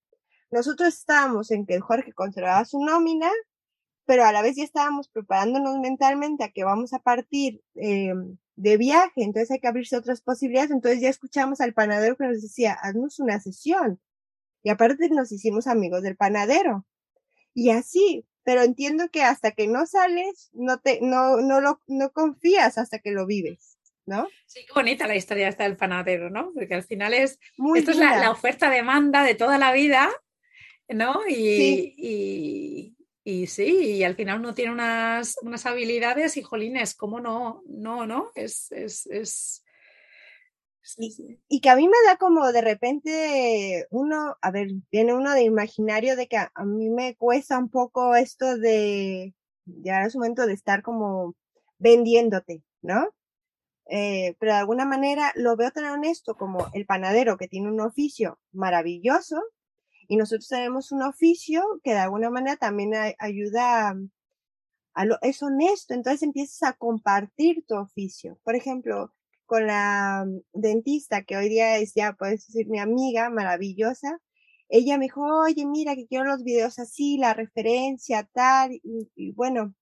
nosotros 0.51 0.89
estábamos 0.95 1.51
en 1.51 1.67
que 1.67 1.81
Jorge 1.81 2.13
conservaba 2.15 2.65
su 2.65 2.83
nómina, 2.85 3.31
pero 4.13 4.27
a 4.27 4.33
la 4.33 4.43
vez 4.43 4.57
ya 4.57 4.65
estábamos 4.65 5.09
preparándonos 5.09 5.79
mentalmente 5.79 6.45
a 6.45 6.51
que 6.51 6.65
vamos 6.65 6.93
a 6.93 6.99
partir 6.99 7.63
eh, 7.77 8.13
de 8.57 8.77
viaje, 8.77 9.23
entonces 9.23 9.51
hay 9.51 9.59
que 9.59 9.69
abrirse 9.69 9.97
otras 9.97 10.21
posibilidades. 10.21 10.71
Entonces 10.71 11.01
ya 11.01 11.09
escuchamos 11.09 11.63
al 11.63 11.73
panadero 11.73 12.19
que 12.19 12.27
nos 12.27 12.43
decía, 12.43 12.75
haznos 12.75 13.21
una 13.21 13.41
sesión. 13.41 14.03
Y 14.63 14.69
aparte 14.69 15.09
nos 15.09 15.33
hicimos 15.33 15.67
amigos 15.67 16.03
del 16.03 16.19
panadero. 16.19 16.87
Y 17.55 17.71
así, 17.71 18.27
pero 18.45 18.61
entiendo 18.61 19.09
que 19.11 19.23
hasta 19.23 19.53
que 19.53 19.67
no 19.67 19.87
sales, 19.87 20.51
no 20.53 20.79
te, 20.79 20.99
no, 21.01 21.39
no 21.39 21.63
lo, 21.63 21.81
no 21.87 22.13
confías 22.13 22.77
hasta 22.77 22.99
que 22.99 23.13
lo 23.13 23.25
vives, 23.25 23.79
¿no? 24.05 24.29
Sí, 24.45 24.61
qué 24.67 24.75
bonita 24.75 25.07
la 25.07 25.17
historia 25.17 25.49
esta 25.49 25.65
del 25.65 25.79
panadero, 25.79 26.29
¿no? 26.29 26.53
Porque 26.53 26.75
al 26.75 26.85
final 26.85 27.15
es, 27.15 27.39
Muy 27.57 27.79
esto 27.79 27.93
es 27.93 27.97
la, 27.97 28.31
oferta-demanda 28.31 29.25
de 29.25 29.37
toda 29.37 29.57
la 29.57 29.73
vida, 29.73 30.11
¿no? 30.91 31.27
Y 31.27 31.35
sí. 31.35 31.95
y, 31.97 32.97
y, 33.25 33.47
sí, 33.47 33.97
y 33.97 34.05
al 34.05 34.17
final 34.17 34.41
uno 34.41 34.55
tiene 34.55 34.73
unas, 34.73 35.37
unas 35.43 35.67
habilidades 35.67 36.37
y 36.37 36.43
jolines, 36.43 36.95
¿cómo 36.95 37.21
no? 37.21 37.63
No, 37.67 38.07
no, 38.07 38.31
es, 38.35 38.71
es, 38.73 39.07
es 39.07 39.65
y, 41.49 41.61
que 41.61 41.71
a 41.71 41.77
mí 41.77 41.87
me 41.87 41.97
da 42.07 42.17
como 42.17 42.51
de 42.51 42.61
repente 42.61 43.87
uno, 43.91 44.37
a 44.41 44.51
ver, 44.51 44.69
viene 44.91 45.15
uno 45.15 45.33
de 45.33 45.43
imaginario 45.43 46.17
de 46.17 46.27
que 46.27 46.37
a, 46.37 46.51
mí 46.65 46.91
me 46.91 47.15
cuesta 47.17 47.59
un 47.59 47.69
poco 47.69 48.15
esto 48.17 48.59
de, 48.59 49.35
ya 49.65 50.03
es 50.03 50.17
momento 50.17 50.47
de 50.47 50.55
estar 50.55 50.83
como 50.83 51.35
vendiéndote, 51.79 52.63
¿no? 52.83 53.09
Eh, 53.87 54.37
pero 54.39 54.53
de 54.53 54.59
alguna 54.59 54.85
manera 54.85 55.33
lo 55.35 55.57
veo 55.57 55.71
tan 55.71 55.85
honesto 55.85 56.37
como 56.37 56.69
el 56.73 56.87
panadero 56.87 57.37
que 57.37 57.49
tiene 57.49 57.69
un 57.69 57.81
oficio 57.81 58.39
maravilloso 58.53 59.43
y 60.13 60.17
nosotros 60.17 60.47
tenemos 60.47 60.93
un 60.93 61.01
oficio 61.01 61.65
que 61.83 61.93
de 61.93 62.01
alguna 62.01 62.29
manera 62.29 62.59
también 62.59 62.93
ayuda 63.19 63.97
a 64.93 65.05
lo, 65.07 65.17
es 65.23 65.43
honesto, 65.43 65.95
entonces 65.95 66.23
empiezas 66.23 66.63
a 66.65 66.75
compartir 66.75 67.65
tu 67.67 67.77
oficio. 67.77 68.39
Por 68.45 68.55
ejemplo, 68.55 69.15
con 69.47 69.67
la 69.67 70.27
mm, 70.27 70.41
dentista, 70.53 71.23
que 71.23 71.39
hoy 71.39 71.49
día 71.49 71.79
es 71.79 71.95
ya, 71.95 72.13
puedes 72.13 72.47
decir, 72.47 72.69
mi 72.69 72.79
amiga 72.79 73.31
maravillosa, 73.31 74.21
ella 74.69 74.99
me 74.99 75.07
dijo, 75.07 75.23
oye, 75.23 75.65
mira, 75.65 75.97
que 75.97 76.07
quiero 76.07 76.27
los 76.27 76.45
videos 76.45 76.79
así, 76.79 77.17
la 77.17 77.33
referencia, 77.33 78.29
tal, 78.35 78.73
y, 78.83 79.33
bueno, 79.33 79.75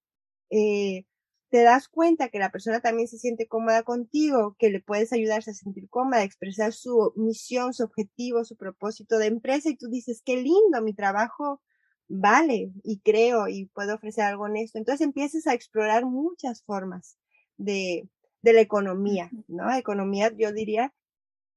eh, 0.50 1.06
te 1.50 1.62
das 1.62 1.88
cuenta 1.88 2.28
que 2.28 2.38
la 2.38 2.52
persona 2.52 2.80
también 2.80 3.08
se 3.08 3.18
siente 3.18 3.48
cómoda 3.48 3.82
contigo, 3.82 4.56
que 4.58 4.70
le 4.70 4.80
puedes 4.80 5.12
ayudarse 5.12 5.50
a 5.50 5.54
sentir 5.54 5.88
cómoda, 5.88 6.18
a 6.18 6.24
expresar 6.24 6.72
su 6.72 7.12
misión, 7.16 7.74
su 7.74 7.82
objetivo, 7.82 8.44
su 8.44 8.56
propósito 8.56 9.18
de 9.18 9.26
empresa 9.26 9.68
y 9.68 9.76
tú 9.76 9.88
dices, 9.88 10.22
qué 10.24 10.36
lindo, 10.36 10.80
mi 10.82 10.94
trabajo 10.94 11.60
vale 12.08 12.72
y 12.84 13.00
creo 13.00 13.48
y 13.48 13.66
puedo 13.66 13.96
ofrecer 13.96 14.24
algo 14.24 14.44
honesto. 14.44 14.78
Entonces 14.78 15.04
empiezas 15.04 15.46
a 15.48 15.54
explorar 15.54 16.06
muchas 16.06 16.62
formas 16.62 17.18
de, 17.56 18.08
de 18.42 18.52
la 18.52 18.60
economía, 18.60 19.30
¿no? 19.48 19.74
Economía, 19.74 20.32
yo 20.36 20.52
diría, 20.52 20.94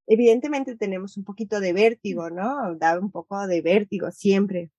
evidentemente 0.08 0.76
tenemos 0.76 1.18
un 1.18 1.24
poquito 1.24 1.60
de 1.60 1.72
vértigo, 1.72 2.32
¿no? 2.32 2.76
Da 2.76 3.00
un 3.00 3.12
poco 3.12 3.46
de 3.46 3.62
vértigo 3.62 4.12
siempre. 4.12 4.72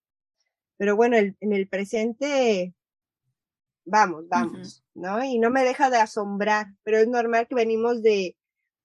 Pero 0.77 0.97
bueno, 0.97 1.15
el, 1.15 1.37
en 1.39 1.53
el 1.53 1.69
presente 1.69 2.73
vamos, 3.85 4.27
vamos, 4.27 4.83
¿no? 4.93 5.23
Y 5.23 5.39
no 5.39 5.49
me 5.49 5.63
deja 5.63 5.89
de 5.89 5.97
asombrar, 5.97 6.67
pero 6.83 6.97
es 6.97 7.07
normal 7.07 7.47
que 7.47 7.55
venimos 7.55 8.01
de, 8.01 8.35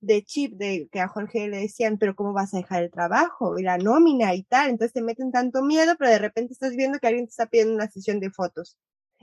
de 0.01 0.23
chip, 0.23 0.55
de 0.55 0.89
que 0.93 1.01
a 1.01 1.09
Jorge 1.09 1.49
le 1.49 1.59
decían, 1.59 1.99
pero 1.99 2.15
¿cómo 2.15 2.33
vas 2.33 2.55
a 2.55 2.59
dejar 2.59 2.83
el 2.83 2.91
trabajo? 2.91 3.59
Y 3.59 3.63
la 3.63 3.79
nómina 3.79 4.35
y 4.35 4.43
tal, 4.45 4.71
entonces 4.71 4.93
te 4.93 5.03
meten 5.03 5.33
tanto 5.33 5.63
miedo, 5.63 5.95
pero 5.99 6.11
de 6.11 6.19
repente 6.19 6.53
estás 6.53 6.77
viendo 6.77 6.99
que 6.99 7.07
alguien 7.07 7.27
te 7.27 7.31
está 7.31 7.47
pidiendo 7.47 7.75
una 7.75 7.91
sesión 7.91 8.21
de 8.21 8.31
fotos 8.31 8.77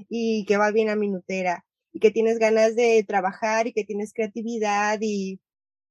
y 0.09 0.45
que 0.45 0.57
va 0.57 0.71
bien 0.71 0.89
a 0.89 0.95
minutera 0.95 1.65
y 1.93 1.99
que 1.99 2.11
tienes 2.11 2.37
ganas 2.37 2.75
de 2.75 3.03
trabajar 3.07 3.67
y 3.67 3.73
que 3.73 3.83
tienes 3.83 4.13
creatividad 4.13 4.99
y, 5.01 5.39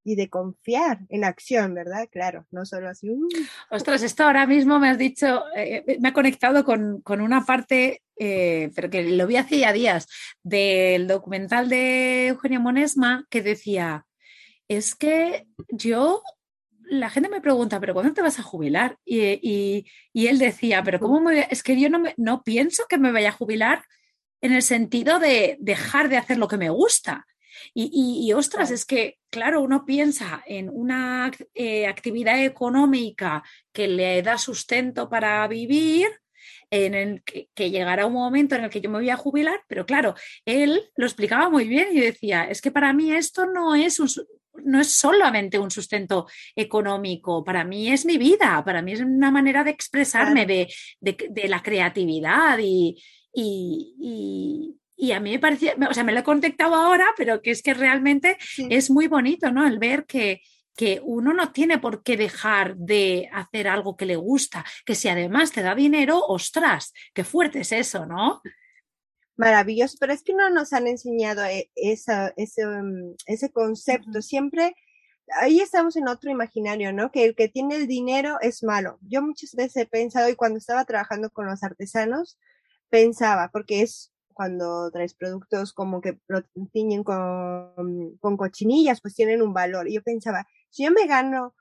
y 0.05 0.15
de 0.15 0.31
confiar 0.31 1.01
en 1.09 1.25
acción, 1.25 1.75
¿verdad? 1.75 2.09
Claro, 2.13 2.47
no 2.53 2.65
solo 2.65 2.89
así. 2.89 3.11
Uh. 3.11 3.27
Ostras, 3.71 4.03
esto 4.03 4.23
ahora 4.23 4.47
mismo 4.47 4.79
me 4.79 4.89
has 4.89 4.99
dicho, 4.99 5.43
eh, 5.57 5.99
me 6.01 6.11
ha 6.11 6.13
conectado 6.13 6.65
con, 6.65 7.01
con 7.01 7.21
una 7.21 7.45
parte, 7.45 8.03
eh, 8.19 8.71
pero 8.75 8.91
que 8.91 9.03
lo 9.03 9.27
vi 9.27 9.37
hace 9.37 9.59
ya 9.59 9.73
días, 9.73 10.09
del 10.43 11.07
documental 11.07 11.69
de 11.69 12.29
Eugenio 12.29 12.61
Monesma 12.61 13.27
que 13.31 13.43
decía, 13.43 14.07
es 14.69 14.95
que 14.95 15.47
yo 15.69 16.23
la 16.89 17.11
gente 17.11 17.29
me 17.29 17.41
pregunta, 17.41 17.81
¿pero 17.81 17.95
cuándo 17.95 18.13
te 18.13 18.23
vas 18.23 18.39
a 18.39 18.45
jubilar? 18.45 18.99
Y, 19.05 19.21
y, 19.43 19.87
y 20.13 20.29
él 20.29 20.39
decía, 20.39 20.83
¿pero 20.83 21.01
cómo 21.01 21.21
me, 21.21 21.47
Es 21.51 21.63
que 21.63 21.79
yo 21.81 21.91
no, 21.91 21.99
me, 21.99 22.15
no 22.17 22.43
pienso 22.43 22.85
que 22.89 22.99
me 22.99 23.13
vaya 23.13 23.31
a 23.31 23.33
jubilar 23.33 23.83
en 24.41 24.53
el 24.53 24.63
sentido 24.63 25.19
de 25.19 25.57
dejar 25.61 26.09
de 26.09 26.17
hacer 26.17 26.39
lo 26.39 26.49
que 26.49 26.57
me 26.57 26.71
gusta. 26.71 27.27
Y, 27.75 28.33
ostras, 28.33 28.71
es 28.71 28.85
que, 28.85 29.19
claro, 29.31 29.63
uno 29.63 29.85
piensa 29.85 30.43
en 30.47 30.71
una 30.71 31.31
eh, 31.55 31.87
actividad 31.87 32.43
económica 32.43 33.43
que 33.73 33.89
le 33.89 34.23
da 34.23 34.39
sustento 34.39 35.09
para 35.09 35.47
vivir, 35.49 36.07
en 36.71 36.95
el 36.95 37.23
que, 37.23 37.71
llegará 37.71 38.07
un 38.07 38.15
momento 38.15 38.55
en 38.55 38.65
el 38.65 38.71
que 38.71 38.81
yo 38.81 38.91
me 38.91 38.99
voy 38.99 39.11
a 39.11 39.17
jubilar, 39.17 39.61
pero 39.69 39.87
claro, 39.87 40.15
él 40.45 40.83
lo 40.97 41.07
explicaba 41.07 41.49
muy 41.49 41.67
bien 41.69 41.89
y 41.93 42.01
decía, 42.01 42.45
es 42.45 42.61
que 42.61 42.71
para 42.71 42.93
mí 42.93 43.13
esto 43.13 43.47
no 43.47 43.75
es 43.75 44.01
no 44.65 44.81
es 44.81 44.95
solamente 44.95 45.59
un 45.59 45.71
sustento 45.71 46.27
económico, 46.55 47.45
para 47.45 47.63
mí 47.63 47.93
es 47.93 48.07
mi 48.07 48.17
vida, 48.17 48.63
para 48.65 48.81
mí 48.81 48.93
es 48.93 49.01
una 49.01 49.31
manera 49.31 49.63
de 49.63 49.71
expresarme 49.71 50.47
de, 50.47 50.69
la 51.49 51.63
creatividad 51.63 52.59
y, 52.59 52.97
y 54.97 55.13
a 55.13 55.21
mí 55.21 55.33
me 55.33 55.39
parecía, 55.39 55.77
o 55.89 55.93
sea, 55.93 56.05
me 56.05 56.13
lo 56.13 56.21
he 56.21 56.25
contactado 56.25 56.75
ahora, 56.75 57.07
pero 57.17 57.43
que 57.43 57.51
es 57.51 57.63
que 57.63 57.75
realmente 57.75 58.39
es 58.71 58.91
muy 58.91 59.09
bonito, 59.09 59.51
¿no? 59.53 59.67
El 59.67 59.79
ver 59.79 60.07
que, 60.07 60.41
que 60.77 61.01
uno 61.03 61.33
no 61.33 61.53
tiene 61.53 61.79
por 61.79 62.03
qué 62.03 62.17
dejar 62.17 62.77
de 62.77 63.29
hacer 63.33 63.67
algo 63.67 63.97
que 63.97 64.07
le 64.07 64.17
gusta, 64.17 64.65
que 64.85 64.95
si 64.95 65.09
además 65.09 65.51
te 65.51 65.63
da 65.63 65.75
dinero, 65.75 66.21
ostras, 66.21 66.93
qué 67.15 67.25
fuerte 67.25 67.61
es 67.61 67.73
eso, 67.73 68.07
¿no? 68.07 68.43
Maravilloso, 69.37 69.97
pero 69.99 70.13
es 70.13 70.23
que 70.23 70.35
no 70.35 70.49
nos 70.51 70.73
han 70.73 70.87
enseñado 70.87 71.45
eh, 71.45 71.71
ese, 71.75 72.33
mm, 72.37 73.15
ese 73.27 73.51
concepto. 73.51 74.23
Siempre, 74.23 74.75
ahí 75.41 75.61
estamos 75.61 75.97
en 75.97 76.09
otro 76.09 76.31
imaginario, 76.31 76.93
¿no? 76.93 77.11
Que 77.11 77.25
el 77.25 77.35
que 77.35 77.49
tiene 77.49 77.77
el 77.77 77.87
dinero 77.87 78.39
es 78.41 78.63
malo. 78.63 78.99
Yo 79.03 79.23
muchas 79.23 79.55
veces 79.55 79.77
he 79.77 79.87
pensado, 79.87 80.29
y 80.29 80.37
cuando 80.37 80.59
estaba 80.59 80.85
trabajando 80.85 81.31
con 81.31 81.47
los 81.47 81.63
artesanos, 81.63 82.39
pensaba, 82.89 83.51
porque 83.53 83.83
es 83.83 84.13
cuando 84.37 84.91
traes 84.91 85.15
productos 85.15 85.73
como 85.73 86.03
que 86.03 86.19
lo 86.29 86.43
tiñen 86.71 87.05
con, 87.05 88.17
con 88.21 88.37
cochinillas, 88.37 89.01
pues 89.01 89.15
tienen 89.15 89.41
un 89.41 89.55
valor. 89.55 89.89
Y 89.89 89.95
yo 89.95 90.03
pensaba, 90.03 90.47
si 90.71 90.85
yo 90.85 90.91
me 90.91 91.07
gano 91.07 91.55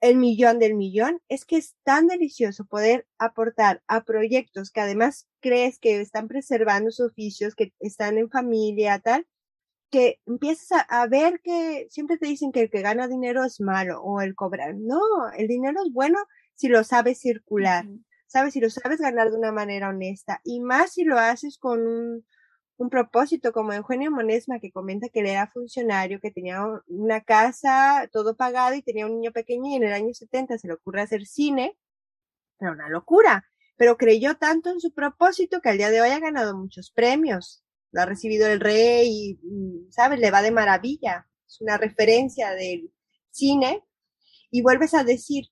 el 0.00 0.16
millón 0.16 0.58
del 0.58 0.74
millón, 0.74 1.20
es 1.28 1.44
que 1.44 1.56
es 1.56 1.76
tan 1.82 2.06
delicioso 2.06 2.66
poder 2.66 3.06
aportar 3.18 3.82
a 3.86 4.04
proyectos 4.04 4.70
que 4.70 4.80
además 4.80 5.28
crees 5.40 5.78
que 5.78 6.00
están 6.00 6.28
preservando 6.28 6.90
sus 6.90 7.10
oficios, 7.10 7.54
que 7.54 7.72
están 7.80 8.18
en 8.18 8.30
familia, 8.30 8.98
tal, 8.98 9.26
que 9.90 10.20
empiezas 10.26 10.84
a, 10.88 11.06
ver 11.06 11.40
que 11.42 11.86
siempre 11.90 12.18
te 12.18 12.26
dicen 12.26 12.52
que 12.52 12.62
el 12.62 12.70
que 12.70 12.82
gana 12.82 13.08
dinero 13.08 13.44
es 13.44 13.60
malo 13.60 14.02
o 14.02 14.20
el 14.20 14.34
cobrar. 14.34 14.74
No, 14.76 15.00
el 15.36 15.48
dinero 15.48 15.80
es 15.86 15.92
bueno 15.92 16.18
si 16.54 16.68
lo 16.68 16.84
sabes 16.84 17.20
circular 17.20 17.86
sabes, 18.34 18.54
si 18.54 18.60
lo 18.60 18.68
sabes 18.68 19.00
ganar 19.00 19.30
de 19.30 19.36
una 19.36 19.52
manera 19.52 19.90
honesta 19.90 20.40
y 20.42 20.60
más 20.60 20.94
si 20.94 21.04
lo 21.04 21.18
haces 21.18 21.56
con 21.56 21.86
un, 21.86 22.26
un 22.76 22.90
propósito, 22.90 23.52
como 23.52 23.72
Eugenio 23.72 24.10
Monesma, 24.10 24.58
que 24.58 24.72
comenta 24.72 25.08
que 25.08 25.20
él 25.20 25.26
era 25.26 25.50
funcionario, 25.50 26.20
que 26.20 26.30
tenía 26.30 26.64
una 26.88 27.20
casa 27.20 28.08
todo 28.12 28.36
pagado 28.36 28.74
y 28.74 28.82
tenía 28.82 29.06
un 29.06 29.12
niño 29.20 29.32
pequeño 29.32 29.70
y 29.70 29.74
en 29.76 29.84
el 29.84 29.92
año 29.92 30.12
70 30.12 30.58
se 30.58 30.66
le 30.66 30.74
ocurre 30.74 31.02
hacer 31.02 31.26
cine. 31.26 31.78
Era 32.58 32.72
una 32.72 32.88
locura, 32.88 33.44
pero 33.76 33.96
creyó 33.96 34.36
tanto 34.36 34.70
en 34.70 34.80
su 34.80 34.92
propósito 34.92 35.60
que 35.60 35.68
al 35.68 35.78
día 35.78 35.90
de 35.90 36.00
hoy 36.00 36.10
ha 36.10 36.20
ganado 36.20 36.56
muchos 36.56 36.90
premios. 36.90 37.64
Lo 37.92 38.02
ha 38.02 38.06
recibido 38.06 38.48
el 38.48 38.60
rey 38.60 39.38
y, 39.42 39.90
¿sabes? 39.90 40.18
Le 40.18 40.30
va 40.30 40.42
de 40.42 40.50
maravilla. 40.50 41.28
Es 41.46 41.60
una 41.60 41.78
referencia 41.78 42.50
del 42.54 42.92
cine. 43.30 43.84
Y 44.50 44.62
vuelves 44.62 44.94
a 44.94 45.04
decir, 45.04 45.46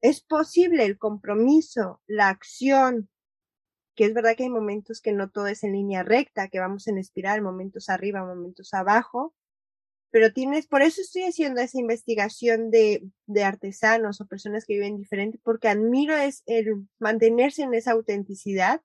es 0.00 0.22
posible 0.22 0.84
el 0.84 0.98
compromiso, 0.98 2.00
la 2.06 2.28
acción, 2.28 3.10
que 4.00 4.06
es 4.06 4.14
verdad 4.14 4.34
que 4.34 4.44
hay 4.44 4.48
momentos 4.48 5.02
que 5.02 5.12
no 5.12 5.28
todo 5.28 5.46
es 5.48 5.62
en 5.62 5.74
línea 5.74 6.02
recta, 6.02 6.48
que 6.48 6.58
vamos 6.58 6.88
en 6.88 6.96
espiral, 6.96 7.42
momentos 7.42 7.90
arriba, 7.90 8.24
momentos 8.24 8.72
abajo, 8.72 9.34
pero 10.10 10.32
tienes, 10.32 10.66
por 10.66 10.80
eso 10.80 11.02
estoy 11.02 11.24
haciendo 11.24 11.60
esa 11.60 11.78
investigación 11.78 12.70
de, 12.70 13.06
de 13.26 13.44
artesanos 13.44 14.22
o 14.22 14.26
personas 14.26 14.64
que 14.64 14.72
viven 14.72 14.96
diferente, 14.96 15.38
porque 15.44 15.68
admiro 15.68 16.16
es 16.16 16.42
el 16.46 16.88
mantenerse 16.98 17.60
en 17.60 17.74
esa 17.74 17.92
autenticidad 17.92 18.80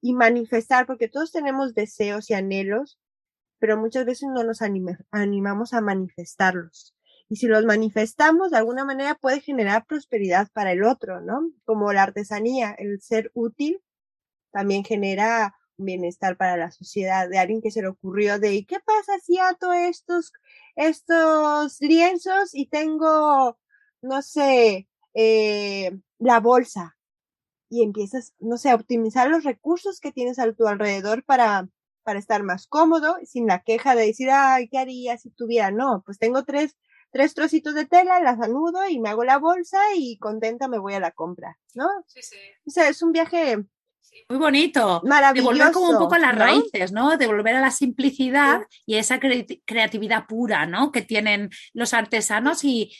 y 0.00 0.14
manifestar, 0.14 0.86
porque 0.86 1.08
todos 1.08 1.32
tenemos 1.32 1.74
deseos 1.74 2.30
y 2.30 2.32
anhelos, 2.32 2.98
pero 3.58 3.76
muchas 3.76 4.06
veces 4.06 4.30
no 4.32 4.42
nos 4.42 4.62
animamos 5.10 5.74
a 5.74 5.82
manifestarlos 5.82 6.96
y 7.28 7.36
si 7.36 7.46
los 7.46 7.64
manifestamos 7.66 8.52
de 8.52 8.56
alguna 8.56 8.86
manera 8.86 9.16
puede 9.16 9.40
generar 9.40 9.84
prosperidad 9.84 10.48
para 10.52 10.72
el 10.72 10.82
otro, 10.82 11.20
¿no? 11.20 11.50
Como 11.64 11.92
la 11.92 12.04
artesanía, 12.04 12.70
el 12.78 13.02
ser 13.02 13.30
útil 13.34 13.82
también 14.56 14.84
genera 14.84 15.54
bienestar 15.76 16.38
para 16.38 16.56
la 16.56 16.70
sociedad, 16.70 17.28
de 17.28 17.36
alguien 17.36 17.60
que 17.60 17.70
se 17.70 17.82
le 17.82 17.88
ocurrió 17.88 18.38
de, 18.38 18.64
¿qué 18.64 18.78
pasa 18.80 19.12
si 19.22 19.38
ato 19.38 19.70
estos, 19.74 20.32
estos 20.76 21.78
lienzos 21.82 22.54
y 22.54 22.66
tengo, 22.66 23.58
no 24.00 24.22
sé, 24.22 24.88
eh, 25.12 25.98
la 26.18 26.40
bolsa? 26.40 26.96
Y 27.68 27.82
empiezas, 27.82 28.32
no 28.38 28.56
sé, 28.56 28.70
a 28.70 28.76
optimizar 28.76 29.28
los 29.28 29.44
recursos 29.44 30.00
que 30.00 30.10
tienes 30.10 30.38
a 30.38 30.50
tu 30.54 30.66
alrededor 30.66 31.22
para, 31.22 31.68
para 32.02 32.18
estar 32.18 32.42
más 32.42 32.66
cómodo, 32.66 33.18
sin 33.26 33.46
la 33.46 33.62
queja 33.62 33.94
de 33.94 34.06
decir, 34.06 34.30
ay, 34.30 34.70
¿qué 34.70 34.78
haría 34.78 35.18
si 35.18 35.28
tuviera? 35.28 35.70
No, 35.70 36.02
pues 36.06 36.18
tengo 36.18 36.44
tres 36.44 36.74
tres 37.10 37.34
trocitos 37.34 37.74
de 37.74 37.86
tela, 37.86 38.20
las 38.20 38.40
anudo 38.40 38.86
y 38.88 38.98
me 38.98 39.08
hago 39.08 39.24
la 39.24 39.38
bolsa 39.38 39.78
y 39.96 40.18
contenta 40.18 40.68
me 40.68 40.78
voy 40.78 40.94
a 40.94 41.00
la 41.00 41.12
compra, 41.12 41.58
¿no? 41.74 41.88
Sí, 42.06 42.20
sí. 42.22 42.36
O 42.66 42.70
sea, 42.70 42.88
es 42.88 43.00
un 43.00 43.12
viaje 43.12 43.64
muy 44.28 44.38
bonito. 44.38 45.02
Maravilloso. 45.04 45.50
De 45.50 45.58
volver 45.58 45.72
como 45.72 45.90
un 45.90 45.98
poco 45.98 46.14
a 46.14 46.18
las 46.18 46.34
raíces, 46.34 46.92
¿no? 46.92 47.16
De 47.16 47.26
volver 47.26 47.56
a 47.56 47.60
la 47.60 47.70
simplicidad 47.70 48.62
y 48.84 48.96
esa 48.96 49.20
creatividad 49.20 50.26
pura, 50.26 50.66
¿no? 50.66 50.90
Que 50.90 51.02
tienen 51.02 51.50
los 51.74 51.94
artesanos 51.94 52.64
y, 52.64 52.92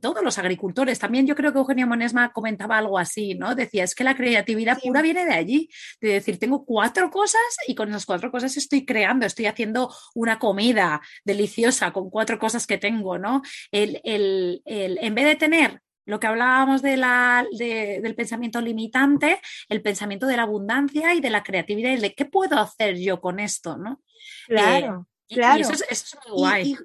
todos 0.00 0.22
los 0.22 0.38
agricultores. 0.38 0.98
También 0.98 1.26
yo 1.26 1.34
creo 1.34 1.52
que 1.52 1.58
Eugenio 1.58 1.86
Monesma 1.86 2.32
comentaba 2.32 2.78
algo 2.78 2.98
así, 2.98 3.34
¿no? 3.34 3.54
Decía, 3.54 3.84
es 3.84 3.94
que 3.94 4.04
la 4.04 4.16
creatividad 4.16 4.78
pura 4.80 5.02
viene 5.02 5.24
de 5.24 5.34
allí. 5.34 5.68
De 6.00 6.14
decir, 6.14 6.38
tengo 6.38 6.64
cuatro 6.64 7.10
cosas 7.10 7.40
y 7.66 7.74
con 7.74 7.88
esas 7.88 8.06
cuatro 8.06 8.30
cosas 8.30 8.56
estoy 8.56 8.84
creando, 8.84 9.26
estoy 9.26 9.46
haciendo 9.46 9.92
una 10.14 10.38
comida 10.38 11.00
deliciosa 11.24 11.92
con 11.92 12.10
cuatro 12.10 12.38
cosas 12.38 12.66
que 12.66 12.78
tengo, 12.78 13.18
¿no? 13.18 13.42
el, 13.72 14.00
el, 14.04 14.62
en 14.64 15.14
vez 15.14 15.24
de 15.24 15.36
tener 15.36 15.80
lo 16.08 16.18
que 16.18 16.26
hablábamos 16.26 16.80
de 16.80 16.96
la, 16.96 17.46
del 17.52 18.14
pensamiento 18.14 18.62
limitante, 18.62 19.42
el 19.68 19.82
pensamiento 19.82 20.26
de 20.26 20.38
la 20.38 20.44
abundancia 20.44 21.12
y 21.12 21.20
de 21.20 21.28
la 21.28 21.42
creatividad 21.42 21.90
y 21.92 22.00
de 22.00 22.14
qué 22.14 22.24
puedo 22.24 22.58
hacer 22.58 22.96
yo 22.96 23.20
con 23.20 23.38
esto, 23.38 23.76
¿no? 23.76 24.00
Claro, 24.46 25.06
eh, 25.28 25.34
claro. 25.34 25.58
Y 25.58 25.60
eso, 25.60 25.84
es, 25.90 26.16
muy 26.26 26.38
guay. 26.38 26.76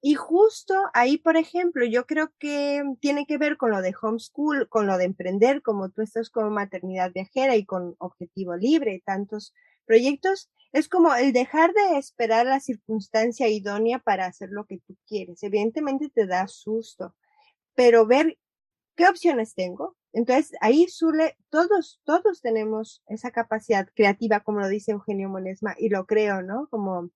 Y, 0.00 0.14
justo 0.14 0.74
ahí, 0.94 1.18
por 1.18 1.36
ejemplo, 1.36 1.84
yo 1.84 2.06
creo 2.06 2.32
que 2.38 2.82
tiene 3.00 3.26
que 3.26 3.36
ver 3.36 3.58
con 3.58 3.70
lo 3.70 3.82
de 3.82 3.94
homeschool, 4.00 4.66
con 4.70 4.86
lo 4.86 4.96
de 4.96 5.04
emprender, 5.04 5.60
como 5.60 5.90
tú 5.90 6.00
estás 6.00 6.30
con 6.30 6.50
maternidad 6.54 7.12
viajera 7.12 7.54
y 7.54 7.66
con 7.66 7.96
objetivo 7.98 8.56
libre, 8.56 9.02
tantos 9.04 9.52
proyectos 9.84 10.50
es 10.72 10.88
como 10.88 11.14
el 11.14 11.34
dejar 11.34 11.74
de 11.74 11.98
esperar 11.98 12.46
la 12.46 12.60
circunstancia 12.60 13.46
idónea 13.48 13.98
para 13.98 14.24
hacer 14.24 14.48
lo 14.50 14.64
que 14.64 14.78
tú 14.86 14.96
quieres. 15.06 15.42
Evidentemente 15.42 16.08
te 16.08 16.26
da 16.26 16.48
susto, 16.48 17.14
pero 17.76 18.06
ver 18.06 18.36
qué 18.96 19.06
opciones 19.06 19.54
tengo. 19.54 19.96
Entonces 20.12 20.56
ahí 20.60 20.86
Zule, 20.88 21.36
todos, 21.50 22.00
todos 22.04 22.40
tenemos 22.40 23.02
esa 23.06 23.30
capacidad 23.30 23.86
creativa, 23.94 24.40
como 24.40 24.60
lo 24.60 24.68
dice 24.68 24.92
Eugenio 24.92 25.28
Monesma, 25.28 25.76
y 25.78 25.90
lo 25.90 26.06
creo, 26.06 26.42
¿no? 26.42 26.66
Como 26.70 27.10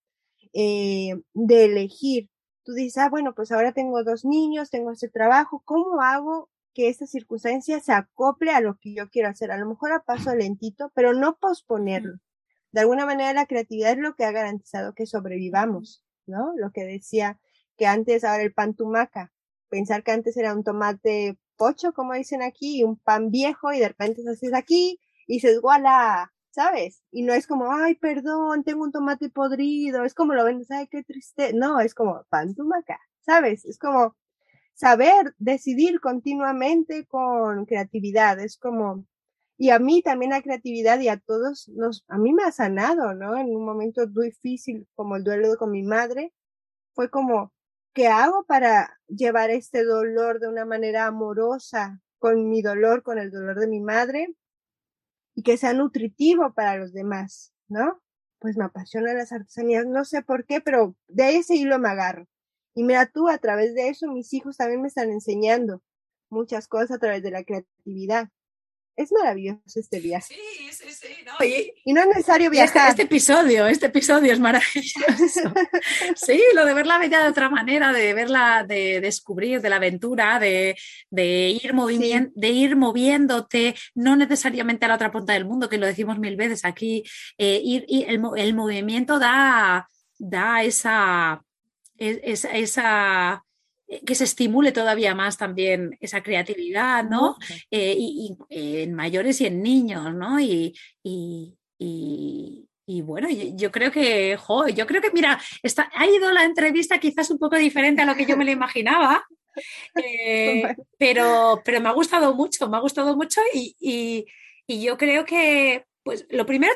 eh, 0.53 1.15
de 1.33 1.65
elegir. 1.65 2.29
Tú 2.63 2.75
dices, 2.75 2.99
ah, 2.99 3.09
bueno, 3.09 3.35
pues 3.35 3.51
ahora 3.53 3.73
tengo 3.73 4.05
dos 4.05 4.25
niños, 4.25 4.71
tengo 4.71 4.93
ese 4.93 5.09
trabajo, 5.09 5.63
¿cómo 5.65 6.03
hago 6.03 6.51
que 6.75 6.89
esta 6.89 7.07
circunstancia 7.07 7.81
se 7.81 7.93
acople 7.93 8.53
a 8.53 8.61
lo 8.61 8.79
que 8.79 8.95
yo 8.95 9.09
quiero 9.09 9.29
hacer? 9.31 9.51
A 9.51 9.57
lo 9.59 9.67
mejor 9.67 9.93
a 9.93 10.05
paso 10.05 10.35
lentito, 10.35 10.93
pero 10.95 11.15
no 11.15 11.39
posponerlo. 11.39 12.19
De 12.73 12.81
alguna 12.83 13.07
manera 13.07 13.33
la 13.33 13.47
creatividad 13.47 13.93
es 13.93 13.99
lo 13.99 14.15
que 14.15 14.25
ha 14.25 14.33
garantizado 14.33 14.95
que 14.95 15.07
sobrevivamos, 15.07 16.05
¿no? 16.27 16.53
Lo 16.57 16.71
que 16.71 16.85
decía 16.85 17.41
que 17.77 17.87
antes, 17.87 18.25
ahora 18.25 18.43
el 18.43 18.53
pan 18.53 18.75
tumaca, 18.75 19.33
pensar 19.71 20.03
que 20.03 20.13
antes 20.13 20.37
era 20.37 20.55
un 20.55 20.65
tomate 20.65 21.39
pocho, 21.57 21.93
como 21.95 22.15
dicen 22.15 22.43
aquí, 22.43 22.85
un 22.85 22.97
pan 22.99 23.31
viejo, 23.31 23.73
y 23.73 23.81
de 23.81 23.89
repente 23.89 24.23
se 24.23 24.31
haces 24.31 24.55
aquí 24.55 24.99
y 25.27 25.41
se 25.41 25.53
iguala 25.53 26.33
¿sabes? 26.51 27.03
Y 27.11 27.23
no 27.23 27.33
es 27.33 27.47
como, 27.47 27.73
ay, 27.73 27.95
perdón, 27.97 28.65
tengo 28.65 28.83
un 28.85 28.93
tomate 28.93 29.31
podrido, 29.31 30.05
es 30.05 30.15
como 30.15 30.35
lo 30.35 30.45
vendes, 30.45 30.71
ay, 30.71 30.89
qué 30.89 31.03
triste. 31.03 31.53
No, 31.55 31.81
es 31.81 31.95
como 31.95 32.25
pan 32.29 32.55
tumaca, 32.55 33.01
¿sabes? 33.21 33.65
Es 33.65 33.79
como 33.79 34.17
saber 34.75 35.35
decidir 35.39 36.01
continuamente 36.01 37.07
con 37.07 37.67
creatividad, 37.67 38.41
es 38.41 38.59
como, 38.59 39.07
y 39.59 39.71
a 39.71 39.79
mí 39.79 40.03
también 40.03 40.33
la 40.33 40.43
creatividad 40.43 41.01
y 41.01 41.09
a 41.09 41.19
todos 41.19 41.69
nos, 41.69 42.05
a 42.09 42.19
mí 42.19 42.33
me 42.33 42.45
ha 42.45 42.53
sanado, 42.53 43.15
¿no? 43.15 43.37
En 43.37 43.55
un 43.55 43.65
momento 43.65 44.07
difícil 44.07 44.89
como 44.95 45.17
el 45.17 45.25
duelo 45.25 45.57
con 45.59 45.71
mi 45.71 45.83
madre, 45.83 46.33
fue 46.95 47.11
como, 47.11 47.53
¿qué 47.95 48.09
hago 48.09 48.45
para 48.45 48.99
llevar 49.09 49.51
este 49.51 49.85
dolor 49.85 50.41
de 50.41 50.49
una 50.49 50.65
manera 50.65 51.07
amorosa 51.07 52.01
con 52.19 52.49
mi 52.49 52.63
dolor, 52.63 53.03
con 53.03 53.19
el 53.19 53.31
dolor 53.31 53.59
de 53.59 53.67
mi 53.67 53.81
madre? 53.81 54.35
y 55.35 55.43
que 55.43 55.57
sea 55.57 55.73
nutritivo 55.73 56.53
para 56.53 56.77
los 56.77 56.93
demás, 56.93 57.53
¿no? 57.69 58.01
Pues 58.39 58.57
me 58.57 58.65
apasionan 58.65 59.17
las 59.17 59.33
artesanías, 59.33 59.87
no 59.87 60.05
sé 60.05 60.23
por 60.23 60.45
qué, 60.47 60.61
pero 60.61 60.97
de 61.09 61.37
ese 61.37 61.57
hilo 61.57 61.79
me 61.79 61.89
agarro. 61.89 62.27
Y 62.75 62.85
mira 62.85 63.07
tú, 63.07 63.29
a 63.29 63.39
través 63.39 63.75
de 63.75 63.89
eso, 63.89 64.07
mis 64.09 64.33
hijos 64.33 64.57
también 64.57 64.83
me 64.83 64.89
están 64.89 65.11
enseñando 65.11 65.83
muchas 66.31 66.69
cosas 66.69 66.93
a 66.93 66.99
través 66.99 67.23
de 67.23 67.31
la 67.31 67.45
creatividad 67.45 68.29
es 69.03 69.13
maravilloso 69.13 69.81
este 69.81 70.01
viaje. 70.01 70.35
Sí, 70.35 70.73
sí, 70.73 70.93
sí. 70.93 71.73
y, 71.85 71.93
no 71.93 72.01
es 72.03 72.09
necesario 72.09 72.47
este, 72.47 72.57
viajar. 72.57 72.91
Este, 72.91 73.03
episodio, 73.03 73.67
este 73.67 73.87
episodio 73.87 74.33
es 74.33 74.41
maravilloso. 74.41 75.55
sí, 76.17 76.41
lo 76.55 76.65
de 76.65 76.75
ver 76.75 76.87
la 76.87 76.99
vida 76.99 77.23
de 77.23 77.31
otra 77.31 77.49
manera, 77.49 77.93
de 77.93 78.13
verla, 78.15 78.65
de 78.67 79.01
descubrir, 79.01 79.61
de 79.61 79.71
la 79.71 79.77
aventura, 79.77 80.39
de, 80.39 80.77
ir, 81.11 82.31
de 82.35 82.49
ir 82.49 82.77
moviéndote, 82.77 83.75
no 83.95 84.17
necesariamente 84.17 84.85
a 84.85 84.89
la 84.89 84.95
otra 84.97 85.11
punta 85.11 85.33
del 85.33 85.47
mundo, 85.47 85.69
que 85.69 85.79
lo 85.79 85.87
decimos 85.87 86.19
mil 86.19 86.37
veces 86.37 86.65
aquí. 86.65 87.03
Eh, 87.39 87.61
ir, 87.65 87.87
el, 87.89 88.21
el, 88.37 88.55
movimiento 88.55 89.19
da, 89.19 89.89
da 90.19 90.63
esa, 90.63 91.43
e, 91.97 92.21
esa, 92.25 92.51
esa 92.51 93.45
que 94.07 94.15
se 94.15 94.25
estimule 94.25 94.73
todavía 94.73 95.15
más 95.15 95.37
también 95.37 95.97
esa 96.01 96.23
creatividad, 96.23 97.05
¿no? 97.05 97.37
Eh, 97.71 97.97
y, 97.99 98.37
en 98.49 98.95
mayores 98.95 99.41
y 99.41 99.47
en 99.47 99.63
niños, 99.63 100.15
¿no? 100.15 100.39
Y, 100.41 100.75
bueno, 103.03 103.29
yo, 103.31 103.71
creo 103.71 103.91
que, 103.91 104.37
jo, 104.37 104.69
yo 104.69 104.87
creo 104.87 105.01
que, 105.01 105.11
mira, 105.13 105.41
está, 105.63 105.91
ha 105.95 106.07
ido 106.07 106.31
la 106.33 106.45
entrevista 106.45 106.99
quizás 106.99 107.31
un 107.31 107.39
poco 107.39 107.57
diferente 107.57 108.03
a 108.03 108.05
lo 108.05 108.15
que 108.15 108.27
yo 108.27 108.37
me 108.37 108.45
lo 108.45 108.51
imaginaba, 108.51 109.25
eh, 109.97 110.63
pero, 110.99 111.63
pero 111.65 111.81
me 111.81 111.89
ha 111.89 111.93
gustado 111.93 112.35
mucho, 112.35 112.69
me 112.69 112.77
ha 112.77 112.81
gustado 112.81 113.17
mucho 113.17 113.41
y, 113.53 114.27
yo 114.69 114.97
creo 114.97 115.25
que, 115.25 115.85
pues, 116.05 116.27
lo 116.31 116.47
primero, 116.47 116.73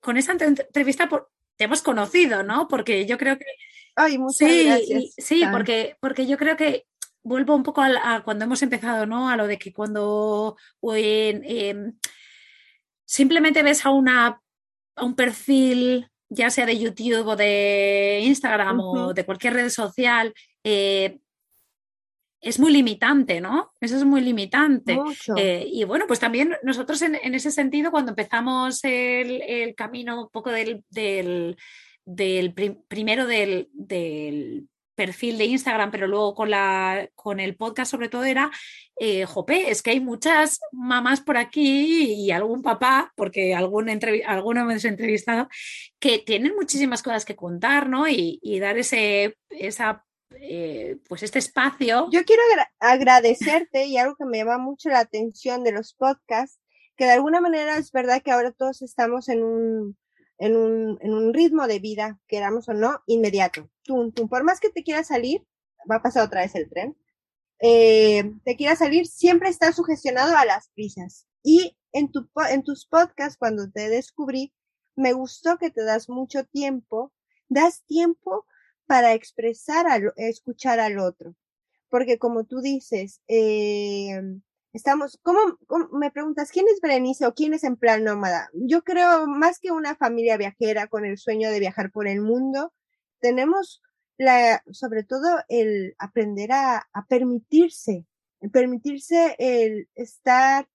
con 0.00 0.16
esta 0.16 0.32
entrevista 0.32 1.08
te 1.56 1.64
hemos 1.64 1.82
conocido, 1.82 2.42
¿no? 2.42 2.66
Porque 2.68 3.06
yo 3.06 3.18
creo 3.18 3.38
que 3.38 3.44
Ay, 3.96 4.18
muchas 4.18 4.48
sí, 4.48 4.64
gracias. 4.64 5.14
Sí, 5.16 5.42
porque, 5.50 5.96
porque 6.00 6.26
yo 6.26 6.36
creo 6.36 6.56
que 6.56 6.84
vuelvo 7.26 7.56
un 7.56 7.62
poco 7.62 7.82
a, 7.82 8.22
cuando 8.22 8.44
hemos 8.44 8.62
empezado, 8.62 9.06
¿no? 9.06 9.28
A 9.28 9.36
lo 9.36 9.46
de 9.46 9.58
que 9.58 9.72
cuando 9.72 10.56
em, 10.82 11.98
simplemente 13.04 13.62
ves 13.62 13.84
a, 13.84 13.90
una, 13.90 14.40
a 14.94 15.04
un 15.04 15.16
perfil, 15.16 16.08
ya 16.28 16.50
sea 16.50 16.66
de 16.66 16.78
YouTube 16.78 17.26
o 17.26 17.36
de 17.36 18.20
Instagram 18.22 18.80
o 18.80 19.14
de 19.14 19.24
cualquier 19.24 19.54
red 19.54 19.70
social, 19.70 20.32
eh, 20.62 21.18
es 22.40 22.60
muy 22.60 22.72
limitante, 22.72 23.40
¿no? 23.40 23.72
Eso 23.80 23.96
es 23.96 24.04
muy 24.04 24.20
limitante. 24.20 24.96
Eh, 25.36 25.66
y 25.68 25.82
bueno, 25.84 26.06
pues 26.06 26.20
también 26.20 26.54
nosotros 26.62 27.02
en, 27.02 27.16
ese 27.34 27.50
sentido, 27.50 27.90
cuando 27.90 28.12
empezamos 28.12 28.80
el, 28.84 29.74
camino 29.74 30.22
un 30.22 30.28
poco 30.30 30.50
del 30.50 30.84
del 30.90 31.56
primero 32.88 33.26
del, 33.26 33.68
perfil 34.94 35.36
de 35.36 35.44
Instagram, 35.44 35.90
pero 35.90 36.08
luego 36.08 36.34
con, 36.34 36.50
la, 36.50 37.08
con 37.14 37.38
el 37.38 37.54
podcast 37.54 37.90
sobre 37.90 38.08
todo 38.08 38.24
era, 38.24 38.50
eh, 38.98 39.26
jope, 39.26 39.70
es 39.70 39.82
que 39.82 39.90
hay 39.90 40.00
muchas 40.00 40.58
mamás 40.72 41.20
por 41.20 41.36
aquí 41.36 42.14
y 42.14 42.30
algún 42.30 42.62
papá, 42.62 43.12
porque 43.14 43.54
algún 43.54 43.90
alguno 44.26 44.62
hemos 44.62 44.84
entrevistado, 44.86 45.48
que 46.00 46.18
tienen 46.18 46.54
muchísimas 46.56 47.02
cosas 47.02 47.26
que 47.26 47.36
contar, 47.36 47.90
¿no? 47.90 48.08
Y, 48.08 48.40
dar 48.58 48.78
ese, 48.78 49.36
esa, 49.50 50.02
eh, 50.40 50.96
pues 51.06 51.22
este 51.22 51.40
espacio. 51.40 52.08
Yo 52.10 52.24
quiero 52.24 52.42
agradecerte 52.80 53.84
y 53.84 53.98
algo 53.98 54.16
que 54.16 54.24
me 54.24 54.38
llama 54.38 54.56
mucho 54.56 54.88
la 54.88 55.00
atención 55.00 55.62
de 55.62 55.72
los 55.72 55.92
podcasts, 55.92 56.58
que 56.96 57.04
de 57.04 57.12
alguna 57.12 57.42
manera 57.42 57.76
es 57.76 57.92
verdad 57.92 58.22
que 58.22 58.30
ahora 58.30 58.50
todos 58.52 58.80
estamos 58.80 59.28
en 59.28 59.42
un 59.42 59.96
en 60.38 60.56
un, 60.56 60.98
en 61.00 61.14
un 61.14 61.32
ritmo 61.32 61.66
de 61.66 61.78
vida, 61.78 62.20
queramos 62.26 62.68
o 62.68 62.74
no, 62.74 63.02
inmediato. 63.06 63.70
Tú, 63.82 64.12
tú, 64.12 64.28
por 64.28 64.44
más 64.44 64.60
que 64.60 64.70
te 64.70 64.82
quieras 64.82 65.08
salir, 65.08 65.46
va 65.90 65.96
a 65.96 66.02
pasar 66.02 66.24
otra 66.24 66.42
vez 66.42 66.54
el 66.54 66.68
tren, 66.68 66.96
eh, 67.60 68.32
te 68.44 68.56
quieras 68.56 68.80
salir, 68.80 69.06
siempre 69.06 69.48
estás 69.48 69.76
sugestionado 69.76 70.36
a 70.36 70.44
las 70.44 70.68
prisas. 70.74 71.26
Y 71.42 71.76
en, 71.92 72.10
tu, 72.10 72.28
en 72.50 72.62
tus 72.62 72.86
podcasts, 72.86 73.38
cuando 73.38 73.70
te 73.70 73.88
descubrí, 73.88 74.52
me 74.94 75.12
gustó 75.12 75.58
que 75.58 75.70
te 75.70 75.84
das 75.84 76.08
mucho 76.08 76.44
tiempo, 76.44 77.12
das 77.48 77.84
tiempo 77.86 78.46
para 78.86 79.14
expresar, 79.14 79.86
al, 79.86 80.12
escuchar 80.16 80.80
al 80.80 80.98
otro. 80.98 81.34
Porque 81.88 82.18
como 82.18 82.44
tú 82.44 82.60
dices, 82.60 83.20
eh, 83.28 84.20
Estamos, 84.76 85.18
¿cómo, 85.22 85.58
me 85.92 86.10
preguntas 86.10 86.50
quién 86.52 86.66
es 86.68 86.82
Berenice 86.82 87.24
o 87.24 87.32
quién 87.32 87.54
es 87.54 87.64
en 87.64 87.76
plan 87.76 88.04
nómada? 88.04 88.50
Yo 88.52 88.82
creo 88.82 89.26
más 89.26 89.58
que 89.58 89.70
una 89.72 89.96
familia 89.96 90.36
viajera 90.36 90.86
con 90.86 91.06
el 91.06 91.16
sueño 91.16 91.50
de 91.50 91.60
viajar 91.60 91.90
por 91.90 92.06
el 92.06 92.20
mundo, 92.20 92.74
tenemos 93.18 93.80
la, 94.18 94.62
sobre 94.70 95.02
todo 95.02 95.38
el 95.48 95.94
aprender 95.98 96.52
a, 96.52 96.86
a 96.92 97.06
permitirse, 97.08 98.04
permitirse 98.52 99.34
el 99.38 99.88
estar, 99.94 100.68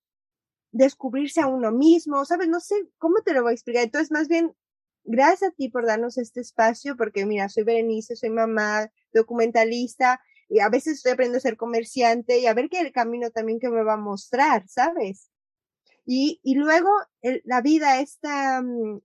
descubrirse 0.71 1.41
a 1.41 1.45
uno 1.45 1.71
mismo, 1.71 2.25
¿sabes? 2.25 2.47
No 2.47 2.59
sé 2.59 2.73
cómo 2.97 3.21
te 3.23 3.33
lo 3.33 3.43
voy 3.43 3.51
a 3.51 3.53
explicar. 3.53 3.83
Entonces, 3.83 4.09
más 4.09 4.27
bien, 4.27 4.55
gracias 5.03 5.51
a 5.51 5.53
ti 5.53 5.69
por 5.69 5.85
darnos 5.85 6.17
este 6.17 6.41
espacio, 6.41 6.97
porque 6.97 7.27
mira, 7.27 7.49
soy 7.49 7.65
Berenice, 7.65 8.15
soy 8.15 8.31
mamá, 8.31 8.89
documentalista, 9.13 10.19
y 10.51 10.59
a 10.59 10.67
veces 10.67 10.97
estoy 10.97 11.13
aprendiendo 11.13 11.37
a 11.37 11.41
ser 11.41 11.55
comerciante 11.55 12.39
y 12.39 12.45
a 12.45 12.53
ver 12.53 12.67
qué 12.69 12.81
el 12.81 12.91
camino 12.91 13.31
también 13.31 13.59
que 13.59 13.69
me 13.69 13.83
va 13.83 13.93
a 13.93 13.97
mostrar, 13.97 14.67
¿sabes? 14.67 15.31
Y, 16.05 16.41
y 16.43 16.55
luego 16.55 16.89
la 17.45 17.61
vida 17.61 18.01
es 18.01 18.19
tan, 18.19 19.01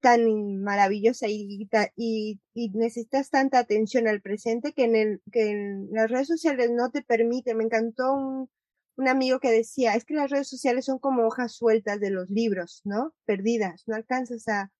tan 0.00 0.62
maravillosa 0.62 1.26
y, 1.26 1.68
y, 1.96 2.40
y, 2.54 2.68
necesitas 2.70 3.30
tanta 3.30 3.58
atención 3.58 4.06
al 4.06 4.20
presente 4.20 4.72
que 4.72 4.84
en, 4.84 4.94
el, 4.94 5.22
que 5.32 5.50
en 5.50 5.88
las 5.90 6.08
redes 6.08 6.28
sociales 6.28 6.70
no 6.70 6.92
te 6.92 7.02
permite. 7.02 7.56
Me 7.56 7.64
encantó 7.64 8.14
un, 8.14 8.48
un 8.96 9.08
amigo 9.08 9.40
que 9.40 9.50
decía, 9.50 9.94
es 9.96 10.04
que 10.04 10.14
las 10.14 10.30
redes 10.30 10.48
sociales 10.48 10.84
son 10.84 11.00
como 11.00 11.26
hojas 11.26 11.52
sueltas 11.52 11.98
de 11.98 12.10
los 12.10 12.30
libros, 12.30 12.80
¿no? 12.84 13.12
Perdidas, 13.24 13.82
no 13.88 13.96
alcanzas 13.96 14.46
a... 14.46 14.70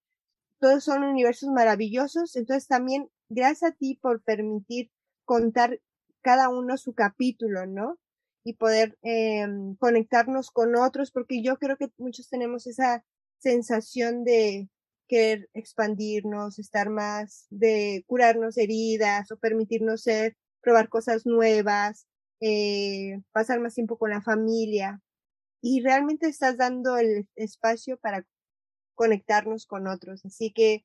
Todos 0.61 0.85
son 0.85 1.03
universos 1.03 1.51
maravillosos, 1.51 2.37
entonces 2.37 2.69
también 2.69 3.11
gracias 3.29 3.73
a 3.73 3.75
ti 3.75 3.99
por 4.01 4.23
permitir 4.23 4.93
contar 5.25 5.81
cada 6.23 6.49
uno 6.49 6.77
su 6.77 6.95
capítulo, 6.95 7.67
¿no? 7.67 7.99
Y 8.45 8.55
poder 8.55 8.99
eh, 9.03 9.47
conectarnos 9.79 10.51
con 10.51 10.77
otros, 10.77 11.11
porque 11.11 11.43
yo 11.43 11.59
creo 11.59 11.77
que 11.77 11.89
muchos 11.99 12.29
tenemos 12.29 12.67
esa 12.67 13.05
sensación 13.39 14.25
de 14.25 14.69
querer 15.09 15.49
expandirnos, 15.55 16.59
estar 16.59 16.91
más, 16.91 17.47
de 17.51 18.05
curarnos 18.07 18.57
heridas 18.57 19.31
o 19.31 19.37
permitirnos 19.37 20.03
ser, 20.03 20.37
probar 20.61 20.89
cosas 20.89 21.27
nuevas, 21.27 22.07
eh, 22.41 23.21
pasar 23.33 23.61
más 23.61 23.75
tiempo 23.75 23.99
con 23.99 24.11
la 24.11 24.23
familia. 24.23 25.01
Y 25.63 25.83
realmente 25.83 26.29
estás 26.29 26.57
dando 26.57 26.99
el 26.99 27.29
espacio 27.37 27.99
para 27.99 28.27
conectarnos 28.95 29.67
con 29.67 29.87
otros. 29.89 30.25
Así 30.25 30.53
que 30.53 30.85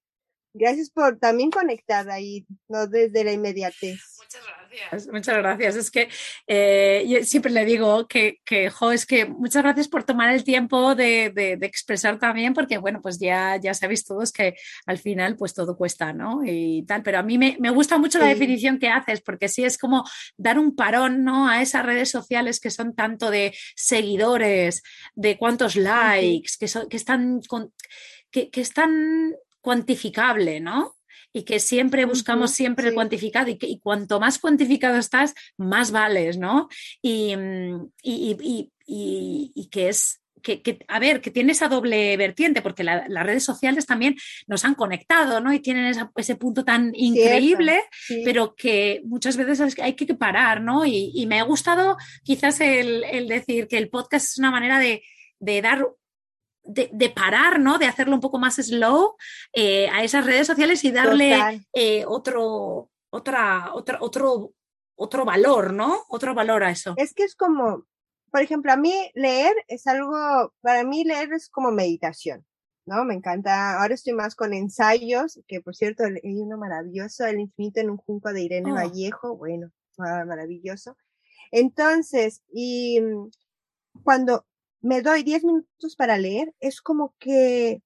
Gracias 0.53 0.89
por 0.89 1.19
también 1.19 1.51
conectar 1.51 2.09
ahí, 2.09 2.45
no 2.67 2.87
desde 2.87 3.23
la 3.23 3.31
inmediatez. 3.31 3.99
Muchas 4.17 4.41
gracias, 4.45 5.07
muchas 5.11 5.37
gracias. 5.37 5.75
Es 5.75 5.91
que 5.91 6.09
eh, 6.47 7.05
yo 7.07 7.23
siempre 7.23 7.51
le 7.51 7.65
digo 7.65 8.07
que, 8.07 8.39
que, 8.45 8.69
jo, 8.69 8.91
es 8.91 9.05
que 9.05 9.25
muchas 9.25 9.63
gracias 9.63 9.87
por 9.87 10.03
tomar 10.03 10.33
el 10.33 10.43
tiempo 10.43 10.95
de, 10.95 11.31
de, 11.31 11.53
expresar 11.65 12.17
también, 12.17 12.53
porque 12.53 12.77
bueno, 12.77 12.99
pues 13.01 13.19
ya, 13.19 13.57
ya 13.57 13.73
sabéis 13.73 14.05
todos 14.05 14.31
que 14.31 14.55
al 14.85 14.97
final 14.97 15.35
pues 15.35 15.53
todo 15.53 15.77
cuesta, 15.77 16.13
¿no? 16.13 16.41
Y 16.43 16.83
tal, 16.87 17.03
pero 17.03 17.19
a 17.19 17.23
mí 17.23 17.37
me, 17.37 17.57
me 17.59 17.69
gusta 17.69 17.97
mucho 17.97 18.17
la 18.19 18.27
definición 18.27 18.79
que 18.79 18.89
haces, 18.89 19.21
porque 19.21 19.49
sí 19.49 19.63
es 19.63 19.77
como 19.77 20.03
dar 20.37 20.57
un 20.57 20.75
parón, 20.75 21.23
¿no? 21.23 21.47
A 21.47 21.61
esas 21.61 21.85
redes 21.85 22.09
sociales 22.09 22.59
que 22.59 22.71
son 22.71 22.95
tanto 22.95 23.29
de 23.29 23.55
seguidores, 23.75 24.81
de 25.15 25.37
cuántos 25.37 25.75
likes, 25.75 26.53
que, 26.59 26.67
son, 26.67 26.89
que 26.89 26.97
están... 26.97 27.41
Con, 27.47 27.71
que, 28.31 28.51
que, 28.51 28.61
están 28.61 29.33
cuantificable, 29.69 30.59
¿no? 30.59 30.95
Y 31.31 31.43
que 31.43 31.59
siempre 31.59 32.05
buscamos 32.05 32.49
siempre 32.49 32.87
el 32.87 32.95
cuantificado 32.95 33.49
y, 33.51 33.57
que, 33.59 33.67
y 33.67 33.79
cuanto 33.79 34.19
más 34.19 34.39
cuantificado 34.39 34.97
estás, 34.97 35.35
más 35.57 35.91
vales, 35.91 36.39
¿no? 36.39 36.69
Y, 37.03 37.35
mm, 37.35 37.91
y, 38.01 38.71
y 38.87 39.69
que 39.69 39.89
es 39.89 40.19
que, 40.41 40.61
que, 40.61 40.79
a 40.87 40.99
ver, 40.99 41.21
que 41.21 41.31
tiene 41.31 41.51
esa 41.51 41.67
doble 41.67 42.15
vertiente, 42.17 42.61
porque 42.61 42.83
las 42.83 43.25
redes 43.25 43.43
sociales 43.43 43.85
también 43.85 44.15
nos 44.47 44.65
han 44.65 44.75
conectado, 44.75 45.39
¿no? 45.39 45.53
Y 45.53 45.59
tienen 45.59 45.85
esa, 45.85 46.11
ese 46.15 46.35
punto 46.35 46.63
tan 46.63 46.91
increíble, 46.95 47.81
pero 48.25 48.55
que 48.55 49.01
muchas 49.05 49.37
veces 49.37 49.77
hay 49.79 49.93
que 49.93 50.13
parar, 50.15 50.61
¿no? 50.61 50.85
Y, 50.85 51.11
y 51.13 51.25
me 51.27 51.39
ha 51.39 51.43
gustado 51.43 51.97
quizás 52.23 52.59
el, 52.61 53.03
el, 53.03 53.27
decir 53.27 53.67
que 53.67 53.77
el 53.77 53.89
podcast 53.89 54.31
es 54.31 54.39
una 54.39 54.51
manera 54.51 54.79
de, 54.79 55.03
de 55.39 55.61
dar 55.61 55.85
de, 56.69 57.09
parar, 57.09 57.59
¿no? 57.59 57.77
De 57.77 57.87
hacerlo 57.87 58.15
un 58.15 58.21
poco 58.21 58.37
más 58.37 58.55
slow 58.55 59.15
eh, 59.53 59.89
a 59.89 60.03
esas 60.03 60.25
redes 60.25 60.47
sociales 60.47 60.83
y 60.83 60.91
darle 60.91 61.65
eh, 61.73 62.05
otro, 62.07 62.89
otra, 63.09 63.71
otra, 63.73 63.97
otro, 64.01 64.53
otro 64.95 65.25
valor, 65.25 65.73
¿no? 65.73 66.03
Otro 66.09 66.33
valor 66.33 66.63
a 66.63 66.71
eso. 66.71 66.93
Es 66.97 67.13
que 67.13 67.23
es 67.23 67.35
como, 67.35 67.85
por 68.31 68.41
ejemplo, 68.41 68.71
a 68.71 68.77
mí 68.77 68.93
leer 69.15 69.53
es 69.67 69.87
algo, 69.87 70.53
para 70.61 70.83
mí 70.83 71.03
leer 71.03 71.33
es 71.33 71.49
como 71.49 71.71
meditación, 71.71 72.45
¿no? 72.85 73.03
Me 73.03 73.15
encanta, 73.15 73.81
ahora 73.81 73.95
estoy 73.95 74.13
más 74.13 74.35
con 74.35 74.53
ensayos, 74.53 75.39
que 75.47 75.61
por 75.61 75.75
cierto 75.75 76.03
hay 76.03 76.41
uno 76.41 76.57
maravilloso, 76.57 77.25
El 77.25 77.39
infinito 77.39 77.79
en 77.79 77.89
un 77.89 77.97
junco 77.97 78.31
de 78.31 78.41
Irene 78.41 78.71
oh. 78.71 78.75
Vallejo, 78.75 79.35
bueno, 79.35 79.71
maravilloso. 79.97 80.95
Entonces, 81.51 82.43
y 82.53 83.01
mm, 83.01 83.31
cuando 84.03 84.45
me 84.81 85.01
doy 85.01 85.23
10 85.23 85.43
minutos 85.43 85.95
para 85.95 86.17
leer, 86.17 86.53
es 86.59 86.81
como 86.81 87.15
que 87.19 87.83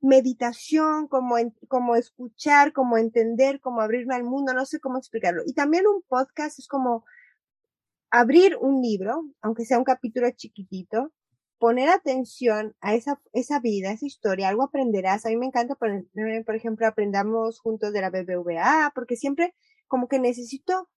meditación, 0.00 1.08
como, 1.08 1.36
como 1.68 1.96
escuchar, 1.96 2.72
como 2.72 2.96
entender, 2.96 3.60
como 3.60 3.80
abrirme 3.82 4.14
al 4.14 4.24
mundo, 4.24 4.54
no 4.54 4.64
sé 4.64 4.80
cómo 4.80 4.98
explicarlo. 4.98 5.42
Y 5.46 5.52
también 5.52 5.86
un 5.86 6.02
podcast 6.08 6.58
es 6.58 6.68
como 6.68 7.04
abrir 8.10 8.56
un 8.56 8.80
libro, 8.80 9.22
aunque 9.42 9.64
sea 9.64 9.78
un 9.78 9.84
capítulo 9.84 10.28
chiquitito, 10.30 11.12
poner 11.58 11.90
atención 11.90 12.74
a 12.80 12.94
esa, 12.94 13.20
esa 13.34 13.60
vida, 13.60 13.92
esa 13.92 14.06
historia, 14.06 14.48
algo 14.48 14.62
aprenderás. 14.62 15.26
A 15.26 15.28
mí 15.28 15.36
me 15.36 15.46
encanta, 15.46 15.74
por, 15.74 15.90
por 16.46 16.56
ejemplo, 16.56 16.86
aprendamos 16.86 17.60
juntos 17.60 17.92
de 17.92 18.00
la 18.00 18.10
BBVA, 18.10 18.92
porque 18.94 19.16
siempre 19.16 19.54
como 19.86 20.08
que 20.08 20.18
necesito 20.18 20.88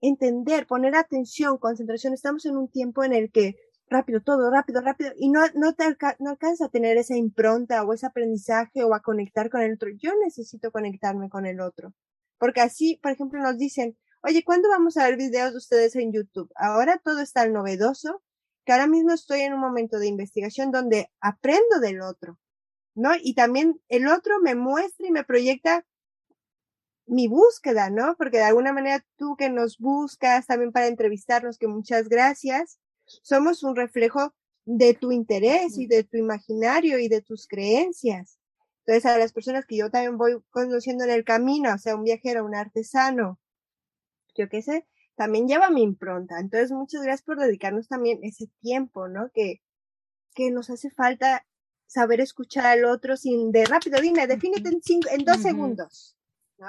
entender, 0.00 0.66
poner 0.66 0.96
atención, 0.96 1.58
concentración. 1.58 2.12
Estamos 2.14 2.44
en 2.46 2.56
un 2.56 2.68
tiempo 2.68 3.04
en 3.04 3.12
el 3.12 3.30
que 3.30 3.56
rápido, 3.88 4.20
todo 4.20 4.50
rápido, 4.50 4.80
rápido, 4.80 5.12
y 5.16 5.28
no, 5.30 5.42
no 5.54 5.74
te 5.74 5.84
no 6.18 6.30
alcanza 6.30 6.66
a 6.66 6.70
tener 6.70 6.96
esa 6.96 7.16
impronta 7.16 7.84
o 7.84 7.92
ese 7.92 8.06
aprendizaje 8.06 8.84
o 8.84 8.94
a 8.94 9.00
conectar 9.00 9.50
con 9.50 9.62
el 9.62 9.74
otro. 9.74 9.90
Yo 9.96 10.12
necesito 10.24 10.70
conectarme 10.72 11.28
con 11.28 11.46
el 11.46 11.60
otro. 11.60 11.94
Porque 12.38 12.60
así, 12.60 12.98
por 13.02 13.12
ejemplo, 13.12 13.40
nos 13.40 13.58
dicen, 13.58 13.96
oye, 14.22 14.44
¿cuándo 14.44 14.68
vamos 14.68 14.96
a 14.96 15.04
ver 15.04 15.16
videos 15.16 15.52
de 15.52 15.58
ustedes 15.58 15.96
en 15.96 16.12
YouTube? 16.12 16.50
Ahora 16.56 17.00
todo 17.02 17.20
es 17.20 17.32
tan 17.32 17.52
novedoso 17.52 18.22
que 18.64 18.72
ahora 18.72 18.86
mismo 18.88 19.12
estoy 19.12 19.40
en 19.40 19.54
un 19.54 19.60
momento 19.60 19.98
de 19.98 20.08
investigación 20.08 20.72
donde 20.72 21.10
aprendo 21.20 21.80
del 21.80 22.02
otro, 22.02 22.38
¿no? 22.94 23.12
Y 23.20 23.34
también 23.34 23.80
el 23.88 24.08
otro 24.08 24.40
me 24.42 24.54
muestra 24.54 25.06
y 25.06 25.12
me 25.12 25.24
proyecta 25.24 25.86
mi 27.06 27.28
búsqueda, 27.28 27.90
¿no? 27.90 28.16
Porque 28.16 28.38
de 28.38 28.44
alguna 28.44 28.72
manera 28.72 29.04
tú 29.16 29.36
que 29.36 29.48
nos 29.50 29.78
buscas 29.78 30.46
también 30.46 30.72
para 30.72 30.88
entrevistarnos, 30.88 31.58
que 31.58 31.68
muchas 31.68 32.08
gracias, 32.08 32.78
somos 33.06 33.62
un 33.62 33.76
reflejo 33.76 34.34
de 34.64 34.94
tu 34.94 35.12
interés 35.12 35.78
y 35.78 35.86
de 35.86 36.04
tu 36.04 36.16
imaginario 36.16 36.98
y 36.98 37.08
de 37.08 37.22
tus 37.22 37.46
creencias. 37.46 38.38
Entonces, 38.84 39.06
a 39.06 39.18
las 39.18 39.32
personas 39.32 39.64
que 39.66 39.76
yo 39.76 39.90
también 39.90 40.16
voy 40.16 40.36
conociendo 40.50 41.04
en 41.04 41.10
el 41.10 41.24
camino, 41.24 41.74
o 41.74 41.78
sea, 41.78 41.96
un 41.96 42.04
viajero, 42.04 42.44
un 42.44 42.54
artesano, 42.54 43.40
yo 44.36 44.48
qué 44.48 44.62
sé, 44.62 44.86
también 45.16 45.48
lleva 45.48 45.70
mi 45.70 45.82
impronta. 45.82 46.38
Entonces, 46.38 46.70
muchas 46.70 47.02
gracias 47.02 47.22
por 47.22 47.38
dedicarnos 47.38 47.88
también 47.88 48.20
ese 48.22 48.48
tiempo, 48.60 49.08
¿no? 49.08 49.30
Que, 49.32 49.60
que 50.34 50.50
nos 50.50 50.70
hace 50.70 50.90
falta 50.90 51.46
saber 51.86 52.20
escuchar 52.20 52.66
al 52.66 52.84
otro 52.84 53.16
sin 53.16 53.52
de 53.52 53.64
rápido, 53.64 54.00
dime, 54.00 54.26
defínete 54.26 54.68
en, 54.68 54.82
cinco, 54.82 55.08
en 55.10 55.24
dos 55.24 55.38
segundos, 55.38 56.16
¿no? 56.58 56.68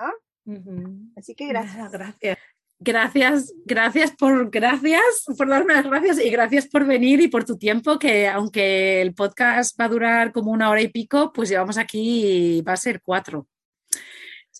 Así 1.15 1.35
que 1.35 1.47
gracias. 1.49 1.91
Gracias. 1.91 2.37
Gracias, 2.79 3.53
gracias 3.65 4.11
por, 4.11 4.51
gracias 4.51 5.25
por 5.35 5.49
darme 5.49 5.73
las 5.73 5.85
gracias 5.85 6.19
y 6.19 6.29
gracias 6.29 6.67
por 6.67 6.85
venir 6.85 7.19
y 7.21 7.27
por 7.27 7.43
tu 7.43 7.57
tiempo, 7.57 7.97
que 7.97 8.27
aunque 8.27 9.01
el 9.01 9.15
podcast 9.15 9.79
va 9.79 9.85
a 9.85 9.89
durar 9.89 10.31
como 10.31 10.51
una 10.51 10.69
hora 10.69 10.81
y 10.81 10.87
pico, 10.89 11.33
pues 11.33 11.49
llevamos 11.49 11.79
aquí, 11.79 12.61
va 12.61 12.73
a 12.73 12.77
ser 12.77 13.01
cuatro. 13.01 13.47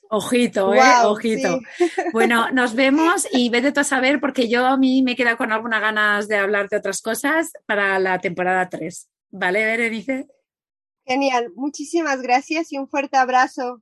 Ojito, 0.10 0.74
eh, 0.74 0.82
ojito. 1.04 1.60
Bueno, 2.14 2.50
nos 2.52 2.74
vemos 2.74 3.28
y 3.32 3.50
vete 3.50 3.80
a 3.80 3.84
saber 3.84 4.20
porque 4.20 4.48
yo 4.48 4.66
a 4.66 4.78
mí 4.78 5.04
me 5.04 5.16
queda 5.16 5.36
con 5.38 5.52
algunas 5.52 5.82
ganas 5.82 6.28
de 6.28 6.38
hablar 6.38 6.70
de 6.70 6.78
otras 6.78 7.02
cosas 7.02 7.52
para 7.66 8.00
la 8.00 8.20
temporada 8.20 8.70
3. 8.70 9.10
¿Vale, 9.32 9.66
Berenice? 9.66 10.28
Genial, 11.06 11.52
muchísimas 11.56 12.22
gracias 12.22 12.72
y 12.72 12.78
un 12.78 12.88
fuerte 12.90 13.18
abrazo. 13.18 13.82